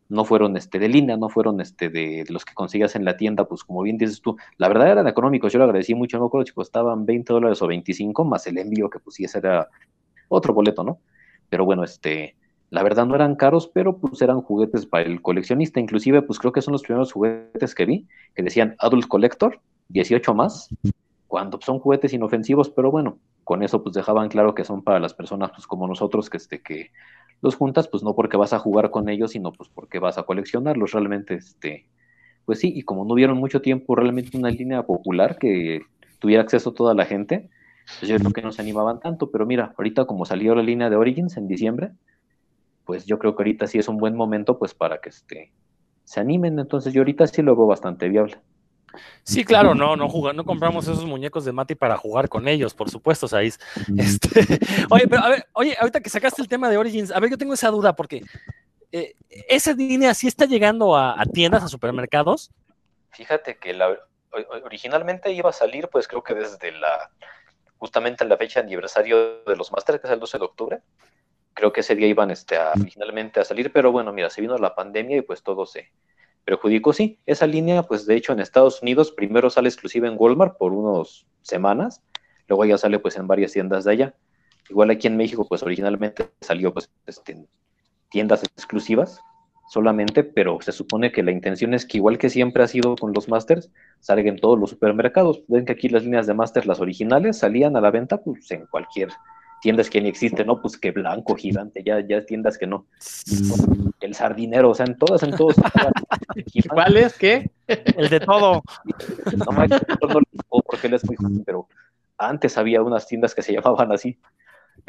no 0.08 0.24
fueron 0.24 0.56
este, 0.56 0.78
de 0.78 0.88
línea, 0.88 1.16
no 1.16 1.28
fueron 1.28 1.60
este, 1.60 1.88
de 1.88 2.24
los 2.28 2.44
que 2.44 2.54
conseguías 2.54 2.94
en 2.94 3.04
la 3.04 3.16
tienda, 3.16 3.44
pues 3.46 3.64
como 3.64 3.82
bien 3.82 3.98
dices 3.98 4.20
tú, 4.20 4.36
la 4.56 4.68
verdad 4.68 4.90
eran 4.90 5.08
económicos, 5.08 5.52
yo 5.52 5.58
lo 5.58 5.64
agradecí 5.64 5.94
mucho, 5.94 6.16
no 6.16 6.24
me 6.24 6.26
acuerdo 6.28 6.46
si 6.46 6.52
costaban 6.52 7.06
20 7.06 7.32
dólares 7.32 7.60
o 7.62 7.66
25, 7.66 8.24
más 8.24 8.46
el 8.46 8.58
envío 8.58 8.88
que 8.88 9.00
pues 9.00 9.16
sí, 9.16 9.24
ese 9.24 9.38
era 9.38 9.68
otro 10.28 10.54
boleto, 10.54 10.84
¿no? 10.84 11.00
Pero 11.48 11.64
bueno, 11.64 11.84
este, 11.84 12.36
la 12.70 12.82
verdad 12.82 13.06
no 13.06 13.14
eran 13.14 13.36
caros, 13.36 13.70
pero 13.72 13.98
pues 13.98 14.20
eran 14.22 14.40
juguetes 14.40 14.86
para 14.86 15.04
el 15.04 15.22
coleccionista, 15.22 15.80
inclusive 15.80 16.22
pues 16.22 16.38
creo 16.38 16.52
que 16.52 16.62
son 16.62 16.72
los 16.72 16.82
primeros 16.82 17.12
juguetes 17.12 17.74
que 17.74 17.86
vi, 17.86 18.06
que 18.34 18.42
decían 18.42 18.74
Adult 18.78 19.06
Collector, 19.06 19.60
18 19.88 20.34
más, 20.34 20.68
cuando 21.26 21.58
son 21.60 21.78
juguetes 21.78 22.12
inofensivos, 22.12 22.70
pero 22.70 22.90
bueno, 22.90 23.18
con 23.44 23.62
eso 23.62 23.82
pues 23.82 23.94
dejaban 23.94 24.28
claro 24.28 24.54
que 24.54 24.64
son 24.64 24.82
para 24.82 24.98
las 24.98 25.14
personas 25.14 25.50
pues 25.52 25.66
como 25.66 25.86
nosotros 25.86 26.28
que, 26.28 26.36
este, 26.36 26.60
que 26.60 26.90
los 27.42 27.54
juntas, 27.54 27.88
pues 27.88 28.02
no 28.02 28.14
porque 28.14 28.36
vas 28.36 28.52
a 28.52 28.58
jugar 28.58 28.90
con 28.90 29.08
ellos, 29.08 29.32
sino 29.32 29.52
pues 29.52 29.68
porque 29.68 29.98
vas 29.98 30.18
a 30.18 30.24
coleccionarlos. 30.24 30.92
Realmente, 30.92 31.34
este, 31.34 31.86
pues 32.44 32.60
sí, 32.60 32.72
y 32.74 32.82
como 32.82 33.04
no 33.04 33.14
vieron 33.14 33.38
mucho 33.38 33.60
tiempo 33.60 33.94
realmente 33.94 34.36
una 34.36 34.50
línea 34.50 34.82
popular 34.82 35.38
que 35.38 35.82
tuviera 36.18 36.42
acceso 36.42 36.70
a 36.70 36.74
toda 36.74 36.94
la 36.94 37.04
gente, 37.04 37.50
pues 37.98 38.10
yo 38.10 38.18
creo 38.18 38.32
que 38.32 38.42
no 38.42 38.52
se 38.52 38.62
animaban 38.62 39.00
tanto, 39.00 39.30
pero 39.30 39.46
mira, 39.46 39.72
ahorita 39.76 40.04
como 40.06 40.24
salió 40.24 40.54
la 40.54 40.62
línea 40.62 40.90
de 40.90 40.96
Origins 40.96 41.36
en 41.36 41.46
diciembre, 41.46 41.92
pues 42.84 43.06
yo 43.06 43.18
creo 43.18 43.36
que 43.36 43.42
ahorita 43.42 43.66
sí 43.66 43.78
es 43.78 43.88
un 43.88 43.98
buen 43.98 44.16
momento 44.16 44.58
pues 44.58 44.74
para 44.74 45.00
que 45.00 45.10
este, 45.10 45.52
se 46.04 46.20
animen, 46.20 46.58
entonces 46.58 46.92
yo 46.92 47.00
ahorita 47.00 47.26
sí 47.26 47.42
lo 47.42 47.56
veo 47.56 47.66
bastante 47.66 48.08
viable. 48.08 48.36
Sí, 49.24 49.44
claro, 49.44 49.74
no, 49.74 49.96
no 49.96 50.08
jugamos, 50.08 50.36
no 50.36 50.44
compramos 50.44 50.86
esos 50.88 51.04
muñecos 51.04 51.44
de 51.44 51.52
Mati 51.52 51.74
para 51.74 51.96
jugar 51.96 52.28
con 52.28 52.48
ellos, 52.48 52.72
por 52.74 52.90
supuesto, 52.90 53.28
Saiz. 53.28 53.58
Este, 53.96 54.30
oye, 54.90 55.06
pero 55.08 55.22
a 55.22 55.28
ver, 55.28 55.46
oye, 55.52 55.76
ahorita 55.78 56.00
que 56.00 56.10
sacaste 56.10 56.40
el 56.40 56.48
tema 56.48 56.70
de 56.70 56.78
Origins, 56.78 57.12
a 57.12 57.20
ver, 57.20 57.30
yo 57.30 57.38
tengo 57.38 57.54
esa 57.54 57.70
duda 57.70 57.94
porque 57.94 58.22
eh, 58.92 59.14
esa 59.48 59.72
línea 59.74 60.14
sí 60.14 60.28
está 60.28 60.46
llegando 60.46 60.96
a, 60.96 61.20
a, 61.20 61.26
tiendas, 61.26 61.62
a 61.62 61.68
supermercados. 61.68 62.50
Fíjate 63.10 63.58
que 63.58 63.74
la, 63.74 63.98
originalmente 64.64 65.32
iba 65.32 65.50
a 65.50 65.52
salir, 65.52 65.88
pues 65.88 66.08
creo 66.08 66.22
que 66.22 66.34
desde 66.34 66.72
la, 66.72 67.10
justamente 67.78 68.24
la 68.24 68.36
fecha 68.36 68.60
de 68.60 68.66
aniversario 68.66 69.42
de 69.44 69.56
los 69.56 69.72
Masters, 69.72 70.00
que 70.00 70.06
es 70.06 70.12
el 70.12 70.20
12 70.20 70.38
de 70.38 70.44
octubre. 70.44 70.78
Creo 71.54 71.72
que 71.72 71.80
ese 71.80 71.94
día 71.94 72.06
iban 72.06 72.30
este, 72.30 72.56
a, 72.56 72.72
originalmente 72.72 73.40
a 73.40 73.44
salir, 73.44 73.72
pero 73.72 73.92
bueno, 73.92 74.12
mira, 74.12 74.30
se 74.30 74.40
vino 74.40 74.58
la 74.58 74.74
pandemia 74.74 75.18
y 75.18 75.22
pues 75.22 75.42
todo 75.42 75.66
se, 75.66 75.90
perjudicó, 76.46 76.92
sí. 76.92 77.18
Esa 77.26 77.46
línea, 77.46 77.82
pues 77.82 78.06
de 78.06 78.14
hecho 78.14 78.32
en 78.32 78.40
Estados 78.40 78.80
Unidos 78.80 79.10
primero 79.10 79.50
sale 79.50 79.68
exclusiva 79.68 80.06
en 80.06 80.14
Walmart 80.16 80.56
por 80.56 80.72
unas 80.72 81.26
semanas, 81.42 82.02
luego 82.46 82.64
ya 82.64 82.78
sale 82.78 82.98
pues 83.00 83.16
en 83.16 83.26
varias 83.26 83.52
tiendas 83.52 83.84
de 83.84 83.92
allá. 83.92 84.14
Igual 84.70 84.90
aquí 84.90 85.08
en 85.08 85.16
México, 85.16 85.46
pues 85.48 85.62
originalmente 85.62 86.30
salió 86.40 86.72
pues 86.72 86.88
este, 87.06 87.32
en 87.32 87.48
tiendas 88.10 88.44
exclusivas 88.44 89.20
solamente, 89.68 90.24
pero 90.24 90.58
se 90.60 90.72
supone 90.72 91.12
que 91.12 91.22
la 91.22 91.32
intención 91.32 91.74
es 91.74 91.84
que 91.86 91.98
igual 91.98 92.18
que 92.18 92.30
siempre 92.30 92.62
ha 92.62 92.68
sido 92.68 92.96
con 92.96 93.12
los 93.12 93.28
Masters, 93.28 93.70
salgan 94.00 94.28
en 94.28 94.38
todos 94.38 94.58
los 94.58 94.70
supermercados. 94.70 95.42
Ven 95.48 95.64
que 95.64 95.72
aquí 95.72 95.88
las 95.88 96.04
líneas 96.04 96.26
de 96.26 96.34
Masters, 96.34 96.66
las 96.66 96.80
originales, 96.80 97.38
salían 97.38 97.76
a 97.76 97.80
la 97.80 97.90
venta 97.90 98.18
pues 98.18 98.50
en 98.50 98.66
cualquier 98.66 99.10
tiendas 99.60 99.90
que 99.90 100.00
ni 100.00 100.08
existen, 100.08 100.46
¿no? 100.46 100.60
Pues 100.60 100.78
que 100.78 100.90
blanco, 100.92 101.34
gigante, 101.34 101.82
ya, 101.84 102.00
ya 102.00 102.24
tiendas 102.24 102.58
que 102.58 102.66
no. 102.66 102.86
El 104.00 104.14
sardinero, 104.14 104.70
o 104.70 104.74
sea, 104.74 104.86
en 104.86 104.96
todas, 104.96 105.22
en 105.22 105.32
todos. 105.36 105.56
¿Cuál 106.70 106.96
es? 106.96 107.14
¿Qué? 107.14 107.50
El 107.66 108.08
de 108.08 108.20
todo. 108.20 108.62
No, 109.36 109.52
no, 109.52 109.66
no 109.66 110.60
porque 110.64 110.86
él 110.86 110.94
es 110.94 111.04
muy 111.04 111.16
joven, 111.16 111.42
pero 111.44 111.68
antes 112.16 112.56
había 112.56 112.82
unas 112.82 113.06
tiendas 113.06 113.34
que 113.34 113.42
se 113.42 113.52
llamaban 113.52 113.92
así. 113.92 114.18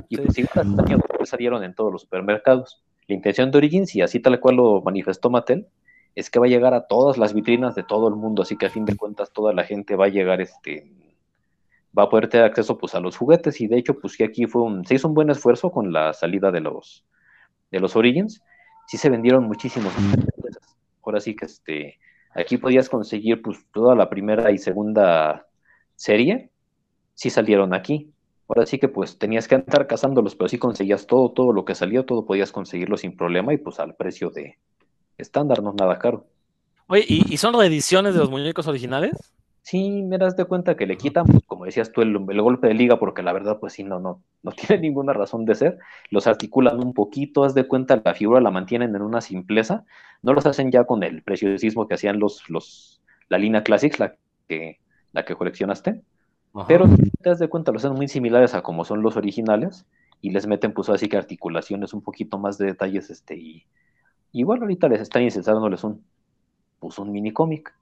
Y 0.10 0.18
pues 0.18 0.38
igual 0.38 0.76
también 0.76 1.02
salieron 1.24 1.64
en 1.64 1.74
todos 1.74 1.92
los 1.92 2.02
supermercados. 2.04 2.84
La 3.08 3.16
intención 3.16 3.52
de 3.52 3.58
Origins, 3.58 3.96
y 3.96 4.02
así 4.02 4.20
tal 4.20 4.40
cual 4.40 4.58
lo 4.58 4.82
manifestó 4.82 5.30
Mattel, 5.30 5.68
es 6.16 6.30
que 6.30 6.40
va 6.40 6.46
a 6.46 6.50
llegar 6.50 6.74
a 6.74 6.88
todas 6.88 7.18
las 7.18 7.34
vitrinas 7.34 7.76
de 7.76 7.84
todo 7.84 8.08
el 8.08 8.16
mundo, 8.16 8.42
así 8.42 8.58
que 8.58 8.66
a 8.66 8.70
fin 8.70 8.86
de 8.86 8.96
cuentas 8.96 9.32
toda 9.32 9.54
la 9.54 9.64
gente 9.64 9.96
va 9.96 10.06
a 10.06 10.10
llegar 10.10 10.42
este 10.42 10.92
va 11.98 12.04
a 12.04 12.10
poder 12.10 12.28
tener 12.28 12.46
acceso 12.46 12.78
pues 12.78 12.94
a 12.96 13.00
los 13.00 13.18
juguetes. 13.18 13.60
Y 13.62 13.68
de 13.68 13.78
hecho 13.78 14.00
pues 14.00 14.18
que 14.18 14.24
aquí 14.24 14.46
fue 14.46 14.62
un, 14.62 14.86
se 14.86 14.96
hizo 14.96 15.08
un 15.08 15.14
buen 15.14 15.30
esfuerzo 15.30 15.72
con 15.72 15.94
la 15.94 16.14
salida 16.14 16.52
de 16.52 16.62
los 16.62 17.06
de 17.72 17.80
los 17.80 17.96
Origins, 17.96 18.42
sí 18.88 18.98
se 18.98 19.10
vendieron 19.10 19.46
muchísimos 19.46 19.94
ahora 21.08 21.22
sí 21.22 21.36
que 21.36 21.46
este 21.46 22.00
aquí 22.36 22.58
podías 22.58 22.90
conseguir 22.90 23.42
pues 23.42 23.66
toda 23.74 23.96
la 23.96 24.10
primera 24.10 24.52
y 24.52 24.58
segunda 24.58 25.48
serie, 25.96 26.52
sí 27.14 27.30
salieron 27.30 27.74
aquí. 27.74 28.12
Ahora 28.48 28.66
sí 28.66 28.80
que 28.80 28.88
pues 28.88 29.18
tenías 29.18 29.48
que 29.48 29.56
andar 29.56 29.88
cazándolos, 29.88 30.36
pero 30.36 30.48
sí 30.48 30.58
conseguías 30.58 31.06
todo, 31.06 31.32
todo 31.32 31.52
lo 31.52 31.66
que 31.66 31.76
salió, 31.76 32.06
todo 32.06 32.26
podías 32.26 32.52
conseguirlo 32.52 32.98
sin 32.98 33.16
problema 33.16 33.54
y 33.54 33.58
pues 33.58 33.80
al 33.80 33.96
precio 33.96 34.30
de 34.30 34.58
estándar, 35.18 35.62
no 35.62 35.74
nada 35.74 36.00
caro. 36.00 36.26
Oye, 36.88 37.04
¿y, 37.08 37.34
¿y 37.34 37.38
son 37.38 37.54
reediciones 37.54 38.14
de 38.14 38.22
los 38.22 38.30
muñecos 38.30 38.68
originales? 38.68 39.34
Sí, 39.70 40.02
me 40.02 40.18
das 40.18 40.38
de 40.38 40.46
cuenta 40.46 40.78
que 40.78 40.88
le 40.88 40.96
quitan, 40.96 41.26
pues, 41.26 41.44
como 41.46 41.66
decías 41.66 41.92
tú, 41.92 42.02
el, 42.02 42.16
el, 42.30 42.42
golpe 42.42 42.68
de 42.68 42.74
liga, 42.74 43.00
porque 43.00 43.22
la 43.22 43.34
verdad, 43.34 43.60
pues 43.60 43.74
sí, 43.74 43.84
no, 43.84 44.00
no, 44.00 44.24
no 44.42 44.52
tiene 44.54 44.82
ninguna 44.82 45.12
razón 45.12 45.44
de 45.44 45.56
ser. 45.56 45.78
Los 46.10 46.26
articulan 46.26 46.80
un 46.80 46.94
poquito, 46.94 47.44
haz 47.44 47.54
de 47.54 47.68
cuenta, 47.68 48.02
la 48.02 48.14
figura 48.14 48.40
la 48.40 48.50
mantienen 48.50 48.96
en 48.96 49.02
una 49.02 49.20
simpleza. 49.20 49.84
No 50.22 50.32
los 50.32 50.46
hacen 50.46 50.72
ya 50.72 50.86
con 50.86 51.04
el 51.04 51.22
preciosismo 51.22 51.86
que 51.86 51.96
hacían 51.96 52.18
los, 52.18 52.50
los, 52.50 53.02
la 53.28 53.38
línea 53.40 53.62
Classics, 53.62 54.00
la 54.00 54.16
que, 54.48 54.80
la 55.12 55.26
que 55.26 55.36
coleccionaste. 55.36 56.02
Pero 56.66 56.88
te 56.88 57.30
das 57.30 57.40
de 57.40 57.50
cuenta, 57.50 57.72
los 57.72 57.84
hacen 57.84 57.98
muy 57.98 58.08
similares 58.08 58.54
a 58.54 58.62
como 58.62 58.86
son 58.86 59.02
los 59.02 59.16
originales 59.18 59.86
y 60.22 60.32
les 60.32 60.48
meten, 60.48 60.74
pues 60.74 60.90
así 60.90 61.08
que 61.10 61.18
articulaciones, 61.18 61.94
un 61.94 62.02
poquito 62.02 62.38
más 62.40 62.58
de 62.58 62.68
detalles, 62.68 63.10
este, 63.10 63.36
y 63.36 63.66
igual 64.32 64.62
ahorita 64.62 64.88
les 64.88 65.02
están 65.02 65.24
insertándoles 65.24 65.84
un, 65.84 66.04
pues 66.80 66.98
un 66.98 67.12
mini 67.12 67.32
cómic. 67.32 67.74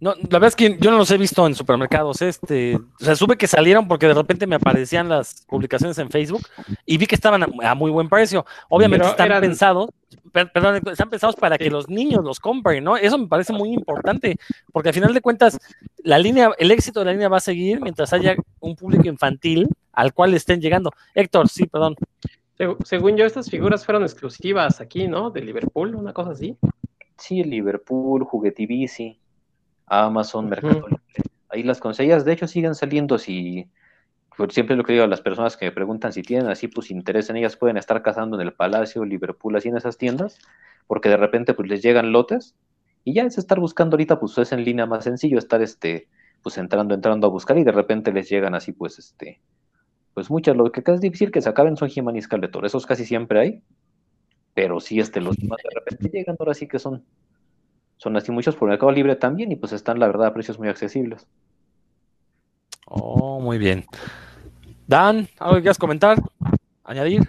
No, 0.00 0.14
la 0.14 0.38
verdad 0.38 0.48
es 0.48 0.56
que 0.56 0.78
yo 0.80 0.90
no 0.90 0.96
los 0.96 1.10
he 1.10 1.18
visto 1.18 1.46
en 1.46 1.54
supermercados. 1.54 2.22
Este, 2.22 2.76
o 2.76 3.04
sea, 3.04 3.14
supe 3.14 3.36
que 3.36 3.46
salieron 3.46 3.86
porque 3.86 4.06
de 4.08 4.14
repente 4.14 4.46
me 4.46 4.56
aparecían 4.56 5.08
las 5.10 5.44
publicaciones 5.46 5.98
en 5.98 6.08
Facebook 6.08 6.46
y 6.86 6.96
vi 6.96 7.06
que 7.06 7.14
estaban 7.14 7.42
a, 7.42 7.70
a 7.70 7.74
muy 7.74 7.90
buen 7.90 8.08
precio. 8.08 8.46
Obviamente 8.70 9.02
Pero 9.02 9.10
están 9.10 9.26
eran... 9.26 9.42
pensados, 9.42 9.90
per, 10.32 10.50
perdón, 10.50 10.80
están 10.90 11.10
pensados 11.10 11.36
para 11.36 11.58
que 11.58 11.68
los 11.68 11.90
niños 11.90 12.24
los 12.24 12.40
compren, 12.40 12.82
¿no? 12.84 12.96
Eso 12.96 13.18
me 13.18 13.26
parece 13.28 13.52
muy 13.52 13.74
importante, 13.74 14.38
porque 14.72 14.88
al 14.88 14.94
final 14.94 15.12
de 15.12 15.20
cuentas, 15.20 15.58
la 15.98 16.18
línea, 16.18 16.50
el 16.58 16.70
éxito 16.70 17.00
de 17.00 17.06
la 17.06 17.12
línea 17.12 17.28
va 17.28 17.36
a 17.36 17.40
seguir 17.40 17.82
mientras 17.82 18.14
haya 18.14 18.36
un 18.60 18.76
público 18.76 19.08
infantil 19.08 19.68
al 19.92 20.14
cual 20.14 20.32
estén 20.32 20.60
llegando. 20.62 20.90
Héctor, 21.14 21.50
sí, 21.50 21.66
perdón. 21.66 21.96
Seg- 22.58 22.82
según 22.84 23.16
yo, 23.18 23.26
estas 23.26 23.50
figuras 23.50 23.84
fueron 23.84 24.04
exclusivas 24.04 24.80
aquí, 24.80 25.06
¿no? 25.06 25.30
De 25.30 25.42
Liverpool, 25.42 25.94
una 25.94 26.14
cosa 26.14 26.30
así. 26.30 26.56
Sí, 27.16 27.44
Liverpool, 27.44 28.24
Juguetivici, 28.24 29.18
Amazon. 29.86 30.48
Mercado 30.48 30.88
Libre. 30.88 31.22
Ahí 31.48 31.62
las 31.62 31.78
conseguías, 31.78 32.24
de 32.24 32.32
hecho 32.32 32.48
siguen 32.48 32.74
saliendo 32.74 33.18
si 33.18 33.68
siempre 34.48 34.76
lo 34.76 34.82
que 34.82 34.92
digo 34.92 35.04
a 35.04 35.08
las 35.08 35.20
personas 35.20 35.56
que 35.56 35.66
me 35.66 35.72
preguntan 35.72 36.12
si 36.12 36.22
tienen 36.22 36.48
así 36.48 36.68
pues 36.68 36.90
interés 36.90 37.30
en 37.30 37.36
ellas 37.36 37.56
pueden 37.56 37.76
estar 37.76 38.02
cazando 38.02 38.36
en 38.36 38.46
el 38.46 38.52
Palacio, 38.52 39.04
Liverpool, 39.04 39.54
así 39.56 39.68
en 39.68 39.76
esas 39.76 39.96
tiendas, 39.96 40.38
porque 40.86 41.08
de 41.08 41.16
repente 41.16 41.54
pues 41.54 41.68
les 41.68 41.82
llegan 41.82 42.10
lotes 42.10 42.56
y 43.04 43.14
ya 43.14 43.22
es 43.22 43.38
estar 43.38 43.60
buscando 43.60 43.94
ahorita 43.94 44.18
pues 44.18 44.36
es 44.38 44.52
en 44.52 44.64
línea 44.64 44.86
más 44.86 45.04
sencillo 45.04 45.38
estar 45.38 45.62
este 45.62 46.08
pues 46.42 46.58
entrando, 46.58 46.94
entrando 46.94 47.26
a 47.26 47.30
buscar 47.30 47.56
y 47.58 47.64
de 47.64 47.72
repente 47.72 48.12
les 48.12 48.28
llegan 48.28 48.54
así 48.54 48.72
pues 48.72 48.98
este 48.98 49.40
pues 50.14 50.30
muchas, 50.30 50.56
lo 50.56 50.70
que 50.70 50.82
es 50.84 51.00
difícil 51.00 51.30
que 51.30 51.40
se 51.40 51.48
acaben 51.48 51.76
son 51.76 51.90
He-Man 51.94 52.16
y 52.16 52.22
Skeletor, 52.22 52.64
esos 52.64 52.86
casi 52.86 53.04
siempre 53.04 53.40
hay, 53.40 53.62
pero 54.54 54.80
sí 54.80 55.00
este 55.00 55.20
los 55.20 55.36
demás 55.36 55.58
de 55.62 55.74
repente 55.74 56.08
llegan, 56.16 56.36
ahora 56.38 56.54
sí 56.54 56.66
que 56.68 56.78
son 56.78 57.04
son 57.96 58.16
así 58.16 58.32
muchos 58.32 58.56
por 58.56 58.68
Mercado 58.68 58.92
Libre 58.92 59.16
también 59.16 59.52
y 59.52 59.56
pues 59.56 59.72
están 59.72 59.98
la 59.98 60.06
verdad 60.06 60.28
a 60.28 60.34
precios 60.34 60.58
muy 60.58 60.68
accesibles. 60.68 61.26
Oh, 62.86 63.40
muy 63.40 63.58
bien. 63.58 63.84
Dan, 64.86 65.28
¿algo 65.38 65.56
que 65.56 65.62
quieras 65.62 65.78
comentar? 65.78 66.18
¿Añadir? 66.84 67.22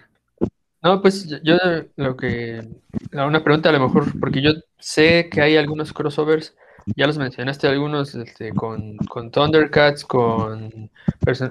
No, 0.82 1.02
pues 1.02 1.28
yo, 1.44 1.56
lo 1.96 2.16
que, 2.16 2.68
una 3.14 3.44
pregunta 3.44 3.70
a 3.70 3.72
lo 3.72 3.80
mejor, 3.80 4.20
porque 4.20 4.42
yo 4.42 4.52
sé 4.78 5.30
que 5.32 5.42
hay 5.42 5.58
algunos 5.58 5.94
crossovers, 5.94 6.56
ya 6.96 7.08
los 7.08 7.18
mencionaste 7.18 7.68
algunos 7.68 8.14
este, 8.14 8.52
con, 8.52 8.98
con 8.98 9.32
Thundercats, 9.32 10.04
con, 10.06 10.92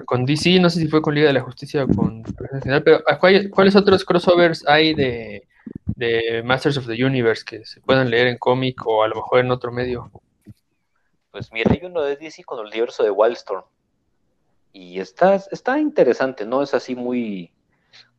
con 0.05 0.25
DC, 0.25 0.59
no 0.61 0.69
sé 0.69 0.79
si 0.79 0.87
fue 0.87 1.01
con 1.01 1.15
Liga 1.15 1.27
de 1.27 1.33
la 1.33 1.41
Justicia 1.41 1.83
o 1.83 1.87
con 1.87 2.23
General, 2.61 2.83
pero 2.83 3.01
¿a 3.07 3.17
cuál- 3.19 3.49
¿cuáles 3.49 3.75
otros 3.75 4.05
crossovers 4.05 4.65
hay 4.67 4.93
de, 4.93 5.45
de 5.85 6.43
Masters 6.43 6.77
of 6.77 6.87
the 6.87 7.03
Universe 7.03 7.43
que 7.45 7.65
se 7.65 7.81
puedan 7.81 8.09
leer 8.09 8.27
en 8.27 8.37
cómic 8.37 8.85
o 8.85 9.03
a 9.03 9.07
lo 9.07 9.15
mejor 9.15 9.39
en 9.39 9.51
otro 9.51 9.71
medio? 9.71 10.11
Pues 11.31 11.51
mira, 11.51 11.71
hay 11.71 11.85
uno 11.85 12.01
de 12.01 12.15
DC 12.15 12.43
con 12.43 12.59
el 12.59 12.67
universo 12.67 13.03
de 13.03 13.11
Wildstorm. 13.11 13.65
Y 14.71 14.99
está, 14.99 15.35
está 15.35 15.79
interesante, 15.79 16.45
¿no? 16.45 16.61
Es 16.61 16.73
así 16.73 16.95
muy. 16.95 17.53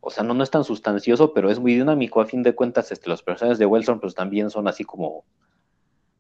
O 0.00 0.10
sea, 0.10 0.22
no, 0.22 0.34
no 0.34 0.42
es 0.42 0.50
tan 0.50 0.64
sustancioso, 0.64 1.34
pero 1.34 1.50
es 1.50 1.58
muy 1.58 1.74
dinámico. 1.74 2.20
A 2.20 2.26
fin 2.26 2.42
de 2.42 2.54
cuentas, 2.54 2.92
este, 2.92 3.08
los 3.08 3.22
personajes 3.22 3.58
de 3.58 3.66
Wildstorm 3.66 4.00
pues 4.00 4.14
también 4.14 4.50
son 4.50 4.68
así 4.68 4.84
como. 4.84 5.24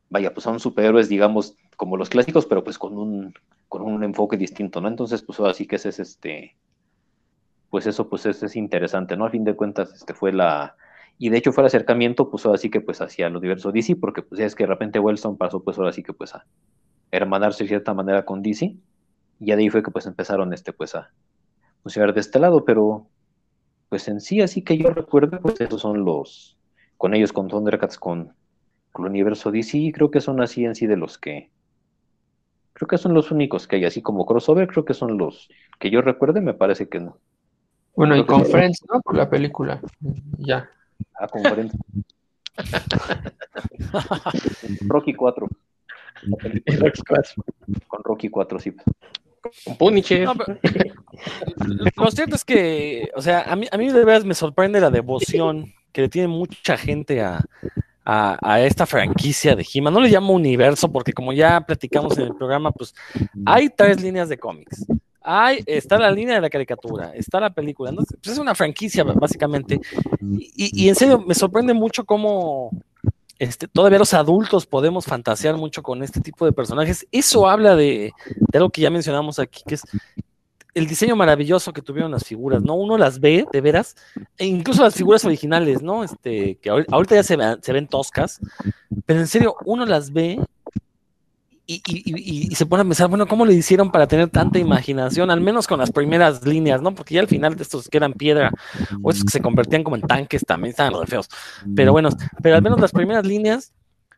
Vaya, 0.08 0.32
pues 0.32 0.44
son 0.44 0.60
superhéroes, 0.60 1.08
digamos, 1.08 1.56
como 1.76 1.96
los 1.96 2.10
clásicos, 2.10 2.46
pero 2.46 2.62
pues 2.62 2.78
con 2.78 2.96
un, 2.96 3.34
con 3.68 3.82
un 3.82 4.04
enfoque 4.04 4.36
distinto, 4.36 4.80
¿no? 4.80 4.88
Entonces, 4.88 5.22
pues 5.22 5.40
así 5.40 5.66
que 5.66 5.76
ese 5.76 5.88
es 5.88 5.98
este. 5.98 6.56
Pues 7.70 7.86
eso, 7.86 8.08
pues 8.08 8.26
es, 8.26 8.42
es 8.42 8.56
interesante, 8.56 9.16
¿no? 9.16 9.26
A 9.26 9.30
fin 9.30 9.44
de 9.44 9.56
cuentas, 9.56 9.92
este 9.94 10.14
fue 10.14 10.32
la. 10.32 10.76
Y 11.18 11.30
de 11.30 11.38
hecho 11.38 11.52
fue 11.52 11.62
el 11.62 11.66
acercamiento, 11.66 12.30
pues 12.30 12.44
ahora 12.44 12.58
sí 12.58 12.70
que 12.70 12.80
pues 12.80 13.00
hacia 13.00 13.26
el 13.26 13.36
universo 13.36 13.72
DC, 13.72 13.96
porque 13.96 14.22
pues 14.22 14.38
ya 14.38 14.46
es 14.46 14.54
que 14.54 14.64
de 14.64 14.68
repente 14.68 14.98
Wildstorm 14.98 15.36
pasó, 15.36 15.62
pues 15.62 15.78
ahora 15.78 15.92
sí 15.92 16.02
que 16.02 16.12
pues 16.12 16.34
a 16.34 16.44
hermanarse 17.10 17.64
de 17.64 17.68
cierta 17.68 17.94
manera 17.94 18.24
con 18.24 18.42
DC. 18.42 18.76
Y 19.38 19.46
ya 19.46 19.56
de 19.56 19.62
ahí 19.62 19.70
fue 19.70 19.82
que 19.82 19.90
pues 19.90 20.06
empezaron 20.06 20.52
este 20.52 20.72
pues 20.72 20.94
a 20.94 21.10
funcionar 21.82 22.12
de 22.12 22.20
este 22.20 22.38
lado, 22.38 22.64
pero 22.64 23.08
pues 23.88 24.08
en 24.08 24.20
sí, 24.20 24.40
así 24.40 24.62
que 24.62 24.76
yo 24.76 24.90
recuerdo, 24.90 25.40
pues 25.40 25.60
esos 25.60 25.80
son 25.80 26.04
los, 26.04 26.58
con 26.96 27.14
ellos, 27.14 27.32
con 27.32 27.48
Thundercats, 27.48 27.98
con, 27.98 28.34
con 28.92 29.04
el 29.04 29.10
universo 29.10 29.52
DC, 29.52 29.92
creo 29.94 30.10
que 30.10 30.20
son 30.20 30.40
así 30.40 30.64
en 30.64 30.74
sí 30.74 30.86
de 30.86 30.96
los 30.96 31.18
que, 31.18 31.50
creo 32.72 32.88
que 32.88 32.98
son 32.98 33.14
los 33.14 33.30
únicos 33.30 33.66
que 33.66 33.76
hay, 33.76 33.84
así 33.84 34.02
como 34.02 34.26
crossover, 34.26 34.66
creo 34.66 34.84
que 34.84 34.94
son 34.94 35.16
los 35.16 35.48
que 35.78 35.90
yo 35.90 36.02
recuerde, 36.02 36.40
me 36.40 36.54
parece 36.54 36.88
que 36.88 37.00
no. 37.00 37.18
Bueno, 37.94 38.14
y 38.16 38.24
Creo 38.24 38.38
con. 38.40 38.46
Friends, 38.46 38.84
¿no? 38.92 39.00
Por 39.00 39.16
la 39.16 39.30
película. 39.30 39.80
Ya. 40.38 40.68
Ah, 41.18 41.28
conferencia. 41.28 41.78
Rocky 44.86 45.14
4. 45.14 45.48
Con 47.88 48.00
Rocky 48.04 48.28
4, 48.28 48.58
sí. 48.58 48.72
Con 49.64 49.76
Punisher. 49.76 50.24
No, 50.24 50.34
pero- 50.34 50.58
Lo 51.96 52.10
cierto 52.10 52.36
es 52.36 52.44
que, 52.44 53.10
o 53.14 53.22
sea, 53.22 53.42
a 53.42 53.56
mí, 53.56 53.66
a 53.70 53.76
mí 53.76 53.90
de 53.90 54.04
veras 54.04 54.24
me 54.24 54.34
sorprende 54.34 54.80
la 54.80 54.90
devoción 54.90 55.72
que 55.92 56.02
le 56.02 56.08
tiene 56.08 56.28
mucha 56.28 56.76
gente 56.76 57.22
a, 57.22 57.44
a, 58.04 58.38
a 58.42 58.60
esta 58.60 58.86
franquicia 58.86 59.54
de 59.56 59.66
He-Man. 59.72 59.94
No 59.94 60.00
le 60.00 60.08
llamo 60.10 60.32
universo 60.32 60.90
porque 60.90 61.12
como 61.12 61.32
ya 61.32 61.60
platicamos 61.60 62.16
en 62.18 62.26
el 62.26 62.34
programa, 62.34 62.70
pues 62.72 62.94
hay 63.44 63.68
tres 63.70 64.00
líneas 64.02 64.28
de 64.28 64.38
cómics. 64.38 64.84
Hay, 65.28 65.62
está 65.66 65.98
la 65.98 66.10
línea 66.10 66.36
de 66.36 66.40
la 66.40 66.48
caricatura, 66.50 67.10
está 67.14 67.40
la 67.40 67.50
película. 67.50 67.90
¿no? 67.90 68.02
Pues 68.22 68.32
es 68.34 68.38
una 68.38 68.54
franquicia 68.54 69.02
básicamente. 69.02 69.80
Y, 70.20 70.84
y- 70.84 70.88
en 70.88 70.94
serio, 70.94 71.18
me 71.18 71.34
sorprende 71.34 71.74
mucho 71.74 72.04
cómo 72.04 72.70
este, 73.38 73.66
todavía 73.66 73.98
los 73.98 74.14
adultos 74.14 74.66
podemos 74.66 75.04
fantasear 75.04 75.56
mucho 75.56 75.82
con 75.82 76.02
este 76.04 76.20
tipo 76.20 76.44
de 76.46 76.52
personajes. 76.52 77.06
Eso 77.10 77.48
habla 77.48 77.74
de, 77.74 78.12
de 78.36 78.58
algo 78.58 78.70
que 78.70 78.82
ya 78.82 78.90
mencionamos 78.90 79.38
aquí, 79.40 79.62
que 79.66 79.74
es 79.74 79.82
el 80.74 80.86
diseño 80.86 81.16
maravilloso 81.16 81.72
que 81.72 81.80
tuvieron 81.82 82.12
las 82.12 82.24
figuras, 82.24 82.62
¿no? 82.62 82.74
Uno 82.74 82.96
las 82.98 83.18
ve, 83.18 83.46
de 83.50 83.60
veras, 83.62 83.96
e 84.36 84.44
incluso 84.46 84.82
las 84.82 84.94
figuras 84.94 85.24
originales, 85.24 85.82
¿no? 85.82 86.04
Este, 86.04 86.56
que 86.56 86.70
ahori- 86.70 86.84
ahorita 86.90 87.14
ya 87.14 87.22
se 87.60 87.72
ven 87.72 87.88
toscas, 87.88 88.38
pero 89.06 89.18
en 89.20 89.26
serio, 89.26 89.56
uno 89.64 89.86
las 89.86 90.12
ve 90.12 90.38
y, 91.66 91.82
y- 91.86 92.46
y- 92.50 92.54
se 92.54 92.64
pone 92.66 92.82
a 92.82 92.84
pensar, 92.84 93.08
bueno, 93.08 93.26
¿cómo 93.26 93.44
le 93.44 93.54
hicieron 93.54 93.90
para 93.90 94.06
tener 94.06 94.28
tanta 94.30 94.58
imaginación? 94.58 95.30
Al 95.30 95.40
menos 95.40 95.66
con 95.66 95.78
las 95.80 95.90
primeras 95.90 96.46
líneas, 96.46 96.80
¿no? 96.80 96.94
Porque 96.94 97.14
ya 97.14 97.20
al 97.20 97.26
final 97.28 97.56
de 97.56 97.62
estos 97.64 97.88
que 97.88 97.96
eran 97.96 98.12
piedra, 98.12 98.52
o 99.02 99.10
esos 99.10 99.24
que 99.24 99.30
se 99.32 99.40
convertían 99.40 99.82
como 99.82 99.96
en 99.96 100.02
tanques 100.02 100.44
también 100.44 100.70
estaban 100.70 100.92
re 101.00 101.06
feos. 101.06 101.28
Pero 101.74 101.92
bueno, 101.92 102.10
pero 102.42 102.56
al 102.56 102.62
menos 102.62 102.80
las 102.80 102.92
primeras 102.92 103.26
líneas 103.26 103.72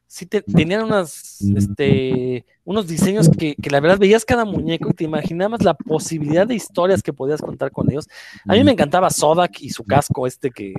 sí 0.06 0.24
te- 0.26 0.40
tenían 0.42 0.84
unas, 0.84 1.40
este, 1.56 2.44
unos 2.64 2.86
diseños 2.86 3.28
que, 3.28 3.54
que 3.56 3.70
la 3.70 3.80
verdad 3.80 3.98
veías 3.98 4.24
cada 4.24 4.44
muñeco 4.44 4.90
y 4.90 4.94
te 4.94 5.04
imaginabas 5.04 5.62
la 5.64 5.74
posibilidad 5.74 6.46
de 6.46 6.54
historias 6.54 7.02
que 7.02 7.12
podías 7.12 7.40
contar 7.42 7.70
con 7.72 7.90
ellos. 7.90 8.08
A 8.46 8.54
mí 8.54 8.64
me 8.64 8.72
encantaba 8.72 9.10
Sodak 9.10 9.60
y 9.62 9.70
su 9.70 9.84
casco 9.84 10.26
este 10.26 10.50
que, 10.50 10.74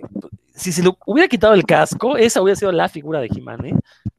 si 0.59 0.71
se 0.71 0.83
le 0.83 0.91
hubiera 1.05 1.27
quitado 1.27 1.53
el 1.53 1.65
casco, 1.65 2.17
esa 2.17 2.41
hubiera 2.41 2.55
sido 2.55 2.71
la 2.71 2.89
figura 2.89 3.19
de 3.19 3.29
He-Man, 3.33 3.65
¿eh? 3.65 3.75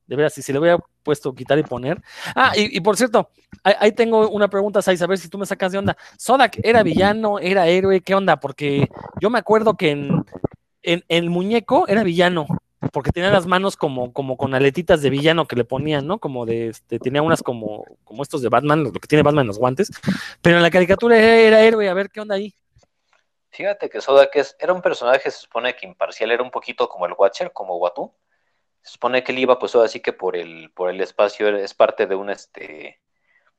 De 0.06 0.16
veras, 0.16 0.34
si 0.34 0.42
se 0.42 0.52
le 0.52 0.58
hubiera 0.58 0.78
puesto 1.02 1.34
quitar 1.34 1.58
y 1.58 1.62
poner. 1.62 2.02
Ah, 2.34 2.52
y, 2.56 2.80
por 2.80 2.96
cierto, 2.96 3.30
ahí, 3.62 3.92
tengo 3.92 4.28
una 4.28 4.48
pregunta, 4.48 4.82
Sais, 4.82 5.00
a 5.02 5.06
ver 5.06 5.18
si 5.18 5.28
tú 5.28 5.38
me 5.38 5.46
sacas 5.46 5.70
de 5.70 5.78
onda. 5.78 5.96
Sodak 6.18 6.58
era 6.64 6.82
villano, 6.82 7.38
era 7.38 7.68
héroe, 7.68 8.00
¿qué 8.00 8.14
onda? 8.14 8.40
Porque 8.40 8.88
yo 9.20 9.30
me 9.30 9.38
acuerdo 9.38 9.76
que 9.76 9.90
en, 9.90 10.24
el 10.82 11.30
muñeco 11.30 11.86
era 11.86 12.02
villano, 12.02 12.46
porque 12.92 13.12
tenía 13.12 13.30
las 13.30 13.46
manos 13.46 13.76
como, 13.76 14.12
como 14.12 14.36
con 14.36 14.54
aletitas 14.54 15.02
de 15.02 15.10
villano 15.10 15.46
que 15.46 15.56
le 15.56 15.64
ponían, 15.64 16.06
¿no? 16.06 16.18
Como 16.18 16.44
de, 16.44 16.68
este, 16.68 16.98
tenía 16.98 17.22
unas 17.22 17.42
como, 17.42 17.84
como 18.02 18.22
estos 18.22 18.42
de 18.42 18.48
Batman, 18.48 18.82
lo 18.82 18.92
que 18.92 19.06
tiene 19.06 19.22
Batman 19.22 19.42
en 19.42 19.48
los 19.48 19.58
guantes, 19.58 19.90
pero 20.42 20.56
en 20.56 20.62
la 20.62 20.70
caricatura 20.70 21.18
era 21.18 21.60
héroe, 21.60 21.88
a 21.88 21.94
ver 21.94 22.10
qué 22.10 22.20
onda 22.20 22.34
ahí. 22.34 22.52
Fíjate 23.50 23.90
que 23.90 24.00
Soda 24.00 24.30
que 24.30 24.40
es, 24.40 24.56
era 24.60 24.72
un 24.72 24.82
personaje, 24.82 25.30
se 25.30 25.38
supone 25.38 25.74
que 25.74 25.86
imparcial, 25.86 26.30
era 26.30 26.42
un 26.42 26.50
poquito 26.50 26.88
como 26.88 27.06
el 27.06 27.14
Watcher, 27.18 27.52
como 27.52 27.76
Watu. 27.76 28.12
Se 28.82 28.92
supone 28.92 29.24
que 29.24 29.32
él 29.32 29.40
iba, 29.40 29.58
pues, 29.58 29.74
así 29.76 30.00
que 30.00 30.12
por 30.12 30.36
el, 30.36 30.70
por 30.72 30.88
el 30.90 31.00
espacio, 31.00 31.48
es 31.56 31.74
parte 31.74 32.06
de 32.06 32.14
un, 32.14 32.30
este, 32.30 33.00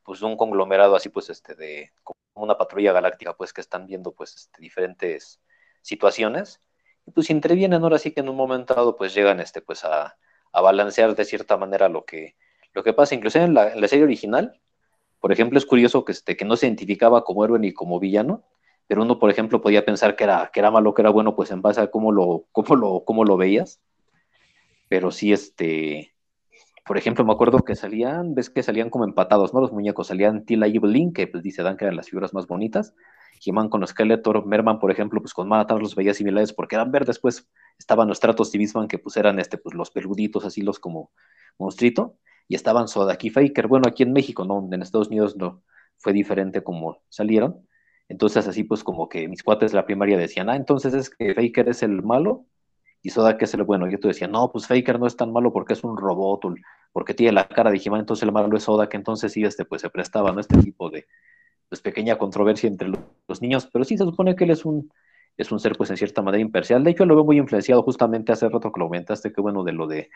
pues, 0.03 0.21
un 0.21 0.37
conglomerado 0.37 0.95
así, 0.95 1.09
pues, 1.09 1.29
este, 1.29 1.55
de, 1.55 1.93
como 2.03 2.17
una 2.35 2.57
patrulla 2.57 2.93
galáctica, 2.93 3.33
pues, 3.35 3.53
que 3.53 3.61
están 3.61 3.85
viendo, 3.85 4.13
pues, 4.13 4.35
este, 4.35 4.61
diferentes 4.61 5.41
situaciones. 5.81 6.61
Y 7.05 7.11
pues 7.11 7.29
intervienen 7.29 7.83
ahora 7.83 7.97
sí 7.99 8.11
que 8.13 8.21
en 8.21 8.29
un 8.29 8.35
momento 8.35 8.73
dado, 8.73 8.95
pues, 8.95 9.13
llegan, 9.13 9.39
este, 9.39 9.61
pues, 9.61 9.83
a, 9.85 10.17
a 10.53 10.61
balancear 10.61 11.15
de 11.15 11.25
cierta 11.25 11.57
manera 11.57 11.89
lo 11.89 12.05
que, 12.05 12.35
lo 12.73 12.83
que 12.83 12.93
pasa. 12.93 13.15
Inclusive 13.15 13.45
en 13.45 13.53
la, 13.53 13.73
en 13.73 13.81
la 13.81 13.87
serie 13.87 14.05
original, 14.05 14.59
por 15.19 15.31
ejemplo, 15.31 15.57
es 15.59 15.65
curioso 15.65 16.05
que, 16.05 16.13
este, 16.13 16.37
que 16.37 16.45
no 16.45 16.55
se 16.57 16.67
identificaba 16.67 17.23
como 17.23 17.45
héroe 17.45 17.59
ni 17.59 17.73
como 17.73 17.99
villano, 17.99 18.43
pero 18.91 19.03
uno, 19.03 19.19
por 19.19 19.29
ejemplo, 19.29 19.61
podía 19.61 19.85
pensar 19.85 20.17
que 20.17 20.25
era, 20.25 20.51
que 20.51 20.59
era 20.59 20.69
malo, 20.69 20.93
que 20.93 21.01
era 21.01 21.09
bueno, 21.11 21.33
pues 21.33 21.49
en 21.51 21.61
base 21.61 21.79
a 21.79 21.89
cómo 21.89 22.11
lo, 22.11 22.47
cómo 22.51 22.75
lo, 22.75 23.05
cómo 23.05 23.23
lo 23.23 23.37
veías. 23.37 23.79
Pero 24.89 25.11
sí, 25.11 25.31
este, 25.31 26.13
por 26.85 26.97
ejemplo, 26.97 27.23
me 27.23 27.31
acuerdo 27.31 27.59
que 27.59 27.73
salían, 27.75 28.35
ves 28.35 28.49
que 28.49 28.63
salían 28.63 28.89
como 28.89 29.05
empatados, 29.05 29.53
¿no? 29.53 29.61
Los 29.61 29.71
muñecos 29.71 30.07
salían 30.07 30.43
Tila 30.43 30.67
y 30.67 30.75
Evelyn, 30.75 31.13
que 31.13 31.25
pues 31.25 31.41
dice 31.41 31.63
Dan 31.63 31.77
que 31.77 31.85
eran 31.85 31.95
las 31.95 32.09
figuras 32.09 32.33
más 32.33 32.47
bonitas. 32.47 32.93
He-Man 33.45 33.69
con 33.69 33.87
Skeletor, 33.87 34.45
Merman, 34.45 34.77
por 34.77 34.91
ejemplo, 34.91 35.21
pues 35.21 35.33
con 35.33 35.47
Manatar 35.47 35.79
los 35.79 35.95
veía 35.95 36.13
similares 36.13 36.51
porque 36.51 36.75
eran 36.75 36.91
verdes, 36.91 37.17
pues 37.17 37.49
estaban 37.79 38.09
los 38.09 38.17
Stratos 38.17 38.53
y 38.53 38.87
que 38.89 38.99
pues 38.99 39.15
eran 39.15 39.39
este, 39.39 39.57
pues 39.57 39.73
los 39.73 39.89
peluditos, 39.89 40.43
así 40.43 40.63
los 40.63 40.79
como 40.79 41.11
monstruito, 41.57 42.17
y 42.49 42.55
estaban 42.55 42.89
Sodak 42.89 43.23
y 43.23 43.29
Faker. 43.29 43.67
Bueno, 43.67 43.87
aquí 43.87 44.03
en 44.03 44.11
México, 44.11 44.43
¿no? 44.43 44.67
En 44.69 44.81
Estados 44.81 45.07
Unidos 45.07 45.37
no 45.37 45.63
fue 45.97 46.11
diferente 46.11 46.61
como 46.61 47.01
salieron. 47.07 47.65
Entonces, 48.12 48.47
así 48.47 48.64
pues 48.66 48.84
como 48.84 49.09
que 49.09 49.28
mis 49.30 49.43
cuates 49.43 49.72
de 49.72 49.78
la 49.78 49.86
primaria 49.86 50.18
decían, 50.18 50.49
ah, 50.49 50.55
entonces 50.57 50.93
es 50.93 51.09
que 51.09 51.34
Faker 51.36 51.70
es 51.70 51.84
el 51.84 52.03
malo 52.03 52.45
y 53.03 53.09
Sodak 53.12 53.41
es 53.43 53.53
el 53.55 53.64
bueno. 53.64 53.88
Y 53.88 53.93
yo 53.93 53.99
te 53.99 54.09
decía, 54.09 54.28
no, 54.28 54.51
pues 54.51 54.68
Faker 54.68 54.99
no 54.99 55.07
es 55.07 55.18
tan 55.18 55.34
malo 55.34 55.53
porque 55.53 55.74
es 55.74 55.84
un 55.84 55.97
robot, 55.97 56.41
porque 56.93 57.14
tiene 57.16 57.34
la 57.34 57.47
cara 57.47 57.72
de 57.72 57.82
He-Man, 57.84 58.01
entonces 58.01 58.24
el 58.24 58.32
malo 58.32 58.55
es 58.57 58.64
Sodak. 58.64 58.93
Entonces 58.95 59.34
sí, 59.34 59.43
este, 59.43 59.66
pues 59.66 59.82
se 59.82 59.89
prestaba, 59.89 60.32
¿no? 60.34 60.39
Este 60.41 60.57
tipo 60.59 60.89
de 60.89 61.07
pues, 61.70 61.82
pequeña 61.82 62.18
controversia 62.18 62.68
entre 62.70 62.89
lo- 62.89 63.16
los 63.28 63.41
niños, 63.41 63.70
pero 63.72 63.86
sí 63.86 63.97
se 63.97 64.03
supone 64.05 64.36
que 64.36 64.45
él 64.45 64.51
es 64.51 64.66
un, 64.66 64.91
es 65.38 65.51
un 65.51 65.59
ser 65.59 65.76
pues 65.78 65.89
en 65.91 65.97
cierta 65.97 66.22
manera 66.22 66.41
imparcial. 66.41 66.84
De 66.84 66.91
hecho, 66.91 67.05
lo 67.05 67.16
veo 67.16 67.26
muy 67.26 67.38
influenciado 67.38 67.84
justamente 67.84 68.32
hace 68.32 68.49
rato 68.49 68.72
que 68.72 68.80
lo 68.80 68.88
comentaste, 68.88 69.32
que 69.34 69.41
bueno, 69.41 69.64
de 69.64 69.74
lo 69.74 69.88
de, 69.88 70.09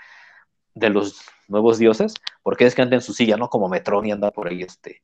de 0.75 0.89
los 0.89 1.21
nuevos 1.47 1.77
dioses, 1.79 2.13
porque 2.43 2.65
es 2.65 2.75
que 2.75 2.81
anda 2.81 2.95
en 2.95 3.01
su 3.01 3.13
silla, 3.13 3.37
¿no? 3.37 3.49
Como 3.49 3.69
Metrón 3.69 4.05
y 4.05 4.11
anda 4.11 4.31
por 4.31 4.47
ahí 4.47 4.61
este, 4.63 5.01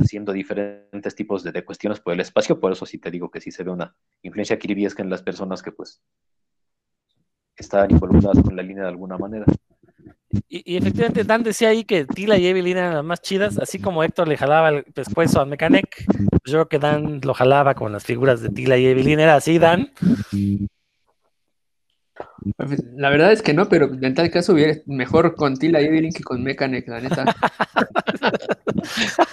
haciendo 0.00 0.32
diferentes 0.32 1.14
tipos 1.14 1.42
de, 1.42 1.64
cuestiones 1.64 2.00
por 2.00 2.12
el 2.12 2.20
espacio, 2.20 2.58
por 2.58 2.72
eso 2.72 2.86
sí 2.86 2.98
te 2.98 3.10
digo 3.10 3.30
que 3.30 3.40
sí 3.40 3.50
se 3.50 3.64
ve 3.64 3.70
una 3.70 3.94
influencia 4.22 4.58
kiribíesca 4.58 5.02
en 5.02 5.10
las 5.10 5.22
personas 5.22 5.62
que 5.62 5.72
pues 5.72 6.02
están 7.56 7.90
involucradas 7.90 8.42
con 8.42 8.56
la 8.56 8.62
línea 8.62 8.84
de 8.84 8.88
alguna 8.88 9.18
manera. 9.18 9.44
Y, 10.48 10.76
efectivamente, 10.76 11.24
Dan 11.24 11.42
decía 11.42 11.68
ahí 11.68 11.84
que 11.84 12.06
Tila 12.06 12.38
y 12.38 12.46
Evelyn 12.46 12.78
eran 12.78 12.94
las 12.94 13.04
más 13.04 13.20
chidas, 13.20 13.58
así 13.58 13.78
como 13.78 14.02
Héctor 14.02 14.28
le 14.28 14.38
jalaba 14.38 14.70
el 14.70 14.84
pescuezo 14.84 15.40
al 15.40 15.48
Mechanic, 15.48 16.06
pues 16.06 16.40
yo 16.46 16.52
creo 16.52 16.68
que 16.68 16.78
Dan 16.78 17.20
lo 17.22 17.34
jalaba 17.34 17.74
con 17.74 17.92
las 17.92 18.04
figuras 18.04 18.40
de 18.40 18.48
Tila 18.48 18.78
y 18.78 18.86
Evelyn, 18.86 19.20
¿era 19.20 19.36
así, 19.36 19.58
Dan? 19.58 19.92
La 22.96 23.10
verdad 23.10 23.32
es 23.32 23.42
que 23.42 23.54
no, 23.54 23.68
pero 23.68 23.90
en 24.00 24.14
tal 24.14 24.30
caso 24.30 24.54
hubiera 24.54 24.80
mejor 24.86 25.34
con 25.34 25.56
Tila 25.56 25.80
y 25.80 25.86
Evelyn 25.86 26.12
que 26.12 26.22
con 26.22 26.42
Mechanic, 26.42 26.86
la 26.88 27.00
neta. 27.00 27.24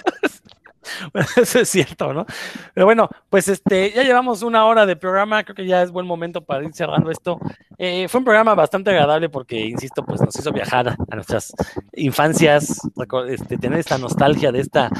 eso 1.36 1.60
es 1.60 1.68
cierto, 1.68 2.12
¿no? 2.12 2.26
Pero 2.74 2.86
bueno, 2.86 3.08
pues 3.28 3.48
este, 3.48 3.92
ya 3.92 4.02
llevamos 4.02 4.42
una 4.42 4.64
hora 4.66 4.86
de 4.86 4.96
programa, 4.96 5.44
creo 5.44 5.56
que 5.56 5.66
ya 5.66 5.82
es 5.82 5.90
buen 5.90 6.06
momento 6.06 6.42
para 6.42 6.64
ir 6.64 6.72
cerrando 6.72 7.10
esto. 7.10 7.38
Eh, 7.78 8.08
fue 8.08 8.18
un 8.18 8.24
programa 8.24 8.54
bastante 8.54 8.90
agradable 8.90 9.28
porque, 9.28 9.60
insisto, 9.60 10.04
pues 10.04 10.20
nos 10.20 10.36
hizo 10.38 10.52
viajar 10.52 10.88
a 10.88 11.14
nuestras 11.14 11.52
infancias, 11.94 12.80
este, 13.28 13.58
tener 13.58 13.78
esta 13.78 13.98
nostalgia 13.98 14.52
de 14.52 14.60
esta 14.60 14.90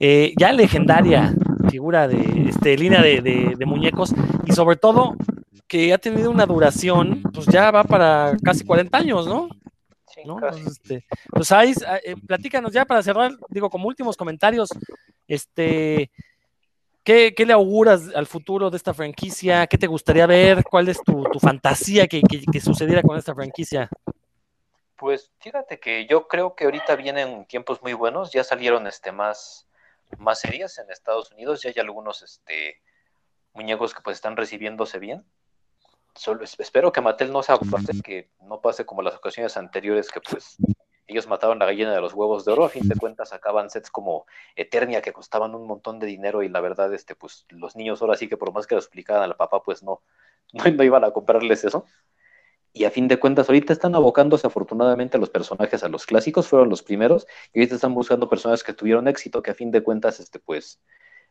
eh, 0.00 0.34
ya 0.36 0.52
legendaria 0.52 1.34
figura 1.70 2.08
de 2.08 2.48
este, 2.48 2.76
línea 2.76 3.00
de, 3.00 3.56
muñecos 3.66 4.14
y 4.44 4.52
sobre 4.52 4.76
todo 4.76 5.16
que 5.66 5.92
ha 5.92 5.98
tenido 5.98 6.30
una 6.30 6.46
duración, 6.46 7.22
pues 7.32 7.46
ya 7.46 7.70
va 7.70 7.84
para 7.84 8.36
casi 8.42 8.64
40 8.64 8.96
años, 8.96 9.26
¿no? 9.26 9.48
¿No? 10.24 10.38
este, 10.48 11.04
pues 11.30 11.52
ahí, 11.52 11.74
eh, 12.04 12.14
platícanos 12.26 12.72
ya 12.72 12.84
para 12.84 13.02
cerrar, 13.02 13.32
digo, 13.48 13.70
como 13.70 13.88
últimos 13.88 14.16
comentarios, 14.16 14.70
este, 15.28 16.10
¿qué, 17.02 17.34
le 17.36 17.52
auguras 17.52 18.10
al 18.14 18.26
futuro 18.26 18.70
de 18.70 18.76
esta 18.76 18.94
franquicia? 18.94 19.66
¿Qué 19.66 19.78
te 19.78 19.86
gustaría 19.86 20.26
ver? 20.26 20.64
¿Cuál 20.64 20.88
es 20.88 21.02
tu, 21.02 21.24
fantasía 21.40 22.06
que, 22.06 22.22
sucediera 22.60 23.02
con 23.02 23.16
esta 23.16 23.34
franquicia? 23.34 23.88
Pues 24.96 25.30
fíjate 25.40 25.78
que 25.78 26.06
yo 26.06 26.28
creo 26.28 26.54
que 26.54 26.64
ahorita 26.64 26.96
vienen 26.96 27.44
tiempos 27.46 27.82
muy 27.82 27.92
buenos, 27.92 28.32
ya 28.32 28.44
salieron 28.44 28.86
este 28.86 29.12
más, 29.12 29.68
más 30.18 30.40
series 30.40 30.78
en 30.78 30.90
Estados 30.90 31.30
Unidos, 31.32 31.62
ya 31.62 31.70
hay 31.70 31.80
algunos 31.80 32.22
este, 32.22 32.80
muñecos 33.52 33.94
que 33.94 34.00
pues 34.02 34.16
están 34.16 34.36
recibiéndose 34.36 34.98
bien 34.98 35.24
solo 36.14 36.44
espero 36.44 36.92
que 36.92 37.00
Mattel 37.00 37.32
no 37.32 37.42
se 37.42 37.52
aparte, 37.52 38.00
que 38.02 38.30
no 38.42 38.60
pase 38.60 38.86
como 38.86 39.02
las 39.02 39.14
ocasiones 39.14 39.56
anteriores 39.56 40.10
que 40.10 40.20
pues 40.20 40.56
ellos 41.06 41.26
mataban 41.26 41.58
la 41.58 41.66
gallina 41.66 41.92
de 41.92 42.00
los 42.00 42.14
huevos 42.14 42.44
de 42.44 42.52
oro, 42.52 42.64
a 42.64 42.68
fin 42.68 42.88
de 42.88 42.96
cuentas 42.96 43.28
sacaban 43.28 43.68
sets 43.68 43.90
como 43.90 44.26
Eternia 44.56 45.02
que 45.02 45.12
costaban 45.12 45.54
un 45.54 45.66
montón 45.66 45.98
de 45.98 46.06
dinero 46.06 46.42
y 46.42 46.48
la 46.48 46.60
verdad, 46.60 46.92
este, 46.94 47.14
pues 47.14 47.46
los 47.50 47.76
niños 47.76 48.00
ahora 48.00 48.16
sí 48.16 48.28
que 48.28 48.36
por 48.36 48.52
más 48.52 48.66
que 48.66 48.74
lo 48.74 48.80
explicaran 48.80 49.22
al 49.22 49.36
papá, 49.36 49.62
pues 49.62 49.82
no, 49.82 50.02
no, 50.52 50.84
iban 50.84 51.04
a 51.04 51.10
comprarles 51.10 51.64
eso. 51.64 51.84
Y 52.72 52.86
a 52.86 52.90
fin 52.90 53.06
de 53.06 53.20
cuentas, 53.20 53.48
ahorita 53.48 53.72
están 53.72 53.94
abocándose 53.94 54.48
afortunadamente 54.48 55.16
a 55.16 55.20
los 55.20 55.30
personajes, 55.30 55.84
a 55.84 55.88
los 55.88 56.06
clásicos, 56.06 56.48
fueron 56.48 56.68
los 56.68 56.82
primeros, 56.82 57.24
y 57.52 57.60
ahorita 57.60 57.76
están 57.76 57.94
buscando 57.94 58.28
personajes 58.28 58.64
que 58.64 58.72
tuvieron 58.72 59.06
éxito, 59.06 59.42
que 59.42 59.52
a 59.52 59.54
fin 59.54 59.70
de 59.70 59.84
cuentas, 59.84 60.18
este, 60.18 60.40
pues, 60.40 60.80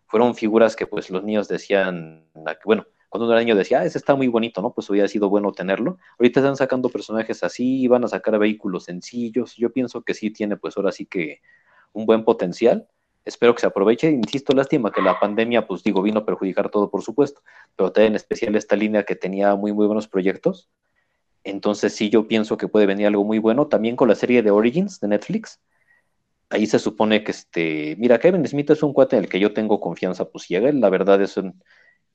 fueron 0.08 0.36
figuras 0.36 0.76
que 0.76 0.88
pues 0.88 1.10
los 1.10 1.24
niños 1.24 1.48
decían, 1.48 2.28
bueno, 2.64 2.86
cuando 3.14 3.32
un 3.32 3.38
niño 3.38 3.56
decía, 3.56 3.82
ah, 3.82 3.86
ese 3.86 4.00
está 4.00 4.16
muy 4.16 4.28
bonito, 4.28 4.60
¿no? 4.64 4.74
Pues 4.74 4.90
hubiera 4.90 5.08
sido 5.08 5.30
bueno 5.30 5.52
tenerlo. 5.52 6.00
Ahorita 6.18 6.40
están 6.40 6.56
sacando 6.56 6.90
personajes 6.90 7.44
así, 7.44 7.88
van 7.88 8.04
a 8.04 8.08
sacar 8.08 8.40
vehículos 8.40 8.86
sencillos. 8.86 9.56
Yo 9.56 9.72
pienso 9.72 10.02
que 10.02 10.16
sí 10.16 10.32
tiene, 10.32 10.58
pues 10.58 10.76
ahora 10.78 10.92
sí 10.92 11.06
que 11.06 11.40
un 11.92 12.08
buen 12.08 12.24
potencial. 12.24 12.88
Espero 13.24 13.54
que 13.54 13.62
se 13.62 13.68
aproveche. 13.68 14.10
Insisto, 14.10 14.56
lástima 14.56 14.92
que 14.92 15.04
la 15.04 15.20
pandemia, 15.20 15.68
pues 15.68 15.84
digo, 15.84 16.02
vino 16.02 16.22
a 16.22 16.26
perjudicar 16.26 16.72
todo, 16.72 16.90
por 16.90 17.04
supuesto, 17.04 17.44
pero 17.76 17.92
también 17.92 18.14
en 18.14 18.16
especial 18.16 18.56
esta 18.56 18.76
línea 18.76 19.04
que 19.04 19.16
tenía 19.16 19.54
muy, 19.54 19.74
muy 19.74 19.86
buenos 19.86 20.08
proyectos. 20.08 20.72
Entonces 21.44 21.94
sí, 21.94 22.10
yo 22.10 22.28
pienso 22.28 22.58
que 22.58 22.68
puede 22.68 22.88
venir 22.88 23.06
algo 23.06 23.24
muy 23.24 23.38
bueno. 23.38 23.68
También 23.68 23.96
con 23.96 24.08
la 24.08 24.16
serie 24.16 24.42
de 24.42 24.50
Origins 24.50 25.00
de 25.00 25.10
Netflix. 25.10 25.62
Ahí 26.50 26.66
se 26.66 26.80
supone 26.80 27.24
que 27.24 27.30
este, 27.30 27.96
mira, 28.00 28.18
Kevin 28.20 28.48
Smith 28.48 28.72
es 28.72 28.82
un 28.82 28.92
cuate 28.92 29.18
en 29.18 29.26
el 29.26 29.30
que 29.30 29.40
yo 29.40 29.54
tengo 29.54 29.80
confianza, 29.80 30.26
pues 30.32 30.46
ciega. 30.46 30.72
La 30.72 30.90
verdad 30.90 31.22
es 31.22 31.38
un, 31.38 31.62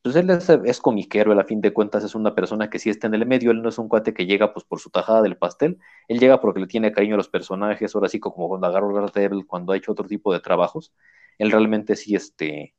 pues 0.03 0.16
él 0.16 0.30
es, 0.30 0.80
comiquero, 0.80 1.32
él 1.32 1.40
a 1.40 1.44
fin 1.44 1.61
de 1.61 1.72
cuentas 1.72 2.05
es 2.05 2.14
una 2.14 2.34
persona 2.34 2.70
que 2.70 2.78
sí 2.78 2.90
está 2.90 3.07
en 3.09 3.14
el 3.14 3.26
medio, 3.26 3.51
él 3.51 3.62
no 3.62 3.68
es 3.68 3.78
un 3.78 3.88
cuate 3.88 4.14
que 4.14 4.26
llega 4.26 4.53
pues 4.53 4.64
por 4.64 4.80
su 4.80 4.90
tajada 4.90 5.22
del 5.22 5.36
pastel, 5.36 5.78
él 6.07 6.18
llega 6.20 6.40
porque 6.40 6.61
le 6.61 6.66
tiene 6.66 6.92
cariño 6.92 7.14
a 7.14 7.16
los 7.16 7.28
personajes, 7.28 7.94
ahora 7.94 8.09
sí 8.09 8.20
como 8.20 8.49
cuando 8.49 8.66
agarró 8.66 9.07
Devil, 9.12 9.46
cuando 9.46 9.72
ha 9.72 9.76
hecho 9.76 9.92
otro 9.92 10.07
tipo 10.07 10.32
de 10.32 10.40
trabajos, 10.40 10.92
él 11.38 11.51
realmente 11.51 11.96
sí, 11.96 12.14
este, 12.14 12.74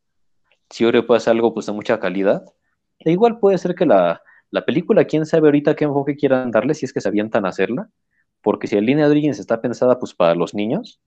sí 0.70 0.86
ahora 0.86 1.06
puede 1.06 1.18
hacer 1.18 1.32
algo 1.32 1.54
pues 1.54 1.66
de 1.66 1.74
mucha 1.74 2.00
calidad, 2.00 2.44
e 3.00 3.12
igual 3.12 3.40
puede 3.40 3.58
ser 3.58 3.76
que 3.76 3.86
la, 3.86 4.22
la 4.52 4.66
película, 4.66 5.06
quién 5.06 5.26
sabe 5.26 5.48
ahorita 5.48 5.76
qué 5.76 5.86
enfoque 5.86 6.16
quieran 6.16 6.52
darle 6.52 6.74
si 6.74 6.86
es 6.86 6.94
que 6.94 7.02
se 7.02 7.10
avientan 7.10 7.46
a 7.46 7.50
hacerla, 7.50 7.90
porque 8.42 8.68
si 8.68 8.76
la 8.76 8.82
línea 8.82 9.06
de 9.06 9.12
Origins 9.12 9.40
está 9.40 9.62
pensada 9.62 10.00
pues 10.00 10.14
para 10.14 10.36
los 10.36 10.54
niños, 10.54 11.02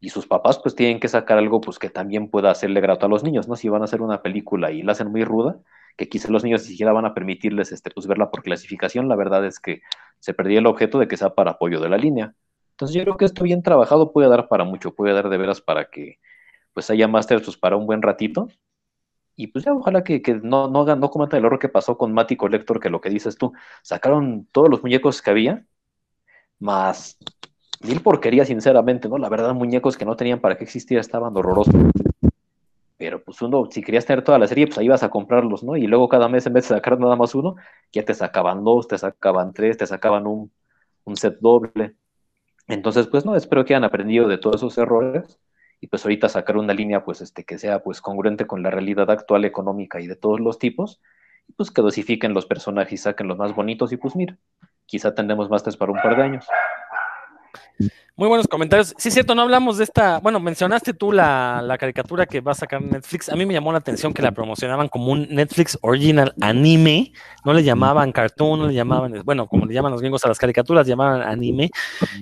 y 0.00 0.10
sus 0.10 0.26
papás 0.26 0.58
pues 0.58 0.74
tienen 0.74 1.00
que 1.00 1.08
sacar 1.08 1.38
algo 1.38 1.60
pues 1.60 1.78
que 1.78 1.90
también 1.90 2.30
pueda 2.30 2.50
hacerle 2.50 2.80
grato 2.80 3.06
a 3.06 3.08
los 3.08 3.22
niños, 3.24 3.48
¿no? 3.48 3.56
Si 3.56 3.68
van 3.68 3.82
a 3.82 3.86
hacer 3.86 4.02
una 4.02 4.22
película 4.22 4.70
y 4.70 4.82
la 4.82 4.92
hacen 4.92 5.10
muy 5.10 5.24
ruda, 5.24 5.58
que 5.96 6.08
quizás 6.08 6.30
los 6.30 6.44
niños 6.44 6.62
ni 6.62 6.68
siquiera 6.70 6.92
van 6.92 7.06
a 7.06 7.14
permitirles 7.14 7.72
este, 7.72 7.90
pues 7.90 8.06
verla 8.06 8.30
por 8.30 8.42
clasificación, 8.42 9.08
la 9.08 9.16
verdad 9.16 9.44
es 9.46 9.60
que 9.60 9.82
se 10.18 10.34
perdía 10.34 10.58
el 10.58 10.66
objeto 10.66 10.98
de 10.98 11.08
que 11.08 11.16
sea 11.16 11.34
para 11.34 11.52
apoyo 11.52 11.80
de 11.80 11.88
la 11.88 11.96
línea. 11.96 12.34
Entonces 12.72 12.96
yo 12.96 13.02
creo 13.02 13.16
que 13.16 13.24
esto 13.24 13.44
bien 13.44 13.62
trabajado 13.62 14.12
puede 14.12 14.28
dar 14.28 14.48
para 14.48 14.64
mucho, 14.64 14.94
puede 14.94 15.14
dar 15.14 15.28
de 15.28 15.38
veras 15.38 15.60
para 15.60 15.90
que 15.90 16.18
pues 16.72 16.90
haya 16.90 17.08
Masters 17.08 17.44
pues, 17.44 17.56
para 17.56 17.76
un 17.76 17.86
buen 17.86 18.02
ratito. 18.02 18.48
Y 19.36 19.48
pues 19.48 19.64
ya 19.64 19.72
ojalá 19.72 20.04
que, 20.04 20.22
no, 20.42 20.68
no 20.68 20.82
hagan, 20.82 21.00
no 21.00 21.10
cometan 21.10 21.38
el 21.38 21.46
error 21.46 21.58
que 21.58 21.68
pasó 21.68 21.98
con 21.98 22.12
Mati 22.12 22.36
Collector, 22.36 22.80
que 22.80 22.90
lo 22.90 23.00
que 23.00 23.10
dices 23.10 23.36
tú, 23.36 23.52
sacaron 23.82 24.46
todos 24.52 24.68
los 24.70 24.82
muñecos 24.82 25.22
que 25.22 25.30
había, 25.30 25.66
más 26.58 27.18
mil 27.84 28.00
porquerías, 28.00 28.48
sinceramente, 28.48 29.08
¿no? 29.08 29.18
La 29.18 29.28
verdad, 29.28 29.54
muñecos 29.54 29.96
que 29.96 30.04
no 30.04 30.16
tenían 30.16 30.40
para 30.40 30.56
qué 30.56 30.64
existir 30.64 30.98
estaban 30.98 31.36
horrorosos. 31.36 31.74
Pero 32.96 33.22
pues 33.22 33.42
uno, 33.42 33.68
si 33.70 33.82
querías 33.82 34.06
tener 34.06 34.24
toda 34.24 34.38
la 34.38 34.46
serie, 34.46 34.66
pues 34.66 34.78
ahí 34.78 34.86
ibas 34.86 35.02
a 35.02 35.10
comprarlos, 35.10 35.62
¿no? 35.64 35.76
Y 35.76 35.86
luego 35.86 36.08
cada 36.08 36.28
mes, 36.28 36.46
en 36.46 36.52
vez 36.52 36.64
de 36.64 36.74
sacar 36.74 36.98
nada 36.98 37.16
más 37.16 37.34
uno, 37.34 37.56
ya 37.92 38.04
te 38.04 38.14
sacaban 38.14 38.64
dos, 38.64 38.88
te 38.88 38.96
sacaban 38.98 39.52
tres, 39.52 39.76
te 39.76 39.86
sacaban 39.86 40.26
un, 40.26 40.50
set 41.16 41.38
doble. 41.40 41.94
Entonces, 42.68 43.06
pues 43.08 43.26
no, 43.26 43.36
espero 43.36 43.64
que 43.64 43.74
hayan 43.74 43.84
aprendido 43.84 44.28
de 44.28 44.38
todos 44.38 44.56
esos 44.56 44.78
errores 44.78 45.38
y 45.80 45.88
pues 45.88 46.04
ahorita 46.04 46.28
sacar 46.30 46.56
una 46.56 46.72
línea 46.72 47.04
pues 47.04 47.20
este 47.20 47.44
que 47.44 47.58
sea 47.58 47.82
pues 47.82 48.00
congruente 48.00 48.46
con 48.46 48.62
la 48.62 48.70
realidad 48.70 49.10
actual 49.10 49.44
económica 49.44 50.00
y 50.00 50.06
de 50.06 50.16
todos 50.16 50.40
los 50.40 50.58
tipos 50.58 51.02
y 51.46 51.52
pues 51.52 51.70
que 51.70 51.82
dosifiquen 51.82 52.32
los 52.32 52.46
personajes 52.46 52.92
y 52.94 52.96
saquen 52.96 53.28
los 53.28 53.36
más 53.36 53.54
bonitos 53.54 53.92
y 53.92 53.98
pues 53.98 54.16
mira, 54.16 54.38
quizá 54.86 55.14
tendremos 55.14 55.50
más 55.50 55.62
para 55.76 55.92
un 55.92 55.98
par 55.98 56.16
de 56.16 56.22
años. 56.22 56.46
Muy 58.16 58.28
buenos 58.28 58.46
comentarios. 58.46 58.94
Sí, 58.96 59.08
es 59.08 59.14
cierto, 59.14 59.34
no 59.34 59.42
hablamos 59.42 59.78
de 59.78 59.82
esta. 59.82 60.20
Bueno, 60.20 60.38
mencionaste 60.38 60.94
tú 60.94 61.10
la, 61.10 61.76
caricatura 61.80 62.26
que 62.26 62.40
va 62.40 62.52
a 62.52 62.54
sacar 62.54 62.80
Netflix. 62.80 63.28
A 63.28 63.34
mí 63.34 63.44
me 63.44 63.52
llamó 63.52 63.72
la 63.72 63.78
atención 63.78 64.14
que 64.14 64.22
la 64.22 64.30
promocionaban 64.30 64.88
como 64.88 65.10
un 65.10 65.26
Netflix 65.30 65.76
Original 65.82 66.32
Anime. 66.40 67.12
No 67.44 67.52
le 67.52 67.64
llamaban 67.64 68.12
cartoon, 68.12 68.60
no 68.60 68.68
le 68.68 68.74
llamaban, 68.74 69.22
bueno, 69.24 69.48
como 69.48 69.66
le 69.66 69.74
llaman 69.74 69.90
los 69.90 70.00
gringos 70.00 70.24
a 70.24 70.28
las 70.28 70.38
caricaturas, 70.38 70.86
llamaban 70.86 71.22
anime. 71.22 71.70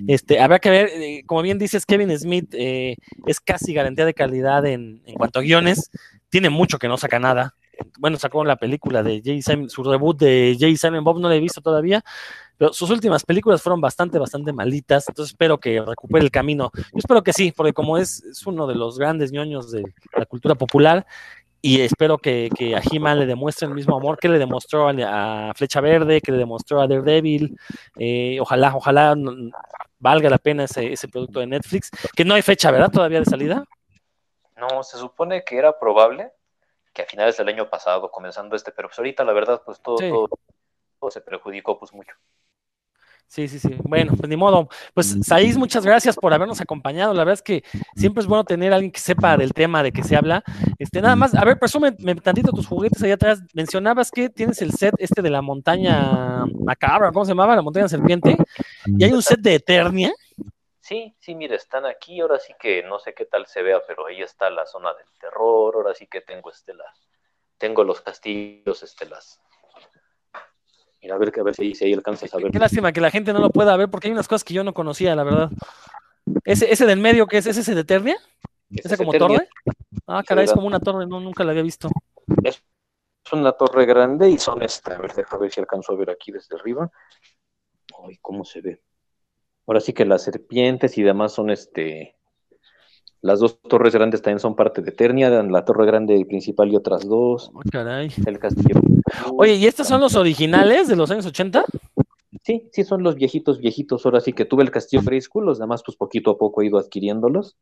Este, 0.07 0.39
habrá 0.39 0.57
que 0.57 0.71
ver, 0.71 0.89
eh, 0.95 1.23
como 1.27 1.43
bien 1.43 1.59
dices, 1.59 1.85
Kevin 1.85 2.17
Smith 2.17 2.51
eh, 2.53 2.95
es 3.27 3.39
casi 3.39 3.71
garantía 3.75 4.05
de 4.05 4.15
calidad 4.15 4.65
en, 4.65 5.03
en 5.05 5.13
cuanto 5.13 5.39
a 5.39 5.41
guiones. 5.43 5.91
Tiene 6.29 6.49
mucho 6.49 6.79
que 6.79 6.87
no 6.87 6.97
saca 6.97 7.19
nada 7.19 7.53
bueno, 7.99 8.17
sacó 8.17 8.43
la 8.43 8.55
película 8.55 9.03
de 9.03 9.21
Jay 9.23 9.41
Simon, 9.41 9.69
su 9.69 9.83
reboot 9.83 10.19
de 10.19 10.55
Jay 10.59 10.77
Simon 10.77 11.03
Bob, 11.03 11.19
no 11.19 11.29
la 11.29 11.35
he 11.35 11.39
visto 11.39 11.61
todavía, 11.61 12.03
pero 12.57 12.73
sus 12.73 12.89
últimas 12.89 13.23
películas 13.23 13.61
fueron 13.61 13.81
bastante, 13.81 14.19
bastante 14.19 14.53
malitas, 14.53 15.07
entonces 15.07 15.33
espero 15.33 15.59
que 15.59 15.81
recupere 15.81 16.23
el 16.23 16.31
camino. 16.31 16.71
Yo 16.75 16.97
espero 16.99 17.23
que 17.23 17.33
sí, 17.33 17.51
porque 17.51 17.73
como 17.73 17.97
es, 17.97 18.23
uno 18.45 18.67
de 18.67 18.75
los 18.75 18.97
grandes 18.97 19.31
ñoños 19.31 19.71
de 19.71 19.83
la 20.15 20.25
cultura 20.25 20.55
popular, 20.55 21.05
y 21.65 21.79
espero 21.79 22.17
que, 22.17 22.49
a 22.75 22.81
He-Man 22.91 23.19
le 23.19 23.25
demuestre 23.25 23.67
el 23.67 23.73
mismo 23.73 23.95
amor 23.95 24.19
que 24.19 24.27
le 24.27 24.37
demostró 24.37 24.89
a, 24.89 25.53
Flecha 25.55 25.79
Verde, 25.79 26.19
que 26.19 26.33
le 26.33 26.37
demostró 26.37 26.81
a 26.81 26.87
Daredevil. 26.87 27.57
Eh, 27.97 28.37
ojalá, 28.41 28.75
ojalá 28.75 29.15
valga 29.97 30.29
la 30.29 30.39
pena 30.39 30.65
ese 30.65 31.07
producto 31.07 31.39
de 31.39 31.47
Netflix, 31.47 31.89
que 32.13 32.25
no 32.25 32.33
hay 32.33 32.41
fecha, 32.41 32.69
¿verdad? 32.69 32.91
Todavía 32.91 33.19
de 33.19 33.25
salida. 33.25 33.63
No, 34.57 34.83
se 34.83 34.97
supone 34.97 35.43
que 35.45 35.57
era 35.57 35.79
probable, 35.79 36.31
que 36.93 37.01
a 37.01 37.05
finales 37.05 37.37
del 37.37 37.49
año 37.49 37.69
pasado, 37.69 38.11
comenzando 38.11 38.55
este, 38.55 38.71
pero 38.71 38.87
pues 38.87 38.99
ahorita 38.99 39.23
la 39.23 39.33
verdad, 39.33 39.61
pues 39.65 39.81
todo, 39.81 39.97
todo, 39.97 41.11
se 41.11 41.21
perjudicó 41.21 41.77
pues 41.77 41.93
mucho. 41.93 42.15
Sí, 43.27 43.47
sí, 43.47 43.57
sí. 43.57 43.75
Bueno, 43.83 44.13
pues 44.15 44.29
ni 44.29 44.35
modo. 44.35 44.69
Pues 44.93 45.17
Saiz, 45.23 45.57
muchas 45.57 45.83
gracias 45.83 46.15
por 46.15 46.31
habernos 46.35 46.61
acompañado. 46.61 47.15
La 47.15 47.21
verdad 47.21 47.33
es 47.33 47.41
que 47.41 47.63
siempre 47.95 48.21
es 48.21 48.27
bueno 48.27 48.43
tener 48.43 48.71
a 48.71 48.75
alguien 48.75 48.91
que 48.91 48.99
sepa 48.99 49.37
del 49.37 49.53
tema 49.53 49.81
de 49.81 49.91
que 49.91 50.03
se 50.03 50.15
habla. 50.15 50.43
Este, 50.77 51.01
nada 51.01 51.15
más, 51.15 51.33
a 51.33 51.43
ver, 51.43 51.57
presume 51.57 51.93
tantito 52.21 52.51
tus 52.51 52.67
juguetes 52.67 53.01
allá 53.01 53.15
atrás. 53.15 53.41
Mencionabas 53.55 54.11
que 54.11 54.29
tienes 54.29 54.61
el 54.61 54.71
set 54.73 54.93
este 54.99 55.23
de 55.23 55.31
la 55.31 55.41
montaña 55.41 56.45
macabra, 56.63 57.11
¿cómo 57.11 57.25
se 57.25 57.31
llamaba? 57.31 57.55
La 57.55 57.63
montaña 57.63 57.87
serpiente. 57.87 58.37
Y 58.85 59.03
hay 59.03 59.11
un 59.11 59.23
set 59.23 59.39
de 59.39 59.55
Eternia. 59.55 60.13
Sí, 60.83 61.15
sí, 61.17 61.33
mire, 61.33 61.55
están 61.55 61.85
aquí, 61.85 62.19
ahora 62.19 62.39
sí 62.39 62.53
que 62.59 62.83
no 62.83 62.99
sé 62.99 63.13
qué 63.13 63.23
tal 63.23 63.45
se 63.45 63.61
vea, 63.61 63.81
pero 63.87 64.05
ahí 64.05 64.21
está 64.21 64.49
la 64.49 64.65
zona 64.65 64.93
del 64.93 65.07
terror, 65.17 65.75
ahora 65.75 65.95
sí 65.95 66.07
que 66.07 66.19
tengo 66.19 66.51
este 66.51 66.73
tengo 67.57 67.85
los 67.85 68.01
castillos, 68.01 68.83
este 68.83 69.05
las 69.05 69.41
Mira, 71.01 71.15
a 71.15 71.17
ver, 71.17 71.31
a 71.39 71.43
ver 71.43 71.55
si, 71.55 71.73
ahí 71.85 71.93
alcanzas 71.93 72.33
a 72.33 72.37
ver. 72.37 72.51
Qué 72.51 72.59
lástima 72.59 72.91
que 72.91 72.99
la 72.99 73.11
gente 73.11 73.31
no 73.31 73.39
lo 73.39 73.49
pueda 73.49 73.77
ver 73.77 73.89
porque 73.89 74.09
hay 74.09 74.11
unas 74.11 74.27
cosas 74.27 74.43
que 74.43 74.53
yo 74.53 74.65
no 74.65 74.73
conocía, 74.73 75.15
la 75.15 75.23
verdad. 75.23 75.49
¿Ese, 76.43 76.69
ese 76.69 76.85
del 76.85 76.99
medio 76.99 77.27
qué 77.27 77.37
es? 77.37 77.45
¿Es 77.45 77.55
ese 77.55 77.75
de 77.75 77.81
Eternia? 77.81 78.17
¿Ese 78.69 78.97
como 78.97 79.13
torre? 79.13 79.47
Ah, 80.05 80.21
caray, 80.27 80.43
es 80.43 80.51
como 80.51 80.67
una 80.67 80.81
torre, 80.81 81.07
no, 81.07 81.21
nunca 81.21 81.45
la 81.45 81.51
había 81.51 81.63
visto. 81.63 81.89
Es, 82.43 82.61
una 83.31 83.53
torre 83.53 83.85
grande 83.85 84.29
y 84.29 84.37
son 84.37 84.61
esta. 84.61 84.95
A 84.95 84.97
ver, 84.97 85.13
deja 85.13 85.37
ver 85.37 85.49
si 85.49 85.61
alcanzo 85.61 85.93
a 85.93 85.95
ver 85.95 86.09
aquí 86.09 86.33
desde 86.33 86.57
arriba. 86.57 86.91
Ay, 88.05 88.17
¿cómo 88.17 88.43
se 88.43 88.59
ve? 88.59 88.81
Ahora 89.65 89.79
sí 89.79 89.93
que 89.93 90.05
las 90.05 90.23
serpientes 90.23 90.97
y 90.97 91.03
demás 91.03 91.33
son 91.33 91.49
este 91.49 92.15
las 93.23 93.39
dos 93.39 93.61
torres 93.61 93.93
grandes 93.95 94.21
también 94.21 94.39
son 94.39 94.53
parte 94.53 94.81
de 94.81 94.89
Eternia, 94.89 95.29
la 95.43 95.63
torre 95.63 95.85
grande 95.85 96.25
principal 96.25 96.69
y 96.69 96.75
otras 96.75 97.07
dos. 97.07 97.51
Oh, 97.53 97.61
caray. 97.71 98.09
El 98.25 98.37
castillo. 98.37 98.81
Oye, 99.37 99.55
¿y 99.55 99.65
estos 99.65 99.87
son 99.87 100.01
los 100.01 100.15
originales 100.15 100.89
de 100.89 100.97
los 100.97 101.09
años 101.09 101.25
80? 101.25 101.63
Sí, 102.43 102.67
sí, 102.73 102.83
son 102.83 103.01
los 103.01 103.15
viejitos, 103.15 103.59
viejitos. 103.59 104.05
Ahora 104.05 104.19
sí 104.19 104.33
que 104.33 104.43
tuve 104.43 104.63
el 104.63 104.71
castillo 104.71 105.01
School, 105.21 105.45
los 105.45 105.57
demás, 105.57 105.83
pues 105.85 105.95
poquito 105.95 106.31
a 106.31 106.37
poco 106.37 106.61
he 106.61 106.65
ido 106.65 106.77
adquiriéndolos. 106.77 107.55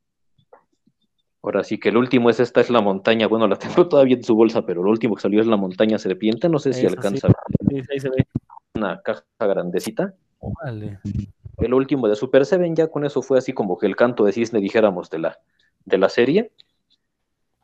Ahora 1.43 1.63
sí 1.63 1.79
que 1.79 1.89
el 1.89 1.97
último 1.97 2.31
es 2.31 2.39
esta, 2.39 2.59
es 2.59 2.71
la 2.71 2.81
montaña. 2.81 3.27
Bueno, 3.27 3.47
la 3.47 3.57
tengo 3.57 3.87
todavía 3.87 4.15
en 4.15 4.23
su 4.23 4.33
bolsa, 4.33 4.65
pero 4.65 4.81
el 4.81 4.87
último 4.87 5.13
que 5.13 5.21
salió 5.21 5.41
es 5.41 5.47
la 5.47 5.57
montaña 5.57 5.99
serpiente. 5.99 6.49
No 6.49 6.57
sé 6.57 6.73
si 6.73 6.87
alcanza 6.87 7.27
sí. 7.27 7.81
ahí 7.91 7.99
se 7.99 8.09
ve. 8.09 8.25
Una 8.73 8.99
caja 9.03 9.23
grandecita. 9.37 10.15
Vale 10.63 10.97
el 11.57 11.73
último 11.73 12.07
de 12.07 12.15
Super 12.15 12.45
Seven, 12.45 12.75
ya 12.75 12.87
con 12.87 13.05
eso 13.05 13.21
fue 13.21 13.37
así 13.37 13.53
como 13.53 13.77
que 13.77 13.87
el 13.87 13.95
canto 13.95 14.23
de 14.25 14.31
cisne, 14.31 14.59
dijéramos, 14.59 15.09
de 15.09 15.19
la, 15.19 15.39
de 15.85 15.97
la 15.97 16.09
serie. 16.09 16.51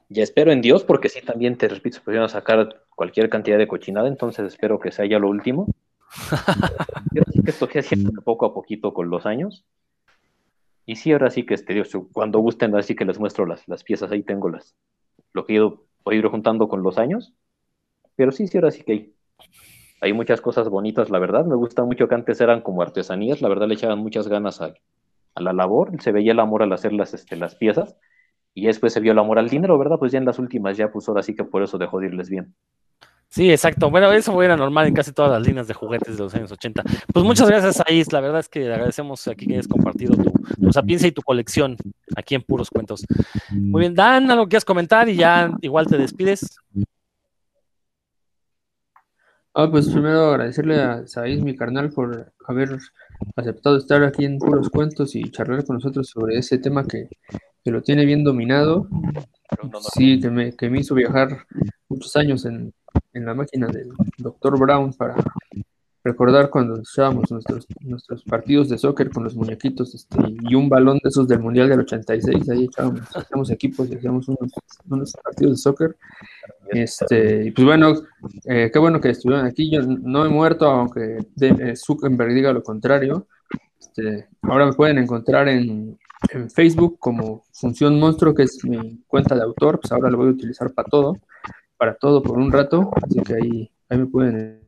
Ya 0.09 0.23
espero 0.23 0.51
en 0.51 0.61
Dios, 0.61 0.84
porque 0.84 1.09
sí, 1.09 1.22
también 1.22 1.57
te 1.57 1.68
repito, 1.68 1.97
se 1.97 2.03
pudieron 2.03 2.30
sacar 2.30 2.84
cualquier 2.95 3.30
cantidad 3.30 3.57
de 3.57 3.68
cochinada, 3.68 4.07
entonces 4.07 4.45
espero 4.45 4.80
que 4.80 4.91
sea 4.91 5.05
ya 5.05 5.19
lo 5.19 5.30
último. 5.30 5.68
Yo 7.14 7.23
sí 7.31 7.43
que 7.43 7.51
esto 7.51 7.68
haciendo 7.73 8.22
poco 8.22 8.45
a 8.45 8.53
poquito 8.53 8.93
con 8.93 9.09
los 9.09 9.26
años. 9.26 9.65
Y 10.85 10.95
sí, 10.95 11.11
ahora 11.11 11.30
sí 11.30 11.45
que 11.45 11.55
este, 11.55 11.84
cuando 12.14 12.39
gusten, 12.39 12.73
así 12.76 12.95
que 12.95 13.03
les 13.03 13.19
muestro 13.19 13.45
las, 13.45 13.68
las 13.68 13.84
piezas, 13.84 14.11
ahí 14.11 14.23
tengo 14.23 14.49
las, 14.49 14.73
lo 15.34 15.45
que 15.45 15.53
he 15.53 15.55
ido, 15.57 15.85
he 16.09 16.15
ido 16.15 16.30
juntando 16.30 16.69
con 16.69 16.81
los 16.81 16.97
años. 16.97 17.34
Pero 18.15 18.31
sí, 18.31 18.47
sí, 18.47 18.57
ahora 18.57 18.72
sí 18.72 18.84
que 18.84 18.91
hay, 18.93 19.14
hay 20.01 20.13
muchas 20.13 20.41
cosas 20.41 20.69
bonitas, 20.69 21.09
la 21.09 21.19
verdad. 21.19 21.45
Me 21.45 21.55
gusta 21.55 21.83
mucho 21.83 22.07
que 22.07 22.15
antes 22.15 22.39
eran 22.41 22.61
como 22.61 22.81
artesanías, 22.81 23.41
la 23.41 23.49
verdad 23.49 23.67
le 23.67 23.75
echaban 23.75 23.99
muchas 23.99 24.27
ganas 24.27 24.61
a, 24.61 24.73
la 25.35 25.53
labor, 25.53 25.91
se 26.01 26.11
veía 26.11 26.31
el 26.31 26.39
amor 26.39 26.63
al 26.63 26.73
hacer 26.73 26.93
las, 26.93 27.13
este, 27.13 27.35
las 27.35 27.53
piezas 27.55 27.95
y 28.55 28.65
después 28.65 28.91
se 28.91 28.99
vio 28.99 29.11
el 29.11 29.19
amor 29.19 29.37
al 29.37 29.49
dinero, 29.49 29.77
¿verdad? 29.77 29.97
Pues 29.99 30.11
ya 30.11 30.17
en 30.17 30.25
las 30.25 30.39
últimas 30.39 30.77
ya 30.77 30.91
pues 30.91 31.07
ahora 31.07 31.21
que 31.21 31.43
por 31.43 31.61
eso 31.61 31.77
dejó 31.77 31.99
de 31.99 32.07
irles 32.07 32.29
bien. 32.29 32.55
Sí, 33.29 33.51
exacto. 33.51 33.91
Bueno, 33.91 34.11
eso 34.11 34.41
era 34.41 34.55
normal 34.55 34.87
en 34.87 34.93
casi 34.93 35.11
todas 35.11 35.31
las 35.31 35.45
líneas 35.45 35.67
de 35.67 35.73
juguetes 35.73 36.17
de 36.17 36.23
los 36.23 36.33
años 36.33 36.51
80. 36.51 36.81
Pues 37.13 37.25
muchas 37.25 37.47
gracias, 37.49 37.83
Ais. 37.85 38.11
La 38.11 38.21
verdad 38.21 38.39
es 38.39 38.49
que 38.49 38.71
agradecemos 38.71 39.27
aquí 39.27 39.45
que 39.45 39.53
hayas 39.53 39.67
compartido 39.67 40.15
tu, 40.15 40.31
tu 40.59 40.71
sapiencia 40.71 41.07
y 41.07 41.11
tu 41.11 41.21
colección 41.21 41.75
aquí 42.15 42.35
en 42.35 42.41
Puros 42.41 42.69
Cuentos. 42.69 43.05
Muy 43.51 43.81
bien, 43.81 43.93
Dan, 43.93 44.31
algo 44.31 44.45
que 44.45 44.51
quieras 44.51 44.65
comentar 44.65 45.09
y 45.09 45.17
ya 45.17 45.51
igual 45.61 45.87
te 45.87 45.97
despides. 45.97 46.57
Ah, 49.59 49.67
pues 49.71 49.89
primero 49.89 50.29
agradecerle 50.29 50.79
a 50.79 51.07
Saiz, 51.07 51.41
mi 51.41 51.55
carnal, 51.55 51.89
por 51.89 52.31
haber 52.45 52.77
aceptado 53.35 53.77
estar 53.77 54.03
aquí 54.03 54.23
en 54.23 54.38
Puros 54.38 54.69
Cuentos 54.69 55.15
y 55.15 55.31
charlar 55.31 55.65
con 55.65 55.77
nosotros 55.77 56.07
sobre 56.09 56.38
ese 56.38 56.59
tema 56.59 56.85
que, 56.85 57.09
lo 57.65 57.81
tiene 57.81 58.05
bien 58.05 58.23
dominado. 58.23 58.88
Sí, 59.95 60.19
que 60.19 60.29
me, 60.29 60.55
que 60.55 60.69
me 60.69 60.81
hizo 60.81 60.93
viajar 60.93 61.47
muchos 61.89 62.15
años 62.15 62.45
en, 62.45 62.71
en 63.13 63.25
la 63.25 63.34
máquina 63.34 63.65
del 63.65 63.89
Dr. 64.19 64.59
Brown 64.59 64.93
para 64.93 65.15
recordar 66.07 66.49
cuando 66.49 66.79
echábamos 66.79 67.29
nuestros, 67.31 67.67
nuestros 67.81 68.23
partidos 68.23 68.69
de 68.69 68.77
soccer 68.77 69.09
con 69.09 69.23
los 69.25 69.35
muñequitos 69.35 69.93
este, 69.93 70.17
y 70.49 70.55
un 70.55 70.69
balón 70.69 70.99
de 71.03 71.09
esos 71.09 71.27
del 71.27 71.39
Mundial 71.39 71.67
del 71.67 71.81
86, 71.81 72.49
ahí 72.49 72.65
echábamos, 72.65 73.51
equipos 73.51 73.89
y 73.89 73.95
hacíamos 73.95 74.27
unos, 74.29 74.51
unos, 74.89 75.13
partidos 75.23 75.53
de 75.53 75.57
soccer. 75.57 75.97
Este, 76.69 77.47
y 77.47 77.51
pues 77.51 77.65
bueno, 77.65 77.93
eh, 78.45 78.69
qué 78.71 78.79
bueno 78.79 79.01
que 79.01 79.09
estuvieron 79.09 79.45
aquí. 79.45 79.69
Yo 79.69 79.81
no 79.81 80.25
he 80.25 80.29
muerto, 80.29 80.67
aunque 80.67 81.17
de, 81.35 81.47
eh, 81.47 81.75
Zuckerberg 81.75 82.34
diga 82.34 82.53
lo 82.53 82.63
contrario. 82.63 83.27
Este, 83.79 84.27
ahora 84.43 84.65
me 84.65 84.73
pueden 84.73 84.97
encontrar 84.97 85.47
en, 85.49 85.97
en 86.31 86.49
Facebook 86.49 86.97
como 86.99 87.43
Función 87.51 87.99
Monstruo, 87.99 88.34
que 88.34 88.43
es 88.43 88.63
mi 88.63 89.03
cuenta 89.07 89.35
de 89.35 89.43
autor. 89.43 89.79
Pues 89.79 89.91
ahora 89.91 90.09
lo 90.09 90.17
voy 90.17 90.27
a 90.27 90.31
utilizar 90.31 90.73
para 90.73 90.88
todo, 90.89 91.17
para 91.77 91.95
todo 91.95 92.23
por 92.23 92.38
un 92.38 92.51
rato. 92.51 92.91
Así 93.03 93.21
que 93.21 93.34
ahí, 93.35 93.71
ahí 93.89 93.97
me 93.97 94.05
pueden 94.05 94.66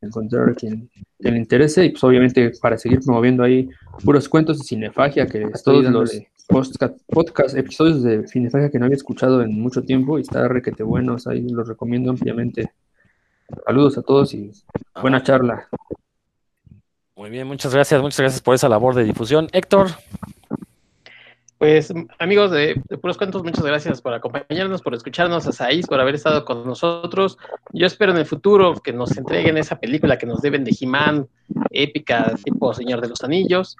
encontrar 0.00 0.50
a 0.50 0.54
quien, 0.54 0.90
le 1.18 1.36
interese 1.36 1.84
y 1.84 1.90
pues 1.90 2.02
obviamente 2.04 2.52
para 2.60 2.78
seguir 2.78 3.00
promoviendo 3.00 3.42
ahí 3.42 3.68
puros 4.04 4.28
cuentos 4.28 4.58
de 4.58 4.64
cinefagia 4.64 5.26
que 5.26 5.46
todos 5.62 5.84
los 5.84 6.20
podcast, 6.48 6.98
podcast, 7.06 7.56
episodios 7.56 8.02
de 8.02 8.26
cinefagia 8.26 8.70
que 8.70 8.78
no 8.78 8.86
había 8.86 8.96
escuchado 8.96 9.42
en 9.42 9.60
mucho 9.60 9.82
tiempo 9.82 10.18
y 10.18 10.22
está 10.22 10.48
requete 10.48 10.82
buenos, 10.82 11.26
ahí 11.26 11.46
los 11.48 11.68
recomiendo 11.68 12.10
ampliamente. 12.10 12.72
Saludos 13.66 13.98
a 13.98 14.02
todos 14.02 14.34
y 14.34 14.50
buena 15.00 15.22
charla. 15.22 15.68
Muy 17.14 17.30
bien, 17.30 17.46
muchas 17.46 17.74
gracias, 17.74 18.00
muchas 18.00 18.20
gracias 18.20 18.42
por 18.42 18.54
esa 18.54 18.68
labor 18.68 18.94
de 18.94 19.04
difusión. 19.04 19.48
Héctor. 19.52 19.88
Pues 21.60 21.92
amigos 22.18 22.52
de, 22.52 22.82
Puros 23.02 23.18
Cuentos, 23.18 23.44
muchas 23.44 23.62
gracias 23.62 24.00
por 24.00 24.14
acompañarnos, 24.14 24.80
por 24.80 24.94
escucharnos 24.94 25.46
a 25.46 25.52
Saiz, 25.52 25.86
por 25.86 26.00
haber 26.00 26.14
estado 26.14 26.46
con 26.46 26.64
nosotros. 26.64 27.36
Yo 27.74 27.86
espero 27.86 28.12
en 28.12 28.16
el 28.16 28.24
futuro 28.24 28.72
que 28.82 28.94
nos 28.94 29.14
entreguen 29.18 29.58
esa 29.58 29.78
película 29.78 30.16
que 30.16 30.24
nos 30.24 30.40
deben 30.40 30.64
de 30.64 30.74
He-Man, 30.80 31.28
épica, 31.70 32.34
tipo 32.42 32.72
Señor 32.72 33.02
de 33.02 33.10
los 33.10 33.22
Anillos. 33.22 33.76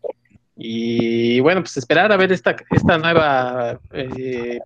Y 0.59 1.41
bueno, 1.41 1.63
pues 1.63 1.79
esperar 1.79 2.13
a 2.13 2.19
ver 2.19 2.33
esta, 2.33 2.55
esta 2.71 2.99
nueva 2.99 3.81
eh, 3.95 4.59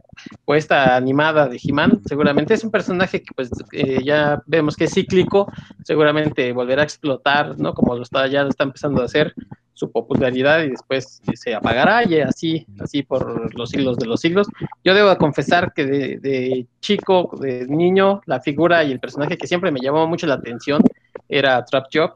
o 0.45 0.57
esta 0.57 0.97
animada 0.97 1.47
de 1.47 1.61
He-Man. 1.63 2.01
Seguramente 2.07 2.55
es 2.55 2.65
un 2.65 2.73
personaje 2.73 3.23
que 3.23 3.33
pues 3.33 3.49
eh, 3.71 4.03
ya 4.03 4.43
vemos 4.47 4.75
que 4.75 4.87
es 4.87 4.93
cíclico, 4.93 5.47
seguramente 5.85 6.51
volverá 6.51 6.83
a 6.83 6.87
explotar, 6.87 7.61
¿no? 7.61 7.75
Como 7.75 7.95
lo 7.95 8.03
está, 8.03 8.27
ya 8.27 8.43
lo 8.43 8.49
está 8.49 8.65
empezando 8.65 9.03
a 9.03 9.05
hacer 9.05 9.37
su 9.75 9.91
popularidad 9.91 10.63
y 10.63 10.71
después 10.71 11.21
se 11.35 11.55
apagará 11.55 12.05
y 12.05 12.21
así, 12.21 12.67
así 12.81 13.03
por 13.03 13.55
los 13.55 13.71
siglos 13.71 13.99
de 13.99 14.07
los 14.07 14.21
siglos. 14.21 14.49
Yo 14.85 14.95
debo 14.95 15.17
confesar 15.19 15.73
que 15.75 15.85
de, 15.85 16.67
chico, 16.81 17.37
de 17.41 17.67
niño, 17.67 18.21
la 18.27 18.41
figura 18.41 18.85
y 18.85 18.93
el 18.93 19.01
personaje 19.01 19.37
que 19.37 19.47
siempre 19.47 19.73
me 19.73 19.81
llamó 19.81 20.07
mucho 20.07 20.27
la 20.27 20.35
atención 20.35 20.83
era 21.29 21.65
Trap 21.65 21.87
Job. 21.93 22.15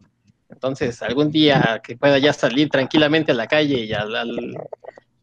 Entonces, 0.51 1.02
algún 1.02 1.30
día 1.30 1.80
que 1.82 1.97
pueda 1.97 2.18
ya 2.18 2.32
salir 2.32 2.70
tranquilamente 2.70 3.32
a 3.32 3.35
la 3.35 3.47
calle 3.47 3.85
y 3.85 3.93
a, 3.93 4.06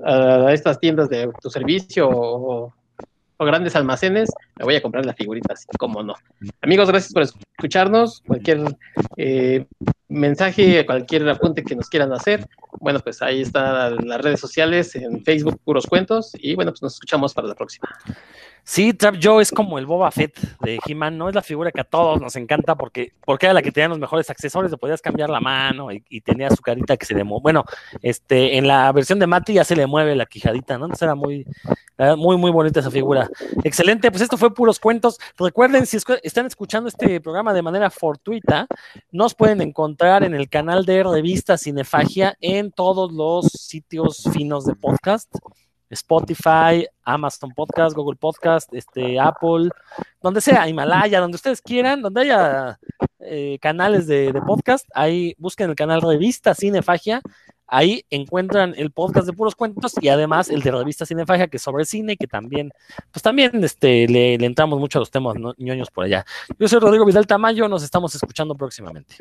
a 0.04 0.54
estas 0.54 0.80
tiendas 0.80 1.10
de 1.10 1.24
autoservicio 1.24 2.08
o, 2.10 2.74
o 3.38 3.46
grandes 3.46 3.76
almacenes, 3.76 4.30
me 4.58 4.66
voy 4.66 4.76
a 4.76 4.82
comprar 4.82 5.06
las 5.06 5.16
figuritas, 5.16 5.66
como 5.78 6.04
no. 6.04 6.14
Amigos, 6.62 6.90
gracias 6.90 7.14
por 7.14 7.24
escucharnos. 7.24 8.22
Cualquier 8.26 8.64
eh, 9.18 9.66
mensaje, 10.08 10.86
cualquier 10.86 11.28
apunte 11.30 11.64
que 11.64 11.76
nos 11.76 11.90
quieran 11.90 12.14
hacer, 12.14 12.48
bueno, 12.80 13.00
pues 13.00 13.22
ahí 13.22 13.42
están 13.42 14.08
las 14.08 14.22
redes 14.22 14.40
sociales, 14.40 14.96
en 14.96 15.24
Facebook, 15.24 15.60
puros 15.64 15.86
cuentos, 15.88 16.32
y 16.36 16.56
bueno, 16.56 16.72
pues 16.72 16.82
nos 16.82 16.94
escuchamos 16.94 17.34
para 17.34 17.48
la 17.48 17.56
próxima. 17.56 17.90
Sí, 18.68 18.94
Trap 18.94 19.18
Joe 19.22 19.44
es 19.44 19.52
como 19.52 19.78
el 19.78 19.86
Boba 19.86 20.10
Fett 20.10 20.40
de 20.62 20.80
He-Man, 20.88 21.20
¿no? 21.20 21.30
Es 21.30 21.36
la 21.36 21.44
figura 21.44 21.72
que 21.72 21.82
a 21.82 21.84
todos 21.84 22.20
nos 22.20 22.36
encanta 22.36 22.74
porque, 22.76 23.14
porque 23.24 23.46
era 23.46 23.54
la 23.54 23.62
que 23.62 23.72
tenía 23.72 23.90
los 23.90 24.00
mejores 24.00 24.28
accesorios, 24.32 24.72
le 24.72 24.78
podías 24.78 25.04
cambiar 25.04 25.30
la 25.30 25.40
mano 25.40 25.92
y, 25.92 26.22
tenía 26.22 26.50
su 26.50 26.64
carita 26.64 26.98
que 26.98 27.06
se 27.06 27.14
le 27.14 27.24
mueve. 27.24 27.44
Bueno, 27.44 27.64
este, 28.02 28.58
en 28.58 28.68
la 28.68 28.92
versión 28.92 29.20
de 29.20 29.28
Mati 29.28 29.54
ya 29.54 29.64
se 29.64 29.76
le 29.76 29.86
mueve 29.86 30.16
la 30.16 30.26
quijadita, 30.26 30.80
¿no? 30.80 30.86
Entonces 30.86 31.04
era 31.04 31.14
muy, 31.14 31.46
muy, 32.18 32.38
muy 32.38 32.50
bonita 32.50 32.80
esa 32.80 32.90
figura. 32.90 33.30
Excelente, 33.64 34.10
pues 34.10 34.24
esto 34.24 34.36
fue 34.36 34.52
puros 34.52 34.80
cuentos. 34.80 35.20
Recuerden, 35.38 35.86
si 35.86 35.98
están 36.24 36.48
escuchando 36.48 36.90
este 36.90 37.22
programa 37.22 37.54
de 37.54 37.62
manera 37.62 37.92
fortuita, 37.92 38.66
nos 39.12 39.36
pueden 39.36 39.62
encontrar 39.62 40.24
en 40.24 40.34
el 40.34 40.50
canal 40.50 40.86
de 40.86 41.04
revista 41.04 41.60
Cinefagia 41.60 42.36
en 42.42 42.72
todos 42.72 43.12
los 43.12 43.46
sitios 43.46 44.28
finos 44.34 44.66
de 44.66 44.74
podcast. 44.74 45.32
Spotify, 45.90 46.86
Amazon 47.04 47.52
Podcast, 47.52 47.96
Google 47.96 48.18
Podcast, 48.18 48.74
este, 48.74 49.20
Apple, 49.20 49.70
donde 50.22 50.42
sea, 50.42 50.68
Himalaya, 50.68 51.20
donde 51.20 51.36
ustedes 51.36 51.62
quieran, 51.62 52.02
donde 52.02 52.22
haya 52.22 52.80
eh, 53.20 53.58
canales 53.62 54.08
de, 54.08 54.34
podcast. 54.46 54.88
Ahí 54.94 55.36
busquen 55.38 55.70
el 55.70 55.76
canal 55.76 56.02
Revista 56.02 56.54
Cinefagia. 56.54 57.22
Ahí 57.68 58.06
encuentran 58.12 58.76
el 58.78 58.92
podcast 58.92 59.26
de 59.26 59.34
puros 59.34 59.56
cuentos 59.56 59.94
y 60.00 60.10
además 60.10 60.50
el 60.50 60.62
de 60.62 60.72
Revista 60.72 61.06
Cinefagia, 61.06 61.48
que 61.48 61.58
es 61.58 61.64
sobre 61.64 61.86
cine, 61.86 62.16
que 62.16 62.28
también, 62.28 62.72
pues 63.12 63.24
también 63.24 63.64
este, 63.64 64.08
le, 64.08 64.38
le 64.38 64.46
entramos 64.46 64.80
mucho 64.80 65.00
a 65.00 65.02
los 65.02 65.10
temas 65.10 65.36
¿no? 65.36 65.56
ñoños 65.58 65.90
por 65.90 66.06
allá. 66.06 66.26
Yo 66.60 66.68
soy 66.68 66.80
Rodrigo 66.80 67.06
Vidal 67.06 67.26
Tamayo, 67.26 67.68
nos 67.68 67.84
estamos 67.84 68.14
escuchando 68.14 68.54
próximamente. 68.54 69.16